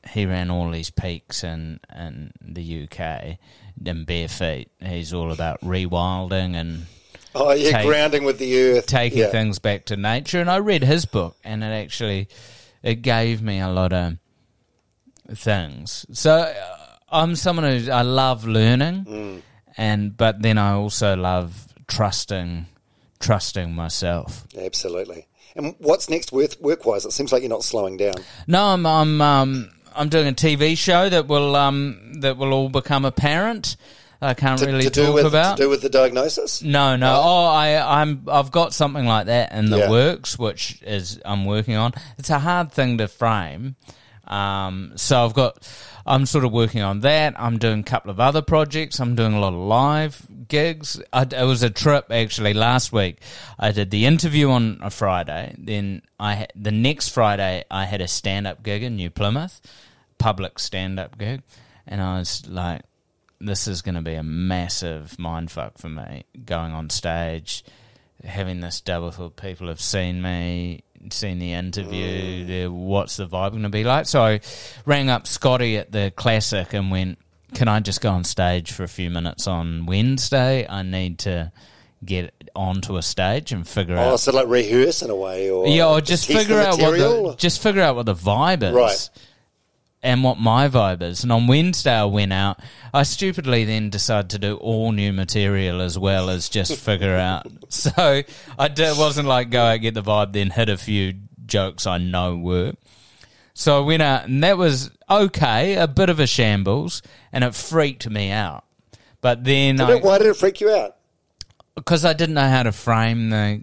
he 0.08 0.26
ran 0.26 0.50
all 0.50 0.70
these 0.70 0.90
peaks 0.90 1.44
in 1.44 1.80
in 1.94 2.32
the 2.40 2.84
UK 2.84 3.38
in 3.84 4.04
bare 4.04 4.28
feet. 4.28 4.70
He's 4.80 5.12
all 5.12 5.30
about 5.32 5.60
rewilding 5.60 6.54
and 6.54 6.86
Oh 7.34 7.52
yeah, 7.52 7.78
Take- 7.78 7.86
grounding 7.86 8.24
with 8.24 8.38
the 8.38 8.58
earth, 8.60 8.86
taking 8.86 9.18
yeah. 9.20 9.30
things 9.30 9.58
back 9.58 9.84
to 9.86 9.96
nature. 9.96 10.40
And 10.40 10.50
I 10.50 10.56
read 10.58 10.82
his 10.82 11.04
book, 11.06 11.36
and 11.44 11.62
it 11.62 11.68
actually 11.68 12.28
it 12.82 13.02
gave 13.02 13.40
me 13.42 13.60
a 13.60 13.68
lot 13.68 13.92
of 13.92 14.16
things. 15.34 16.06
So 16.12 16.32
uh, 16.32 16.54
I'm 17.10 17.36
someone 17.36 17.64
who 17.64 17.90
I 17.90 18.02
love 18.02 18.46
learning, 18.46 19.04
Mm. 19.04 19.42
and 19.76 20.16
but 20.16 20.42
then 20.42 20.58
I 20.58 20.72
also 20.72 21.16
love 21.16 21.68
trusting 21.86 22.66
trusting 23.20 23.74
myself. 23.74 24.46
Absolutely. 24.56 25.26
And 25.56 25.74
what's 25.78 26.08
next 26.08 26.32
work 26.32 26.56
work 26.60 26.84
wise? 26.86 27.04
It 27.04 27.12
seems 27.12 27.32
like 27.32 27.42
you're 27.42 27.48
not 27.50 27.64
slowing 27.64 27.96
down. 27.96 28.14
No, 28.46 28.64
I'm 28.66 28.86
I'm 28.86 29.20
um, 29.20 29.70
I'm 29.94 30.08
doing 30.08 30.28
a 30.28 30.32
TV 30.32 30.76
show 30.76 31.08
that 31.08 31.26
will 31.26 31.54
um 31.56 32.20
that 32.20 32.36
will 32.36 32.52
all 32.52 32.68
become 32.68 33.04
apparent. 33.04 33.76
I 34.22 34.34
can't 34.34 34.58
To, 34.58 34.66
really 34.66 34.82
to 34.82 34.90
do 34.90 35.06
talk 35.06 35.14
with 35.14 35.26
about. 35.26 35.56
to 35.56 35.62
do 35.64 35.68
with 35.70 35.80
the 35.82 35.88
diagnosis. 35.88 36.62
No, 36.62 36.96
no. 36.96 37.14
No? 37.14 37.20
Oh, 37.24 37.44
I, 37.46 38.00
I'm. 38.02 38.24
I've 38.28 38.50
got 38.50 38.74
something 38.74 39.06
like 39.06 39.26
that 39.26 39.52
in 39.52 39.70
the 39.70 39.78
Yeah. 39.78 39.90
works, 39.90 40.38
which 40.38 40.80
is 40.82 41.18
I'm 41.24 41.44
working 41.46 41.76
on. 41.76 41.92
It's 42.18 42.28
a 42.30 42.38
hard 42.38 42.70
thing 42.72 42.98
to 42.98 43.08
frame. 43.08 43.76
Um, 44.26 44.92
so 44.96 45.24
I've 45.24 45.34
got. 45.34 45.66
I'm 46.06 46.26
sort 46.26 46.44
of 46.44 46.52
working 46.52 46.80
on 46.82 47.00
that. 47.00 47.34
I'm 47.38 47.58
doing 47.58 47.80
a 47.80 47.84
couple 47.84 48.10
of 48.10 48.20
other 48.20 48.42
projects. 48.42 49.00
I'm 49.00 49.14
doing 49.14 49.34
a 49.34 49.40
lot 49.40 49.52
of 49.52 49.58
live 49.60 50.26
gigs. 50.48 51.00
I, 51.12 51.22
it 51.22 51.44
was 51.46 51.62
a 51.62 51.70
trip 51.70 52.06
actually 52.10 52.54
last 52.54 52.92
week. 52.92 53.18
I 53.58 53.70
did 53.72 53.90
the 53.90 54.06
interview 54.06 54.50
on 54.50 54.80
a 54.82 54.90
Friday. 54.90 55.54
Then 55.58 56.02
I 56.18 56.46
the 56.54 56.72
next 56.72 57.08
Friday 57.10 57.64
I 57.70 57.84
had 57.84 58.00
a 58.00 58.08
stand 58.08 58.46
up 58.46 58.62
gig 58.62 58.82
in 58.82 58.96
New 58.96 59.10
Plymouth, 59.10 59.60
public 60.18 60.58
stand 60.58 60.98
up 60.98 61.16
gig, 61.18 61.42
and 61.86 62.00
I 62.02 62.18
was 62.18 62.46
like 62.48 62.82
this 63.40 63.66
is 63.66 63.82
going 63.82 63.94
to 63.94 64.02
be 64.02 64.14
a 64.14 64.22
massive 64.22 65.16
mindfuck 65.18 65.78
for 65.78 65.88
me 65.88 66.24
going 66.44 66.72
on 66.72 66.90
stage, 66.90 67.64
having 68.24 68.60
this 68.60 68.80
double 68.80 69.10
thought 69.10 69.36
people 69.36 69.68
have 69.68 69.80
seen 69.80 70.20
me, 70.20 70.82
seen 71.10 71.38
the 71.38 71.52
interview, 71.54 72.44
the, 72.44 72.66
what's 72.68 73.16
the 73.16 73.26
vibe 73.26 73.50
going 73.52 73.62
to 73.62 73.68
be 73.70 73.84
like? 73.84 74.06
So 74.06 74.22
I 74.22 74.40
rang 74.84 75.08
up 75.08 75.26
Scotty 75.26 75.78
at 75.78 75.90
the 75.90 76.12
Classic 76.14 76.72
and 76.74 76.90
went, 76.90 77.18
Can 77.54 77.68
I 77.68 77.80
just 77.80 78.00
go 78.00 78.10
on 78.10 78.24
stage 78.24 78.72
for 78.72 78.82
a 78.84 78.88
few 78.88 79.10
minutes 79.10 79.46
on 79.46 79.86
Wednesday? 79.86 80.66
I 80.68 80.82
need 80.82 81.20
to 81.20 81.50
get 82.04 82.32
onto 82.54 82.96
a 82.96 83.02
stage 83.02 83.52
and 83.52 83.66
figure 83.66 83.96
Oh, 83.96 84.00
out. 84.00 84.12
Oh, 84.12 84.16
so 84.16 84.32
like 84.32 84.48
rehearse 84.48 85.02
in 85.02 85.10
a 85.10 85.16
way, 85.16 85.50
or 85.50 85.66
Yeah, 85.66 85.88
or 85.88 86.00
just 86.00 86.28
test 86.28 86.38
figure 86.38 86.60
out 86.60 86.78
what 86.78 86.98
the 86.98 87.34
just 87.36 87.62
figure 87.62 87.82
out 87.82 87.96
what 87.96 88.06
the 88.06 88.14
vibe 88.14 88.62
is. 88.62 88.72
Right. 88.72 89.10
And 90.02 90.24
what 90.24 90.38
my 90.38 90.68
vibe 90.68 91.02
is. 91.02 91.22
And 91.22 91.30
on 91.32 91.46
Wednesday, 91.46 91.92
I 91.94 92.04
went 92.04 92.32
out. 92.32 92.60
I 92.94 93.02
stupidly 93.02 93.64
then 93.64 93.90
decided 93.90 94.30
to 94.30 94.38
do 94.38 94.56
all 94.56 94.92
new 94.92 95.12
material 95.12 95.80
as 95.80 95.98
well 95.98 96.30
as 96.30 96.48
just 96.48 96.76
figure 96.80 97.16
out. 97.16 97.46
So 97.68 98.22
I 98.58 98.68
did, 98.68 98.96
wasn't 98.98 99.28
like 99.28 99.50
go 99.50 99.62
out, 99.62 99.80
get 99.80 99.94
the 99.94 100.02
vibe, 100.02 100.32
then 100.32 100.50
hit 100.50 100.68
a 100.68 100.76
few 100.76 101.14
jokes 101.46 101.86
I 101.86 101.98
know 101.98 102.36
work. 102.36 102.76
So 103.52 103.76
I 103.82 103.84
went 103.84 104.00
out, 104.02 104.24
and 104.24 104.42
that 104.42 104.56
was 104.56 104.90
okay, 105.10 105.74
a 105.74 105.86
bit 105.86 106.08
of 106.08 106.18
a 106.18 106.26
shambles, 106.26 107.02
and 107.32 107.44
it 107.44 107.54
freaked 107.54 108.08
me 108.08 108.30
out. 108.30 108.64
But 109.20 109.44
then 109.44 109.76
Did 109.76 109.90
I, 109.90 109.96
it- 109.96 110.02
why 110.02 110.18
did 110.18 110.28
it 110.28 110.36
freak 110.36 110.60
you 110.60 110.70
out? 110.70 110.96
because 111.76 112.04
I 112.04 112.12
didn't 112.12 112.34
know 112.34 112.48
how 112.48 112.62
to 112.64 112.72
frame 112.72 113.30
the 113.30 113.62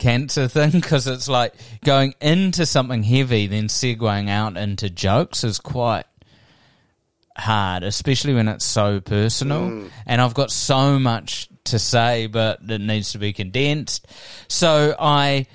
cancer 0.00 0.48
thing 0.48 0.70
because 0.72 1.06
it's 1.06 1.28
like 1.28 1.54
going 1.84 2.14
into 2.20 2.66
something 2.66 3.02
heavy 3.02 3.46
then 3.46 3.68
segueing 3.68 4.28
out 4.28 4.56
into 4.56 4.90
jokes 4.90 5.44
is 5.44 5.58
quite 5.58 6.04
hard 7.36 7.82
especially 7.82 8.34
when 8.34 8.48
it's 8.48 8.64
so 8.64 9.00
personal. 9.00 9.62
Mm. 9.62 9.90
And 10.06 10.20
I've 10.20 10.34
got 10.34 10.50
so 10.50 10.98
much 10.98 11.48
to 11.64 11.78
say 11.78 12.26
but 12.26 12.60
it 12.68 12.80
needs 12.80 13.12
to 13.12 13.18
be 13.18 13.32
condensed. 13.32 14.06
So 14.48 14.94
I 14.98 15.46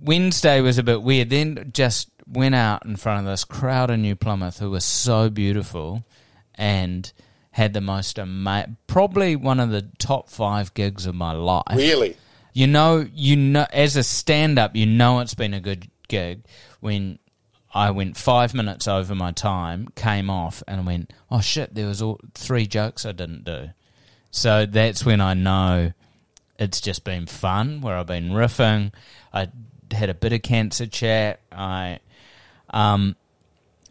Wednesday 0.00 0.60
was 0.60 0.78
a 0.78 0.82
bit 0.82 1.02
weird. 1.02 1.30
Then 1.30 1.70
just 1.72 2.10
went 2.26 2.54
out 2.54 2.84
in 2.84 2.96
front 2.96 3.20
of 3.20 3.26
this 3.26 3.44
crowd 3.44 3.90
in 3.90 4.02
New 4.02 4.16
Plymouth 4.16 4.58
who 4.58 4.70
were 4.70 4.80
so 4.80 5.30
beautiful 5.30 6.04
and 6.54 7.10
had 7.50 7.72
the 7.72 7.80
most 7.80 8.18
ama- 8.18 8.76
probably 8.86 9.36
one 9.36 9.60
of 9.60 9.70
the 9.70 9.82
top 9.98 10.28
five 10.28 10.74
gigs 10.74 11.06
of 11.06 11.14
my 11.14 11.32
life. 11.32 11.64
Really? 11.74 12.16
You 12.54 12.68
know, 12.68 13.06
you 13.12 13.36
know, 13.36 13.66
as 13.72 13.96
a 13.96 14.04
stand-up, 14.04 14.76
you 14.76 14.86
know 14.86 15.18
it's 15.18 15.34
been 15.34 15.52
a 15.52 15.60
good 15.60 15.88
gig 16.08 16.44
when 16.80 17.18
I 17.74 17.90
went 17.90 18.16
five 18.16 18.54
minutes 18.54 18.86
over 18.86 19.14
my 19.16 19.32
time, 19.32 19.88
came 19.96 20.30
off, 20.30 20.62
and 20.68 20.86
went, 20.86 21.12
oh 21.32 21.40
shit, 21.40 21.74
there 21.74 21.88
was 21.88 22.00
all 22.00 22.20
three 22.34 22.66
jokes 22.66 23.04
I 23.04 23.10
didn't 23.10 23.44
do. 23.44 23.70
So 24.30 24.66
that's 24.66 25.04
when 25.04 25.20
I 25.20 25.34
know 25.34 25.92
it's 26.56 26.80
just 26.80 27.02
been 27.02 27.26
fun. 27.26 27.80
Where 27.80 27.96
I've 27.96 28.06
been 28.06 28.30
riffing, 28.30 28.92
I 29.32 29.48
had 29.90 30.08
a 30.08 30.14
bit 30.14 30.32
of 30.32 30.42
cancer 30.42 30.86
chat. 30.86 31.40
I, 31.50 31.98
um, 32.70 33.16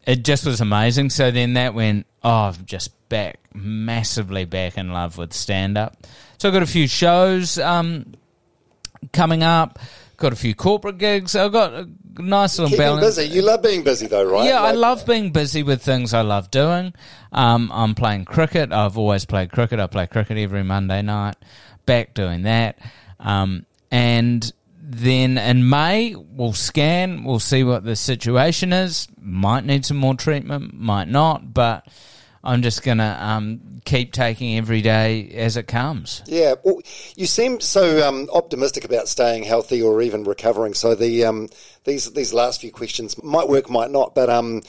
it 0.07 0.23
just 0.23 0.45
was 0.45 0.61
amazing. 0.61 1.09
So 1.09 1.31
then 1.31 1.55
that 1.55 1.73
went, 1.73 2.05
oh, 2.23 2.29
I'm 2.29 2.65
just 2.65 2.91
back, 3.09 3.39
massively 3.53 4.45
back 4.45 4.77
in 4.77 4.93
love 4.93 5.17
with 5.17 5.33
stand-up. 5.33 6.07
So 6.37 6.47
I've 6.47 6.53
got 6.53 6.63
a 6.63 6.67
few 6.67 6.87
shows. 6.87 7.57
Um, 7.59 8.13
coming 9.11 9.43
up. 9.43 9.79
Got 10.17 10.31
a 10.31 10.35
few 10.35 10.53
corporate 10.55 10.99
gigs. 10.99 11.35
I've 11.35 11.51
got 11.51 11.73
a 11.73 11.89
nice 12.19 12.57
little 12.57 12.69
Keeping 12.69 12.85
balance. 12.85 13.17
busy. 13.17 13.33
You 13.33 13.41
love 13.41 13.61
being 13.63 13.83
busy, 13.83 14.07
though, 14.07 14.23
right? 14.23 14.45
Yeah, 14.45 14.61
I 14.61 14.71
love 14.71 15.05
being 15.05 15.31
busy 15.31 15.63
with 15.63 15.81
things 15.81 16.13
I 16.13 16.21
love 16.21 16.51
doing. 16.51 16.93
Um, 17.31 17.71
I'm 17.73 17.95
playing 17.95 18.25
cricket. 18.25 18.71
I've 18.71 18.97
always 18.97 19.25
played 19.25 19.51
cricket. 19.51 19.79
I 19.79 19.87
play 19.87 20.05
cricket 20.07 20.37
every 20.37 20.63
Monday 20.63 21.01
night. 21.01 21.35
Back 21.85 22.13
doing 22.13 22.43
that. 22.43 22.77
Um, 23.19 23.65
and 23.91 24.53
then 24.81 25.37
in 25.37 25.67
May, 25.67 26.15
we'll 26.15 26.53
scan. 26.53 27.23
We'll 27.23 27.39
see 27.39 27.63
what 27.63 27.83
the 27.83 27.95
situation 27.95 28.71
is. 28.71 29.07
Might 29.19 29.65
need 29.65 29.85
some 29.85 29.97
more 29.97 30.13
treatment, 30.15 30.73
might 30.73 31.07
not. 31.07 31.53
But 31.53 31.87
I'm 32.43 32.61
just 32.61 32.83
going 32.83 32.97
to 32.97 33.25
um, 33.25 33.81
keep 33.85 34.11
taking 34.11 34.57
every 34.57 34.81
day 34.81 35.29
as 35.29 35.55
it 35.55 35.67
comes. 35.67 36.21
Yeah, 36.25 36.55
well, 36.63 36.81
you 37.15 37.25
seem 37.25 37.61
so 37.61 38.07
um, 38.07 38.29
optimistic 38.33 38.83
about 38.83 39.07
staying 39.07 39.43
healthy 39.43 39.81
or 39.81 40.01
even 40.01 40.25
recovering. 40.25 40.73
So 40.73 40.93
the 40.93 41.23
um, 41.23 41.49
these 41.85 42.11
these 42.11 42.33
last 42.33 42.59
few 42.61 42.71
questions 42.71 43.21
might 43.23 43.47
work, 43.47 43.69
might 43.69 43.91
not. 43.91 44.13
But 44.13 44.29
um, 44.29 44.61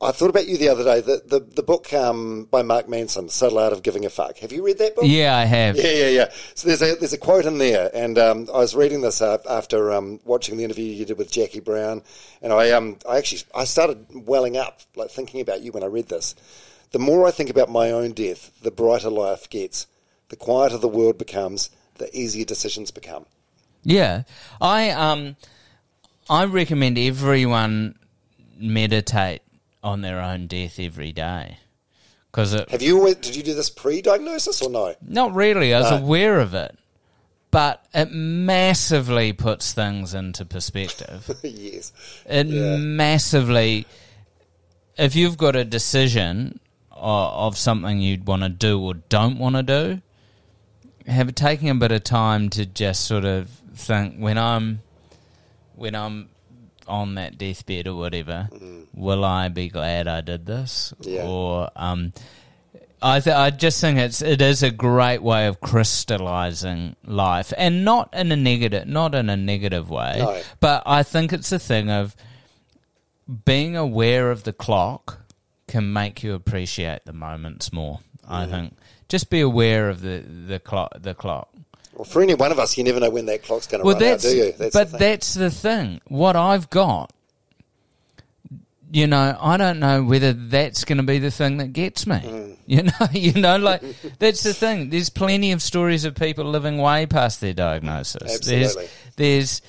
I 0.00 0.10
thought 0.10 0.30
about 0.30 0.46
you 0.46 0.58
the 0.58 0.68
other 0.68 0.82
day. 0.82 1.00
The 1.00 1.22
the, 1.24 1.40
the 1.40 1.62
book 1.62 1.92
um, 1.94 2.48
by 2.50 2.62
Mark 2.62 2.88
Manson, 2.88 3.28
"Subtle 3.28 3.58
Art 3.58 3.72
of 3.72 3.82
Giving 3.82 4.04
a 4.04 4.10
Fuck." 4.10 4.38
Have 4.38 4.52
you 4.52 4.64
read 4.64 4.78
that 4.78 4.96
book? 4.96 5.04
Yeah, 5.06 5.36
I 5.36 5.44
have. 5.44 5.76
Yeah, 5.76 5.92
yeah, 5.92 6.08
yeah. 6.08 6.28
So 6.54 6.66
there's 6.66 6.82
a 6.82 6.96
there's 6.96 7.12
a 7.12 7.18
quote 7.18 7.46
in 7.46 7.58
there, 7.58 7.88
and 7.94 8.18
um, 8.18 8.48
I 8.52 8.58
was 8.58 8.74
reading 8.74 9.00
this 9.00 9.22
uh, 9.22 9.38
after 9.48 9.92
um, 9.92 10.18
watching 10.24 10.56
the 10.56 10.64
interview 10.64 10.84
you 10.84 11.04
did 11.04 11.18
with 11.18 11.30
Jaquie 11.30 11.64
Brown, 11.64 12.02
and 12.42 12.52
I 12.52 12.72
um 12.72 12.98
I 13.08 13.18
actually 13.18 13.42
I 13.54 13.64
started 13.64 14.06
welling 14.12 14.56
up 14.56 14.80
like 14.96 15.10
thinking 15.10 15.40
about 15.40 15.62
you 15.62 15.70
when 15.70 15.84
I 15.84 15.86
read 15.86 16.08
this. 16.08 16.34
The 16.92 16.98
more 16.98 17.26
I 17.26 17.30
think 17.30 17.50
about 17.50 17.68
my 17.70 17.90
own 17.90 18.12
death, 18.12 18.50
the 18.62 18.70
brighter 18.70 19.10
life 19.10 19.48
gets. 19.50 19.86
The 20.28 20.36
quieter 20.36 20.78
the 20.78 20.88
world 20.88 21.18
becomes, 21.18 21.70
the 21.98 22.14
easier 22.16 22.44
decisions 22.44 22.90
become. 22.90 23.26
Yeah, 23.84 24.22
I 24.60 24.90
um, 24.90 25.36
I 26.28 26.44
recommend 26.44 26.98
everyone 26.98 27.96
meditate 28.58 29.42
on 29.84 30.00
their 30.00 30.20
own 30.20 30.48
death 30.48 30.80
every 30.80 31.12
day 31.12 31.58
because 32.32 32.54
it 32.54 32.68
Have 32.70 32.82
you 32.82 32.98
always, 32.98 33.16
did 33.16 33.36
you 33.36 33.42
do 33.44 33.54
this 33.54 33.70
pre-diagnosis 33.70 34.62
or 34.62 34.70
no? 34.70 34.94
not 35.06 35.32
really. 35.34 35.72
I 35.72 35.80
was 35.80 35.90
No. 35.92 35.98
aware 35.98 36.40
of 36.40 36.54
it, 36.54 36.76
but 37.52 37.84
it 37.94 38.10
massively 38.10 39.32
puts 39.32 39.72
things 39.72 40.12
into 40.14 40.44
perspective. 40.44 41.30
yes. 41.44 41.92
It 42.28 42.48
massively, 42.48 43.86
if 44.98 45.14
you've 45.14 45.36
got 45.36 45.54
a 45.54 45.64
decision 45.64 46.58
of, 46.96 47.32
of 47.52 47.58
something 47.58 48.00
you'd 48.00 48.26
want 48.26 48.42
to 48.42 48.48
do 48.48 48.80
or 48.80 48.94
don't 48.94 49.38
want 49.38 49.56
to 49.56 49.62
do, 49.62 50.00
have 51.06 51.34
taking 51.34 51.70
a 51.70 51.74
bit 51.74 51.92
of 51.92 52.02
time 52.04 52.50
to 52.50 52.66
just 52.66 53.04
sort 53.06 53.24
of 53.24 53.48
think 53.74 54.16
when 54.18 54.38
I'm 54.38 54.80
when 55.74 55.94
I'm 55.94 56.28
on 56.88 57.16
that 57.16 57.36
deathbed 57.36 57.86
or 57.86 57.96
whatever, 57.96 58.48
will 58.94 59.24
I 59.24 59.48
be 59.48 59.68
glad 59.68 60.08
I 60.08 60.20
did 60.20 60.46
this? 60.46 60.94
Yeah. 61.00 61.24
Or 61.26 61.70
um, 61.76 62.12
I 63.02 63.20
th- 63.20 63.36
I 63.36 63.50
just 63.50 63.80
think 63.80 63.98
it's 63.98 64.22
it 64.22 64.40
is 64.40 64.62
a 64.62 64.70
great 64.70 65.22
way 65.22 65.46
of 65.48 65.60
crystallizing 65.60 66.96
life, 67.04 67.52
and 67.58 67.84
not 67.84 68.08
in 68.14 68.32
a 68.32 68.36
negative 68.36 68.86
not 68.88 69.14
in 69.14 69.28
a 69.28 69.36
negative 69.36 69.90
way, 69.90 70.14
No. 70.18 70.40
but 70.60 70.82
I 70.86 71.02
think 71.02 71.32
it's 71.32 71.52
a 71.52 71.58
thing 71.58 71.90
of 71.90 72.16
being 73.44 73.76
aware 73.76 74.30
of 74.30 74.44
the 74.44 74.52
clock 74.52 75.18
can 75.68 75.92
make 75.92 76.22
you 76.22 76.34
appreciate 76.34 77.04
the 77.04 77.12
moments 77.12 77.72
more. 77.72 78.00
I 78.28 78.46
think 78.46 78.74
just 79.08 79.30
be 79.30 79.40
aware 79.40 79.88
of 79.88 80.00
the 80.00 80.18
the 80.18 80.58
clock 80.58 80.92
the 80.96 81.14
clock. 81.14 81.48
Well, 81.94 82.04
for 82.04 82.20
any 82.20 82.34
one 82.34 82.52
of 82.52 82.58
us, 82.58 82.76
you 82.76 82.84
never 82.84 83.00
know 83.00 83.10
when 83.10 83.26
that 83.26 83.42
clock's 83.42 83.66
going 83.66 83.80
to 83.80 83.86
Well, 83.86 83.98
run 83.98 84.04
out, 84.04 84.20
do 84.20 84.36
you? 84.36 84.52
That's 84.52 84.74
but 84.74 84.92
the 84.92 84.98
that's 84.98 85.34
the 85.34 85.50
thing. 85.50 86.00
What 86.08 86.36
I've 86.36 86.68
got, 86.68 87.10
you 88.92 89.06
know, 89.06 89.36
I 89.40 89.56
don't 89.56 89.78
know 89.78 90.02
whether 90.02 90.34
that's 90.34 90.84
going 90.84 90.98
to 90.98 91.04
be 91.04 91.18
the 91.18 91.30
thing 91.30 91.56
that 91.58 91.72
gets 91.72 92.06
me. 92.06 92.16
Mm. 92.16 92.52
You 92.68 92.82
know, 92.82 93.06
you 93.12 93.32
know, 93.34 93.58
like 93.58 93.80
that's 94.18 94.42
the 94.42 94.52
thing. 94.52 94.90
There's 94.90 95.08
plenty 95.08 95.52
of 95.52 95.62
stories 95.62 96.04
of 96.04 96.16
people 96.16 96.46
living 96.46 96.78
way 96.78 97.06
past 97.06 97.40
their 97.40 97.54
diagnosis. 97.54 98.34
Absolutely. 98.34 98.88
There's, 99.14 99.60
there's, 99.60 99.62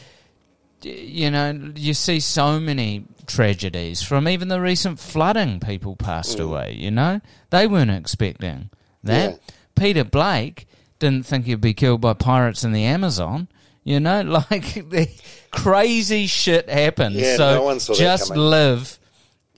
you 0.81 1.31
know, 1.31 1.71
you 1.75 1.93
see 1.93 2.19
so 2.19 2.59
many 2.59 3.05
tragedies 3.25 4.01
from 4.01 4.27
even 4.27 4.47
the 4.47 4.61
recent 4.61 4.99
flooding. 4.99 5.59
People 5.59 5.95
passed 5.95 6.37
mm. 6.37 6.45
away. 6.45 6.73
You 6.73 6.91
know, 6.91 7.21
they 7.49 7.67
weren't 7.67 7.91
expecting 7.91 8.69
that. 9.03 9.31
Yeah. 9.31 9.37
Peter 9.75 10.03
Blake 10.03 10.67
didn't 10.99 11.25
think 11.25 11.45
he'd 11.45 11.61
be 11.61 11.73
killed 11.73 12.01
by 12.01 12.13
pirates 12.13 12.63
in 12.63 12.71
the 12.71 12.83
Amazon. 12.83 13.47
You 13.83 13.99
know, 13.99 14.21
like 14.51 14.89
the 14.89 15.09
crazy 15.51 16.27
shit 16.27 16.69
happens. 16.69 17.15
Yeah, 17.15 17.37
so 17.37 17.55
no 17.55 17.63
one 17.63 17.79
saw 17.79 17.93
that 17.93 17.99
just 17.99 18.35
live 18.35 18.99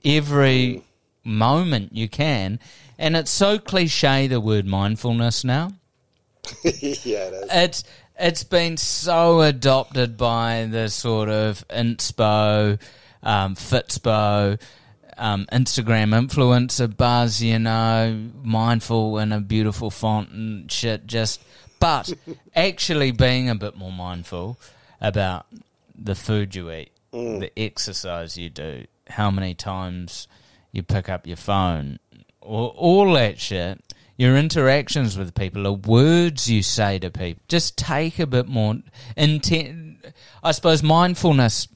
every 0.04 0.82
mm. 0.82 0.82
moment 1.24 1.94
you 1.94 2.08
can. 2.08 2.60
And 2.98 3.16
it's 3.16 3.30
so 3.30 3.58
cliche 3.58 4.26
the 4.26 4.40
word 4.40 4.66
mindfulness 4.66 5.42
now. 5.42 5.72
yeah, 6.64 6.70
it 6.72 7.34
is. 7.34 7.48
It's 7.50 7.84
it's 8.20 8.44
been 8.44 8.76
so 8.76 9.40
adopted 9.40 10.16
by 10.16 10.68
the 10.70 10.88
sort 10.88 11.30
of 11.30 11.66
inspo, 11.68 12.78
um, 13.22 13.54
fitspo, 13.54 14.60
um, 15.16 15.46
Instagram 15.50 16.14
influencer 16.14 16.94
buzz, 16.94 17.42
you 17.42 17.58
know, 17.58 18.30
mindful 18.42 19.18
in 19.18 19.32
a 19.32 19.40
beautiful 19.40 19.90
font 19.90 20.30
and 20.30 20.70
shit. 20.70 21.06
Just, 21.06 21.42
but 21.78 22.12
actually 22.54 23.10
being 23.10 23.48
a 23.48 23.54
bit 23.54 23.76
more 23.76 23.92
mindful 23.92 24.58
about 25.00 25.46
the 25.94 26.14
food 26.14 26.54
you 26.54 26.70
eat, 26.70 26.90
the 27.40 27.50
exercise 27.58 28.36
you 28.36 28.50
do, 28.50 28.84
how 29.08 29.30
many 29.30 29.54
times 29.54 30.28
you 30.72 30.82
pick 30.82 31.08
up 31.08 31.26
your 31.26 31.36
phone, 31.36 31.98
all, 32.40 32.74
all 32.76 33.12
that 33.14 33.40
shit. 33.40 33.82
Your 34.20 34.36
interactions 34.36 35.16
with 35.16 35.34
people, 35.34 35.62
the 35.62 35.72
words 35.72 36.50
you 36.50 36.62
say 36.62 36.98
to 36.98 37.10
people, 37.10 37.42
just 37.48 37.78
take 37.78 38.18
a 38.18 38.26
bit 38.26 38.46
more 38.46 38.76
intent. 39.16 40.04
I 40.42 40.52
suppose 40.52 40.82
mindfulness. 40.82 41.68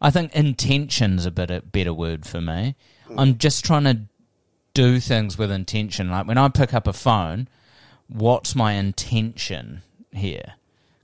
I 0.00 0.10
think 0.10 0.34
intention's 0.34 1.26
a 1.26 1.30
bit 1.30 1.50
a 1.50 1.60
better 1.60 1.92
word 1.92 2.24
for 2.24 2.40
me. 2.40 2.74
Mm. 3.06 3.14
I'm 3.18 3.36
just 3.36 3.66
trying 3.66 3.84
to 3.84 3.98
do 4.72 4.98
things 4.98 5.36
with 5.36 5.50
intention. 5.50 6.10
Like 6.10 6.26
when 6.26 6.38
I 6.38 6.48
pick 6.48 6.72
up 6.72 6.86
a 6.86 6.94
phone, 6.94 7.48
what's 8.08 8.54
my 8.56 8.72
intention 8.72 9.82
here? 10.10 10.54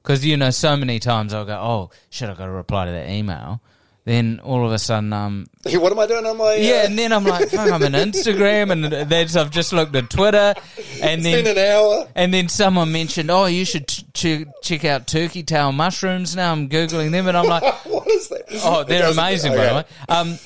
Because 0.02 0.24
you 0.24 0.38
know, 0.38 0.48
so 0.48 0.78
many 0.78 0.98
times 0.98 1.34
I'll 1.34 1.44
go, 1.44 1.58
"Oh 1.58 1.90
shit, 2.08 2.30
I 2.30 2.32
got 2.32 2.46
to 2.46 2.52
reply 2.52 2.86
to 2.86 2.92
that 2.92 3.10
email." 3.10 3.60
Then 4.06 4.40
all 4.44 4.64
of 4.64 4.70
a 4.70 4.78
sudden, 4.78 5.12
um, 5.12 5.48
what 5.64 5.90
am 5.90 5.98
I 5.98 6.06
doing 6.06 6.24
on 6.24 6.36
my? 6.36 6.44
Uh, 6.44 6.52
yeah, 6.52 6.86
and 6.86 6.96
then 6.96 7.12
I'm 7.12 7.24
like, 7.24 7.48
fuck, 7.48 7.72
I'm 7.72 7.82
on 7.82 7.92
Instagram, 7.92 8.70
and 8.70 8.84
then 8.84 9.36
I've 9.36 9.50
just 9.50 9.72
looked 9.72 9.96
at 9.96 10.08
Twitter, 10.08 10.54
and 11.02 11.26
it's 11.26 11.44
then 11.44 11.46
an 11.48 11.58
hour. 11.58 12.06
and 12.14 12.32
then 12.32 12.48
someone 12.48 12.92
mentioned, 12.92 13.32
oh, 13.32 13.46
you 13.46 13.64
should 13.64 13.88
ch- 13.88 14.04
ch- 14.14 14.46
check 14.62 14.84
out 14.84 15.08
turkey 15.08 15.42
tail 15.42 15.72
mushrooms. 15.72 16.36
Now 16.36 16.52
I'm 16.52 16.68
googling 16.68 17.10
them, 17.10 17.26
and 17.26 17.36
I'm 17.36 17.46
like, 17.46 17.64
what 17.84 18.06
is 18.06 18.28
that? 18.28 18.44
oh, 18.62 18.84
they're 18.84 19.10
amazing, 19.10 19.56
by 19.56 19.66
the 19.66 19.74
way. 19.74 19.84
Um, 20.08 20.38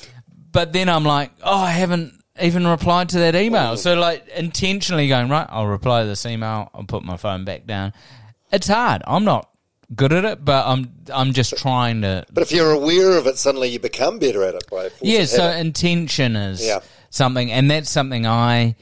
but 0.51 0.73
then 0.73 0.89
I'm 0.89 1.03
like, 1.05 1.31
oh, 1.43 1.55
I 1.59 1.69
haven't 1.69 2.15
even 2.41 2.65
replied 2.65 3.09
to 3.09 3.19
that 3.19 3.35
email. 3.35 3.77
So 3.77 3.93
like 3.93 4.27
intentionally 4.29 5.07
going 5.07 5.29
right, 5.29 5.45
I'll 5.47 5.67
reply 5.67 6.01
to 6.01 6.07
this 6.07 6.25
email. 6.25 6.71
I'll 6.73 6.83
put 6.83 7.03
my 7.03 7.15
phone 7.15 7.45
back 7.45 7.67
down. 7.67 7.93
It's 8.51 8.67
hard. 8.67 9.03
I'm 9.05 9.23
not 9.23 9.50
good 9.95 10.13
at 10.13 10.25
it, 10.25 10.43
but 10.45 10.65
I'm 10.67 10.91
I'm 11.13 11.33
just 11.33 11.57
trying 11.57 12.01
to. 12.01 12.25
But 12.31 12.43
if 12.43 12.51
you're 12.51 12.71
aware 12.71 13.17
of 13.17 13.27
it, 13.27 13.37
suddenly 13.37 13.69
you 13.69 13.79
become 13.79 14.19
better 14.19 14.43
at 14.43 14.55
it. 14.55 14.63
By 14.69 14.89
Yeah. 15.01 15.25
So 15.25 15.43
habit. 15.43 15.59
intention 15.59 16.35
is 16.35 16.65
Yeah. 16.65 16.79
something, 17.09 17.51
and 17.51 17.69
that's 17.69 17.89
something 17.89 18.25
I 18.25 18.75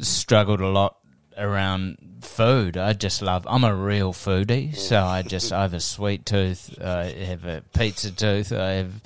struggled 0.00 0.60
a 0.60 0.68
lot 0.68 0.96
around 1.36 1.98
food. 2.22 2.76
I 2.76 2.92
just 2.92 3.20
love. 3.20 3.46
I'm 3.48 3.64
a 3.64 3.74
real 3.74 4.12
foodie, 4.12 4.76
so 4.76 5.02
I 5.02 5.22
just 5.22 5.52
I 5.52 5.62
have 5.62 5.74
a 5.74 5.80
sweet 5.80 6.24
tooth. 6.24 6.78
I 6.80 7.04
have 7.06 7.44
a 7.44 7.62
pizza 7.74 8.10
tooth. 8.10 8.52
I 8.52 8.70
have. 8.72 9.00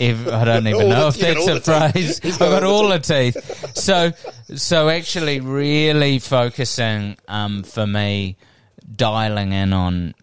I 0.00 0.44
don't 0.44 0.66
even 0.72 0.88
know 0.88 1.10
the- 1.10 1.18
if 1.28 1.46
that's 1.46 1.68
a 1.68 1.90
phrase. 1.92 2.20
I've 2.24 2.38
got 2.38 2.64
all 2.64 2.88
the 2.88 2.98
teeth. 2.98 3.76
So 3.76 4.12
so 4.54 4.88
actually, 4.88 5.40
really 5.40 6.18
focusing 6.18 7.16
um, 7.28 7.62
for 7.62 7.86
me, 7.86 8.36
dialing 8.94 9.52
in 9.52 9.72
on 9.72 10.14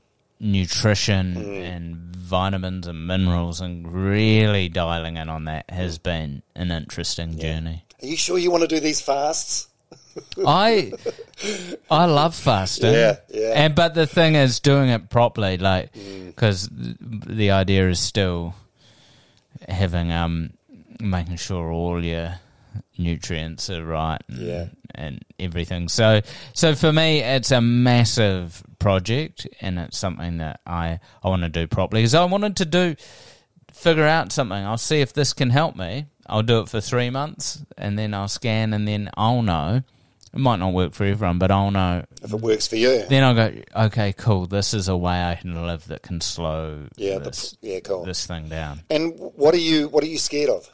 nutrition 0.41 1.35
Mm. 1.35 1.61
and 1.63 2.15
vitamins 2.15 2.87
and 2.87 3.05
minerals, 3.07 3.61
and 3.61 3.87
really 3.93 4.67
dialing 4.69 5.17
in 5.17 5.29
on 5.29 5.45
that 5.45 5.69
has 5.69 5.97
been 5.99 6.41
an 6.55 6.71
interesting 6.71 7.37
journey. 7.37 7.85
Are 8.01 8.07
you 8.07 8.17
sure 8.17 8.37
you 8.37 8.49
want 8.49 8.61
to 8.61 8.67
do 8.67 8.79
these 8.79 9.01
fasts? 9.01 9.67
I 10.45 10.91
I 11.91 12.05
love 12.05 12.35
fasting. 12.35 12.93
Yeah, 12.93 13.17
yeah. 13.29 13.53
And 13.55 13.75
but 13.75 13.93
the 13.93 14.07
thing 14.07 14.35
is, 14.35 14.59
doing 14.59 14.89
it 14.89 15.09
properly, 15.09 15.57
like, 15.57 15.93
Mm. 15.93 16.27
because 16.27 16.69
the 16.71 17.51
idea 17.51 17.89
is 17.89 17.99
still 17.99 18.55
having 19.69 20.11
um 20.11 20.51
making 20.99 21.37
sure 21.37 21.71
all 21.71 22.03
your 22.03 22.39
nutrients 22.97 23.69
are 23.69 23.85
right. 23.85 24.21
And, 24.29 24.37
Yeah. 24.39 24.65
And 24.93 25.23
everything. 25.39 25.87
So 25.87 26.21
so 26.53 26.75
for 26.75 26.91
me, 26.91 27.19
it's 27.19 27.51
a 27.51 27.61
massive 27.61 28.61
project, 28.79 29.47
and 29.61 29.79
it's 29.79 29.97
something 29.97 30.37
that 30.37 30.59
I 30.65 30.99
I 31.23 31.29
want 31.29 31.43
to 31.43 31.49
do 31.49 31.65
properly 31.67 32.01
because 32.01 32.13
I 32.15 32.25
wanted 32.25 32.57
to 32.57 32.65
do 32.65 32.95
figure 33.73 34.05
out 34.05 34.31
something. 34.31 34.57
I'll 34.57 34.77
see 34.77 35.01
if 35.01 35.13
this 35.13 35.33
can 35.33 35.49
help 35.49 35.75
me. 35.75 36.07
I'll 36.27 36.43
do 36.43 36.59
it 36.59 36.69
for 36.69 36.81
three 36.81 37.09
months, 37.09 37.63
and 37.77 37.97
then 37.97 38.13
I'll 38.13 38.27
scan, 38.27 38.73
and 38.73 38.87
then 38.87 39.09
I'll 39.15 39.41
know. 39.41 39.81
It 40.33 40.39
might 40.39 40.59
not 40.59 40.71
work 40.73 40.93
for 40.93 41.03
everyone, 41.05 41.39
but 41.39 41.51
I'll 41.51 41.71
know. 41.71 42.05
If 42.23 42.31
it 42.31 42.39
works 42.39 42.65
for 42.67 42.77
you. 42.77 43.03
Then 43.09 43.21
I'll 43.23 43.33
go, 43.35 43.51
okay, 43.87 44.13
cool. 44.13 44.45
This 44.47 44.73
is 44.73 44.87
a 44.87 44.95
way 44.95 45.21
I 45.21 45.35
can 45.35 45.65
live 45.65 45.87
that 45.87 46.03
can 46.03 46.21
slow 46.21 46.87
Yeah, 46.95 47.17
the- 47.17 47.57
yeah, 47.61 47.81
cool. 47.81 48.05
this 48.05 48.25
thing 48.25 48.47
down. 48.47 48.81
And 48.89 49.13
what 49.17 49.53
are 49.53 49.57
you? 49.59 49.89
What 49.89 50.03
are 50.05 50.07
you 50.07 50.17
scared 50.17 50.49
of? 50.49 50.69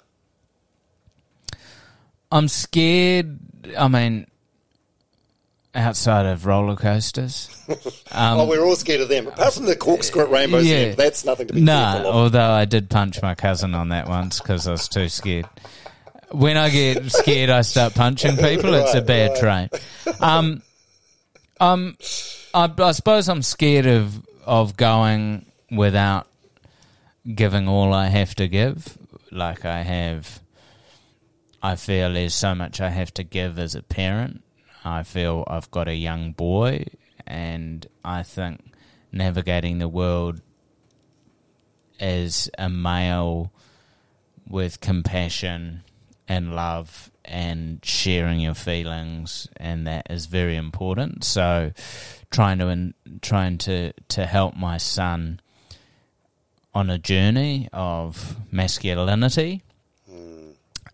I'm 2.31 2.47
scared. 2.47 3.39
I 3.77 3.87
mean, 3.87 4.27
outside 5.75 6.25
of 6.25 6.45
roller 6.45 6.75
coasters. 6.75 7.53
Um, 8.09 8.39
oh, 8.39 8.45
we're 8.47 8.63
all 8.63 8.77
scared 8.77 9.01
of 9.01 9.09
them. 9.09 9.27
Apart 9.27 9.53
from 9.55 9.65
the 9.65 9.75
corkscrew 9.75 10.23
at 10.23 10.29
Rainbow's 10.31 10.65
yeah. 10.65 10.75
End, 10.77 10.97
that's 10.97 11.25
nothing 11.25 11.47
to 11.47 11.53
be 11.53 11.59
No, 11.61 11.73
fearful 11.93 12.09
of. 12.09 12.15
although 12.15 12.51
I 12.51 12.63
did 12.63 12.89
punch 12.89 13.21
my 13.21 13.35
cousin 13.35 13.75
on 13.75 13.89
that 13.89 14.07
once 14.07 14.39
because 14.39 14.65
I 14.65 14.71
was 14.71 14.87
too 14.87 15.09
scared. 15.09 15.45
When 16.31 16.55
I 16.55 16.69
get 16.69 17.11
scared, 17.11 17.49
I 17.49 17.61
start 17.61 17.93
punching 17.93 18.37
people. 18.37 18.73
It's 18.75 18.93
a 18.93 18.99
Right, 18.99 19.05
bad 19.05 19.69
trait. 19.69 20.21
Um, 20.21 20.61
um, 21.59 21.97
I, 22.53 22.71
I 22.77 22.91
suppose 22.93 23.27
I'm 23.27 23.41
scared 23.43 23.85
of 23.85 24.25
of 24.45 24.77
going 24.77 25.45
without 25.69 26.27
giving 27.35 27.67
all 27.67 27.93
I 27.93 28.07
have 28.07 28.33
to 28.35 28.47
give. 28.47 28.97
Like 29.31 29.65
I 29.65 29.81
have, 29.81 30.39
I 31.61 31.75
feel 31.75 32.13
there's 32.13 32.35
so 32.35 32.53
much 32.53 32.79
I 32.79 32.89
have 32.89 33.13
to 33.15 33.23
give 33.23 33.57
as 33.57 33.75
a 33.75 33.81
parent. 33.81 34.43
I 34.85 35.03
feel 35.03 35.43
I've 35.47 35.69
got 35.71 35.87
a 35.87 35.95
young 35.95 36.31
boy, 36.31 36.85
and 37.25 37.85
I 38.05 38.23
think 38.23 38.73
navigating 39.11 39.79
the 39.79 39.87
world 39.87 40.41
as 41.99 42.49
a 42.57 42.69
male 42.69 43.51
with 44.47 44.79
compassion 44.79 45.83
and 46.27 46.55
love 46.55 47.11
and 47.25 47.83
sharing 47.83 48.39
your 48.39 48.53
feelings 48.53 49.47
and 49.57 49.87
that 49.87 50.07
is 50.09 50.27
very 50.27 50.55
important 50.55 51.23
so 51.23 51.71
trying 52.31 52.57
to 52.59 52.67
in, 52.67 52.93
trying 53.21 53.57
to 53.57 53.91
to 54.07 54.25
help 54.25 54.55
my 54.55 54.77
son 54.77 55.39
on 56.73 56.89
a 56.89 56.97
journey 56.97 57.67
of 57.73 58.37
masculinity 58.51 59.63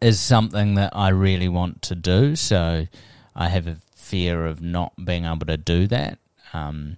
is 0.04 0.20
something 0.20 0.76
that 0.76 0.96
I 0.96 1.10
really 1.10 1.48
want 1.48 1.82
to 1.84 1.96
do 1.96 2.36
so 2.36 2.88
I 3.36 3.50
have 3.50 3.68
a 3.68 3.78
fear 3.96 4.46
of 4.46 4.62
not 4.62 4.94
being 5.04 5.26
able 5.26 5.46
to 5.48 5.58
do 5.58 5.88
that 5.88 6.20
um, 6.54 6.98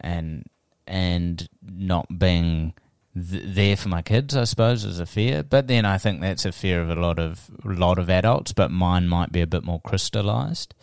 and 0.00 0.46
and 0.86 1.48
not 1.62 2.18
being 2.18 2.74
th- 3.14 3.42
there 3.46 3.76
for 3.76 3.88
my 3.88 4.02
kids, 4.02 4.36
I 4.36 4.44
suppose, 4.44 4.84
is 4.84 5.00
a 5.00 5.06
fear. 5.06 5.42
But 5.42 5.66
then 5.66 5.86
I 5.86 5.96
think 5.96 6.20
that's 6.20 6.44
a 6.44 6.52
fear 6.52 6.82
of 6.82 6.90
a 6.90 6.94
lot 6.94 7.18
of 7.18 7.50
a 7.64 7.68
lot 7.68 7.98
of 7.98 8.10
adults, 8.10 8.52
but 8.52 8.70
mine 8.70 9.08
might 9.08 9.32
be 9.32 9.40
a 9.40 9.46
bit 9.46 9.64
more 9.64 9.80
crystallized. 9.80 10.74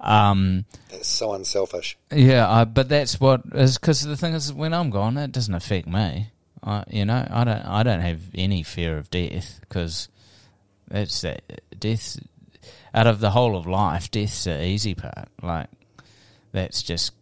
Um, 0.00 0.64
That's 0.90 1.08
so 1.08 1.32
unselfish. 1.32 1.96
yeah, 2.12 2.48
I, 2.48 2.64
but 2.64 2.88
that's 2.88 3.18
what 3.18 3.42
is 3.54 3.78
because 3.78 4.02
the 4.02 4.16
thing 4.16 4.34
is, 4.34 4.52
when 4.52 4.72
I'm 4.72 4.90
gone, 4.90 5.16
it 5.16 5.32
doesn't 5.32 5.54
affect 5.54 5.88
me. 5.88 6.30
I, 6.62 6.84
you 6.88 7.04
know, 7.04 7.26
I 7.30 7.44
don't, 7.44 7.64
I 7.64 7.82
don't 7.82 8.00
have 8.00 8.20
any 8.34 8.62
fear 8.62 8.98
of 8.98 9.10
death 9.10 9.58
because 9.60 10.08
that's 10.90 11.20
that 11.22 11.62
death. 11.78 12.18
Out 12.94 13.06
of 13.06 13.20
the 13.20 13.30
whole 13.30 13.56
of 13.56 13.66
life, 13.66 14.10
death's 14.10 14.44
the 14.44 14.64
easy 14.64 14.94
part. 14.94 15.28
Like 15.42 15.68
that's 16.52 16.82
just 16.82 17.12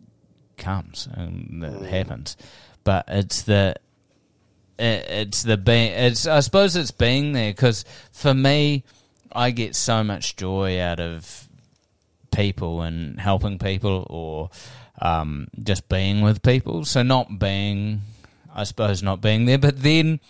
comes 0.57 1.09
and 1.13 1.63
that 1.63 1.83
happens. 1.83 2.37
But 2.85 3.05
it's 3.09 3.43
the 3.43 3.77
it, 4.79 5.07
it's 5.09 5.43
the 5.43 5.57
being. 5.57 5.93
It's 5.93 6.27
I 6.27 6.41
suppose 6.41 6.77
it's 6.77 6.91
being 6.91 7.33
there 7.33 7.53
because 7.53 7.85
for 8.13 8.35
me, 8.35 8.85
I 9.33 9.51
get 9.51 9.75
so 9.75 10.05
much 10.05 10.37
joy 10.37 10.81
out 10.81 11.01
of 11.01 11.49
people 12.31 12.83
and 12.83 13.19
helping 13.19 13.59
people 13.59 14.07
or 14.09 14.51
um, 15.01 15.49
just 15.63 15.89
being 15.89 16.23
with 16.23 16.43
people. 16.43 16.85
So 16.85 17.03
not 17.03 17.39
being, 17.39 18.03
I 18.55 18.65
suppose, 18.65 19.03
not 19.03 19.21
being 19.21 19.47
there. 19.47 19.59
But 19.59 19.83
then, 19.83 20.21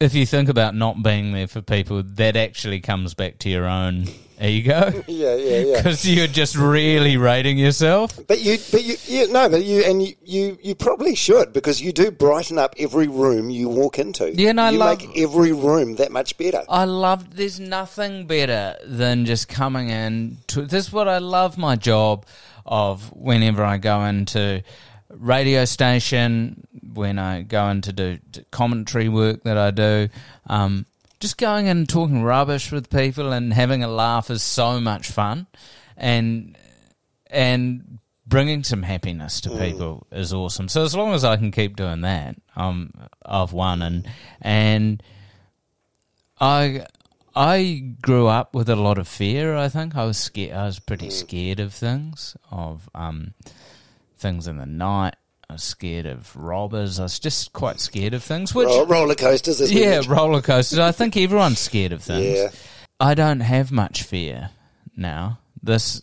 if 0.00 0.14
you 0.14 0.26
think 0.26 0.48
about 0.48 0.74
not 0.74 1.02
being 1.02 1.32
there 1.32 1.46
for 1.46 1.60
people, 1.62 2.02
that 2.02 2.36
actually 2.36 2.80
comes 2.80 3.14
back 3.14 3.38
to 3.40 3.48
your 3.48 3.66
own 3.66 4.06
ego 4.40 4.90
Yeah, 5.06 5.36
yeah, 5.36 5.58
yeah. 5.60 5.76
because 5.76 6.04
you're 6.08 6.26
just 6.26 6.56
really 6.56 7.16
rating 7.16 7.56
yourself. 7.56 8.18
But 8.26 8.40
you, 8.40 8.58
but 8.72 8.82
you, 8.82 8.96
yeah, 9.06 9.26
no, 9.26 9.48
but 9.48 9.62
you, 9.62 9.84
and 9.84 10.02
you, 10.02 10.14
you, 10.24 10.58
you 10.62 10.74
probably 10.74 11.14
should 11.14 11.52
because 11.52 11.80
you 11.80 11.92
do 11.92 12.10
brighten 12.10 12.58
up 12.58 12.74
every 12.78 13.06
room 13.06 13.48
you 13.50 13.68
walk 13.68 13.98
into. 13.98 14.34
Yeah, 14.34 14.50
and 14.50 14.60
I 14.60 14.70
you 14.70 14.78
love- 14.78 14.98
make 14.98 15.16
every 15.18 15.52
room 15.52 15.94
that 15.96 16.10
much 16.10 16.36
better. 16.36 16.62
I 16.68 16.84
love. 16.84 17.36
There's 17.36 17.60
nothing 17.60 18.26
better 18.26 18.76
than 18.84 19.24
just 19.24 19.48
coming 19.48 19.88
in. 19.90 20.38
To, 20.48 20.62
this 20.62 20.88
is 20.88 20.92
what 20.92 21.08
I 21.08 21.18
love 21.18 21.56
my 21.56 21.76
job 21.76 22.26
of. 22.66 23.12
Whenever 23.12 23.62
I 23.62 23.76
go 23.78 24.04
into 24.04 24.62
radio 25.16 25.64
station, 25.64 26.66
when 26.92 27.18
I 27.18 27.42
go 27.42 27.68
in 27.68 27.80
to 27.82 27.92
do 27.92 28.18
commentary 28.50 29.08
work 29.08 29.42
that 29.44 29.58
I 29.58 29.70
do, 29.70 30.08
um, 30.46 30.86
just 31.20 31.38
going 31.38 31.68
and 31.68 31.88
talking 31.88 32.22
rubbish 32.22 32.70
with 32.70 32.90
people 32.90 33.32
and 33.32 33.52
having 33.52 33.82
a 33.82 33.88
laugh 33.88 34.30
is 34.30 34.42
so 34.42 34.80
much 34.80 35.08
fun, 35.10 35.46
and 35.96 36.56
and 37.30 37.98
bringing 38.26 38.64
some 38.64 38.82
happiness 38.82 39.40
to 39.42 39.50
people 39.50 40.06
is 40.10 40.32
awesome. 40.32 40.68
So 40.68 40.82
as 40.82 40.94
long 40.94 41.14
as 41.14 41.24
I 41.24 41.36
can 41.36 41.50
keep 41.50 41.76
doing 41.76 42.02
that, 42.02 42.36
um, 42.56 42.92
I've 43.24 43.52
won. 43.52 43.82
And 43.82 44.08
and 44.40 45.02
I 46.40 46.86
I 47.34 47.94
grew 48.00 48.26
up 48.26 48.54
with 48.54 48.68
a 48.68 48.76
lot 48.76 48.98
of 48.98 49.08
fear. 49.08 49.56
I 49.56 49.68
think 49.68 49.96
I 49.96 50.04
was 50.04 50.18
scared. 50.18 50.56
I 50.56 50.66
was 50.66 50.78
pretty 50.78 51.10
scared 51.10 51.60
of 51.60 51.72
things, 51.72 52.36
of 52.50 52.88
um, 52.94 53.34
things 54.24 54.48
in 54.48 54.56
the 54.56 54.66
night. 54.66 55.14
I 55.48 55.52
was 55.52 55.62
scared 55.62 56.06
of 56.06 56.34
robbers. 56.34 56.98
I 56.98 57.02
was 57.02 57.18
just 57.20 57.52
quite 57.52 57.78
scared 57.78 58.14
of 58.14 58.24
things. 58.24 58.54
Which 58.54 58.66
Ro- 58.66 58.86
roller 58.86 59.14
coasters, 59.14 59.70
yeah, 59.72 60.00
roller 60.08 60.40
coasters. 60.40 60.78
I 60.78 60.90
think 60.90 61.16
everyone's 61.16 61.58
scared 61.58 61.92
of 61.92 62.02
things. 62.02 62.38
Yeah. 62.38 62.48
I 62.98 63.14
don't 63.14 63.40
have 63.40 63.70
much 63.70 64.02
fear 64.02 64.50
now. 64.96 65.38
This 65.62 66.00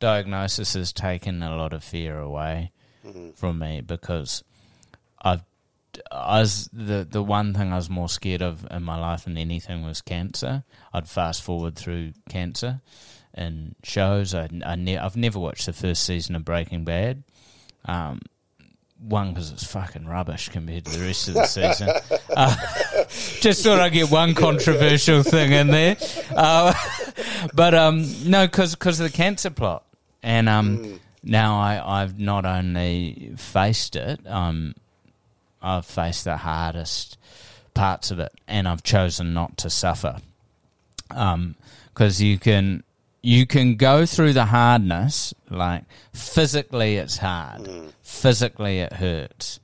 diagnosis 0.00 0.74
has 0.74 0.92
taken 0.92 1.42
a 1.42 1.54
lot 1.56 1.72
of 1.72 1.84
fear 1.84 2.18
away 2.18 2.72
Mm-hmm. 3.06 3.30
from 3.30 3.58
me 3.58 3.80
because 3.80 4.44
I've 5.22 5.42
I 6.12 6.40
was 6.40 6.68
the 6.72 7.06
the 7.10 7.22
one 7.22 7.54
thing 7.54 7.72
I 7.72 7.76
was 7.76 7.88
more 7.88 8.08
scared 8.10 8.42
of 8.42 8.66
in 8.70 8.82
my 8.82 8.98
life 8.98 9.24
than 9.24 9.38
anything 9.38 9.82
was 9.84 10.02
cancer. 10.02 10.64
I'd 10.92 11.08
fast 11.08 11.42
forward 11.42 11.76
through 11.76 12.12
cancer 12.28 12.80
in 13.34 13.74
shows. 13.82 14.34
I, 14.34 14.48
I 14.66 14.74
ne- 14.76 14.98
I've 14.98 15.16
never 15.16 15.38
watched 15.38 15.64
the 15.66 15.72
first 15.72 16.02
season 16.04 16.36
of 16.36 16.44
Breaking 16.44 16.84
Bad. 16.84 17.22
Um, 17.84 18.20
one 19.00 19.32
because 19.32 19.50
it's 19.50 19.64
fucking 19.64 20.06
rubbish 20.06 20.50
compared 20.50 20.84
to 20.84 20.98
the 20.98 21.04
rest 21.04 21.28
of 21.28 21.34
the 21.34 21.44
season. 21.46 21.88
Uh, 22.36 22.54
just 23.40 23.64
thought 23.64 23.80
I'd 23.80 23.92
get 23.92 24.10
one 24.10 24.34
controversial 24.34 25.22
thing 25.22 25.52
in 25.52 25.68
there, 25.68 25.96
uh, 26.36 26.74
but 27.54 27.74
um, 27.74 28.04
no, 28.26 28.46
because 28.46 28.74
of 28.74 29.10
the 29.10 29.10
cancer 29.10 29.50
plot, 29.50 29.84
and 30.22 30.48
um, 30.48 31.00
now 31.22 31.58
I 31.58 32.02
I've 32.02 32.18
not 32.18 32.44
only 32.44 33.32
faced 33.36 33.96
it, 33.96 34.26
um, 34.26 34.74
I've 35.62 35.86
faced 35.86 36.24
the 36.24 36.36
hardest 36.36 37.18
parts 37.74 38.10
of 38.10 38.20
it, 38.20 38.32
and 38.46 38.68
I've 38.68 38.82
chosen 38.82 39.32
not 39.32 39.56
to 39.58 39.70
suffer, 39.70 40.18
um, 41.10 41.54
because 41.86 42.20
you 42.20 42.38
can 42.38 42.84
you 43.22 43.46
can 43.46 43.76
go 43.76 44.06
through 44.06 44.32
the 44.32 44.46
hardness, 44.46 45.34
like 45.50 45.84
physically 46.12 46.96
it's 46.96 47.18
hard, 47.18 47.68
physically 48.02 48.80
it 48.80 48.94
hurts. 48.94 49.60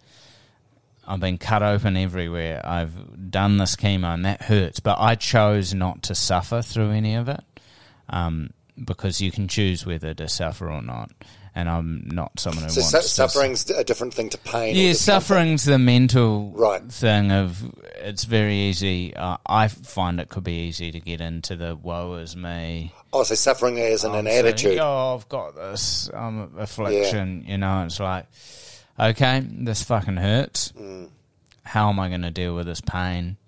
I've 1.06 1.20
been 1.20 1.38
cut 1.38 1.62
open 1.62 1.96
everywhere. 1.96 2.60
I've 2.64 3.30
done 3.30 3.58
this 3.58 3.76
chemo 3.76 4.12
and 4.12 4.24
that 4.24 4.42
hurts, 4.42 4.80
but 4.80 4.98
I 4.98 5.14
chose 5.14 5.72
not 5.72 6.02
to 6.04 6.14
suffer 6.14 6.62
through 6.62 6.90
any 6.90 7.14
of 7.14 7.28
it 7.28 7.44
um, 8.08 8.50
because 8.82 9.20
you 9.20 9.30
can 9.30 9.46
choose 9.46 9.86
whether 9.86 10.14
to 10.14 10.28
suffer 10.28 10.70
or 10.70 10.82
not. 10.82 11.10
And 11.58 11.70
I'm 11.70 12.06
not 12.12 12.38
someone 12.38 12.64
who 12.64 12.70
So 12.70 12.82
wants 12.82 12.92
to 12.92 13.02
suffering's 13.08 13.70
a 13.70 13.82
different 13.82 14.12
thing 14.12 14.28
to 14.28 14.36
pain. 14.36 14.76
yeah, 14.76 14.92
suffering's 14.92 15.64
the 15.64 15.78
mental 15.78 16.50
Right. 16.54 16.82
thing 16.92 17.32
of 17.32 17.64
it's 17.94 18.24
very 18.24 18.54
easy. 18.54 19.16
Uh, 19.16 19.38
I 19.46 19.68
find 19.68 20.20
it 20.20 20.28
could 20.28 20.44
be 20.44 20.66
easy 20.68 20.92
to 20.92 21.00
get 21.00 21.22
into 21.22 21.56
the 21.56 21.74
woe 21.74 22.16
is 22.16 22.36
me. 22.36 22.92
Oh, 23.10 23.22
so 23.22 23.34
suffering 23.34 23.78
I'm 23.78 24.14
an 24.14 24.26
saying, 24.26 24.46
attitude. 24.46 24.78
Oh, 24.82 25.14
I've 25.14 25.28
got 25.30 25.56
this 25.56 26.10
um, 26.12 26.52
affliction. 26.58 27.44
You 27.48 27.56
know, 27.56 27.84
it's 27.86 27.98
like, 28.00 28.26
okay, 29.00 29.40
this 29.50 29.82
fucking 29.82 30.18
hurts. 30.18 30.72
Mm. 30.72 31.08
How 31.62 31.88
am 31.88 31.98
I 31.98 32.08
going 32.10 32.20
to 32.22 32.30
deal 32.30 32.54
with 32.54 32.66
this 32.66 32.82
pain 32.82 33.38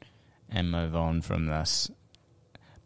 and 0.50 0.70
move 0.70 0.96
on 0.96 1.20
from 1.20 1.44
this? 1.44 1.90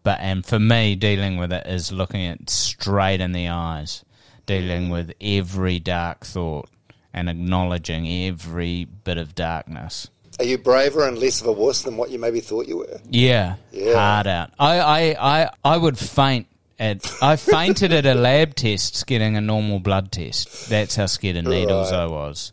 But 0.03 0.19
and 0.21 0.45
for 0.45 0.59
me, 0.59 0.97
dealing 0.97 1.37
with 1.37 1.53
it 1.53 1.65
is 1.69 1.93
looking 1.93 2.23
it 2.23 2.51
straight 2.51 3.21
in 3.21 3.31
the 3.31 3.49
eyes, 3.51 4.05
dealing 4.47 4.91
with 4.91 5.13
every 5.21 5.79
dark 5.79 6.25
thought 6.25 6.69
and 7.15 7.29
acknowledging 7.29 8.09
every 8.27 8.85
bit 8.85 9.19
of 9.19 9.35
darkness. 9.35 10.09
Are 10.39 10.45
you 10.45 10.57
braver 10.59 11.07
and 11.07 11.19
less 11.19 11.41
of 11.41 11.47
a 11.47 11.53
wuss 11.53 11.83
than 11.83 11.97
what 11.97 12.11
you 12.11 12.19
maybe 12.19 12.41
thought 12.41 12.67
you 12.67 12.79
were? 12.79 13.01
Yeah, 13.09 13.57
Yeah. 13.71 13.95
hard 13.95 14.27
out. 14.27 14.51
I, 14.59 14.79
I, 14.81 15.43
I, 15.43 15.51
I 15.65 15.77
would 15.77 15.99
faint 15.99 16.47
at. 16.79 17.05
I 17.23 17.37
fainted 17.37 17.93
at 17.93 18.07
a 18.07 18.15
lab 18.15 18.55
test 18.55 19.07
getting 19.07 19.37
a 19.37 19.41
normal 19.43 19.79
blood 19.79 20.11
test. 20.11 20.71
That's 20.71 20.97
how 20.97 21.07
scared 21.07 21.37
of 21.37 21.45
needles 21.45 21.93
Right. 21.93 21.99
I 22.01 22.07
was. 22.07 22.53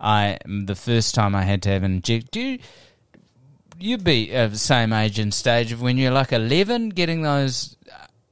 I 0.00 0.38
the 0.46 0.74
first 0.74 1.14
time 1.14 1.34
I 1.36 1.42
had 1.42 1.62
to 1.64 1.68
have 1.68 1.82
an 1.82 1.96
inject. 1.96 2.30
Do 2.32 2.40
you, 2.40 2.58
you'd 3.78 4.02
be 4.04 4.32
of 4.32 4.52
the 4.52 4.58
same 4.58 4.92
age 4.92 5.18
and 5.18 5.32
stage 5.34 5.70
of 5.70 5.82
when 5.82 5.98
you're 5.98 6.10
like 6.12 6.32
eleven, 6.32 6.88
getting 6.88 7.22
those. 7.22 7.76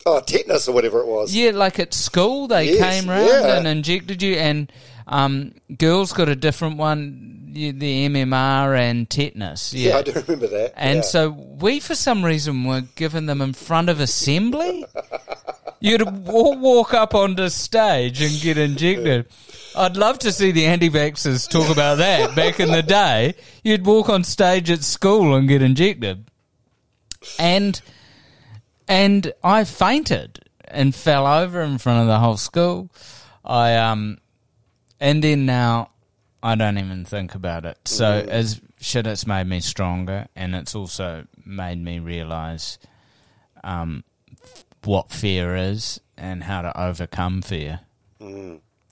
Oh, 0.06 0.20
tetanus 0.20 0.66
or 0.68 0.72
whatever 0.72 1.00
it 1.00 1.06
was. 1.06 1.34
Yeah, 1.34 1.50
like 1.50 1.78
at 1.78 1.92
school 1.92 2.48
they 2.48 2.72
Yes, 2.72 3.00
came 3.00 3.10
round 3.10 3.28
yeah. 3.28 3.56
and 3.58 3.66
injected 3.66 4.22
you, 4.22 4.34
and 4.36 4.72
um, 5.06 5.52
girls 5.76 6.12
got 6.12 6.28
a 6.28 6.36
different 6.36 6.76
one. 6.78 7.36
The 7.52 7.72
MMR 8.08 8.78
and 8.78 9.10
tetanus. 9.10 9.74
Yeah, 9.74 9.96
I 9.96 10.02
do 10.02 10.12
remember 10.12 10.46
that. 10.46 10.72
And 10.76 10.96
yeah. 10.98 11.02
so 11.02 11.30
we, 11.30 11.80
for 11.80 11.96
some 11.96 12.24
reason, 12.24 12.62
were 12.62 12.82
given 12.94 13.26
them 13.26 13.42
in 13.42 13.54
front 13.54 13.88
of 13.88 13.98
assembly. 13.98 14.84
You'd 15.80 16.02
all 16.28 16.56
walk 16.58 16.94
up 16.94 17.12
onto 17.14 17.48
stage 17.48 18.22
and 18.22 18.40
get 18.40 18.56
injected. 18.56 19.26
I'd 19.74 19.96
love 19.96 20.18
to 20.20 20.30
see 20.30 20.52
the 20.52 20.66
anti-vaxxers 20.66 21.48
talk 21.48 21.70
about 21.70 21.98
that. 21.98 22.36
Back 22.36 22.60
in 22.60 22.70
the 22.70 22.82
day, 22.82 23.34
you'd 23.64 23.86
walk 23.86 24.10
on 24.10 24.22
stage 24.22 24.70
at 24.70 24.82
school 24.84 25.34
and 25.34 25.48
get 25.48 25.62
injected. 25.62 26.30
And 27.38 27.80
and 28.90 29.32
I 29.42 29.62
fainted 29.64 30.40
and 30.68 30.94
fell 30.94 31.26
over 31.26 31.60
in 31.62 31.78
front 31.78 32.02
of 32.02 32.06
the 32.08 32.18
whole 32.18 32.36
school. 32.36 32.90
I 33.44 33.76
um 33.76 34.18
and 34.98 35.24
then 35.24 35.46
now 35.46 35.90
I 36.42 36.56
don't 36.56 36.76
even 36.76 37.04
think 37.04 37.34
about 37.34 37.64
it. 37.64 37.78
So 37.84 38.24
as 38.28 38.60
shit 38.80 39.06
it's 39.06 39.26
made 39.26 39.46
me 39.46 39.60
stronger 39.60 40.26
and 40.34 40.54
it's 40.54 40.74
also 40.74 41.26
made 41.46 41.82
me 41.82 42.00
realize 42.00 42.78
um 43.62 44.04
what 44.84 45.10
fear 45.10 45.54
is 45.54 46.00
and 46.16 46.42
how 46.42 46.62
to 46.62 46.78
overcome 46.78 47.42
fear. 47.42 47.80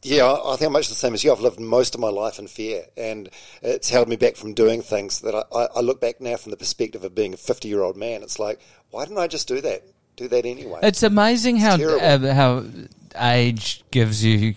Yeah, 0.02 0.32
I 0.32 0.56
think 0.56 0.68
I'm 0.68 0.72
much 0.72 0.88
the 0.88 0.94
same 0.94 1.14
as 1.14 1.24
you. 1.24 1.32
I've 1.32 1.40
lived 1.40 1.58
most 1.58 1.94
of 1.94 2.00
my 2.00 2.08
life 2.08 2.38
in 2.38 2.46
fear, 2.46 2.84
and 2.96 3.28
it's 3.62 3.90
held 3.90 4.08
me 4.08 4.16
back 4.16 4.36
from 4.36 4.54
doing 4.54 4.80
things 4.80 5.20
that 5.22 5.34
I, 5.34 5.66
I, 5.76 5.80
look 5.80 6.00
back 6.00 6.20
now 6.20 6.36
from 6.36 6.50
the 6.50 6.56
perspective 6.56 7.02
of 7.02 7.14
being 7.16 7.34
a 7.34 7.36
50 7.36 7.66
year 7.66 7.82
old 7.82 7.96
man. 7.96 8.22
It's 8.22 8.38
like, 8.38 8.60
why 8.90 9.04
didn't 9.04 9.18
I 9.18 9.26
just 9.26 9.48
do 9.48 9.60
that? 9.60 9.82
Do 10.16 10.28
that 10.28 10.46
anyway. 10.46 10.80
It's 10.84 11.02
amazing 11.02 11.56
how 11.56 11.74
uh, 11.74 12.32
how 12.32 12.64
age 13.16 13.82
gives 13.90 14.24
you 14.24 14.54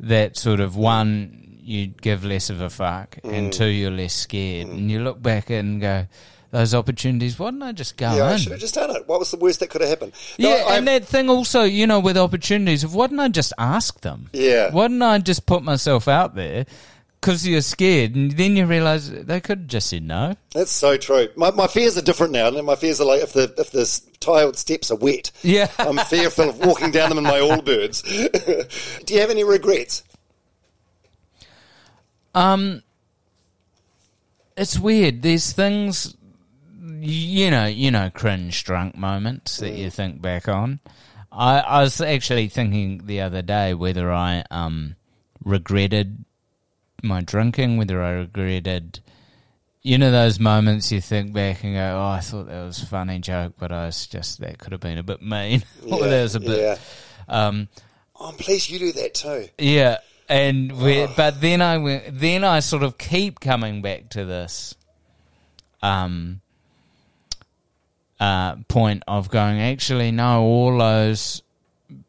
that 0.00 0.36
sort 0.36 0.60
of 0.60 0.76
one 0.76 1.58
you 1.62 1.88
give 1.88 2.24
less 2.24 2.48
of 2.48 2.60
a 2.60 2.70
fuck, 2.70 3.16
Mm. 3.22 3.32
and 3.32 3.52
two 3.52 3.66
you're 3.66 3.90
less 3.90 4.14
scared, 4.14 4.68
and 4.68 4.88
you 4.88 5.02
look 5.02 5.20
back 5.20 5.50
and 5.50 5.80
go, 5.80 6.06
those 6.50 6.74
opportunities. 6.74 7.38
Why 7.38 7.50
didn't 7.50 7.62
I 7.64 7.72
just 7.72 7.96
go 7.96 8.14
yeah, 8.14 8.24
I 8.24 8.36
should 8.36 8.52
have 8.52 8.60
just 8.60 8.74
done 8.74 8.94
it. 8.94 9.06
What 9.08 9.18
was 9.18 9.30
the 9.30 9.36
worst 9.36 9.60
that 9.60 9.68
could 9.70 9.80
have 9.80 9.90
happened? 9.90 10.12
No, 10.38 10.48
Yeah, 10.48 10.64
I've- 10.64 10.76
and 10.78 10.88
that 10.88 11.04
thing 11.06 11.28
also, 11.28 11.62
you 11.64 11.86
know, 11.86 12.00
with 12.00 12.16
opportunities, 12.16 12.84
of 12.84 12.94
why 12.94 13.06
didn't 13.08 13.20
I 13.20 13.28
just 13.28 13.52
ask 13.58 14.00
them? 14.00 14.30
Yeah. 14.32 14.70
Why 14.70 14.84
didn't 14.88 15.02
I 15.02 15.18
just 15.18 15.46
put 15.46 15.62
myself 15.62 16.08
out 16.08 16.34
there? 16.34 16.66
Because 17.20 17.46
you're 17.48 17.62
scared, 17.62 18.14
and 18.14 18.30
then 18.32 18.56
you 18.56 18.66
realise 18.66 19.08
they 19.08 19.40
could 19.40 19.58
have 19.60 19.66
just 19.66 19.88
said 19.88 20.04
no. 20.04 20.36
That's 20.52 20.70
so 20.70 20.96
true. 20.96 21.28
My, 21.34 21.50
my 21.50 21.66
fears 21.66 21.98
are 21.98 22.02
different 22.02 22.32
now. 22.32 22.50
My 22.50 22.76
fears 22.76 23.00
are 23.00 23.04
like 23.06 23.22
if 23.22 23.32
the 23.32 23.52
if 23.58 23.72
the 23.72 24.00
tiled 24.20 24.56
steps 24.56 24.92
are 24.92 24.96
wet. 24.96 25.32
Yeah. 25.42 25.68
I'm 25.78 25.96
fearful 25.98 26.50
of 26.50 26.58
walking 26.64 26.92
down 26.92 27.08
them 27.08 27.18
in 27.18 27.24
my 27.24 27.40
Allbirds. 27.40 28.02
Do 29.06 29.14
you 29.14 29.20
have 29.20 29.30
any 29.30 29.42
regrets? 29.42 30.04
Um, 32.34 32.82
It's 34.56 34.78
weird. 34.78 35.22
There's 35.22 35.52
things, 35.52 36.14
you 37.00 37.50
know, 37.50 37.66
you 37.66 37.90
know, 37.90 38.10
cringe 38.10 38.64
drunk 38.64 38.96
moments 38.96 39.58
that 39.58 39.72
you 39.72 39.90
think 39.90 40.20
back 40.22 40.48
on. 40.48 40.80
I, 41.30 41.58
I 41.60 41.82
was 41.82 42.00
actually 42.00 42.48
thinking 42.48 43.02
the 43.06 43.20
other 43.20 43.42
day 43.42 43.74
whether 43.74 44.10
I 44.12 44.44
um, 44.50 44.96
regretted 45.44 46.24
my 47.02 47.20
drinking, 47.20 47.76
whether 47.76 48.02
I 48.02 48.12
regretted, 48.12 49.00
you 49.82 49.98
know, 49.98 50.10
those 50.10 50.40
moments 50.40 50.90
you 50.90 51.00
think 51.00 51.32
back 51.32 51.62
and 51.62 51.74
go, 51.74 51.98
"Oh, 52.00 52.08
I 52.08 52.20
thought 52.20 52.46
that 52.46 52.64
was 52.64 52.82
a 52.82 52.86
funny 52.86 53.18
joke, 53.18 53.54
but 53.58 53.70
I 53.70 53.86
was 53.86 54.06
just 54.06 54.40
that 54.40 54.58
could 54.58 54.72
have 54.72 54.80
been 54.80 54.98
a 54.98 55.02
bit 55.02 55.20
mean, 55.20 55.62
or 55.90 56.00
Yeah, 56.00 56.08
that 56.08 56.22
was 56.22 56.34
a 56.34 56.40
bit." 56.40 56.60
Yeah. 56.60 56.78
Um, 57.28 57.68
Oh, 58.18 58.34
please, 58.38 58.70
you 58.70 58.78
do 58.78 58.92
that 58.92 59.14
too. 59.14 59.48
Yeah, 59.58 59.98
and 60.28 60.72
we, 60.72 61.06
but 61.16 61.40
then 61.40 61.60
I 61.60 61.76
went, 61.76 62.18
then 62.18 62.44
I 62.44 62.60
sort 62.60 62.82
of 62.82 62.96
keep 62.96 63.40
coming 63.40 63.82
back 63.82 64.08
to 64.10 64.24
this 64.24 64.74
um 65.82 66.40
uh 68.26 68.56
point 68.68 69.02
of 69.06 69.28
going 69.30 69.60
actually 69.60 70.10
no 70.10 70.42
all 70.42 70.76
those 70.78 71.42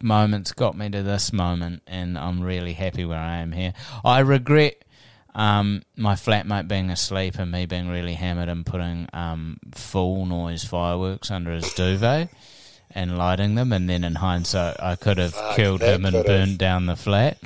moments 0.01 0.51
got 0.53 0.75
me 0.77 0.89
to 0.89 1.03
this 1.03 1.31
moment 1.31 1.81
and 1.87 2.17
I'm 2.17 2.41
really 2.41 2.73
happy 2.73 3.05
where 3.05 3.19
I 3.19 3.37
am 3.37 3.51
here. 3.51 3.73
I 4.03 4.19
regret 4.19 4.75
um 5.35 5.83
my 5.95 6.15
flatmate 6.15 6.67
being 6.67 6.89
asleep 6.89 7.37
and 7.37 7.51
me 7.51 7.65
being 7.67 7.87
really 7.89 8.15
hammered 8.15 8.49
and 8.49 8.65
putting 8.65 9.07
um 9.13 9.59
full 9.75 10.25
noise 10.25 10.63
fireworks 10.63 11.29
under 11.29 11.51
his 11.51 11.71
duvet 11.73 12.29
and 12.91 13.17
lighting 13.17 13.53
them 13.55 13.71
and 13.71 13.87
then 13.89 14.03
in 14.03 14.15
hindsight 14.15 14.77
I 14.81 14.95
could 14.95 15.19
have 15.19 15.35
killed 15.55 15.81
him 15.81 16.05
and 16.05 16.15
could've- 16.15 16.25
burned 16.25 16.57
down 16.57 16.87
the 16.87 16.95
flat. 16.95 17.37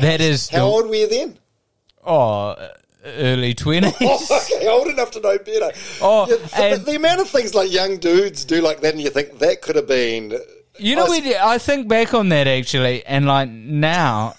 That 0.00 0.20
is 0.20 0.48
How 0.50 0.58
the- 0.58 0.62
old 0.64 0.88
were 0.88 0.94
you 0.94 1.08
then? 1.08 1.38
Oh, 2.06 2.54
early 3.18 3.54
twenties. 3.54 3.92
Oh, 4.00 4.42
okay, 4.54 4.68
old 4.68 4.88
enough 4.88 5.10
to 5.12 5.20
know 5.20 5.38
better. 5.38 5.70
Oh, 6.00 6.26
Yeah, 6.28 6.76
the, 6.76 6.84
the 6.84 6.96
amount 6.96 7.20
of 7.20 7.28
things 7.28 7.54
like 7.54 7.70
young 7.72 7.98
dudes 7.98 8.44
do 8.44 8.60
like 8.60 8.80
that, 8.80 8.94
and 8.94 9.02
you 9.02 9.10
think 9.10 9.38
that 9.38 9.62
could 9.62 9.76
have 9.76 9.88
been. 9.88 10.38
You 10.78 10.96
know, 10.96 11.06
I 11.06 11.38
I 11.40 11.58
think 11.58 11.88
back 11.88 12.14
on 12.14 12.28
that 12.28 12.46
actually, 12.46 13.04
and 13.04 13.26
like 13.26 13.48
now, 13.48 14.34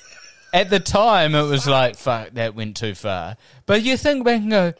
at 0.53 0.69
the 0.69 0.79
time, 0.79 1.35
it 1.35 1.43
was 1.43 1.67
like, 1.67 1.95
fuck, 1.97 2.31
that 2.31 2.55
went 2.55 2.77
too 2.77 2.95
far. 2.95 3.35
But 3.65 3.81
you 3.83 3.97
think 3.97 4.23
back 4.25 4.41
and 4.41 4.49
go, 4.49 4.73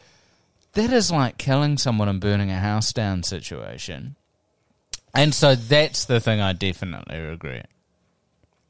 that 0.72 0.92
is 0.92 1.10
like 1.10 1.38
killing 1.38 1.78
someone 1.78 2.08
and 2.08 2.20
burning 2.20 2.50
a 2.50 2.58
house 2.58 2.92
down 2.92 3.22
situation. 3.22 4.16
And 5.14 5.34
so 5.34 5.54
that's 5.54 6.04
the 6.04 6.20
thing 6.20 6.40
I 6.40 6.52
definitely 6.52 7.18
regret. 7.18 7.68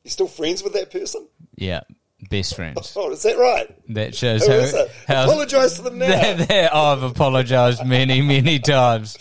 You 0.04 0.10
still 0.10 0.26
friends 0.28 0.62
with 0.62 0.72
that 0.72 0.90
person? 0.90 1.28
Yeah. 1.54 1.82
Best 2.28 2.54
friends. 2.56 2.92
Oh, 2.96 3.10
is 3.10 3.22
that 3.22 3.38
right? 3.38 3.68
That 3.94 4.14
shows 4.14 4.46
Who 4.46 4.52
how. 4.52 4.58
is 4.58 4.74
it? 4.74 4.90
how 5.08 5.24
Apologise 5.24 5.74
to 5.76 5.82
them 5.82 5.98
now. 5.98 6.06
That- 6.10 6.48
that- 6.48 6.74
I've 6.74 7.02
apologised 7.02 7.84
many, 7.86 8.20
many 8.22 8.58
times. 8.58 9.16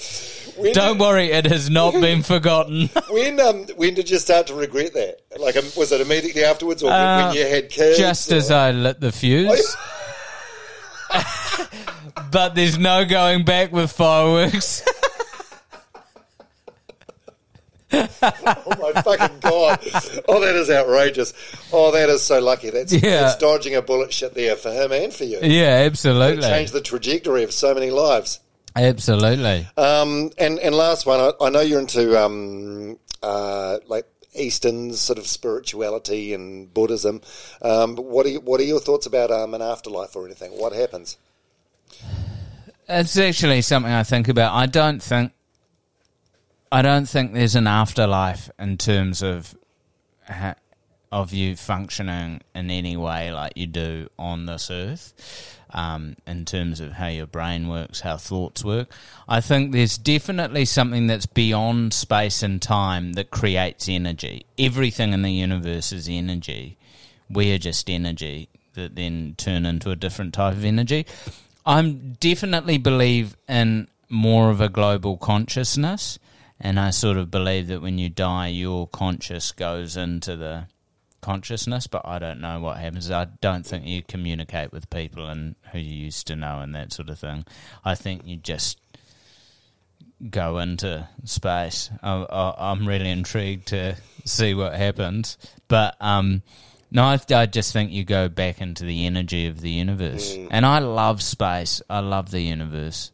When 0.57 0.73
Don't 0.73 0.97
did, 0.97 1.01
worry, 1.01 1.31
it 1.31 1.45
has 1.45 1.69
not 1.69 1.93
been 2.01 2.21
forgotten. 2.21 2.88
When 3.09 3.39
um 3.39 3.65
when 3.77 3.93
did 3.93 4.09
you 4.09 4.17
start 4.19 4.47
to 4.47 4.55
regret 4.55 4.93
that? 4.93 5.21
Like, 5.39 5.55
um, 5.55 5.63
was 5.77 5.93
it 5.93 6.01
immediately 6.01 6.43
afterwards, 6.43 6.84
or 6.84 6.91
Uh, 6.91 7.27
when 7.27 7.35
you 7.38 7.47
had 7.47 7.69
kids? 7.69 7.97
Just 7.97 8.30
as 8.34 8.51
I 8.51 8.71
lit 8.71 8.99
the 8.99 9.11
fuse. 9.13 9.76
but 12.31 12.55
there's 12.55 12.77
no 12.77 13.05
going 13.05 13.45
back 13.45 13.71
with 13.71 13.91
fireworks. 13.91 14.84
Oh 18.21 18.91
my 18.93 19.01
fucking 19.01 19.39
god! 19.39 19.79
Oh, 20.27 20.39
that 20.41 20.55
is 20.55 20.69
outrageous. 20.69 21.33
Oh, 21.73 21.91
that 21.91 22.09
is 22.09 22.21
so 22.21 22.39
lucky. 22.39 22.69
That's, 22.69 22.93
Yeah. 22.93 23.21
that's 23.21 23.37
dodging 23.37 23.75
a 23.75 23.81
bullet 23.81 24.13
shit 24.13 24.33
there 24.35 24.55
for 24.55 24.71
him 24.71 24.91
and 24.91 25.11
for 25.13 25.23
you. 25.23 25.39
yeah, 25.41 25.83
absolutely. 25.85 26.43
Change 26.43 26.71
the 26.71 26.81
trajectory 26.81 27.43
of 27.43 27.51
so 27.51 27.73
many 27.73 27.89
lives. 27.89 28.39
Absolutely. 28.75 29.67
Um, 29.77 30.31
and 30.37 30.59
and 30.59 30.75
last 30.75 31.05
one, 31.05 31.19
I, 31.19 31.31
I 31.41 31.49
know 31.49 31.61
you're 31.61 31.79
into 31.79 32.19
um, 32.21 32.97
uh, 33.23 33.79
like 33.87 34.05
Eastern 34.35 34.93
sort 34.93 35.17
of 35.17 35.25
spirituality 35.25 36.33
and 36.35 36.71
Buddhism. 36.71 37.21
Um, 37.63 37.95
but 37.95 38.03
what 38.05 38.25
are 38.27 38.29
you, 38.29 38.39
what 38.41 38.59
are 38.61 38.63
your 38.65 38.79
thoughts 38.79 39.07
about 39.07 39.31
um, 39.31 39.53
an 39.55 39.61
afterlife 39.63 40.15
or 40.15 40.25
anything? 40.25 40.51
What 40.51 40.73
happens? 40.73 41.17
It's 42.87 43.17
actually 43.17 43.61
something 43.61 43.91
I 43.91 44.03
think 44.03 44.27
about. 44.27 44.53
I 44.53 44.65
don't 44.65 45.01
think 45.01 45.31
I 46.71 46.81
don't 46.81 47.07
think 47.07 47.33
there's 47.33 47.55
an 47.55 47.67
afterlife 47.67 48.49
in 48.59 48.77
terms 48.77 49.21
of 49.23 49.55
ha- 50.27 50.55
of 51.11 51.33
you 51.33 51.55
functioning 51.55 52.41
in 52.53 52.69
any 52.69 52.95
way 52.95 53.31
like 53.31 53.53
you 53.55 53.65
do 53.65 54.09
on 54.19 54.45
this 54.45 54.69
earth. 54.69 55.55
Um, 55.71 56.15
in 56.25 56.45
terms 56.45 56.79
of 56.79 56.93
how 56.93 57.09
your 57.09 57.27
brain 57.27 57.67
works, 57.67 57.99
how 57.99 58.17
thoughts 58.17 58.65
work, 58.65 58.91
I 59.27 59.39
think 59.39 59.71
there's 59.71 59.99
definitely 59.99 60.65
something 60.65 61.05
that's 61.05 61.27
beyond 61.27 61.93
space 61.93 62.41
and 62.41 62.59
time 62.59 63.13
that 63.13 63.29
creates 63.29 63.87
energy. 63.87 64.47
Everything 64.57 65.13
in 65.13 65.21
the 65.21 65.31
universe 65.31 65.91
is 65.91 66.09
energy. 66.09 66.75
We 67.29 67.53
are 67.53 67.59
just 67.59 67.87
energy 67.87 68.49
that 68.73 68.95
then 68.95 69.35
turn 69.37 69.67
into 69.67 69.91
a 69.91 69.95
different 69.95 70.33
type 70.33 70.53
of 70.53 70.65
energy. 70.65 71.05
I'm 71.67 72.13
definitely 72.13 72.79
believe 72.79 73.37
in 73.47 73.89
more 74.09 74.49
of 74.49 74.61
a 74.61 74.69
global 74.69 75.17
consciousness, 75.17 76.17
and 76.60 76.80
I 76.80 76.90
sort 76.90 77.18
of 77.18 77.31
believe 77.31 77.68
that 77.68 77.81
when 77.81 77.98
you 77.98 78.10
die, 78.10 78.48
your 78.48 78.88
conscious 78.88 79.52
goes 79.52 79.95
into 79.95 80.36
the 80.36 80.65
consciousness. 81.22 81.88
But 81.88 82.02
I 82.06 82.19
don't 82.19 82.41
know 82.41 82.60
what 82.60 82.77
happens. 82.77 83.10
I 83.11 83.26
don't 83.41 83.65
think 83.65 83.86
you 83.86 84.02
communicate 84.02 84.72
with 84.72 84.90
people 84.90 85.27
and 85.27 85.56
who 85.72 85.80
you 85.80 86.06
used 86.06 86.27
to 86.27 86.36
know 86.36 86.60
and 86.60 86.76
that 86.76 86.94
sort 86.94 87.10
of 87.10 87.19
thing. 87.19 87.45
I 87.86 87.95
think 87.95 88.23
you 88.26 88.38
just 88.38 88.80
go 90.30 90.60
into 90.60 91.07
space. 91.23 91.90
I, 92.03 92.14
I, 92.23 92.72
I'm 92.72 92.88
really 92.88 93.10
intrigued 93.10 93.68
to 93.69 93.95
see 94.26 94.53
what 94.53 94.73
happens, 94.73 95.38
but 95.68 95.95
um, 96.02 96.41
no, 96.91 97.03
I, 97.03 97.19
I 97.31 97.45
just 97.45 97.72
think 97.72 97.91
you 97.91 98.03
go 98.03 98.27
back 98.27 98.60
into 98.60 98.84
the 98.84 99.06
energy 99.06 99.48
of 99.48 99.61
the 99.61 99.69
universe, 99.69 100.36
and 100.52 100.65
I 100.65 100.80
love 100.80 101.22
space. 101.22 101.81
I 101.90 101.99
love 101.99 102.31
the 102.31 102.41
universe. 102.41 103.11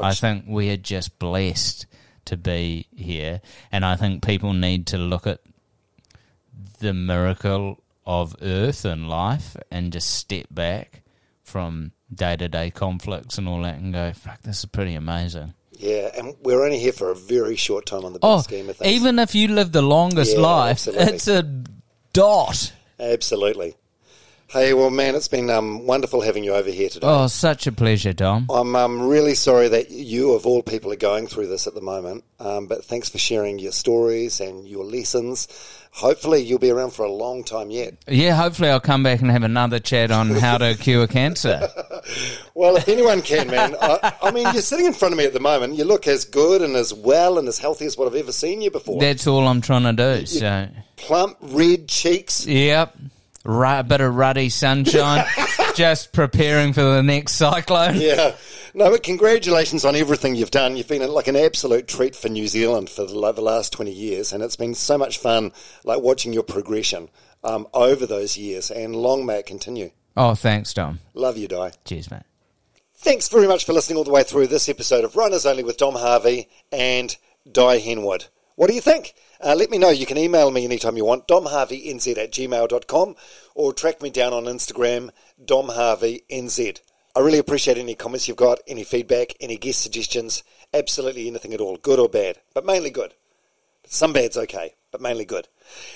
I 0.00 0.14
think 0.14 0.44
we 0.48 0.70
are 0.70 0.76
just 0.76 1.18
blessed 1.18 1.86
to 2.28 2.36
be 2.36 2.86
here, 2.96 3.40
and 3.72 3.84
I 3.84 3.96
think 3.96 4.24
people 4.24 4.52
need 4.54 4.86
to 4.88 4.98
look 4.98 5.26
at 5.26 5.40
the 6.80 6.94
miracle 6.94 7.82
of 8.06 8.34
Earth 8.40 8.84
and 8.84 9.08
life, 9.08 9.56
and 9.70 9.92
just 9.92 10.10
step 10.14 10.46
back 10.50 11.02
from 11.42 11.92
day 12.14 12.36
to 12.36 12.48
day 12.48 12.70
conflicts 12.70 13.36
and 13.38 13.48
all 13.48 13.62
that, 13.62 13.74
and 13.76 13.92
go, 13.92 14.12
"Fuck, 14.12 14.42
this 14.42 14.60
is 14.60 14.64
pretty 14.66 14.94
amazing." 14.94 15.54
Yeah, 15.72 16.10
and 16.16 16.34
we're 16.42 16.64
only 16.64 16.78
here 16.78 16.92
for 16.92 17.10
a 17.10 17.14
very 17.14 17.54
short 17.56 17.86
time 17.86 18.04
on 18.04 18.12
the 18.12 18.18
big 18.18 18.28
Oh, 18.28 18.40
scheme 18.40 18.68
of 18.68 18.76
things. 18.76 18.90
even 18.92 19.18
if 19.18 19.34
you 19.34 19.48
live 19.48 19.70
the 19.72 19.82
longest 19.82 20.34
Yeah, 20.34 20.40
life, 20.42 20.88
absolutely. 20.88 21.14
it's 21.14 21.28
a 21.28 21.42
dot. 22.12 22.72
Absolutely. 22.98 23.74
Hey, 24.50 24.72
well, 24.72 24.88
man, 24.88 25.14
it's 25.14 25.28
been 25.28 25.50
um, 25.50 25.86
wonderful 25.86 26.22
having 26.22 26.42
you 26.42 26.54
over 26.54 26.70
here 26.70 26.88
today. 26.88 27.06
Oh, 27.06 27.26
such 27.26 27.66
a 27.66 27.72
pleasure, 27.72 28.14
Dom. 28.14 28.46
I'm 28.48 28.74
um, 28.76 29.06
really 29.06 29.34
sorry 29.34 29.68
that 29.68 29.90
you, 29.90 30.32
of 30.32 30.46
all 30.46 30.62
people, 30.62 30.90
are 30.90 30.96
going 30.96 31.26
through 31.26 31.48
this 31.48 31.66
at 31.66 31.74
the 31.74 31.82
moment. 31.82 32.24
Um, 32.40 32.66
but 32.66 32.82
thanks 32.82 33.10
for 33.10 33.18
sharing 33.18 33.58
your 33.58 33.72
stories 33.72 34.40
and 34.40 34.66
your 34.66 34.86
lessons. 34.86 35.48
Hopefully, 35.92 36.40
you'll 36.42 36.58
be 36.58 36.70
around 36.70 36.92
for 36.92 37.04
a 37.04 37.12
long 37.12 37.44
time 37.44 37.70
yet. 37.70 37.96
Yeah, 38.06 38.34
hopefully 38.36 38.70
I'll 38.70 38.80
come 38.80 39.02
back 39.02 39.20
and 39.20 39.30
have 39.30 39.42
another 39.42 39.80
chat 39.80 40.10
on 40.10 40.30
how 40.30 40.56
to 40.56 40.74
cure 40.74 41.06
cancer. 41.06 41.68
Well, 42.54 42.76
if 42.76 42.88
anyone 42.88 43.22
can, 43.22 43.48
man. 43.48 43.76
I, 43.80 44.14
I 44.22 44.30
mean, 44.32 44.44
you're 44.52 44.62
sitting 44.62 44.86
in 44.86 44.92
front 44.92 45.12
of 45.12 45.18
me 45.18 45.26
at 45.26 45.32
the 45.32 45.40
moment. 45.40 45.74
You 45.74 45.84
look 45.84 46.08
as 46.08 46.24
good 46.24 46.60
and 46.62 46.74
as 46.74 46.92
well 46.92 47.38
and 47.38 47.46
as 47.46 47.58
healthy 47.58 47.84
as 47.84 47.96
what 47.96 48.08
I've 48.08 48.16
ever 48.16 48.32
seen 48.32 48.62
you 48.62 48.70
before. 48.70 49.00
That's 49.00 49.26
all 49.26 49.46
I'm 49.46 49.60
trying 49.60 49.84
to 49.84 49.92
do. 49.92 50.26
So, 50.26 50.68
Plump, 50.96 51.36
red 51.40 51.86
cheeks. 51.86 52.46
yep, 52.46 52.96
a 53.48 53.82
bit 53.82 54.00
of 54.00 54.14
ruddy 54.14 54.48
sunshine, 54.48 55.24
just 55.74 56.12
preparing 56.12 56.72
for 56.72 56.82
the 56.82 57.02
next 57.02 57.32
cyclone. 57.34 57.96
Yeah. 57.96 58.34
No, 58.74 58.90
but 58.90 59.02
congratulations 59.02 59.84
on 59.84 59.96
everything 59.96 60.34
you've 60.34 60.50
done. 60.50 60.76
You've 60.76 60.88
been 60.88 61.08
like 61.08 61.28
an 61.28 61.36
absolute 61.36 61.88
treat 61.88 62.14
for 62.14 62.28
New 62.28 62.46
Zealand 62.46 62.90
for 62.90 63.06
the, 63.06 63.18
like, 63.18 63.34
the 63.36 63.42
last 63.42 63.72
20 63.72 63.90
years, 63.90 64.32
and 64.32 64.42
it's 64.42 64.56
been 64.56 64.74
so 64.74 64.98
much 64.98 65.18
fun 65.18 65.52
like 65.84 66.00
watching 66.00 66.32
your 66.32 66.42
progression 66.42 67.08
um, 67.42 67.66
over 67.72 68.06
those 68.06 68.36
years, 68.36 68.70
and 68.70 68.94
long 68.94 69.24
may 69.24 69.38
it 69.38 69.46
continue. 69.46 69.90
Oh, 70.16 70.34
thanks, 70.34 70.74
Dom. 70.74 70.98
Love 71.14 71.38
you, 71.38 71.48
Dai. 71.48 71.72
Cheers, 71.84 72.10
mate. 72.10 72.22
Thanks 72.96 73.28
very 73.28 73.46
much 73.46 73.64
for 73.64 73.72
listening 73.72 73.96
all 73.96 74.04
the 74.04 74.10
way 74.10 74.24
through 74.24 74.48
this 74.48 74.68
episode 74.68 75.04
of 75.04 75.16
Runners 75.16 75.46
Only 75.46 75.62
with 75.62 75.76
Dom 75.76 75.94
Harvey 75.94 76.48
and 76.72 77.16
Dai 77.50 77.78
Henwood. 77.80 78.28
What 78.56 78.68
do 78.68 78.74
you 78.74 78.80
think? 78.80 79.14
Uh, 79.40 79.54
let 79.56 79.70
me 79.70 79.78
know. 79.78 79.90
You 79.90 80.06
can 80.06 80.18
email 80.18 80.50
me 80.50 80.64
anytime 80.64 80.96
you 80.96 81.04
want, 81.04 81.28
domharveynz 81.28 82.16
at 82.18 82.32
gmail.com, 82.32 83.16
or 83.54 83.72
track 83.72 84.02
me 84.02 84.10
down 84.10 84.32
on 84.32 84.44
Instagram, 84.44 85.10
domharveynz. 85.44 86.80
I 87.14 87.20
really 87.20 87.38
appreciate 87.38 87.78
any 87.78 87.94
comments 87.94 88.28
you've 88.28 88.36
got, 88.36 88.60
any 88.66 88.84
feedback, 88.84 89.34
any 89.40 89.56
guest 89.56 89.80
suggestions, 89.80 90.42
absolutely 90.74 91.26
anything 91.28 91.54
at 91.54 91.60
all, 91.60 91.76
good 91.76 91.98
or 91.98 92.08
bad, 92.08 92.38
but 92.54 92.66
mainly 92.66 92.90
good. 92.90 93.14
Some 93.86 94.12
bad's 94.12 94.36
okay, 94.36 94.74
but 94.90 95.00
mainly 95.00 95.24
good. 95.24 95.48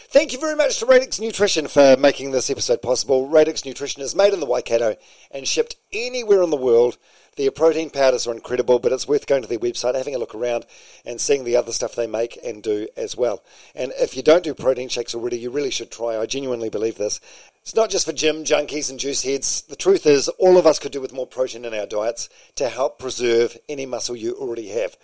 Thank 0.09 0.33
you 0.33 0.41
very 0.41 0.57
much 0.57 0.79
to 0.79 0.87
Radix 0.87 1.21
Nutrition 1.21 1.69
for 1.69 1.97
making 1.97 2.31
this 2.31 2.49
episode 2.49 2.81
possible. 2.81 3.29
Radix 3.29 3.65
Nutrition 3.65 4.03
is 4.03 4.17
made 4.17 4.33
in 4.33 4.41
the 4.41 4.47
Waikato 4.47 4.97
and 5.31 5.47
shipped 5.47 5.77
anywhere 5.93 6.43
in 6.43 6.51
the 6.51 6.57
world. 6.57 6.97
Their 7.37 7.51
protein 7.51 7.89
powders 7.89 8.27
are 8.27 8.35
incredible, 8.35 8.79
but 8.79 8.93
it's 8.93 9.09
worth 9.09 9.27
going 9.27 9.41
to 9.41 9.49
their 9.49 9.59
website, 9.59 9.95
having 9.95 10.15
a 10.15 10.19
look 10.19 10.35
around, 10.35 10.67
and 11.07 11.19
seeing 11.19 11.45
the 11.45 11.57
other 11.57 11.73
stuff 11.73 11.95
they 11.95 12.07
make 12.07 12.39
and 12.45 12.63
do 12.63 12.89
as 12.95 13.17
well. 13.17 13.43
And 13.75 13.93
if 13.99 14.17
you 14.17 14.23
don't 14.23 14.45
do 14.45 14.53
protein 14.53 14.91
shakes 14.91 15.15
already, 15.15 15.39
you 15.39 15.51
really 15.51 15.71
should 15.71 15.91
try. 15.91 16.19
I 16.19 16.27
genuinely 16.27 16.69
believe 16.69 16.99
this. 16.99 17.21
It's 17.63 17.75
not 17.75 17.89
just 17.89 18.05
for 18.05 18.13
gym 18.13 18.45
junkies 18.45 18.91
and 18.91 19.01
juice 19.01 19.23
heads. 19.23 19.63
The 19.63 19.77
truth 19.77 20.05
is, 20.05 20.29
all 20.29 20.59
of 20.59 20.67
us 20.67 20.79
could 20.79 20.93
do 20.93 21.01
with 21.01 21.15
more 21.15 21.27
protein 21.27 21.65
in 21.65 21.73
our 21.73 21.87
diets 21.87 22.29
to 22.57 22.69
help 22.69 22.99
preserve 22.99 23.57
any 23.67 23.87
muscle 23.87 24.17
you 24.17 24.35
already 24.35 24.69
have 24.69 24.97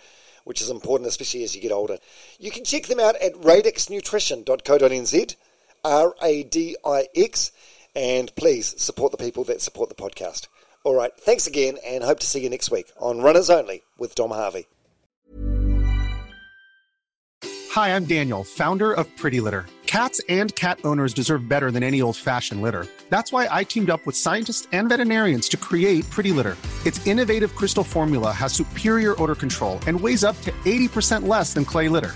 which 0.45 0.61
is 0.61 0.69
important, 0.71 1.07
especially 1.07 1.43
as 1.43 1.55
you 1.55 1.61
get 1.61 1.71
older. 1.71 1.99
You 2.39 2.49
can 2.49 2.63
check 2.63 2.87
them 2.87 2.99
out 2.99 3.15
at 3.17 3.33
radixnutrition.co.nz, 3.33 5.35
R 5.85 6.15
A 6.23 6.43
D 6.43 6.75
I 6.83 7.07
X, 7.15 7.51
and 7.95 8.35
please 8.35 8.73
support 8.81 9.11
the 9.11 9.17
people 9.17 9.43
that 9.43 9.61
support 9.61 9.89
the 9.89 9.95
podcast. 9.95 10.47
All 10.89 10.95
right, 10.95 11.11
thanks 11.19 11.45
again, 11.45 11.77
and 11.85 12.03
hope 12.03 12.19
to 12.19 12.25
see 12.25 12.41
you 12.41 12.49
next 12.49 12.71
week 12.71 12.91
on 12.97 13.19
Runners 13.21 13.51
Only 13.51 13.83
with 13.99 14.15
Dom 14.15 14.31
Harvey. 14.31 14.65
Hi, 17.69 17.95
I'm 17.95 18.05
Daniel, 18.05 18.43
founder 18.43 18.91
of 18.93 19.05
Pretty 19.15 19.39
Litter. 19.39 19.67
Cats 19.85 20.19
and 20.29 20.55
cat 20.55 20.79
owners 20.83 21.13
deserve 21.13 21.47
better 21.47 21.69
than 21.69 21.83
any 21.83 22.01
old 22.01 22.17
fashioned 22.17 22.63
litter. 22.63 22.87
That's 23.11 23.31
why 23.31 23.47
I 23.51 23.65
teamed 23.65 23.91
up 23.91 24.03
with 24.07 24.15
scientists 24.15 24.67
and 24.71 24.89
veterinarians 24.89 25.47
to 25.49 25.57
create 25.57 26.09
Pretty 26.09 26.31
Litter. 26.31 26.57
Its 26.87 27.05
innovative 27.05 27.55
crystal 27.55 27.83
formula 27.83 28.31
has 28.31 28.51
superior 28.51 29.13
odor 29.21 29.35
control 29.35 29.79
and 29.85 30.01
weighs 30.01 30.23
up 30.23 30.41
to 30.41 30.51
80% 30.65 31.27
less 31.27 31.53
than 31.53 31.65
clay 31.65 31.87
litter. 31.87 32.15